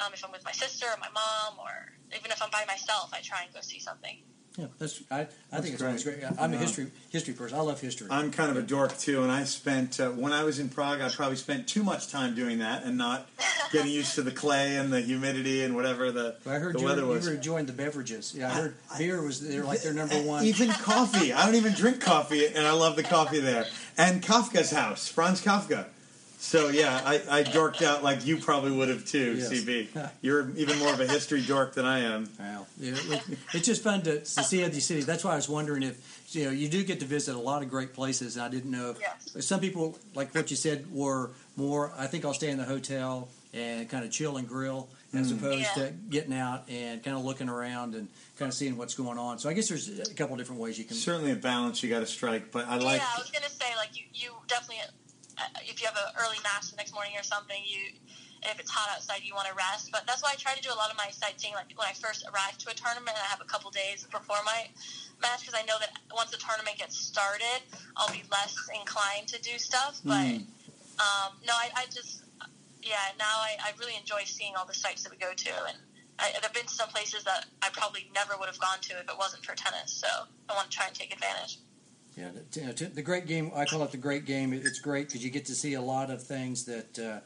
Um, 0.01 0.13
if 0.13 0.25
I'm 0.25 0.33
with 0.33 0.45
my 0.45 0.53
sister 0.53 0.87
or 0.87 0.99
my 0.99 1.11
mom, 1.15 1.59
or 1.61 1.93
even 2.17 2.31
if 2.31 2.43
I'm 2.43 2.51
by 2.51 2.65
myself, 2.67 3.11
I 3.13 3.21
try 3.21 3.43
and 3.45 3.55
go 3.55 3.61
see 3.61 3.79
something. 3.79 4.19
Yeah, 4.57 4.67
that's 4.79 5.03
I, 5.11 5.21
I 5.21 5.27
That's 5.51 5.63
think 5.63 5.75
it's 5.75 5.83
always 5.83 6.05
great. 6.05 6.19
I'm 6.39 6.53
a 6.53 6.59
history 6.59 6.89
history 7.09 7.33
person. 7.33 7.57
I 7.57 7.63
love 7.63 7.81
history. 7.81 8.09
I'm 8.11 8.31
kind 8.31 8.51
of 8.51 8.59
a 8.59 8.63
dork 8.63 8.99
too, 8.99 9.23
and 9.23 9.33
I 9.33 9.45
spent 9.45 9.99
uh, 9.99 10.11
when 10.11 10.33
I 10.33 10.45
was 10.45 10.59
in 10.59 10.69
Prague, 10.69 11.01
I 11.01 11.09
probably 11.09 11.37
spent 11.37 11.67
too 11.67 11.83
much 11.83 12.09
time 12.09 12.35
doing 12.35 12.59
that 12.59 12.85
and 12.85 12.99
not 12.99 13.29
getting 13.73 13.91
used 13.91 14.15
to 14.17 14.23
the 14.23 14.31
clay 14.31 14.77
and 14.77 14.93
the 14.93 15.01
humidity 15.01 15.63
and 15.63 15.75
whatever 15.75 16.13
the, 16.13 16.37
I 16.45 16.57
heard 16.57 16.75
the 16.75 16.81
you, 16.81 16.85
weather 16.85 17.03
you 17.03 17.09
was. 17.09 17.27
were 17.27 17.35
enjoying 17.35 17.65
the 17.65 17.73
beverages. 17.73 18.35
Yeah, 18.37 18.51
I 18.51 18.55
heard 18.55 18.75
beer 18.99 19.23
was 19.23 19.41
they're 19.41 19.65
like 19.65 19.81
their 19.81 19.95
number 19.95 20.17
one. 20.17 20.45
Even 20.45 20.69
coffee. 20.71 21.33
I 21.33 21.47
don't 21.47 21.55
even 21.55 21.73
drink 21.73 22.01
coffee, 22.01 22.47
and 22.47 22.67
I 22.67 22.73
love 22.73 22.97
the 22.97 23.03
coffee 23.03 23.41
there. 23.41 23.67
And 23.97 24.23
Kafka's 24.23 24.71
house, 24.71 25.09
Franz 25.09 25.41
Kafka. 25.43 25.87
So 26.43 26.71
yeah, 26.71 27.01
I, 27.05 27.23
I 27.31 27.43
dorked 27.45 27.83
out 27.83 28.03
like 28.03 28.27
you 28.27 28.37
probably 28.37 28.73
would 28.73 28.89
have 28.89 29.05
too, 29.07 29.37
Yes. 29.37 29.49
CB. 29.53 30.11
You're 30.23 30.51
even 30.57 30.77
more 30.81 30.93
of 30.93 30.99
a 30.99 31.07
history 31.07 31.41
dork 31.41 31.75
than 31.75 31.85
I 31.87 32.01
am. 32.01 32.29
Wow. 32.39 32.67
Yeah, 32.81 32.95
it, 32.97 33.23
it's 33.55 33.65
just 33.67 33.81
fun 33.85 34.03
to, 34.03 34.19
to 34.19 34.25
see 34.25 34.65
other 34.65 34.81
cities. 34.81 35.07
That's 35.07 35.23
why 35.23 35.35
I 35.35 35.37
was 35.37 35.49
wondering 35.49 35.85
if 35.85 36.27
you 36.35 36.47
know 36.47 36.51
you 36.51 36.69
do 36.69 36.83
get 36.83 36.99
to 36.99 37.07
visit 37.07 37.37
a 37.37 37.39
lot 37.39 37.63
of 37.63 37.71
great 37.71 37.95
places. 37.95 38.37
I 38.39 38.49
didn't 38.49 38.73
know 38.73 38.91
if 38.91 38.99
Yes. 39.01 39.47
some 39.47 39.61
people 39.61 39.97
like 40.17 40.35
what 40.35 40.51
you 40.51 40.57
said 40.57 40.93
were 40.93 41.31
more. 41.57 41.93
I 41.97 42.09
think 42.09 42.25
I'll 42.25 42.35
stay 42.35 42.51
in 42.51 42.59
the 42.59 42.65
hotel 42.65 43.29
and 43.55 43.89
kind 43.89 44.05
of 44.05 44.11
chill 44.11 44.37
and 44.37 44.49
grill 44.49 44.89
mm. 45.15 45.21
as 45.21 45.31
opposed 45.31 45.61
Yeah. 45.77 45.85
to 45.85 45.91
getting 46.11 46.35
out 46.35 46.69
and 46.69 47.05
kind 47.05 47.17
of 47.17 47.25
looking 47.25 47.49
around 47.49 47.95
and 47.95 48.09
kind 48.37 48.49
of 48.49 48.55
seeing 48.55 48.77
what's 48.77 48.95
going 48.97 49.17
on. 49.17 49.39
So 49.39 49.49
I 49.49 49.53
guess 49.53 49.69
there's 49.69 50.11
a 50.11 50.15
couple 50.15 50.35
different 50.37 50.61
ways 50.61 50.77
you 50.77 50.85
can. 50.87 50.97
Certainly 50.97 51.31
a 51.31 51.37
balance 51.37 51.85
you 51.85 51.89
got 51.89 52.01
to 52.01 52.07
strike, 52.07 52.51
but 52.51 52.67
I 52.67 52.79
like. 52.79 53.01
yeah, 53.01 53.07
I 53.15 53.19
was 53.21 53.31
gonna 53.31 53.49
say 53.49 53.77
like 53.77 53.97
you, 53.97 54.07
you 54.13 54.31
definitely 54.49 54.79
if 55.65 55.81
you 55.81 55.87
have 55.87 55.97
an 55.97 56.13
early 56.21 56.39
match 56.43 56.71
the 56.71 56.77
next 56.77 56.93
morning 56.93 57.13
or 57.17 57.23
something, 57.23 57.59
you 57.65 57.93
if 58.43 58.59
it's 58.59 58.71
hot 58.71 58.91
outside, 58.91 59.23
you 59.23 59.35
want 59.35 59.47
to 59.47 59.55
rest. 59.55 59.91
But 59.93 60.03
that's 60.07 60.23
why 60.23 60.35
I 60.35 60.37
try 60.37 60.55
to 60.55 60.63
do 60.63 60.71
a 60.71 60.79
lot 60.79 60.91
of 60.91 60.97
my 60.99 61.11
sightseeing. 61.11 61.55
Like 61.55 61.71
when 61.77 61.87
I 61.87 61.95
first 61.95 62.27
arrive 62.27 62.59
to 62.59 62.71
a 62.71 62.75
tournament, 62.75 63.15
I 63.15 63.27
have 63.31 63.41
a 63.41 63.47
couple 63.47 63.71
days 63.71 64.03
before 64.11 64.43
my 64.45 64.67
match 65.23 65.47
because 65.47 65.55
I 65.55 65.63
know 65.63 65.79
that 65.79 65.95
once 66.11 66.31
the 66.31 66.43
tournament 66.43 66.79
gets 66.79 66.99
started, 66.99 67.63
I'll 67.97 68.11
be 68.11 68.25
less 68.31 68.57
inclined 68.75 69.29
to 69.29 69.41
do 69.41 69.59
stuff. 69.59 70.01
But 70.05 70.43
um, 70.99 71.39
no, 71.47 71.55
I, 71.55 71.71
I 71.77 71.85
just 71.87 72.25
yeah. 72.83 73.15
Now 73.19 73.39
I, 73.39 73.57
I 73.63 73.71
really 73.79 73.95
enjoy 73.95 74.23
seeing 74.25 74.55
all 74.57 74.67
the 74.67 74.75
sites 74.75 75.03
that 75.05 75.13
we 75.13 75.19
go 75.19 75.33
to 75.33 75.53
and. 75.69 75.79
I, 76.19 76.31
there've 76.43 76.53
been 76.53 76.69
some 76.69 76.91
places 76.91 77.25
that 77.25 77.47
I 77.63 77.71
probably 77.73 78.11
never 78.15 78.35
would 78.39 78.47
have 78.47 78.61
gone 78.61 78.79
to 78.83 79.01
if 79.01 79.09
it 79.09 79.17
wasn't 79.19 79.47
for 79.47 79.57
tennis, 79.57 79.91
so 79.93 80.07
I 80.49 80.53
want 80.55 80.71
to 80.71 80.77
try 80.77 80.87
and 80.87 80.95
take 80.95 81.11
advantage. 81.11 81.57
Yeah, 82.17 82.31
the, 82.53 82.61
you 82.61 82.87
the 82.89 83.03
great 83.03 83.27
game. 83.27 83.51
I 83.55 83.65
call 83.65 83.83
it 83.83 83.91
the 83.91 83.97
great 83.97 84.27
game. 84.27 84.53
It's 84.53 84.81
great 84.81 85.09
because 85.09 85.25
you 85.25 85.31
get 85.31 85.47
to 85.47 85.55
see 85.55 85.75
a 85.75 85.81
lot 85.81 86.11
of 86.11 86.23
things 86.23 86.65
that 86.65 86.99
uh, 86.99 87.21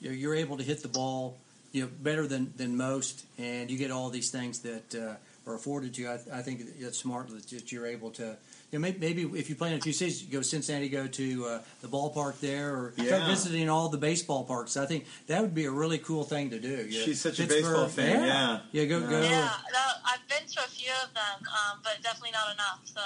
you're, 0.00 0.14
you're 0.14 0.34
able 0.34 0.56
to 0.56 0.62
hit 0.62 0.82
the 0.82 0.88
ball, 0.88 1.36
you 1.72 1.82
know, 1.82 1.90
better 2.02 2.26
than, 2.26 2.52
than 2.56 2.76
most, 2.76 3.24
and 3.38 3.70
you 3.70 3.76
get 3.76 3.90
all 3.90 4.08
these 4.08 4.30
things 4.30 4.60
that 4.60 4.94
uh, 4.94 5.50
are 5.50 5.54
afforded 5.54 5.94
to 5.94 6.02
you. 6.02 6.08
I, 6.08 6.20
I 6.32 6.42
think 6.42 6.62
it's 6.78 6.98
smart 6.98 7.28
that, 7.28 7.48
that 7.48 7.72
you're 7.72 7.86
able 7.86 8.10
to. 8.12 8.36
You 8.72 8.78
know, 8.78 8.82
maybe, 8.82 8.98
maybe 9.00 9.22
if 9.36 9.48
you 9.48 9.56
play 9.56 9.72
in 9.72 9.78
a 9.78 9.80
few 9.80 9.92
cities, 9.92 10.22
you 10.22 10.30
go 10.30 10.38
to 10.38 10.44
Cincinnati, 10.44 10.88
go 10.88 11.08
to 11.08 11.46
uh, 11.46 11.58
the 11.82 11.88
ballpark 11.88 12.38
there, 12.38 12.72
or 12.72 12.94
start 13.04 13.26
visiting 13.28 13.68
all 13.68 13.88
the 13.88 13.98
baseball 13.98 14.44
parks. 14.44 14.76
I 14.76 14.86
think 14.86 15.06
that 15.26 15.42
would 15.42 15.56
be 15.56 15.64
a 15.64 15.72
really 15.72 15.98
cool 15.98 16.22
thing 16.22 16.50
to 16.50 16.60
do. 16.60 16.86
Yeah. 16.88 17.02
She's 17.02 17.20
such 17.20 17.40
a 17.40 17.48
baseball 17.48 17.88
fan, 17.88 18.24
yeah. 18.24 18.60
yeah, 18.70 18.84
go 18.84 19.00
go. 19.00 19.20
Yeah, 19.22 19.50
that, 19.72 19.94
I've 20.06 20.28
been 20.28 20.46
to 20.46 20.60
a 20.60 20.68
few 20.68 20.92
of 21.02 21.12
them, 21.14 21.48
um, 21.48 21.80
but 21.82 22.00
definitely 22.04 22.30
not 22.30 22.54
enough. 22.54 22.80
So 22.84 23.00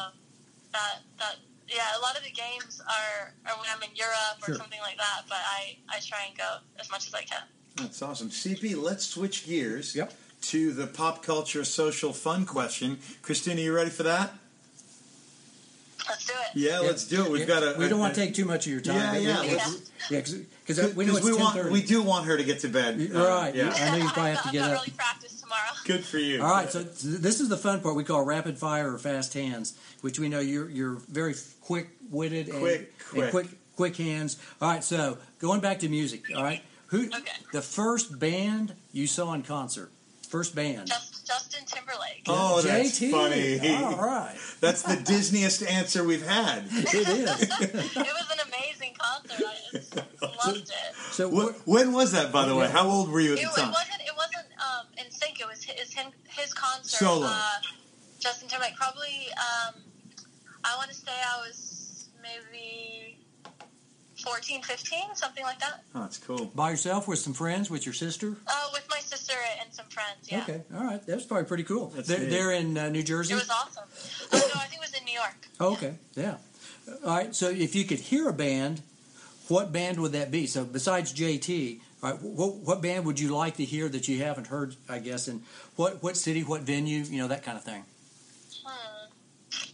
that 0.74 1.00
that 1.18 1.36
yeah, 1.66 1.96
a 1.98 2.00
lot 2.02 2.14
of 2.18 2.22
the 2.22 2.30
games 2.30 2.82
are, 2.86 3.32
are 3.46 3.56
when 3.58 3.66
I'm 3.74 3.82
in 3.82 3.96
Europe 3.96 4.36
or 4.42 4.46
Sure. 4.46 4.54
something 4.56 4.80
like 4.82 4.98
that. 4.98 5.22
But 5.28 5.38
I 5.40 5.78
I 5.88 5.98
try 6.00 6.24
and 6.28 6.36
go 6.36 6.58
as 6.78 6.90
much 6.90 7.06
as 7.06 7.14
I 7.14 7.22
can. 7.22 7.42
That's 7.76 8.02
awesome. 8.02 8.28
CP, 8.30 8.76
let's 8.80 9.06
switch 9.06 9.46
gears 9.46 9.96
Yep. 9.96 10.12
to 10.42 10.72
the 10.74 10.86
pop 10.86 11.22
culture 11.24 11.64
social 11.64 12.12
fun 12.12 12.44
question. 12.44 12.98
Christina, 13.22 13.60
you 13.62 13.72
ready 13.74 13.90
for 13.90 14.02
that? 14.04 14.34
Let's 16.08 16.26
do 16.26 16.32
it. 16.34 16.50
Yeah, 16.60 16.80
let's 16.80 17.06
do 17.06 17.24
it. 17.24 17.30
We've 17.30 17.40
Yeah, 17.40 17.46
got 17.46 17.62
a. 17.62 17.78
We 17.78 17.88
don't 17.88 17.98
a- 17.98 18.02
want 18.02 18.14
to 18.14 18.20
take 18.20 18.34
too 18.34 18.44
much 18.44 18.66
of 18.66 18.72
your 18.72 18.82
time. 18.82 18.96
Yeah, 18.96 19.10
but 19.12 19.20
we- 19.20 19.26
yeah, 19.26 19.40
we- 19.40 20.16
yeah, 20.16 20.20
because 20.66 20.94
we 20.94 21.06
know 21.06 21.16
it's 21.16 21.24
we 21.24 21.32
want 21.32 21.54
thirty. 21.56 21.70
we 21.70 21.82
do 21.82 22.02
want 22.02 22.26
her 22.26 22.36
to 22.36 22.44
get 22.44 22.60
to 22.60 22.68
bed. 22.68 23.00
Uh, 23.14 23.18
Right. 23.26 23.54
yeah. 23.54 23.72
I 23.74 23.90
know 23.96 24.04
you 24.04 24.10
probably 24.10 24.32
I've 24.32 24.38
to 24.38 24.44
got, 24.44 24.52
get 24.52 24.62
I've 24.62 24.68
got 24.68 24.76
up. 24.76 24.82
early 24.82 24.90
practice 24.96 25.33
tomorrow. 25.54 25.76
Good 25.84 26.04
for 26.04 26.18
you. 26.18 26.42
All 26.42 26.50
right, 26.50 26.70
so 26.70 26.82
th- 26.82 26.94
this 27.00 27.40
is 27.40 27.48
the 27.48 27.56
fun 27.56 27.80
part 27.80 27.94
we 27.96 28.04
call 28.04 28.24
rapid 28.24 28.58
fire 28.58 28.92
or 28.92 28.98
fast 28.98 29.34
hands, 29.34 29.78
which 30.00 30.18
we 30.18 30.28
know 30.28 30.40
you're 30.40 30.68
you're 30.68 30.94
very 31.10 31.34
quick 31.62 31.88
witted 32.10 32.48
and 32.48 32.58
Quick, 32.60 32.80
and 32.80 33.08
quick. 33.10 33.30
quick 33.30 33.46
quick 33.76 33.96
hands. 33.96 34.36
All 34.60 34.70
right, 34.70 34.84
so 34.84 35.18
going 35.38 35.60
back 35.60 35.80
to 35.80 35.88
music. 35.88 36.24
All 36.36 36.42
right, 36.42 36.62
who 36.88 37.06
Okay. 37.06 37.20
the 37.52 37.62
first 37.62 38.18
band 38.18 38.74
you 38.92 39.06
saw 39.06 39.32
in 39.34 39.42
concert? 39.42 39.90
First 40.28 40.56
band. 40.56 40.88
Just, 40.88 41.26
Justin 41.28 41.64
Timberlake. 41.64 42.22
Oh, 42.26 42.60
that's 42.60 42.98
JT. 42.98 43.10
funny. 43.12 43.84
All 43.84 44.04
right, 44.04 44.34
That's 44.60 44.82
the 44.82 44.94
Disneyest 44.96 45.64
answer 45.70 46.02
we've 46.02 46.26
had. 46.26 46.64
it 46.70 46.92
is. 47.08 47.42
it 47.60 47.72
was 47.72 48.30
an 48.32 48.48
amazing 48.48 48.94
concert. 48.98 49.44
I 49.46 49.76
just 49.78 50.46
loved 50.46 50.58
it. 50.68 50.94
So 51.12 51.30
Wh- 51.30 51.68
When 51.68 51.92
was 51.92 52.10
that, 52.12 52.32
by 52.32 52.46
the 52.46 52.56
way? 52.56 52.68
How 52.68 52.88
old 52.88 53.10
were 53.12 53.20
you 53.20 53.34
at 53.34 53.38
It, 53.38 53.42
the 53.44 53.50
it 53.50 53.54
time? 53.54 53.70
wasn't. 53.70 53.90
It 54.00 54.06
wasn't 54.08 54.13
um, 54.80 54.86
NSYNC. 54.98 55.40
It 55.40 55.48
was 55.48 55.62
his 55.64 55.92
his, 55.92 56.06
his 56.28 56.54
concert. 56.54 56.96
Solo. 56.96 57.26
Uh, 57.28 57.48
Justin 58.18 58.48
Timberlake. 58.48 58.76
Probably. 58.76 59.28
Um, 59.36 59.74
I 60.64 60.76
want 60.76 60.88
to 60.88 60.96
say 60.96 61.12
I 61.12 61.46
was 61.46 62.08
maybe 62.22 63.18
14, 64.24 64.62
15, 64.62 65.14
something 65.14 65.44
like 65.44 65.60
that. 65.60 65.82
Oh, 65.94 66.00
that's 66.00 66.16
cool. 66.16 66.46
by 66.54 66.70
yourself 66.70 67.06
with 67.06 67.18
some 67.18 67.34
friends, 67.34 67.70
with 67.70 67.84
your 67.84 67.92
sister? 67.92 68.34
Uh, 68.46 68.68
with 68.72 68.86
my 68.90 68.98
sister 68.98 69.34
and 69.60 69.72
some 69.72 69.86
friends. 69.86 70.30
Yeah. 70.30 70.42
Okay, 70.42 70.62
all 70.74 70.84
right, 70.84 71.04
that 71.04 71.14
was 71.14 71.24
probably 71.26 71.44
pretty 71.44 71.64
cool. 71.64 71.88
That's 71.88 72.08
They're, 72.08 72.24
they're 72.24 72.52
in 72.52 72.78
uh, 72.78 72.88
New 72.88 73.02
Jersey? 73.02 73.34
It 73.34 73.36
was 73.36 73.50
awesome. 73.50 73.84
Oh, 74.32 74.50
no, 74.54 74.60
I 74.60 74.64
think 74.64 74.80
it 74.82 74.88
was 74.88 74.98
in 74.98 75.04
New 75.04 75.12
York. 75.12 75.36
Oh, 75.60 75.72
okay, 75.74 75.94
yeah. 76.14 76.36
All 77.04 77.16
right, 77.16 77.34
so 77.34 77.50
if 77.50 77.74
you 77.74 77.84
could 77.84 78.00
hear 78.00 78.28
a 78.28 78.32
band, 78.32 78.80
what 79.48 79.72
band 79.72 80.00
would 80.00 80.12
that 80.12 80.30
be? 80.30 80.46
So 80.46 80.64
besides 80.64 81.12
JT, 81.12 81.78
all 81.78 81.83
right, 82.10 82.22
what, 82.22 82.56
what 82.56 82.82
band 82.82 83.04
would 83.06 83.18
you 83.20 83.34
like 83.34 83.56
to 83.56 83.64
hear 83.64 83.88
that 83.88 84.08
you 84.08 84.22
haven't 84.22 84.48
heard? 84.48 84.76
I 84.88 84.98
guess, 84.98 85.28
and 85.28 85.42
what 85.76 86.02
what 86.02 86.16
city, 86.16 86.42
what 86.42 86.62
venue, 86.62 87.02
you 87.02 87.18
know, 87.18 87.28
that 87.28 87.42
kind 87.42 87.56
of 87.56 87.64
thing. 87.64 87.84
Hmm. 88.64 89.70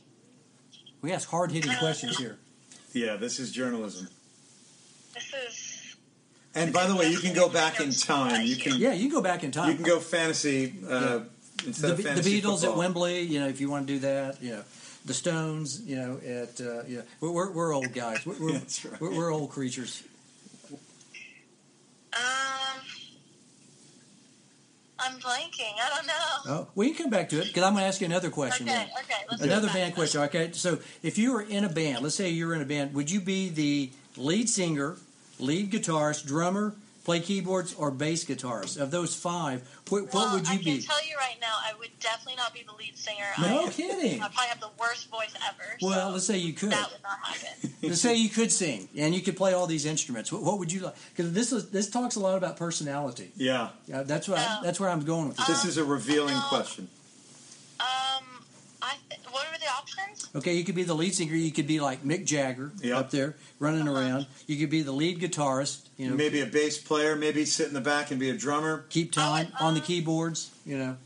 We 1.03 1.13
ask 1.13 1.29
hard 1.29 1.51
hitting 1.53 1.75
questions 1.79 2.17
here. 2.19 2.39
Yeah, 2.93 3.17
this 3.17 3.39
is 3.39 3.53
journalism. 3.53 4.09
This 5.15 5.33
is. 5.33 5.97
And 6.55 6.73
by 6.73 6.87
the 6.87 6.97
way, 6.97 7.09
you 7.09 7.19
can 7.19 7.33
go 7.35 7.49
back 7.49 7.81
in 7.81 7.93
time. 7.93 8.45
You 8.45 8.57
can 8.57 8.77
Yeah, 8.77 8.93
you 8.93 9.09
can 9.09 9.17
go 9.17 9.23
back 9.23 9.45
in 9.45 9.53
time. 9.53 9.69
you 9.71 9.77
can 9.77 9.85
go 9.85 10.01
fantasy 10.01 10.75
uh, 10.89 11.21
instead 11.65 11.97
the, 11.97 12.11
of 12.11 12.25
the 12.25 12.41
Beatles 12.41 12.61
football. 12.61 12.73
at 12.73 12.79
Wembley, 12.79 13.21
you 13.21 13.39
know, 13.39 13.47
if 13.47 13.61
you 13.61 13.71
want 13.71 13.87
to 13.87 13.93
do 13.93 13.99
that, 14.01 14.43
you 14.43 14.51
know, 14.51 14.65
the 15.05 15.15
Stones, 15.15 15.81
you 15.83 15.97
know, 15.97 16.19
at 16.27 16.61
uh, 16.61 16.83
yeah, 16.89 17.03
we're, 17.21 17.31
we're, 17.31 17.53
we're 17.53 17.73
old 17.73 17.93
guys. 17.93 18.27
We're, 18.27 18.39
we're, 18.41 18.53
That's 18.59 18.85
right. 18.85 19.01
we're, 19.01 19.17
we're 19.17 19.33
old 19.33 19.51
creatures. 19.51 20.03
Um. 22.13 22.81
I'm 25.03 25.10
blanking. 25.21 25.75
I 25.81 25.89
don't 25.95 26.07
know. 26.07 26.13
Oh, 26.47 26.69
well, 26.75 26.87
you 26.87 26.95
can 26.95 27.05
come 27.05 27.11
back 27.11 27.29
to 27.31 27.41
it 27.41 27.47
because 27.47 27.63
I'm 27.63 27.73
going 27.73 27.83
to 27.83 27.89
ask 27.89 28.01
you 28.01 28.07
another 28.07 28.31
question. 28.31 28.69
Okay. 28.69 28.77
then. 28.77 28.89
Okay. 29.05 29.25
Let's 29.31 29.43
Another 29.43 29.69
band 29.69 29.95
question. 29.95 30.21
Okay, 30.23 30.53
so 30.53 30.79
if 31.03 31.19
you 31.19 31.33
were 31.33 31.43
in 31.43 31.65
a 31.65 31.69
band, 31.69 32.03
let's 32.03 32.15
say 32.15 32.29
you 32.29 32.47
were 32.47 32.55
in 32.55 32.63
a 32.63 32.67
band, 32.67 32.95
would 32.95 33.11
you 33.11 33.21
be 33.21 33.49
the 33.49 33.91
lead 34.17 34.49
singer, 34.49 34.97
lead 35.39 35.71
guitarist, 35.71 36.27
drummer, 36.27 36.75
play 37.05 37.21
keyboards, 37.21 37.75
or 37.75 37.91
bass 37.91 38.25
guitars? 38.25 38.77
Of 38.77 38.91
those 38.91 39.15
five, 39.15 39.69
what, 39.89 40.13
what 40.13 40.33
would 40.35 40.49
you 40.49 40.59
be? 40.59 40.61
I 40.61 40.65
can 40.65 40.77
be? 40.77 40.83
tell 40.83 41.07
you 41.07 41.17
right 41.17 41.37
now, 41.41 41.55
I 41.63 41.73
would 41.79 41.91
definitely 42.01 42.37
not 42.37 42.55
be 42.55 42.63
the 42.63 42.75
lead 42.75 42.97
singer. 42.97 43.27
No 43.41 43.67
I, 43.67 43.71
kidding. 43.71 44.23
I 44.23 44.29
probably 44.29 44.47
have 44.47 44.61
the 44.61 44.71
worst 44.79 45.11
voice 45.11 45.35
ever. 45.49 45.77
Well, 45.83 46.09
so 46.09 46.13
let's 46.13 46.27
say 46.27 46.39
you 46.39 46.53
could. 46.53 46.71
that 46.71 46.91
would 46.91 47.03
not 47.03 47.19
happen. 47.23 47.71
Let's 47.83 48.01
say 48.01 48.15
you 48.15 48.29
could 48.29 48.53
sing 48.53 48.89
and 48.97 49.15
you 49.15 49.23
could 49.23 49.37
play 49.37 49.55
all 49.55 49.67
these 49.67 49.87
instruments. 49.87 50.31
What, 50.31 50.43
what 50.43 50.59
would 50.59 50.71
you 50.71 50.81
like? 50.81 50.95
Because 51.11 51.33
this 51.33 51.51
is 51.51 51.71
this 51.71 51.89
talks 51.89 52.17
a 52.17 52.21
lot 52.21 52.37
about 52.37 52.57
personality. 52.57 53.33
Yeah, 53.37 53.71
Yeah, 53.87 54.03
that's 54.03 54.29
what 54.29 54.39
I, 54.39 54.59
oh. 54.59 54.63
that's 54.63 54.79
where 54.79 54.91
I'm 54.91 55.05
going 55.05 55.29
with 55.29 55.39
this. 55.39 55.47
this 55.47 55.65
is 55.65 55.77
a 55.79 55.85
revealing 55.85 56.37
question. 56.49 56.89
Um, 59.47 59.79
options? 59.79 60.29
Okay, 60.35 60.55
you 60.55 60.65
could 60.65 60.75
be 60.75 60.83
the 60.83 60.95
lead 60.95 61.15
singer. 61.15 61.35
You 61.35 61.51
could 61.53 61.67
be 61.67 61.81
like 61.81 62.03
Mick 62.05 62.25
Jagger 62.25 62.73
Yep. 62.83 62.97
up 62.97 63.11
there 63.11 63.37
running 63.59 63.89
Uh-huh. 63.89 63.99
around. 63.99 64.27
You 64.47 64.57
could 64.59 64.71
be 64.71 64.83
the 64.83 64.93
lead 64.93 65.21
guitarist. 65.21 65.83
You 65.97 66.11
know, 66.11 66.17
Maybe 66.17 66.41
a 66.41 66.47
bass 66.47 66.79
player, 66.79 67.17
maybe 67.17 67.45
sit 67.45 67.69
in 67.69 67.75
the 67.75 67.81
back 67.81 68.11
and 68.11 68.19
be 68.21 68.31
a 68.31 68.37
drummer. 68.37 68.85
keep 68.91 69.13
time 69.13 69.47
would, 69.47 69.55
on 69.61 69.75
the 69.75 69.81
um, 69.81 69.87
keyboards. 69.87 70.51
You 70.67 70.79
know, 70.79 70.97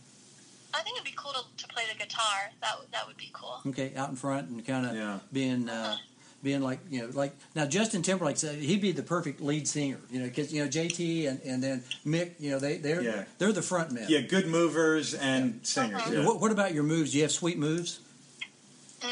I 0.72 0.82
think 0.82 0.96
it'd 0.96 1.04
be 1.04 1.14
cool 1.16 1.32
to, 1.32 1.42
to 1.66 1.68
play 1.72 1.84
the 1.92 1.98
guitar. 1.98 2.50
That 2.60 2.76
that 2.92 3.06
would 3.06 3.16
be 3.16 3.30
cool. 3.32 3.60
okay, 3.68 3.92
out 3.96 4.08
in 4.10 4.16
front 4.16 4.48
and 4.48 4.64
kind 4.66 4.86
of 4.86 4.94
Yeah. 4.96 5.18
being. 5.32 5.68
Uh, 5.68 5.96
being 6.42 6.60
like 6.60 6.78
you 6.90 7.00
know, 7.00 7.08
like 7.14 7.34
now 7.54 7.64
Justin 7.64 8.02
Timberlake 8.02 8.36
said 8.36 8.56
he'd 8.58 8.82
be 8.82 8.92
the 8.92 9.02
perfect 9.02 9.40
lead 9.40 9.66
singer, 9.66 9.98
you 10.10 10.18
know, 10.20 10.26
because 10.26 10.52
you 10.52 10.62
know 10.62 10.68
JT 10.68 11.26
and, 11.26 11.40
and 11.40 11.62
then 11.62 11.82
Mick, 12.06 12.32
you 12.38 12.50
know, 12.50 12.58
they 12.58 12.76
they're 12.76 13.00
Yeah. 13.00 13.24
they're 13.38 13.50
the 13.50 13.62
front 13.62 13.92
men. 13.92 14.04
Yeah, 14.10 14.20
good 14.20 14.46
movers 14.46 15.14
and 15.14 15.60
singers. 15.66 16.02
Uh-huh. 16.02 16.12
yeah. 16.12 16.26
What, 16.26 16.42
what 16.42 16.50
about 16.52 16.74
your 16.74 16.82
moves? 16.82 17.12
Do 17.12 17.16
you 17.16 17.22
have 17.24 17.32
sweet 17.32 17.56
moves? 17.56 18.00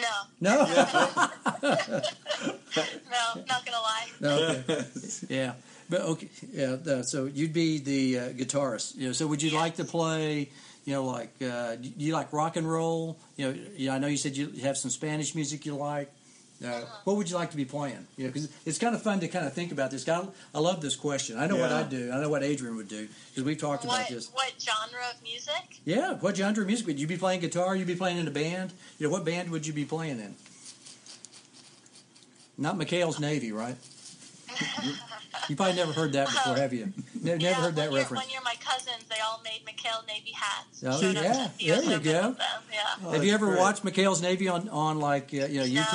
No, 0.01 0.09
No. 0.41 0.67
no, 1.63 1.71
not 3.49 3.65
gonna 3.65 3.81
lie. 3.81 4.09
No, 4.21 4.39
okay. 4.39 4.85
yeah, 5.29 5.53
but 5.91 6.01
okay, 6.03 6.29
yeah. 6.53 6.77
uh, 6.87 7.03
so 7.03 7.27
you'd 7.27 7.53
be 7.53 7.79
the 7.79 8.19
uh, 8.19 8.29
guitarist. 8.31 8.97
You 8.97 9.09
know, 9.09 9.13
so 9.13 9.27
would 9.27 9.43
you 9.43 9.51
like 9.51 9.77
to 9.77 9.85
play? 9.85 10.51
You 10.85 10.95
know, 10.95 11.05
like 11.05 11.35
uh, 11.43 11.77
do 11.77 11.91
you 11.97 12.13
like 12.13 12.33
rock 12.33 12.57
and 12.57 12.69
roll? 12.71 13.19
You 13.37 13.53
know, 13.53 13.59
yeah. 13.77 13.95
I 13.95 13.99
know 13.99 14.09
you 14.09 14.17
said 14.17 14.37
you 14.37 14.49
have 14.63 14.77
some 14.77 14.91
Spanish 14.91 15.35
music 15.35 15.67
you 15.67 15.77
like. 15.77 16.11
Uh, 16.65 16.83
what 17.05 17.17
would 17.17 17.29
you 17.29 17.37
like 17.37 17.51
to 17.51 17.57
be 17.57 17.65
playing? 17.65 18.07
You 18.17 18.25
know, 18.25 18.31
because 18.33 18.49
it's 18.65 18.79
kind 18.79 18.95
of 18.95 19.03
fun 19.03 19.21
to 19.21 19.29
kind 19.29 19.47
of 19.47 19.53
think 19.53 19.73
about 19.73 19.91
this. 19.91 20.09
I, 20.09 20.27
I 20.55 20.61
love 20.61 20.81
this 20.81 20.95
question. 20.97 21.39
I 21.39 21.47
know 21.47 21.57
what 21.57 21.73
I'd 21.73 21.91
do. 21.91 22.13
I 22.13 22.21
know 22.21 22.29
what 22.29 22.43
Adrian 22.43 22.77
would 22.77 22.89
do 22.89 23.09
because 23.31 23.45
we've 23.45 23.59
talked 23.59 23.85
about 23.85 24.09
this. 24.09 24.31
what 24.33 24.53
genre 24.61 25.01
of 25.13 25.23
music? 25.23 25.81
Yeah, 25.85 26.15
what 26.15 26.37
genre 26.37 26.63
of 26.63 26.67
music 26.67 26.87
would 26.87 27.01
you 27.01 27.07
be 27.07 27.17
playing? 27.17 27.41
Guitar? 27.41 27.75
You'd 27.75 27.87
be 27.87 27.97
playing 27.97 28.19
in 28.19 28.29
a 28.29 28.31
band? 28.31 28.73
You 28.99 29.07
know, 29.09 29.13
what 29.13 29.25
band 29.25 29.51
would 29.51 29.67
you 29.67 29.73
be 29.73 29.85
playing 29.85 30.21
in? 30.21 30.35
Not 32.59 32.77
McHale's 32.77 33.19
Navy, 33.19 33.51
right? 33.51 33.77
You 35.49 35.57
probably 35.57 35.77
never 35.77 35.93
heard 35.93 36.13
that 36.13 36.27
before, 36.29 36.57
have 36.57 36.73
you? 36.73 36.93
Never 37.21 37.39
yeah, 37.41 37.55
heard 37.55 37.77
that 37.77 37.91
one 37.91 37.93
year, 37.93 38.01
reference. 38.03 38.23
One 38.25 38.31
year, 38.31 38.41
my 38.45 38.55
cousins 38.61 39.05
they 39.09 39.17
all 39.25 39.41
made 39.45 39.63
McHale 39.67 40.07
Navy 40.07 40.33
hats. 40.33 40.83
Oh, 40.87 41.01
showed 41.01 41.15
yeah, 41.17 41.23
to 41.23 41.51
the 41.59 41.67
there 41.67 41.83
you 41.83 41.89
go. 41.89 41.95
with 41.95 42.05
them, 42.05 42.33
Yeah. 42.73 43.11
have 43.13 43.25
you 43.25 43.33
ever 43.35 43.47
great. 43.47 43.59
watched 43.59 43.85
McHale's 43.85 44.23
Navy 44.23 44.49
on 44.49 44.69
on 44.69 44.99
like 45.01 45.31
uh, 45.33 45.47
you 45.47 45.61
know 45.61 45.67
YouTube? 45.67 45.93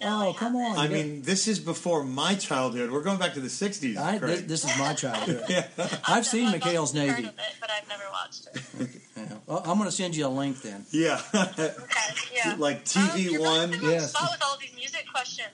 No, 0.00 0.10
no, 0.20 0.26
oh, 0.26 0.30
I 0.30 0.32
come 0.38 0.56
on! 0.56 0.78
I 0.78 0.88
mean, 0.88 1.22
this 1.22 1.46
is 1.48 1.58
before 1.58 2.04
my 2.04 2.34
childhood. 2.34 2.90
We're 2.90 3.02
going 3.02 3.18
back 3.18 3.34
to 3.34 3.40
the 3.40 3.48
60s. 3.48 3.96
I, 3.96 4.18
this, 4.18 4.42
this 4.42 4.64
is 4.64 4.78
my 4.78 4.94
childhood. 4.94 5.44
yeah. 5.48 5.66
I've 6.06 6.26
seen 6.26 6.48
I've 6.48 6.60
McHale's 6.60 6.92
heard 6.92 7.06
Navy. 7.06 7.22
of 7.24 7.28
it, 7.28 7.34
but 7.60 7.70
I've 7.70 7.88
never 7.88 8.04
watched 8.12 8.48
it. 8.52 8.90
Yeah. 9.16 9.24
Well, 9.46 9.58
I'm 9.64 9.78
going 9.78 9.88
to 9.88 9.92
send 9.94 10.16
you 10.16 10.26
a 10.26 10.28
link 10.28 10.60
then. 10.62 10.84
Yeah. 10.90 11.20
Okay, 11.34 11.72
yeah. 12.34 12.56
like 12.58 12.76
Um, 12.78 12.82
TV 12.84 13.30
you're 13.30 13.40
One. 13.40 13.70
Really 13.70 13.92
Yes. 13.92 14.12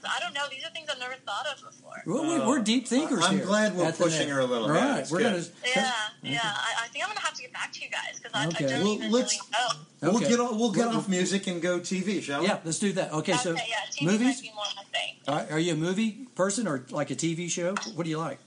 I 0.05 0.21
don't 0.21 0.33
know. 0.35 0.43
These 0.51 0.65
are 0.65 0.71
things 0.71 0.89
I've 0.91 0.99
never 0.99 1.15
thought 1.27 1.47
of 1.55 1.63
before. 1.65 2.03
Well, 2.07 2.23
we, 2.41 2.47
we're 2.47 2.61
deep 2.61 2.87
thinkers 2.89 3.25
I'm 3.25 3.37
here. 3.37 3.47
glad 3.47 3.77
we're 3.77 3.85
at 3.87 3.99
pushing 3.99 4.29
her 4.29 4.41
a 4.41 4.45
little. 4.45 4.69
All 4.69 4.75
Yeah, 4.75 5.05
we're 5.11 5.19
good. 5.19 5.33
going 5.33 5.43
to. 5.43 5.51
Yeah, 5.75 5.93
yeah. 6.23 6.41
I, 6.45 6.85
I 6.85 6.89
think 6.89 7.05
I'm 7.05 7.11
gonna 7.11 7.21
have 7.21 7.35
to 7.35 7.43
get 7.43 7.53
back 7.53 7.73
to 7.73 7.81
you 7.83 7.91
guys 7.91 8.19
because 8.19 8.33
I, 8.35 8.47
Okay. 8.49 8.67
I 8.67 8.69
don't 8.71 8.85
Well, 8.85 8.93
even 8.95 9.11
let's- 9.13 9.33
really 9.35 9.51
know. 9.53 9.69
We'll 10.13 10.17
Okay. 10.17 10.29
get 10.31 10.41
off, 10.41 10.57
we'll 10.57 10.73
get 10.73 10.87
Well, 10.89 10.97
off 10.99 11.09
music 11.09 11.47
and 11.47 11.61
go 11.61 11.79
TV, 11.81 12.23
shall 12.23 12.41
we? 12.41 12.47
Yeah, 12.47 12.59
let's 12.65 12.79
do 12.79 12.93
that. 12.95 13.13
Okay, 13.13 13.33
Okay, 13.35 13.43
so 13.43 13.53
yeah. 13.53 13.61
TV 13.93 14.07
movies. 14.07 14.21
might 14.37 14.43
be 14.43 14.53
more 14.55 14.65
my 14.77 14.83
thing. 14.85 15.17
Are, 15.29 15.55
are 15.57 15.59
you 15.59 15.75
a 15.75 15.77
movie 15.77 16.27
person 16.35 16.67
or 16.67 16.85
like 16.91 17.11
a 17.11 17.15
TV 17.15 17.51
show? 17.51 17.75
What 17.95 18.05
do 18.05 18.11
you 18.11 18.19
like? 18.19 18.39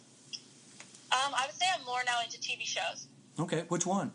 Um, 1.12 1.34
I 1.36 1.46
would 1.46 1.56
say 1.56 1.66
I'm 1.78 1.86
more 1.86 2.02
now 2.08 2.22
into 2.24 2.40
TV 2.40 2.66
shows. 2.66 3.08
Okay, 3.40 3.66
which 3.70 3.86
one? 3.86 4.12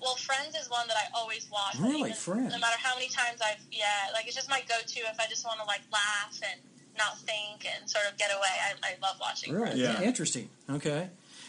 Well, 0.00 0.14
Friends 0.16 0.54
is 0.56 0.70
one 0.70 0.86
that 0.88 0.96
I 0.96 1.06
always 1.18 1.48
watch. 1.52 1.76
Really? 1.78 2.00
Even- 2.10 2.12
Friends? 2.14 2.52
No 2.52 2.58
matter 2.58 2.76
how 2.78 2.94
many 2.94 3.08
times 3.08 3.40
I've, 3.44 3.60
yeah, 3.70 4.08
like 4.14 4.26
it's 4.26 4.34
just 4.34 4.48
my 4.48 4.62
go-to 4.68 5.00
if 5.00 5.20
I 5.20 5.26
just 5.28 5.44
want 5.44 5.60
to 5.60 5.66
like 5.66 5.82
laugh 5.92 6.38
and 6.42 6.60
not 6.98 7.18
think 7.20 7.66
and 7.66 7.88
sort 7.88 8.04
of 8.10 8.16
get 8.18 8.30
away. 8.30 8.48
I, 8.48 8.72
I 8.82 8.92
love 9.02 9.16
watching. 9.20 9.52
Right. 9.54 9.72
Friends. 9.72 9.78
Yeah. 9.78 10.02
Interesting. 10.02 10.48
Okay. 10.70 11.08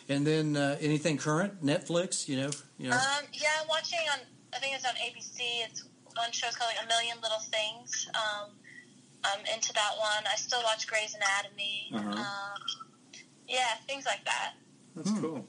And 0.10 0.28
then 0.28 0.58
uh, 0.58 0.78
anything 0.82 1.18
current? 1.18 1.64
Netflix. 1.66 2.28
You 2.28 2.38
know. 2.42 2.50
You 2.78 2.90
know. 2.90 2.96
Um, 2.98 3.24
yeah, 3.34 3.48
I'm 3.62 3.68
watching 3.68 4.00
on. 4.14 4.20
I 4.54 4.58
think 4.60 4.76
it's 4.76 4.86
on 4.86 4.94
ABC. 4.96 5.40
It's 5.70 5.84
one 6.16 6.32
show's 6.32 6.56
called 6.56 6.72
like 6.76 6.84
A 6.84 6.88
Million 6.88 7.18
Little 7.22 7.40
Things. 7.40 8.10
Um, 8.16 8.50
I'm 9.24 9.40
into 9.54 9.72
that 9.74 9.94
one. 9.98 10.26
I 10.32 10.36
still 10.36 10.60
watch 10.64 10.88
Grey's 10.88 11.16
Anatomy. 11.16 11.92
Uh-huh. 11.94 12.20
Um, 12.20 12.62
yeah, 13.48 13.76
things 13.88 14.06
like 14.06 14.26
that. 14.26 14.54
That's 14.96 15.10
Hmm. 15.12 15.22
cool. 15.22 15.48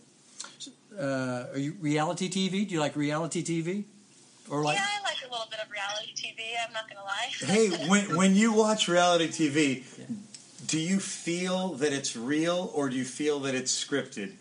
Uh, 0.99 1.47
are 1.53 1.59
you 1.59 1.75
reality 1.81 2.29
TV? 2.29 2.67
Do 2.67 2.75
you 2.75 2.81
like 2.81 2.97
reality 2.97 3.43
TV? 3.43 3.85
Or 4.51 4.63
like? 4.63 4.77
yeah, 4.77 4.85
I 5.01 5.03
like 5.03 5.19
a 5.27 5.31
little 5.31 5.47
bit 5.51 5.61
of 5.65 5.71
reality 5.71 6.13
TV. 6.15 6.41
I'm 6.67 6.73
not 6.73 6.89
gonna 6.89 7.05
lie. 7.05 7.31
Hey, 7.47 7.89
when 7.89 8.17
when 8.17 8.35
you 8.35 8.53
watch 8.53 8.89
reality 8.89 9.29
TV, 9.29 9.85
do 10.67 10.79
you 10.79 11.01
feel 11.01 11.75
that 11.75 11.93
it's 11.93 12.17
real 12.17 12.71
or 12.75 12.89
do 12.89 12.97
you 12.97 13.05
feel 13.05 13.41
that 13.41 13.55
it's 13.55 13.73
scripted? 13.73 14.33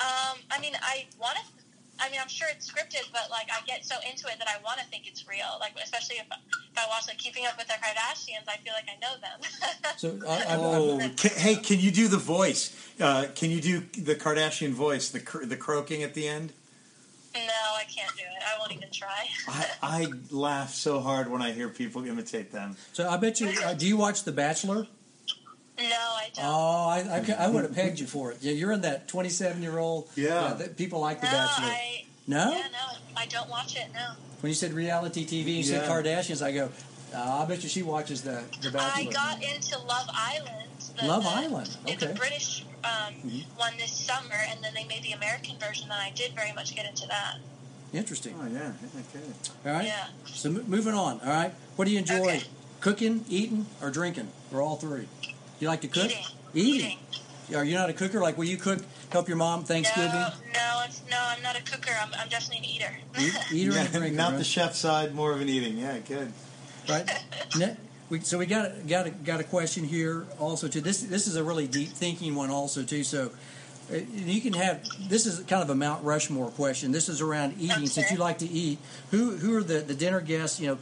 Um, 0.00 0.38
I 0.50 0.60
mean, 0.60 0.74
I 0.82 1.06
want 1.20 1.36
to. 1.36 1.53
I 2.00 2.10
mean, 2.10 2.18
I'm 2.20 2.28
sure 2.28 2.48
it's 2.50 2.70
scripted, 2.70 3.10
but 3.12 3.30
like, 3.30 3.48
I 3.52 3.64
get 3.66 3.84
so 3.84 3.94
into 4.08 4.26
it 4.26 4.38
that 4.38 4.48
I 4.48 4.60
want 4.64 4.80
to 4.80 4.86
think 4.86 5.06
it's 5.06 5.28
real. 5.28 5.46
Like, 5.60 5.72
especially 5.82 6.16
if, 6.16 6.26
if 6.26 6.76
I 6.78 6.86
watch 6.88 7.06
like 7.08 7.18
Keeping 7.18 7.46
Up 7.46 7.56
with 7.56 7.68
the 7.68 7.74
Kardashians, 7.74 8.48
I 8.48 8.56
feel 8.58 8.72
like 8.74 8.88
I 8.88 8.98
know 9.00 9.14
them. 9.20 9.40
So 9.96 10.18
I, 10.28 10.54
I, 10.54 10.56
Oh, 10.58 10.98
I, 11.00 11.08
ca 11.10 11.28
hey, 11.28 11.54
can 11.56 11.78
you 11.78 11.90
do 11.92 12.08
the 12.08 12.16
voice? 12.18 12.74
Uh, 13.00 13.26
can 13.34 13.50
you 13.50 13.60
do 13.60 13.80
the 14.02 14.16
Kardashian 14.16 14.72
voice, 14.72 15.08
the 15.10 15.20
cr- 15.20 15.44
the 15.44 15.56
croaking 15.56 16.02
at 16.02 16.14
the 16.14 16.26
end? 16.26 16.52
no, 17.34 17.40
I 17.40 17.84
can't 17.84 18.14
do 18.16 18.22
it. 18.22 18.42
I 18.44 18.58
won't 18.58 18.72
even 18.72 18.90
try. 18.92 19.26
I, 19.48 19.66
I 19.82 20.06
laugh 20.30 20.72
so 20.74 21.00
hard 21.00 21.30
when 21.30 21.42
I 21.42 21.52
hear 21.52 21.68
people 21.68 22.04
imitate 22.06 22.50
them. 22.52 22.76
so 22.92 23.08
I 23.08 23.16
bet 23.16 23.40
you. 23.40 23.48
Uh, 23.64 23.74
do 23.74 23.86
you 23.86 23.96
watch 23.96 24.24
The 24.24 24.32
Bachelor? 24.32 24.86
No, 25.76 25.84
I 25.84 26.28
don't. 26.34 26.44
Oh, 26.44 26.88
I, 26.88 26.98
I, 27.38 27.46
I 27.46 27.48
would 27.48 27.64
have 27.64 27.74
pegged 27.74 27.98
you 27.98 28.06
for 28.06 28.30
it. 28.30 28.38
Yeah, 28.40 28.52
you're 28.52 28.72
in 28.72 28.82
that 28.82 29.08
27 29.08 29.60
year 29.62 29.78
old. 29.78 30.08
Yeah. 30.14 30.54
that 30.54 30.76
people 30.76 31.00
like 31.00 31.20
The 31.20 31.26
no, 31.26 31.32
Bachelor. 31.32 31.64
I. 31.66 32.04
no. 32.28 32.50
Yeah, 32.52 32.66
no, 32.72 32.96
I 33.16 33.26
don't 33.26 33.48
watch 33.50 33.76
it. 33.76 33.88
No. 33.92 34.12
When 34.40 34.50
you 34.50 34.54
said 34.54 34.72
reality 34.72 35.26
TV, 35.26 35.56
you 35.56 35.62
said 35.64 35.88
Kardashians. 35.88 36.42
I 36.42 36.52
go. 36.52 36.70
Uh, 37.14 37.42
I 37.42 37.44
bet 37.46 37.62
you 37.62 37.68
she 37.68 37.82
watches 37.82 38.22
the 38.22 38.42
The 38.62 38.70
Bachelor. 38.70 39.10
I 39.10 39.12
got 39.12 39.42
into 39.42 39.78
Love 39.78 40.08
Island. 40.12 40.68
The, 41.00 41.06
Love 41.06 41.22
the, 41.24 41.28
Island, 41.30 41.76
It's 41.86 42.02
okay. 42.02 42.12
a 42.12 42.14
British 42.14 42.64
um, 42.84 43.14
Mhm. 43.26 43.44
one 43.56 43.72
this 43.78 43.90
summer, 43.90 44.34
and 44.48 44.62
then 44.62 44.74
they 44.74 44.84
made 44.84 45.02
the 45.02 45.10
American 45.12 45.56
version, 45.58 45.84
and 45.90 45.92
I 45.94 46.12
did 46.14 46.34
very 46.34 46.52
much 46.52 46.74
get 46.76 46.86
into 46.88 47.06
that. 47.08 47.38
Interesting. 47.92 48.34
Oh 48.40 48.46
yeah, 48.46 48.72
okay. 48.96 49.24
All 49.66 49.72
right. 49.72 49.86
Yeah. 49.86 50.06
So 50.26 50.50
m- 50.50 50.64
moving 50.68 50.94
on. 50.94 51.20
All 51.20 51.28
right. 51.28 51.52
What 51.76 51.86
do 51.86 51.90
you 51.92 51.98
enjoy? 51.98 52.20
Okay. 52.20 52.42
Cooking, 52.80 53.24
eating, 53.28 53.66
or 53.82 53.90
drinking, 53.90 54.28
or 54.52 54.60
all 54.60 54.76
three? 54.76 55.08
You 55.60 55.68
like 55.68 55.80
to 55.82 55.88
cook? 55.88 56.06
Eating. 56.06 56.24
Eating. 56.54 56.98
Are 57.54 57.64
you 57.64 57.74
not 57.74 57.90
a 57.90 57.92
cooker? 57.92 58.20
Like, 58.20 58.38
will 58.38 58.44
you 58.46 58.56
cook? 58.56 58.80
Help 59.10 59.28
your 59.28 59.36
mom 59.36 59.62
Thanksgiving? 59.64 60.10
No, 60.10 60.28
no, 60.54 60.82
it's, 60.86 61.02
no, 61.08 61.16
I'm 61.20 61.40
not 61.42 61.56
a 61.56 61.62
cooker. 61.62 61.92
I'm, 62.00 62.08
I'm 62.18 62.28
definitely 62.28 62.58
an 62.58 62.64
eater. 62.64 62.96
Eater 63.52 63.72
Yeah, 63.72 63.80
and 63.82 63.92
drinker. 63.92 64.16
not 64.16 64.30
right? 64.32 64.38
the 64.38 64.44
chef 64.44 64.74
side, 64.74 65.14
more 65.14 65.32
of 65.32 65.40
an 65.40 65.48
eating. 65.48 65.76
Yeah, 65.78 65.98
good. 65.98 66.32
right? 66.88 67.08
Ne- 67.56 67.76
we, 68.10 68.20
so 68.20 68.38
we 68.38 68.46
got 68.46 68.86
got 68.88 69.06
a, 69.06 69.10
got 69.10 69.40
a 69.40 69.44
question 69.44 69.84
here 69.84 70.26
also 70.40 70.66
too. 70.68 70.80
This 70.80 71.02
this 71.02 71.26
is 71.26 71.36
a 71.36 71.44
really 71.44 71.66
deep 71.68 71.90
thinking 71.90 72.34
one 72.34 72.50
also 72.50 72.82
too. 72.82 73.04
So 73.04 73.30
uh, 73.92 73.96
you 74.14 74.40
can 74.40 74.52
have 74.54 74.82
this 75.08 75.24
is 75.26 75.38
kind 75.40 75.62
of 75.62 75.70
a 75.70 75.74
Mount 75.74 76.02
Rushmore 76.04 76.50
question. 76.50 76.90
This 76.92 77.08
is 77.08 77.20
around 77.20 77.54
eating. 77.58 77.86
Since 77.86 78.10
you 78.10 78.18
like 78.18 78.38
to 78.38 78.48
eat, 78.48 78.78
who 79.10 79.36
who 79.36 79.56
are 79.56 79.62
the, 79.62 79.78
the 79.78 79.94
dinner 79.94 80.20
guests? 80.20 80.58
You 80.60 80.66
know, 80.66 80.78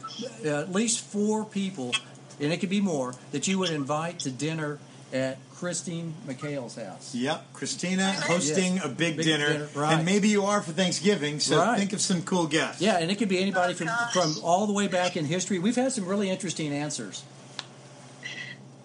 uh, 0.51 0.61
at 0.63 0.71
least 0.71 0.99
four 1.01 1.45
people, 1.45 1.93
and 2.39 2.51
it 2.53 2.59
could 2.59 2.69
be 2.69 2.81
more 2.81 3.13
that 3.31 3.47
you 3.47 3.59
would 3.59 3.69
invite 3.69 4.19
to 4.19 4.31
dinner 4.31 4.79
at 5.11 5.37
Christine 5.53 6.13
McHale's 6.27 6.75
house. 6.75 7.13
Yep, 7.13 7.53
Christina 7.53 8.11
hosting 8.13 8.79
a 8.79 8.87
big, 8.89 9.15
Big 9.17 9.25
dinner, 9.27 9.47
dinner, 9.47 9.67
right. 9.75 9.93
and 9.93 10.05
maybe 10.05 10.27
you 10.27 10.43
are 10.43 10.61
for 10.61 10.71
Thanksgiving. 10.71 11.39
So 11.39 11.57
Right. 11.59 11.77
think 11.77 11.93
of 11.93 12.01
some 12.01 12.23
cool 12.23 12.47
guests. 12.47 12.81
Yeah, 12.81 12.97
and 12.97 13.11
it 13.11 13.15
could 13.19 13.29
be 13.29 13.39
anybody 13.39 13.73
Oh, 13.73 13.75
from 13.77 13.87
gosh. 13.87 14.11
from 14.13 14.35
all 14.43 14.65
the 14.67 14.73
way 14.73 14.87
back 14.87 15.15
in 15.15 15.25
history. 15.25 15.59
We've 15.59 15.75
had 15.75 15.91
some 15.93 16.05
really 16.05 16.29
interesting 16.29 16.73
answers. 16.73 17.23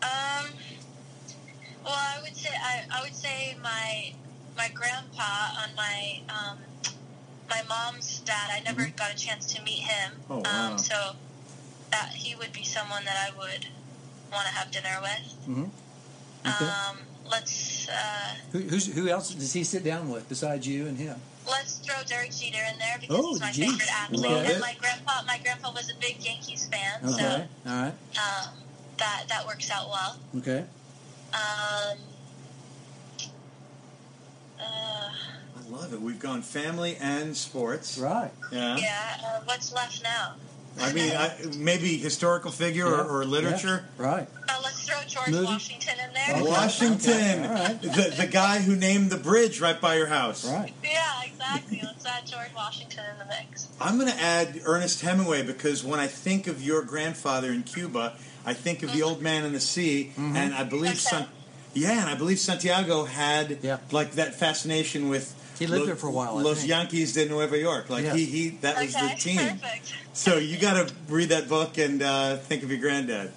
Um, 0.02 0.46
well, 1.84 1.94
I 1.94 2.18
would 2.22 2.36
say 2.36 2.50
I, 2.54 2.84
I 2.92 3.02
would 3.02 3.14
say 3.16 3.56
my 3.62 4.12
my 4.56 4.68
grandpa 4.68 5.62
on 5.62 5.74
my 5.76 6.20
um, 6.28 6.58
my 7.48 7.62
mom's 7.68 8.20
dad. 8.20 8.50
I 8.52 8.60
never 8.60 8.86
got 8.96 9.12
a 9.12 9.16
chance 9.16 9.52
to 9.54 9.62
meet 9.62 9.80
him. 9.80 10.12
Oh, 10.28 10.38
wow. 10.44 10.72
Um, 10.72 10.78
so 10.78 11.16
that 11.90 12.10
he 12.14 12.34
would 12.36 12.52
be 12.52 12.64
someone 12.64 13.04
that 13.04 13.16
I 13.16 13.36
would 13.36 13.66
want 14.32 14.46
to 14.46 14.52
have 14.52 14.70
dinner 14.70 14.98
with. 15.00 15.34
Mm-hmm. 15.48 15.64
Okay. 16.46 16.64
Um, 16.90 16.98
let's 17.30 17.88
uh, 17.88 18.34
Who, 18.52 18.58
who's, 18.60 18.92
who 18.94 19.08
else 19.08 19.34
does 19.34 19.52
he 19.52 19.64
sit 19.64 19.84
down 19.84 20.08
with 20.10 20.28
besides 20.28 20.66
you 20.66 20.86
and 20.86 20.96
him? 20.98 21.16
let's 21.50 21.78
throw 21.78 21.96
Derek 22.06 22.30
Jeter 22.30 22.58
in 22.70 22.78
there 22.78 22.96
because 23.00 23.16
Oh, 23.18 23.28
he's 23.32 23.40
my 23.40 23.50
geez. 23.52 23.70
favorite 23.72 23.90
athlete, 23.92 24.20
Love 24.30 24.42
and 24.44 24.50
it. 24.52 24.60
my 24.60 24.74
grandpa 24.78 25.22
my 25.26 25.38
grandpa 25.42 25.72
was 25.72 25.90
a 25.90 25.94
big 25.98 26.16
Yankees 26.20 26.68
fan, 26.70 27.00
Okay, 27.02 27.46
so 27.64 27.70
all 27.70 27.82
right, 27.82 27.92
um, 28.18 28.52
that 28.98 29.24
that 29.28 29.46
works 29.46 29.70
out 29.70 29.88
well. 29.88 30.18
okay. 30.36 30.64
Um, 31.32 31.98
uh, 34.60 35.10
I 35.10 35.70
love 35.70 35.92
it. 35.92 36.00
We've 36.00 36.18
gone 36.20 36.42
family 36.42 36.96
and 37.00 37.36
sports. 37.36 37.98
Right. 37.98 38.30
Yeah. 38.52 38.76
Yeah. 38.76 39.16
Uh, 39.24 39.40
what's 39.44 39.72
left 39.72 40.02
now? 40.02 40.34
I 40.80 40.92
mean, 40.92 41.12
I, 41.12 41.34
maybe 41.56 41.96
historical 41.98 42.50
figure 42.50 42.86
Yeah. 42.86 43.02
or, 43.02 43.20
or 43.20 43.24
literature. 43.24 43.84
Yeah. 43.98 44.06
Right. 44.06 44.28
Uh, 44.48 44.60
let's 44.62 44.82
throw 44.88 44.96
George 45.06 45.28
Movie? 45.30 45.44
Washington 45.46 45.94
in 46.06 46.14
there. 46.14 46.36
Okay. 46.36 46.50
Washington, 46.50 47.12
Okay. 47.12 47.46
All 47.46 47.52
right. 47.54 47.82
the 47.82 48.14
the 48.18 48.26
guy 48.26 48.58
who 48.60 48.76
named 48.76 49.10
the 49.10 49.16
bridge 49.16 49.60
right 49.60 49.80
by 49.80 49.96
your 49.96 50.06
house. 50.06 50.44
Right. 50.50 50.72
Yeah, 50.82 51.22
exactly. 51.24 51.80
Let's 51.82 52.06
add 52.06 52.26
George 52.26 52.50
Washington 52.54 53.04
in 53.12 53.18
the 53.18 53.26
mix. 53.26 53.68
I'm 53.80 53.98
going 53.98 54.10
to 54.10 54.20
add 54.20 54.60
Ernest 54.64 55.00
Hemingway 55.02 55.42
because 55.42 55.84
when 55.84 56.00
I 56.00 56.06
think 56.06 56.46
of 56.46 56.62
your 56.62 56.82
grandfather 56.82 57.52
in 57.52 57.62
Cuba, 57.62 58.14
I 58.46 58.54
think 58.54 58.82
of 58.82 58.92
the 58.92 59.02
Old 59.02 59.20
Man 59.22 59.44
in 59.44 59.52
the 59.52 59.60
Sea, 59.60 60.12
Mm-hmm. 60.12 60.36
and 60.36 60.54
I 60.54 60.64
believe 60.64 60.92
Okay. 60.92 60.98
San- 60.98 61.28
yeah, 61.74 62.00
and 62.00 62.08
I 62.10 62.14
believe 62.14 62.38
Santiago 62.38 63.04
had 63.04 63.58
Yeah. 63.62 63.78
like 63.92 64.12
that 64.12 64.34
fascination 64.34 65.08
with. 65.08 65.34
He 65.58 65.66
lived 65.66 65.80
Lo- 65.80 65.86
there 65.86 65.96
for 65.96 66.06
a 66.08 66.12
while, 66.12 66.38
I 66.38 66.42
Los 66.42 66.58
think. 66.58 66.68
Yankees 66.70 67.12
de 67.14 67.26
Nueva 67.28 67.58
York, 67.58 67.90
like 67.90 68.04
Yeah. 68.04 68.14
he 68.14 68.24
he 68.24 68.48
that 68.62 68.76
was 68.80 68.94
okay, 68.94 69.08
the 69.14 69.20
team. 69.20 69.38
perfect. 69.38 69.92
So 70.12 70.36
you 70.36 70.58
got 70.58 70.74
to 70.88 70.94
read 71.08 71.28
that 71.30 71.48
book 71.48 71.78
and 71.78 72.02
uh, 72.02 72.36
think 72.36 72.62
of 72.62 72.70
your 72.70 72.80
granddad. 72.80 73.32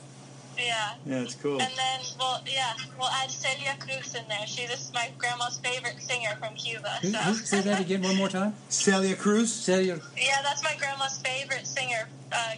Yeah. 0.58 0.94
Yeah, 1.08 1.22
it's 1.24 1.34
cool. 1.36 1.54
And 1.60 1.72
then, 1.76 2.00
well, 2.20 2.40
yeah, 2.46 2.74
we'll 3.00 3.10
add 3.10 3.32
Celia 3.32 3.76
Cruz 3.80 4.14
in 4.14 4.22
there. 4.28 4.46
She's 4.46 4.70
just 4.70 4.94
my 4.94 5.10
grandma's 5.18 5.58
favorite 5.58 6.00
singer 6.00 6.36
from 6.40 6.54
Cuba. 6.56 7.00
Who, 7.02 7.10
So. 7.10 7.18
who, 7.18 7.34
say 7.36 7.62
that 7.62 7.80
again 7.82 8.04
one 8.04 8.16
more 8.16 8.30
time. 8.30 8.54
Celia 8.70 9.16
Cruz. 9.16 9.52
Celia. 9.52 10.00
Yeah, 10.16 10.42
that's 10.44 10.64
my 10.64 10.76
grandma's 10.78 11.18
favorite 11.20 11.66
singer, 11.66 12.08
uh, 12.32 12.54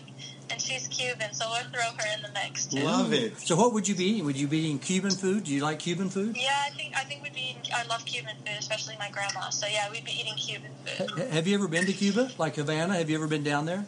and 0.53 0.61
she's 0.61 0.87
Cuban, 0.87 1.33
so 1.33 1.49
we'll 1.49 1.63
throw 1.71 1.81
her 1.81 2.15
in 2.15 2.21
the 2.21 2.29
mix 2.33 2.65
too. 2.67 2.79
Love 2.83 3.11
it. 3.11 3.37
So 3.39 3.55
what 3.55 3.73
would 3.73 3.87
you 3.87 3.95
be 3.95 4.05
eating? 4.05 4.25
Would 4.25 4.37
you 4.39 4.47
be 4.47 4.59
eating 4.59 4.77
Cuban 4.79 5.09
food? 5.11 5.43
Do 5.45 5.51
you 5.53 5.61
like 5.61 5.79
Cuban 5.79 6.09
food? 6.09 6.37
Yeah, 6.37 6.51
I 6.65 6.69
think 6.69 6.95
I 6.95 7.03
think 7.03 7.23
we'd 7.23 7.33
be. 7.33 7.41
Eating, 7.59 7.73
I 7.75 7.83
love 7.87 8.05
Cuban 8.05 8.35
food, 8.45 8.55
especially 8.59 8.95
my 8.99 9.09
grandma. 9.09 9.49
So 9.49 9.65
yeah, 9.67 9.89
we'd 9.91 10.05
be 10.05 10.11
eating 10.11 10.35
Cuban 10.35 10.69
food. 10.85 11.09
H- 11.19 11.29
have 11.31 11.47
you 11.47 11.55
ever 11.55 11.67
been 11.67 11.85
to 11.87 11.93
Cuba, 11.93 12.29
like 12.37 12.55
Havana? 12.55 12.93
Have 12.95 13.09
you 13.09 13.15
ever 13.17 13.27
been 13.27 13.43
down 13.43 13.65
there? 13.65 13.85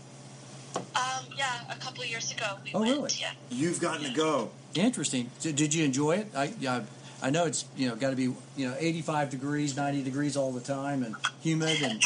Um, 0.76 1.26
yeah, 1.38 1.62
a 1.70 1.76
couple 1.76 2.02
of 2.04 2.10
years 2.10 2.32
ago 2.32 2.58
we 2.64 2.72
Oh, 2.74 2.82
went. 2.82 2.92
really? 2.96 3.12
Yeah. 3.20 3.32
You've 3.50 3.80
gotten 3.80 4.04
to 4.06 4.12
go. 4.14 4.50
Interesting. 4.74 5.30
So 5.40 5.52
did 5.52 5.74
you 5.74 5.86
enjoy 5.86 6.18
it? 6.18 6.28
I, 6.36 6.54
yeah, 6.60 6.82
I 7.22 7.30
know 7.30 7.46
it's 7.46 7.64
you 7.78 7.88
know 7.88 7.96
got 7.96 8.10
to 8.10 8.16
be 8.18 8.24
you 8.58 8.68
know 8.68 8.76
85 8.78 9.30
degrees, 9.30 9.78
90 9.78 10.04
degrees 10.04 10.36
all 10.36 10.52
the 10.52 10.60
time, 10.62 11.04
and 11.04 11.16
humid 11.42 11.82
and 11.82 12.04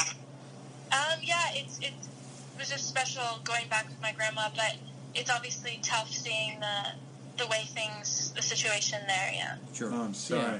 Um, 0.92 1.20
yeah, 1.24 1.46
it's 1.54 1.80
it 1.80 1.94
was 2.60 2.70
just 2.70 2.88
special 2.88 3.24
going 3.46 3.68
back 3.70 3.88
with 3.88 4.02
my 4.02 4.12
grandma, 4.12 4.50
but 4.54 4.76
it's 5.16 5.32
obviously 5.32 5.80
tough 5.82 6.12
seeing 6.12 6.60
the 6.60 6.92
the 7.38 7.48
way 7.48 7.64
things, 7.68 8.34
the 8.36 8.42
situation 8.42 9.00
there. 9.08 9.32
Yeah. 9.34 9.56
sure. 9.74 9.90
Oh, 9.94 10.04
I'm 10.04 10.14
sorry. 10.14 10.42
Yeah. 10.42 10.60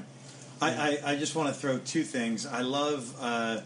I, 0.62 0.70
I, 0.70 1.12
I 1.12 1.16
just 1.16 1.36
want 1.36 1.48
to 1.48 1.54
throw 1.54 1.78
two 1.78 2.04
things. 2.04 2.46
I 2.46 2.62
love, 2.62 3.14
uh, 3.20 3.60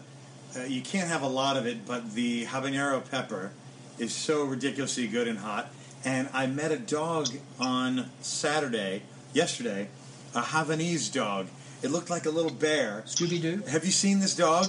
uh, 0.55 0.63
you 0.63 0.81
can't 0.81 1.07
have 1.07 1.21
a 1.21 1.27
lot 1.27 1.55
of 1.55 1.65
it, 1.65 1.85
but 1.85 2.13
the 2.13 2.45
habanero 2.45 3.09
pepper 3.09 3.51
is 3.99 4.13
so 4.13 4.43
ridiculously 4.43 5.07
good 5.07 5.29
and 5.29 5.39
hot. 5.39 5.71
And 6.03 6.27
I 6.33 6.45
met 6.47 6.73
a 6.73 6.77
dog 6.77 7.29
on 7.57 8.09
Saturday, 8.19 9.03
yesterday, 9.33 9.87
a 10.33 10.41
Havanese 10.41 11.11
dog. 11.11 11.47
It 11.81 11.91
looked 11.91 12.09
like 12.09 12.25
a 12.25 12.29
little 12.29 12.51
bear. 12.51 13.03
Scooby 13.05 13.41
Doo. 13.41 13.63
Have 13.69 13.85
you 13.85 13.91
seen 13.91 14.19
this 14.19 14.35
dog 14.35 14.67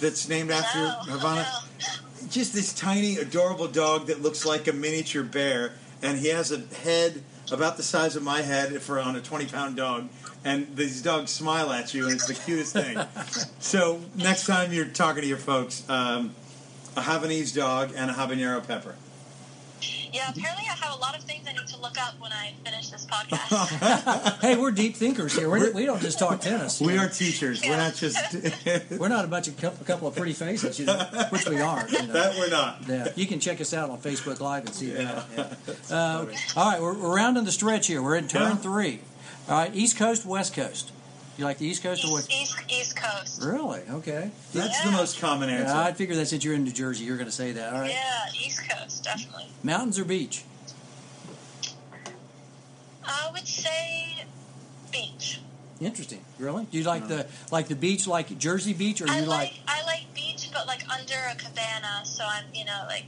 that's 0.00 0.28
named 0.28 0.50
after 0.50 0.78
No, 0.80 1.16
Havana? 1.16 1.46
no. 1.80 2.05
Just 2.30 2.52
this 2.52 2.72
tiny, 2.72 3.16
adorable 3.16 3.68
dog 3.68 4.06
that 4.06 4.22
looks 4.22 4.44
like 4.44 4.68
a 4.68 4.72
miniature 4.72 5.22
bear, 5.22 5.72
and 6.02 6.18
he 6.18 6.28
has 6.28 6.52
a 6.52 6.58
head 6.82 7.22
about 7.52 7.76
the 7.76 7.82
size 7.82 8.16
of 8.16 8.22
my 8.22 8.42
head 8.42 8.80
for 8.82 8.98
on 8.98 9.16
a 9.16 9.20
twenty-pound 9.20 9.76
dog. 9.76 10.08
And 10.44 10.76
these 10.76 11.02
dogs 11.02 11.32
smile 11.32 11.72
at 11.72 11.92
you, 11.92 12.04
and 12.04 12.14
it's 12.14 12.26
the 12.26 12.34
cutest 12.34 12.72
thing. 12.72 12.98
so 13.58 14.00
next 14.14 14.46
time 14.46 14.72
you're 14.72 14.86
talking 14.86 15.22
to 15.22 15.28
your 15.28 15.38
folks, 15.38 15.88
um, 15.88 16.34
a 16.96 17.00
Havanese 17.00 17.54
dog 17.54 17.92
and 17.96 18.10
a 18.10 18.14
habanero 18.14 18.64
pepper. 18.66 18.94
Yeah, 20.16 20.30
apparently 20.30 20.64
I 20.64 20.74
have 20.74 20.94
a 20.94 20.98
lot 20.98 21.14
of 21.14 21.22
things 21.24 21.46
I 21.46 21.52
need 21.52 21.66
to 21.66 21.78
look 21.78 22.00
up 22.00 22.18
when 22.18 22.32
I 22.32 22.54
finish 22.64 22.88
this 22.88 23.04
podcast. 23.04 24.40
Hey, 24.40 24.56
we're 24.56 24.70
deep 24.70 24.96
thinkers 24.96 25.36
here. 25.36 25.50
We're, 25.50 25.72
we 25.72 25.84
don't 25.84 26.00
just 26.00 26.18
talk 26.18 26.40
tennis. 26.40 26.80
We 26.80 26.94
know. 26.94 27.02
are 27.04 27.08
teachers. 27.08 27.62
We're 27.62 27.76
not 27.76 27.94
just 27.94 28.16
We're 28.98 29.08
not 29.08 29.26
a 29.26 29.28
bunch 29.28 29.48
of 29.48 29.58
couple, 29.58 29.84
couple 29.84 30.08
of 30.08 30.16
pretty 30.16 30.32
faces, 30.32 30.78
you 30.78 30.86
know, 30.86 30.98
which 31.30 31.46
we 31.46 31.60
aren't. 31.60 31.90
You 31.90 32.06
know. 32.06 32.12
that. 32.14 32.38
We're 32.38 32.48
not. 32.48 32.82
Yeah, 32.88 33.08
you 33.14 33.26
can 33.26 33.40
check 33.40 33.60
us 33.60 33.74
out 33.74 33.90
on 33.90 33.98
Facebook 33.98 34.40
Live 34.40 34.64
and 34.64 34.74
see 34.74 34.90
that. 34.92 35.26
Yeah. 35.36 35.54
Uh, 35.94 36.26
all 36.56 36.70
right, 36.70 36.80
we're, 36.80 36.94
we're 36.94 37.14
rounding 37.14 37.44
the 37.44 37.52
stretch 37.52 37.88
here. 37.88 38.02
We're 38.02 38.16
in 38.16 38.26
turn 38.28 38.42
Yeah. 38.52 38.56
three. 38.56 39.00
All 39.48 39.58
right, 39.58 39.74
East 39.74 39.98
Coast, 39.98 40.24
West 40.24 40.54
Coast. 40.54 40.92
You 41.36 41.44
like 41.44 41.58
the 41.58 41.66
East 41.66 41.82
Coast 41.82 42.02
or 42.02 42.06
East, 42.06 42.14
West? 42.14 42.32
East, 42.32 42.56
East 42.68 42.96
Coast. 42.96 43.42
Really? 43.42 43.80
Okay. 43.90 44.30
That's 44.54 44.82
the 44.82 44.90
most 44.90 45.20
common 45.20 45.50
answer. 45.50 45.74
Yeah, 45.74 45.80
I'd 45.82 45.96
figure 45.96 46.16
that 46.16 46.26
since 46.26 46.44
you're 46.44 46.54
in 46.54 46.64
New 46.64 46.72
Jersey, 46.72 47.04
you're 47.04 47.18
going 47.18 47.28
to 47.28 47.34
say 47.34 47.52
that. 47.52 47.74
All 47.74 47.80
right. 47.80 47.90
Yeah, 47.90 48.46
East 48.46 48.62
Coast, 48.68 49.04
definitely. 49.04 49.46
Mountains 49.62 49.98
or 49.98 50.04
beach? 50.06 50.44
I 53.04 53.30
would 53.32 53.46
say 53.46 54.24
beach. 54.90 55.40
Interesting. 55.80 56.24
Really? 56.38 56.64
Do 56.64 56.78
you 56.78 56.84
like 56.84 57.06
the 57.08 57.26
like 57.52 57.68
the 57.68 57.76
beach, 57.76 58.06
like 58.06 58.38
Jersey 58.38 58.72
Beach, 58.72 59.02
or 59.02 59.10
I 59.10 59.20
you 59.20 59.26
like, 59.26 59.50
like? 59.50 59.60
I 59.68 59.84
like 59.84 60.14
beach, 60.14 60.48
but 60.52 60.66
like 60.66 60.88
under 60.88 61.14
a 61.30 61.34
cabana, 61.34 62.00
so 62.04 62.24
I'm 62.26 62.44
you 62.54 62.64
know 62.64 62.84
like 62.88 63.04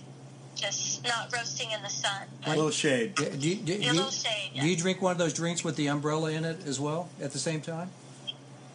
just 0.55 1.02
not 1.05 1.32
roasting 1.34 1.70
in 1.70 1.82
the 1.82 1.88
sun. 1.88 2.22
a 2.44 2.50
little 2.50 2.70
shade. 2.70 3.14
Do, 3.14 3.24
do, 3.30 3.55
do, 3.55 3.72
A 3.72 3.76
you, 3.76 3.92
little 3.92 4.10
shade. 4.10 4.50
do 4.60 4.66
you 4.68 4.76
drink 4.76 5.00
one 5.00 5.12
of 5.12 5.18
those 5.18 5.32
drinks 5.32 5.64
with 5.64 5.76
the 5.76 5.86
umbrella 5.86 6.30
in 6.32 6.44
it 6.44 6.66
as 6.66 6.78
well 6.78 7.09
at 7.22 7.32
the 7.32 7.38
same 7.38 7.60
time? 7.62 7.90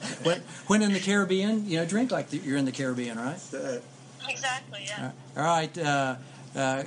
When, 0.24 0.42
when 0.66 0.82
in 0.82 0.92
the 0.92 1.00
Caribbean, 1.00 1.66
you 1.68 1.78
know, 1.78 1.86
drink 1.86 2.10
like 2.10 2.30
the, 2.30 2.38
you're 2.38 2.56
in 2.58 2.64
the 2.66 2.72
Caribbean, 2.72 3.18
right? 3.18 3.40
Uh, 3.54 3.78
exactly. 4.28 4.80
Yeah. 4.86 5.12
All 5.36 5.44
right. 5.44 5.78
Uh, 5.78 6.16
uh, 6.54 6.84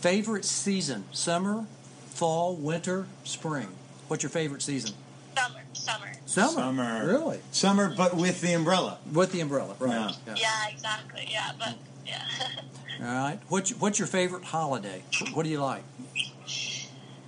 favorite 0.00 0.44
season: 0.44 1.04
summer, 1.12 1.66
fall, 2.10 2.54
winter, 2.54 3.06
spring. 3.24 3.68
What's 4.08 4.22
your 4.22 4.30
favorite 4.30 4.62
season? 4.62 4.94
Summer. 5.36 5.60
Summer. 5.72 6.12
Summer. 6.26 6.50
Summer. 6.52 7.06
Really? 7.06 7.40
Summer, 7.50 7.94
but 7.96 8.16
with 8.16 8.40
the 8.40 8.52
umbrella. 8.52 8.98
With 9.12 9.32
the 9.32 9.40
umbrella, 9.40 9.74
right? 9.80 10.16
Yeah. 10.26 10.34
Yeah, 10.36 10.68
exactly. 10.72 11.26
Yeah, 11.28 11.50
but 11.58 11.74
yeah. 12.06 12.22
All 13.00 13.06
right. 13.06 13.38
What's 13.48 13.70
what's 13.72 13.98
your 13.98 14.08
favorite 14.08 14.44
holiday? 14.44 15.02
What 15.34 15.42
do 15.42 15.50
you 15.50 15.60
like? 15.60 15.82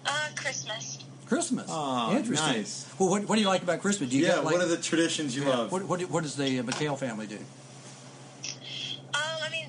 uh, 0.06 0.28
Christmas. 0.36 0.98
Christmas. 1.28 1.66
Oh, 1.68 2.16
Interesting. 2.16 2.52
nice. 2.52 2.86
Well, 2.98 3.10
what, 3.10 3.28
what 3.28 3.34
do 3.36 3.42
you 3.42 3.48
like 3.48 3.62
about 3.62 3.80
Christmas? 3.80 4.10
Do 4.10 4.16
you 4.16 4.24
yeah, 4.24 4.36
got, 4.36 4.44
like, 4.46 4.54
what 4.54 4.64
are 4.64 4.68
the 4.68 4.78
traditions 4.78 5.36
you 5.36 5.42
yeah, 5.42 5.50
love? 5.50 5.72
What, 5.72 5.84
what, 5.84 6.00
what 6.10 6.22
does 6.22 6.36
the 6.36 6.58
uh, 6.58 6.62
McHale 6.62 6.98
family 6.98 7.26
do? 7.26 7.36
Um, 7.36 7.42
I 9.14 9.50
mean, 9.50 9.68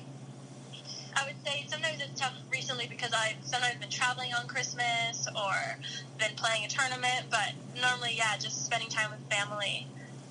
I 1.14 1.26
would 1.26 1.36
say 1.46 1.66
sometimes 1.68 2.00
it's 2.00 2.18
tough 2.18 2.32
recently 2.50 2.86
because 2.88 3.12
I've 3.12 3.36
sometimes 3.42 3.76
been 3.78 3.90
traveling 3.90 4.32
on 4.32 4.46
Christmas 4.46 5.28
or 5.36 5.52
been 6.18 6.34
playing 6.36 6.64
a 6.64 6.68
tournament, 6.68 7.26
but 7.30 7.52
normally, 7.80 8.14
yeah, 8.16 8.36
just 8.38 8.64
spending 8.64 8.88
time 8.88 9.10
with 9.10 9.20
family 9.30 9.86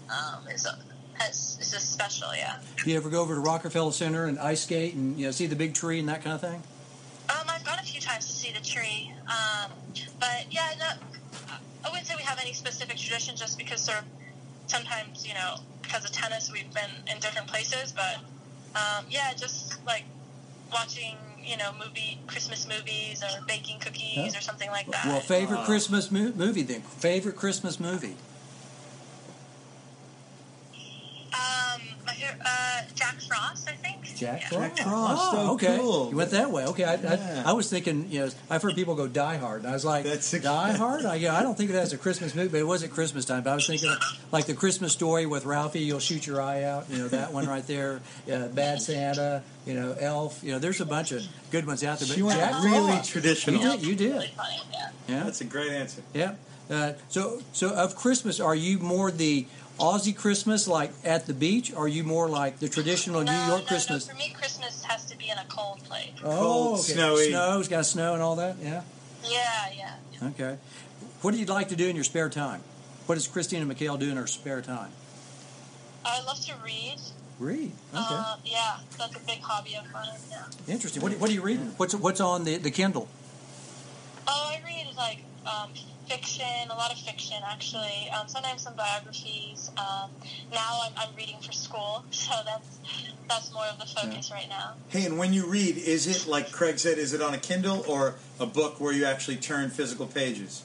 um, 0.09 0.47
is 0.47 0.67
has, 1.13 1.57
is 1.61 1.71
just 1.71 1.93
special. 1.93 2.29
Yeah. 2.35 2.57
Do 2.83 2.89
you 2.89 2.97
ever 2.97 3.09
go 3.09 3.21
over 3.21 3.35
to 3.35 3.41
Rockefeller 3.41 3.91
Center 3.91 4.25
and 4.25 4.39
ice 4.39 4.61
skate 4.61 4.95
and 4.95 5.19
you 5.19 5.25
know 5.25 5.31
see 5.31 5.45
the 5.47 5.55
big 5.55 5.73
tree 5.73 5.99
and 5.99 6.09
that 6.09 6.23
kind 6.23 6.33
of 6.33 6.41
thing? 6.41 6.63
Um, 7.29 7.45
I've 7.47 7.63
gone 7.63 7.77
a 7.77 7.83
few 7.83 7.97
times 8.09 8.25
to 8.27 8.33
see 8.33 8.51
the 8.51 8.61
tree, 8.61 9.11
um, 9.27 9.71
but 10.19 10.45
yeah, 10.51 10.69
no, 10.79 10.85
I 11.85 11.89
wouldn't 11.89 12.07
say 12.07 12.15
we 12.17 12.23
have 12.23 12.39
any 12.41 12.53
specific 12.53 12.97
tradition, 12.97 13.35
just 13.35 13.57
because 13.57 13.81
sort 13.81 13.99
of 13.99 14.05
sometimes 14.67 15.27
you 15.27 15.33
know 15.33 15.55
because 15.81 16.03
of 16.05 16.11
tennis 16.11 16.51
we've 16.51 16.71
been 16.73 16.89
in 17.11 17.19
different 17.19 17.47
places, 17.47 17.91
but 17.93 18.17
um, 18.75 19.05
yeah, 19.09 19.33
just 19.33 19.85
like 19.85 20.03
watching 20.71 21.15
you 21.43 21.57
know 21.57 21.71
movie 21.83 22.19
Christmas 22.27 22.67
movies 22.67 23.23
or 23.23 23.45
baking 23.47 23.79
cookies 23.79 24.17
Yeah. 24.33 24.37
or 24.37 24.41
something 24.41 24.69
like 24.69 24.89
that. 24.91 25.05
Well, 25.05 25.19
favorite 25.19 25.59
Uh, 25.61 25.65
Christmas 25.65 26.11
mo- 26.11 26.33
movie 26.35 26.63
then? 26.63 26.81
Favorite 26.81 27.35
Christmas 27.35 27.79
movie? 27.79 28.15
um, 31.33 31.81
my 32.05 32.08
favorite, 32.08 32.08
uh, 32.45 32.81
Jack 32.95 33.15
Frost, 33.21 33.67
I 33.69 33.73
think. 33.73 34.03
Jack 34.15 34.41
Yeah. 34.41 34.49
Frost. 34.49 34.75
Jack 34.77 34.87
Frost, 34.87 35.21
Oh, 35.33 35.33
oh, 35.49 35.53
okay. 35.53 35.77
cool. 35.77 36.09
You 36.11 36.17
went 36.17 36.31
that 36.31 36.51
way. 36.51 36.65
Okay, 36.67 36.83
I, 36.83 36.95
Yeah. 36.95 37.43
I, 37.45 37.49
I 37.51 37.53
was 37.53 37.69
thinking, 37.69 38.07
you 38.11 38.21
know, 38.25 38.29
I've 38.49 38.61
heard 38.61 38.75
people 38.75 38.95
go 38.95 39.07
Die 39.07 39.37
Hard, 39.37 39.61
and 39.61 39.69
I 39.69 39.73
was 39.73 39.85
like, 39.85 40.03
That's 40.05 40.33
a- 40.33 40.39
Die 40.39 40.71
Hard? 40.73 41.05
I, 41.05 41.15
yeah, 41.15 41.37
I 41.37 41.41
don't 41.43 41.57
think 41.57 41.71
that's 41.71 41.93
a 41.93 41.97
Christmas 41.97 42.35
movie, 42.35 42.49
but 42.49 42.59
it 42.59 42.67
wasn't 42.67 42.91
Christmas 42.93 43.25
time. 43.25 43.43
But 43.43 43.51
I 43.51 43.55
was 43.55 43.67
thinking, 43.67 43.93
like 44.31 44.45
the 44.45 44.53
Christmas 44.55 44.91
story 44.93 45.25
with 45.25 45.45
Ralphie, 45.45 45.79
you'll 45.81 45.99
shoot 45.99 46.25
your 46.27 46.41
eye 46.41 46.63
out. 46.63 46.89
You 46.89 46.97
know 46.99 47.07
that 47.09 47.31
one 47.33 47.47
right 47.47 47.65
there. 47.65 48.01
Uh, 48.31 48.47
Bad 48.49 48.81
Santa. 48.81 49.43
You 49.65 49.75
know, 49.75 49.95
Elf. 49.99 50.43
You 50.43 50.53
know, 50.53 50.59
there's 50.59 50.81
a 50.81 50.85
bunch 50.85 51.11
of 51.11 51.21
good 51.51 51.67
ones 51.67 51.83
out 51.83 51.99
there. 51.99 52.07
But 52.07 52.15
She 52.15 52.23
went 52.23 52.39
Jack 52.39 52.63
really 52.63 52.93
Frost. 52.93 53.11
traditional. 53.11 53.61
You 53.61 53.69
did. 53.71 53.83
You 53.85 53.95
did. 53.95 54.11
Really 54.13 54.27
funny. 54.35 54.55
Yeah. 54.73 54.89
Yeah. 55.07 55.23
That's 55.25 55.41
a 55.41 55.45
great 55.45 55.71
answer. 55.71 56.01
Yeah. 56.13 56.35
Uh, 56.71 56.93
so, 57.09 57.41
so 57.51 57.69
of 57.73 57.95
Christmas, 57.95 58.39
are 58.39 58.53
you 58.55 58.77
more 58.79 59.09
the 59.11 59.45
Aussie 59.79 60.15
Christmas, 60.15 60.67
like 60.67 60.91
at 61.03 61.25
the 61.25 61.33
beach, 61.33 61.73
or 61.73 61.85
are 61.85 61.87
you 61.87 62.03
more 62.03 62.27
like 62.27 62.59
the 62.59 62.69
traditional 62.69 63.21
New 63.21 63.31
York 63.31 63.61
no, 63.61 63.67
Christmas? 63.67 64.07
No, 64.07 64.13
for 64.13 64.19
me, 64.19 64.33
Christmas 64.37 64.83
has 64.83 65.05
to 65.05 65.17
be 65.17 65.29
in 65.29 65.37
a 65.37 65.45
cold 65.49 65.83
place. 65.85 66.11
Oh, 66.23 66.37
Cold, 66.37 66.79
okay. 66.79 66.93
snowy. 66.93 67.29
Snow, 67.29 67.59
it's 67.59 67.69
got 67.69 67.85
snow 67.85 68.13
and 68.13 68.21
all 68.21 68.35
that. 68.35 68.57
Yeah. 68.61 68.81
Yeah, 69.23 69.69
yeah. 69.75 70.27
Okay. 70.29 70.57
What 71.21 71.31
do 71.31 71.39
you 71.39 71.45
like 71.45 71.69
to 71.69 71.75
do 71.75 71.87
in 71.87 71.95
your 71.95 72.03
spare 72.03 72.29
time? 72.29 72.61
What 73.05 73.15
does 73.15 73.27
Christina 73.27 73.65
McHale 73.65 73.97
do 73.99 74.09
in 74.09 74.17
her 74.17 74.27
spare 74.27 74.61
time? 74.61 74.91
I 76.05 76.21
love 76.23 76.39
to 76.45 76.53
read. 76.63 76.97
Read. 77.39 77.71
Okay. 77.93 78.03
Uh, 78.09 78.35
yeah, 78.45 78.77
that's 78.97 79.15
a 79.15 79.19
big 79.19 79.39
hobby 79.41 79.75
of 79.75 79.91
mine. 79.91 80.09
Yeah. 80.29 80.73
Interesting. 80.73 81.01
What, 81.01 81.13
what 81.13 81.29
are 81.29 81.33
you 81.33 81.41
reading? 81.41 81.73
What's 81.77 81.95
what's 81.95 82.21
on 82.21 82.43
the, 82.43 82.57
the 82.57 82.71
Kindle? 82.71 83.07
Oh, 84.27 84.51
I 84.53 84.61
read 84.65 84.87
like 84.95 85.23
um, 85.45 85.71
fiction, 86.09 86.45
a 86.69 86.73
lot 86.73 86.91
of 86.91 86.97
fiction 86.97 87.37
actually. 87.45 88.09
Um, 88.09 88.27
sometimes 88.27 88.63
some 88.63 88.75
biographies. 88.75 89.69
Um, 89.77 90.09
now 90.51 90.81
I'm, 90.83 90.93
I'm 90.97 91.15
reading 91.15 91.37
for 91.41 91.51
school, 91.51 92.03
so 92.11 92.33
that's 92.45 92.79
that's 93.27 93.53
more 93.53 93.65
of 93.65 93.79
the 93.79 93.85
focus 93.85 94.31
right 94.31 94.49
now. 94.49 94.73
Hey, 94.89 95.05
and 95.05 95.17
when 95.19 95.33
you 95.33 95.45
read, 95.45 95.77
is 95.77 96.07
it 96.07 96.27
like 96.27 96.51
Craig 96.51 96.79
said? 96.79 96.97
Is 96.97 97.13
it 97.13 97.21
on 97.21 97.33
a 97.33 97.37
Kindle 97.37 97.83
or 97.87 98.15
a 98.39 98.45
book 98.47 98.79
where 98.79 98.91
you 98.91 99.05
actually 99.05 99.37
turn 99.37 99.69
physical 99.69 100.07
pages? 100.07 100.63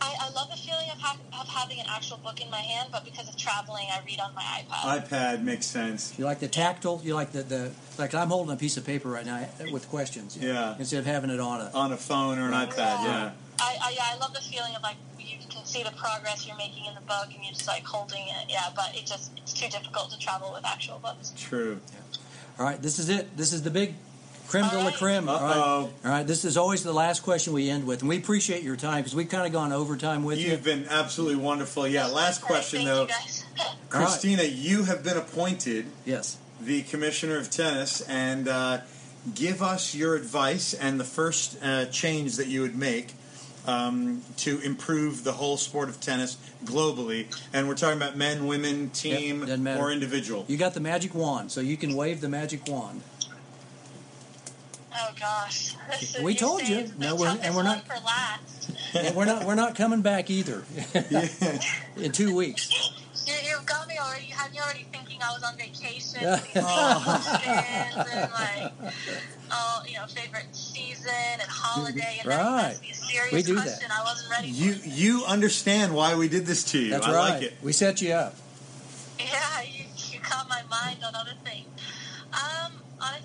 I, 0.00 0.14
I 0.20 0.30
love 0.30 0.48
the 0.50 0.56
feeling 0.56 0.88
of, 0.92 0.98
ha- 0.98 1.18
of 1.40 1.48
having 1.48 1.80
an 1.80 1.86
actual 1.88 2.18
book 2.18 2.40
in 2.40 2.50
my 2.50 2.60
hand, 2.60 2.90
but 2.92 3.04
because 3.04 3.28
of 3.28 3.36
traveling, 3.36 3.86
I 3.90 4.00
read 4.06 4.20
on 4.20 4.34
my 4.34 4.42
iPad. 4.42 5.08
iPad 5.08 5.42
makes 5.42 5.66
sense. 5.66 6.16
You 6.18 6.24
like 6.24 6.38
the 6.40 6.48
tactile? 6.48 7.00
You 7.04 7.14
like 7.14 7.32
the, 7.32 7.42
the 7.42 7.72
like 7.98 8.14
I'm 8.14 8.28
holding 8.28 8.52
a 8.52 8.56
piece 8.56 8.76
of 8.76 8.84
paper 8.84 9.08
right 9.08 9.26
now 9.26 9.46
with 9.72 9.88
questions. 9.88 10.36
Yeah. 10.40 10.76
Instead 10.78 11.00
of 11.00 11.06
having 11.06 11.30
it 11.30 11.40
on 11.40 11.60
a 11.60 11.70
On 11.74 11.92
a 11.92 11.96
phone 11.96 12.38
or 12.38 12.46
an 12.46 12.52
iPad, 12.52 12.76
yeah. 12.76 13.30
I, 13.60 13.76
I, 13.82 13.90
yeah, 13.94 14.02
I 14.14 14.16
love 14.18 14.32
the 14.34 14.40
feeling 14.40 14.74
of 14.76 14.82
like 14.82 14.96
you 15.18 15.36
can 15.50 15.64
see 15.64 15.82
the 15.82 15.90
progress 15.90 16.46
you're 16.46 16.56
making 16.56 16.84
in 16.86 16.94
the 16.94 17.00
book, 17.02 17.26
and 17.26 17.42
you're 17.42 17.52
just 17.52 17.66
like 17.66 17.84
holding 17.84 18.22
it. 18.22 18.46
Yeah, 18.48 18.68
but 18.74 18.94
it 18.94 19.06
just 19.06 19.32
it's 19.36 19.52
too 19.52 19.68
difficult 19.68 20.10
to 20.10 20.18
travel 20.18 20.52
with 20.52 20.64
actual 20.64 20.98
books. 20.98 21.32
True. 21.36 21.80
All 22.58 22.64
right, 22.66 22.80
this 22.80 22.98
is 22.98 23.08
it. 23.08 23.36
This 23.36 23.52
is 23.52 23.62
the 23.62 23.70
big 23.70 23.94
creme 24.48 24.68
de 24.68 24.74
la 24.76 24.78
All 24.80 24.84
right. 24.86 24.94
creme. 24.94 25.28
All 25.28 25.40
right. 25.40 25.56
Uh-oh. 25.56 25.90
All 26.04 26.10
right, 26.10 26.26
this 26.26 26.44
is 26.44 26.56
always 26.56 26.82
the 26.82 26.92
last 26.92 27.22
question 27.22 27.52
we 27.52 27.68
end 27.70 27.86
with, 27.86 28.00
and 28.00 28.08
we 28.08 28.16
appreciate 28.18 28.62
your 28.62 28.76
time 28.76 28.98
because 29.00 29.14
we've 29.14 29.28
kind 29.28 29.46
of 29.46 29.52
gone 29.52 29.72
overtime 29.72 30.24
with 30.24 30.38
you. 30.38 30.50
You've 30.50 30.64
been 30.64 30.86
absolutely 30.88 31.36
wonderful. 31.42 31.86
Yeah, 31.86 32.06
last 32.06 32.42
question 32.42 32.78
Thank 32.80 32.88
though. 32.90 33.02
You 33.02 33.08
guys. 33.08 33.44
All 33.60 33.66
right. 33.66 33.90
Christina, 33.90 34.42
you 34.44 34.84
have 34.84 35.02
been 35.04 35.16
appointed 35.16 35.86
Yes. 36.04 36.38
the 36.60 36.82
commissioner 36.82 37.36
of 37.38 37.50
tennis, 37.50 38.00
and 38.02 38.48
uh, 38.48 38.78
give 39.34 39.62
us 39.62 39.94
your 39.94 40.14
advice 40.16 40.74
and 40.74 40.98
the 40.98 41.04
first 41.04 41.58
uh, 41.62 41.84
change 41.86 42.36
that 42.36 42.46
you 42.46 42.62
would 42.62 42.76
make 42.76 43.12
um, 43.68 44.22
to 44.38 44.58
improve 44.60 45.22
the 45.24 45.32
whole 45.32 45.56
sport 45.58 45.88
of 45.88 46.00
tennis 46.00 46.38
globally. 46.64 47.26
And 47.52 47.68
we're 47.68 47.74
talking 47.76 47.98
about 47.98 48.16
men, 48.16 48.46
women, 48.46 48.90
team, 48.90 49.40
doesn't 49.40 49.68
or 49.68 49.92
individual. 49.92 50.44
You 50.48 50.56
got 50.56 50.74
the 50.74 50.80
magic 50.80 51.14
wand, 51.14 51.52
so 51.52 51.60
you 51.60 51.76
can 51.76 51.94
wave 51.94 52.20
the 52.20 52.28
magic 52.28 52.66
wand. 52.66 53.02
oh 54.94 55.10
gosh. 55.20 55.74
This 56.00 56.18
We 56.20 56.32
you 56.32 56.38
told 56.38 56.66
you. 56.66 56.90
No, 56.98 57.14
we're- 57.14 57.38
and 57.42 57.54
we're 57.54 57.62
not- 57.62 57.86
for 57.86 57.94
last. 58.04 58.54
And 58.94 59.14
we're 59.14 59.26
not 59.26 59.44
we're 59.44 59.54
not 59.54 59.74
coming 59.74 60.00
back 60.00 60.30
either 60.30 60.64
in 61.96 62.10
two 62.10 62.34
weeks. 62.34 62.70
You, 63.98 64.04
you've 64.04 64.06
already. 64.06 64.26
You 64.26 64.34
had 64.34 64.52
me 64.52 64.58
already 64.60 64.86
thinking 64.92 65.18
I 65.22 65.32
was 65.32 65.42
on 65.42 65.56
vacation. 65.56 66.20
Yeah. 66.22 66.36
thinking 66.36 66.62
questions 66.62 68.08
and 68.12 68.32
like, 68.32 68.72
oh, 69.50 69.82
you 69.86 69.94
know, 69.94 70.06
favorite 70.06 70.46
season 70.52 71.10
and 71.32 71.42
holiday. 71.48 72.18
And 72.22 72.30
then 72.30 72.38
Right. 72.38 72.76
you 72.82 72.90
asked 72.90 72.90
a 72.90 72.94
serious 73.06 73.32
We 73.32 73.42
do 73.42 73.54
that. 73.56 73.80
I 73.90 74.02
wasn't 74.04 74.30
ready. 74.30 74.48
You 74.48 74.74
For. 74.74 74.88
you 74.88 75.24
understand 75.26 75.94
why 75.94 76.14
we 76.14 76.28
did 76.28 76.46
this 76.46 76.64
to 76.72 76.78
you. 76.78 76.90
That's 76.90 77.06
I 77.06 77.12
right. 77.14 77.30
like 77.34 77.42
it. 77.42 77.54
We 77.62 77.72
set 77.72 78.00
you 78.02 78.12
up. 78.12 78.34
Yeah, 79.18 79.62
you, 79.62 79.84
you 80.12 80.20
caught 80.20 80.48
my 80.48 80.62
mind 80.70 80.98
on 81.04 81.14
other 81.16 81.34
things. 81.44 81.66
Um, 82.32 82.72
I, 83.00 83.18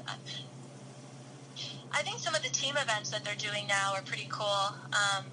I 1.92 2.02
think 2.02 2.20
some 2.20 2.34
of 2.34 2.42
the 2.42 2.50
team 2.50 2.76
events 2.78 3.12
that 3.12 3.24
they're 3.24 3.36
doing 3.36 3.68
now 3.68 3.94
are 3.94 4.02
pretty 4.02 4.28
cool. 4.30 4.48
Um, 4.94 5.26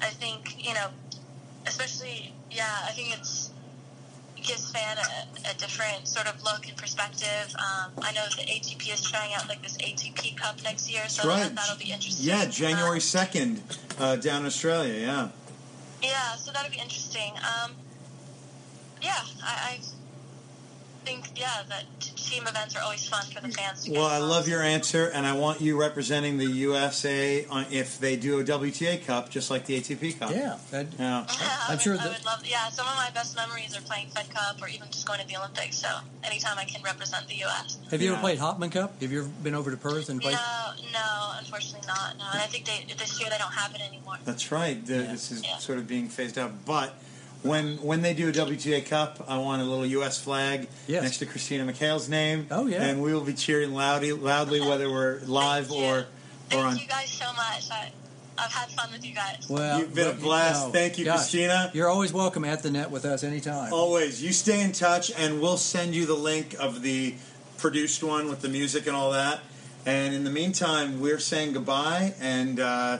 I 0.00 0.06
think 0.06 0.64
you 0.64 0.74
know, 0.74 0.88
especially 1.66 2.32
yeah, 2.50 2.68
I 2.86 2.92
think 2.92 3.18
it's 3.18 3.48
it 3.48 3.49
gives 4.42 4.70
fan 4.70 4.96
a, 4.98 5.50
a 5.50 5.54
different 5.54 6.06
sort 6.06 6.26
of 6.26 6.42
look 6.42 6.66
and 6.66 6.76
perspective. 6.76 7.54
Um, 7.58 7.92
I 8.02 8.12
know 8.12 8.24
the 8.36 8.42
ATP 8.42 8.92
is 8.92 9.02
trying 9.02 9.34
out 9.34 9.48
like 9.48 9.62
this 9.62 9.76
ATP 9.78 10.36
Cup 10.36 10.62
next 10.62 10.90
year, 10.90 11.08
so 11.08 11.28
that, 11.28 11.28
right. 11.28 11.54
that'll 11.54 11.78
be 11.78 11.92
interesting. 11.92 12.26
Yeah, 12.26 12.46
January 12.46 13.00
second, 13.00 13.62
uh, 13.98 14.16
down 14.16 14.42
in 14.42 14.46
Australia. 14.46 14.94
Yeah. 14.94 15.28
Yeah, 16.02 16.34
so 16.36 16.52
that'll 16.52 16.70
be 16.70 16.78
interesting. 16.78 17.32
Um, 17.36 17.72
yeah, 19.02 19.20
I, 19.42 19.78
I 19.78 19.80
think 21.04 21.30
yeah 21.36 21.62
that 21.68 21.84
team 22.00 22.44
events 22.46 22.76
are 22.76 22.82
always 22.82 23.08
fun 23.08 23.24
for 23.26 23.40
the 23.40 23.48
fans. 23.48 23.84
To 23.84 23.90
get 23.90 23.98
Well, 23.98 24.06
I 24.08 24.18
love 24.18 24.46
your 24.46 24.62
answer, 24.62 25.06
and 25.06 25.26
I 25.26 25.32
want 25.36 25.60
you 25.60 25.78
representing 25.80 26.38
the 26.38 26.46
USA 26.46 27.44
on, 27.46 27.66
if 27.70 27.98
they 27.98 28.16
do 28.16 28.38
a 28.40 28.44
WTA 28.44 29.04
Cup, 29.04 29.30
just 29.30 29.50
like 29.50 29.66
the 29.66 29.76
ATP 29.80 30.18
Cup. 30.18 30.30
Yeah. 30.30 30.58
That, 30.70 30.86
Yeah. 30.98 31.26
I 31.28 31.64
I'm 31.68 31.72
would, 31.74 31.82
sure 31.82 31.94
I 31.94 31.96
that- 32.04 32.12
would 32.18 32.24
love. 32.24 32.42
Yeah, 32.46 32.68
some 32.68 32.86
of 32.86 32.94
my 32.96 33.10
best 33.12 33.34
memories 33.34 33.76
are 33.76 33.80
playing 33.82 34.08
Fed 34.08 34.30
Cup 34.30 34.62
or 34.62 34.68
even 34.68 34.88
just 34.90 35.06
going 35.06 35.18
to 35.20 35.26
the 35.26 35.36
Olympics. 35.36 35.78
So 35.78 35.88
anytime 36.22 36.56
I 36.58 36.64
can 36.64 36.82
represent 36.82 37.26
the 37.28 37.34
U.S. 37.36 37.78
have 37.90 38.00
you 38.00 38.08
Yeah. 38.08 38.12
ever 38.14 38.20
played 38.20 38.38
Hopman 38.38 38.70
Cup? 38.70 39.00
Have 39.00 39.10
you 39.10 39.20
ever 39.20 39.28
been 39.42 39.54
over 39.56 39.70
to 39.72 39.76
Perth 39.76 40.08
and 40.08 40.20
played? 40.20 40.34
No, 40.34 40.72
no, 40.92 41.32
unfortunately 41.38 41.86
not. 41.88 42.16
No, 42.18 42.24
and 42.32 42.40
I 42.40 42.46
think 42.46 42.64
they, 42.66 42.86
this 42.96 43.18
year 43.20 43.28
they 43.30 43.38
don't 43.38 43.52
have 43.52 43.74
it 43.74 43.80
anymore. 43.80 44.18
That's 44.24 44.52
right. 44.52 44.84
The, 44.86 44.94
Yeah. 45.02 45.12
This 45.12 45.32
is 45.32 45.42
Yeah. 45.42 45.58
sort 45.58 45.78
of 45.78 45.88
being 45.88 46.08
phased 46.08 46.38
out. 46.38 46.64
But 46.64 46.94
when 47.42 47.76
when 47.78 48.02
they 48.02 48.12
do 48.14 48.28
a 48.28 48.32
WTA 48.32 48.84
Cup, 48.86 49.24
I 49.28 49.38
want 49.38 49.62
a 49.62 49.64
little 49.64 49.86
U.S. 49.86 50.18
flag 50.20 50.68
Yes. 50.86 51.02
next 51.02 51.18
to 51.18 51.26
Christina 51.26 51.64
McHale's 51.70 52.08
name. 52.08 52.46
Oh, 52.50 52.66
yeah. 52.66 52.82
And 52.82 53.02
we 53.02 53.14
will 53.14 53.22
be 53.24 53.32
cheering 53.34 53.72
loudly, 53.72 54.12
loudly 54.12 54.60
whether 54.60 54.90
we're 54.90 55.20
live 55.26 55.68
Thank 55.68 55.80
or 55.82 55.98
or 56.58 56.68
Thank 56.70 56.82
you 56.82 56.88
guys 56.88 57.10
so 57.10 57.26
much. 57.32 57.70
I, 57.70 57.92
I've 58.36 58.50
had 58.52 58.70
fun 58.70 58.90
with 58.92 59.04
you 59.06 59.14
guys. 59.14 59.46
Well, 59.48 59.78
You've 59.80 59.94
been 59.94 60.08
a 60.08 60.12
but- 60.12 60.20
blast. 60.22 60.66
no, 60.66 60.72
Thank 60.72 60.98
you, 60.98 61.04
gosh, 61.04 61.16
Christina. 61.18 61.70
You're 61.74 61.88
always 61.88 62.12
welcome 62.12 62.44
at 62.44 62.62
the 62.62 62.70
net 62.70 62.90
with 62.90 63.04
us 63.04 63.22
anytime. 63.22 63.72
Always. 63.72 64.22
You 64.22 64.32
stay 64.32 64.60
in 64.62 64.72
touch, 64.72 65.10
and 65.16 65.40
we'll 65.40 65.56
send 65.58 65.94
you 65.94 66.06
the 66.06 66.14
link 66.14 66.54
of 66.58 66.82
the 66.82 67.14
produced 67.58 68.02
one 68.02 68.28
with 68.28 68.40
the 68.40 68.48
music 68.48 68.86
and 68.86 68.96
all 68.96 69.12
that. 69.12 69.40
And 69.86 70.14
in 70.14 70.24
the 70.24 70.30
meantime, 70.30 71.00
we're 71.00 71.18
saying 71.18 71.52
goodbye. 71.52 72.14
And 72.20 72.58
uh, 72.60 72.98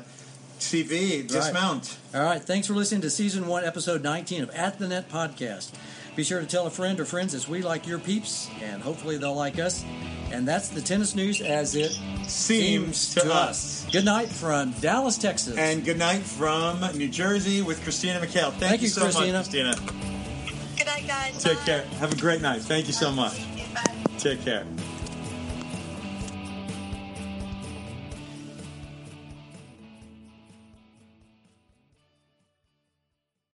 CV, 0.61 1.27
dismount. 1.27 1.97
All 2.15 2.23
right. 2.23 2.41
Thanks 2.43 2.66
for 2.66 2.74
listening 2.74 3.01
to 3.03 3.11
season 3.11 3.47
one, 3.47 3.65
episode 3.65 4.03
19 4.03 4.43
of 4.43 4.51
At 4.51 4.78
the 4.78 4.89
Net 4.89 5.09
podcast. 5.09 5.70
Be 6.16 6.24
sure 6.24 6.41
to 6.41 6.47
tell 6.47 6.66
a 6.66 6.70
friend 6.70 6.99
or 7.01 7.05
friends 7.05 7.35
as 7.35 7.49
we 7.49 7.62
like 7.62 7.87
your 7.87 7.99
peeps, 7.99 8.51
and 8.62 8.82
hopefully 8.82 9.16
they'll 9.16 9.35
like 9.35 9.59
us. 9.59 9.85
And 10.32 10.47
that's 10.47 10.69
the 10.69 10.81
tennis 10.81 11.15
news 11.15 11.41
as 11.41 11.74
it 11.74 11.99
Seems 12.27 13.15
to 13.15 13.32
us. 13.32 13.87
Good 13.91 14.05
night 14.05 14.28
from 14.28 14.73
Dallas, 14.81 15.19
Texas. 15.19 15.57
And 15.57 15.85
good 15.85 15.99
night 15.99 16.23
from 16.23 16.81
New 16.97 17.09
Jersey 17.09 17.62
with 17.62 17.82
Christina 17.82 18.20
McHale. 18.20 18.51
Thank, 18.51 18.55
Thank 18.61 18.81
you 18.82 18.87
you, 18.87 18.93
so 18.93 19.03
Christina. 19.03 19.32
much, 19.32 19.51
Christina. 19.51 19.74
Good 20.77 20.87
night, 20.87 21.07
guys. 21.07 21.43
Take 21.43 21.59
Bye. 21.59 21.65
care. 21.65 21.85
Have 21.99 22.12
a 22.12 22.16
great 22.16 22.43
night. 22.43 22.61
Thank 22.62 22.87
you 22.87 22.93
so 22.93 23.11
much. 23.11 23.41
Bye. 23.74 23.82
Take 24.19 24.45
care. 24.45 24.65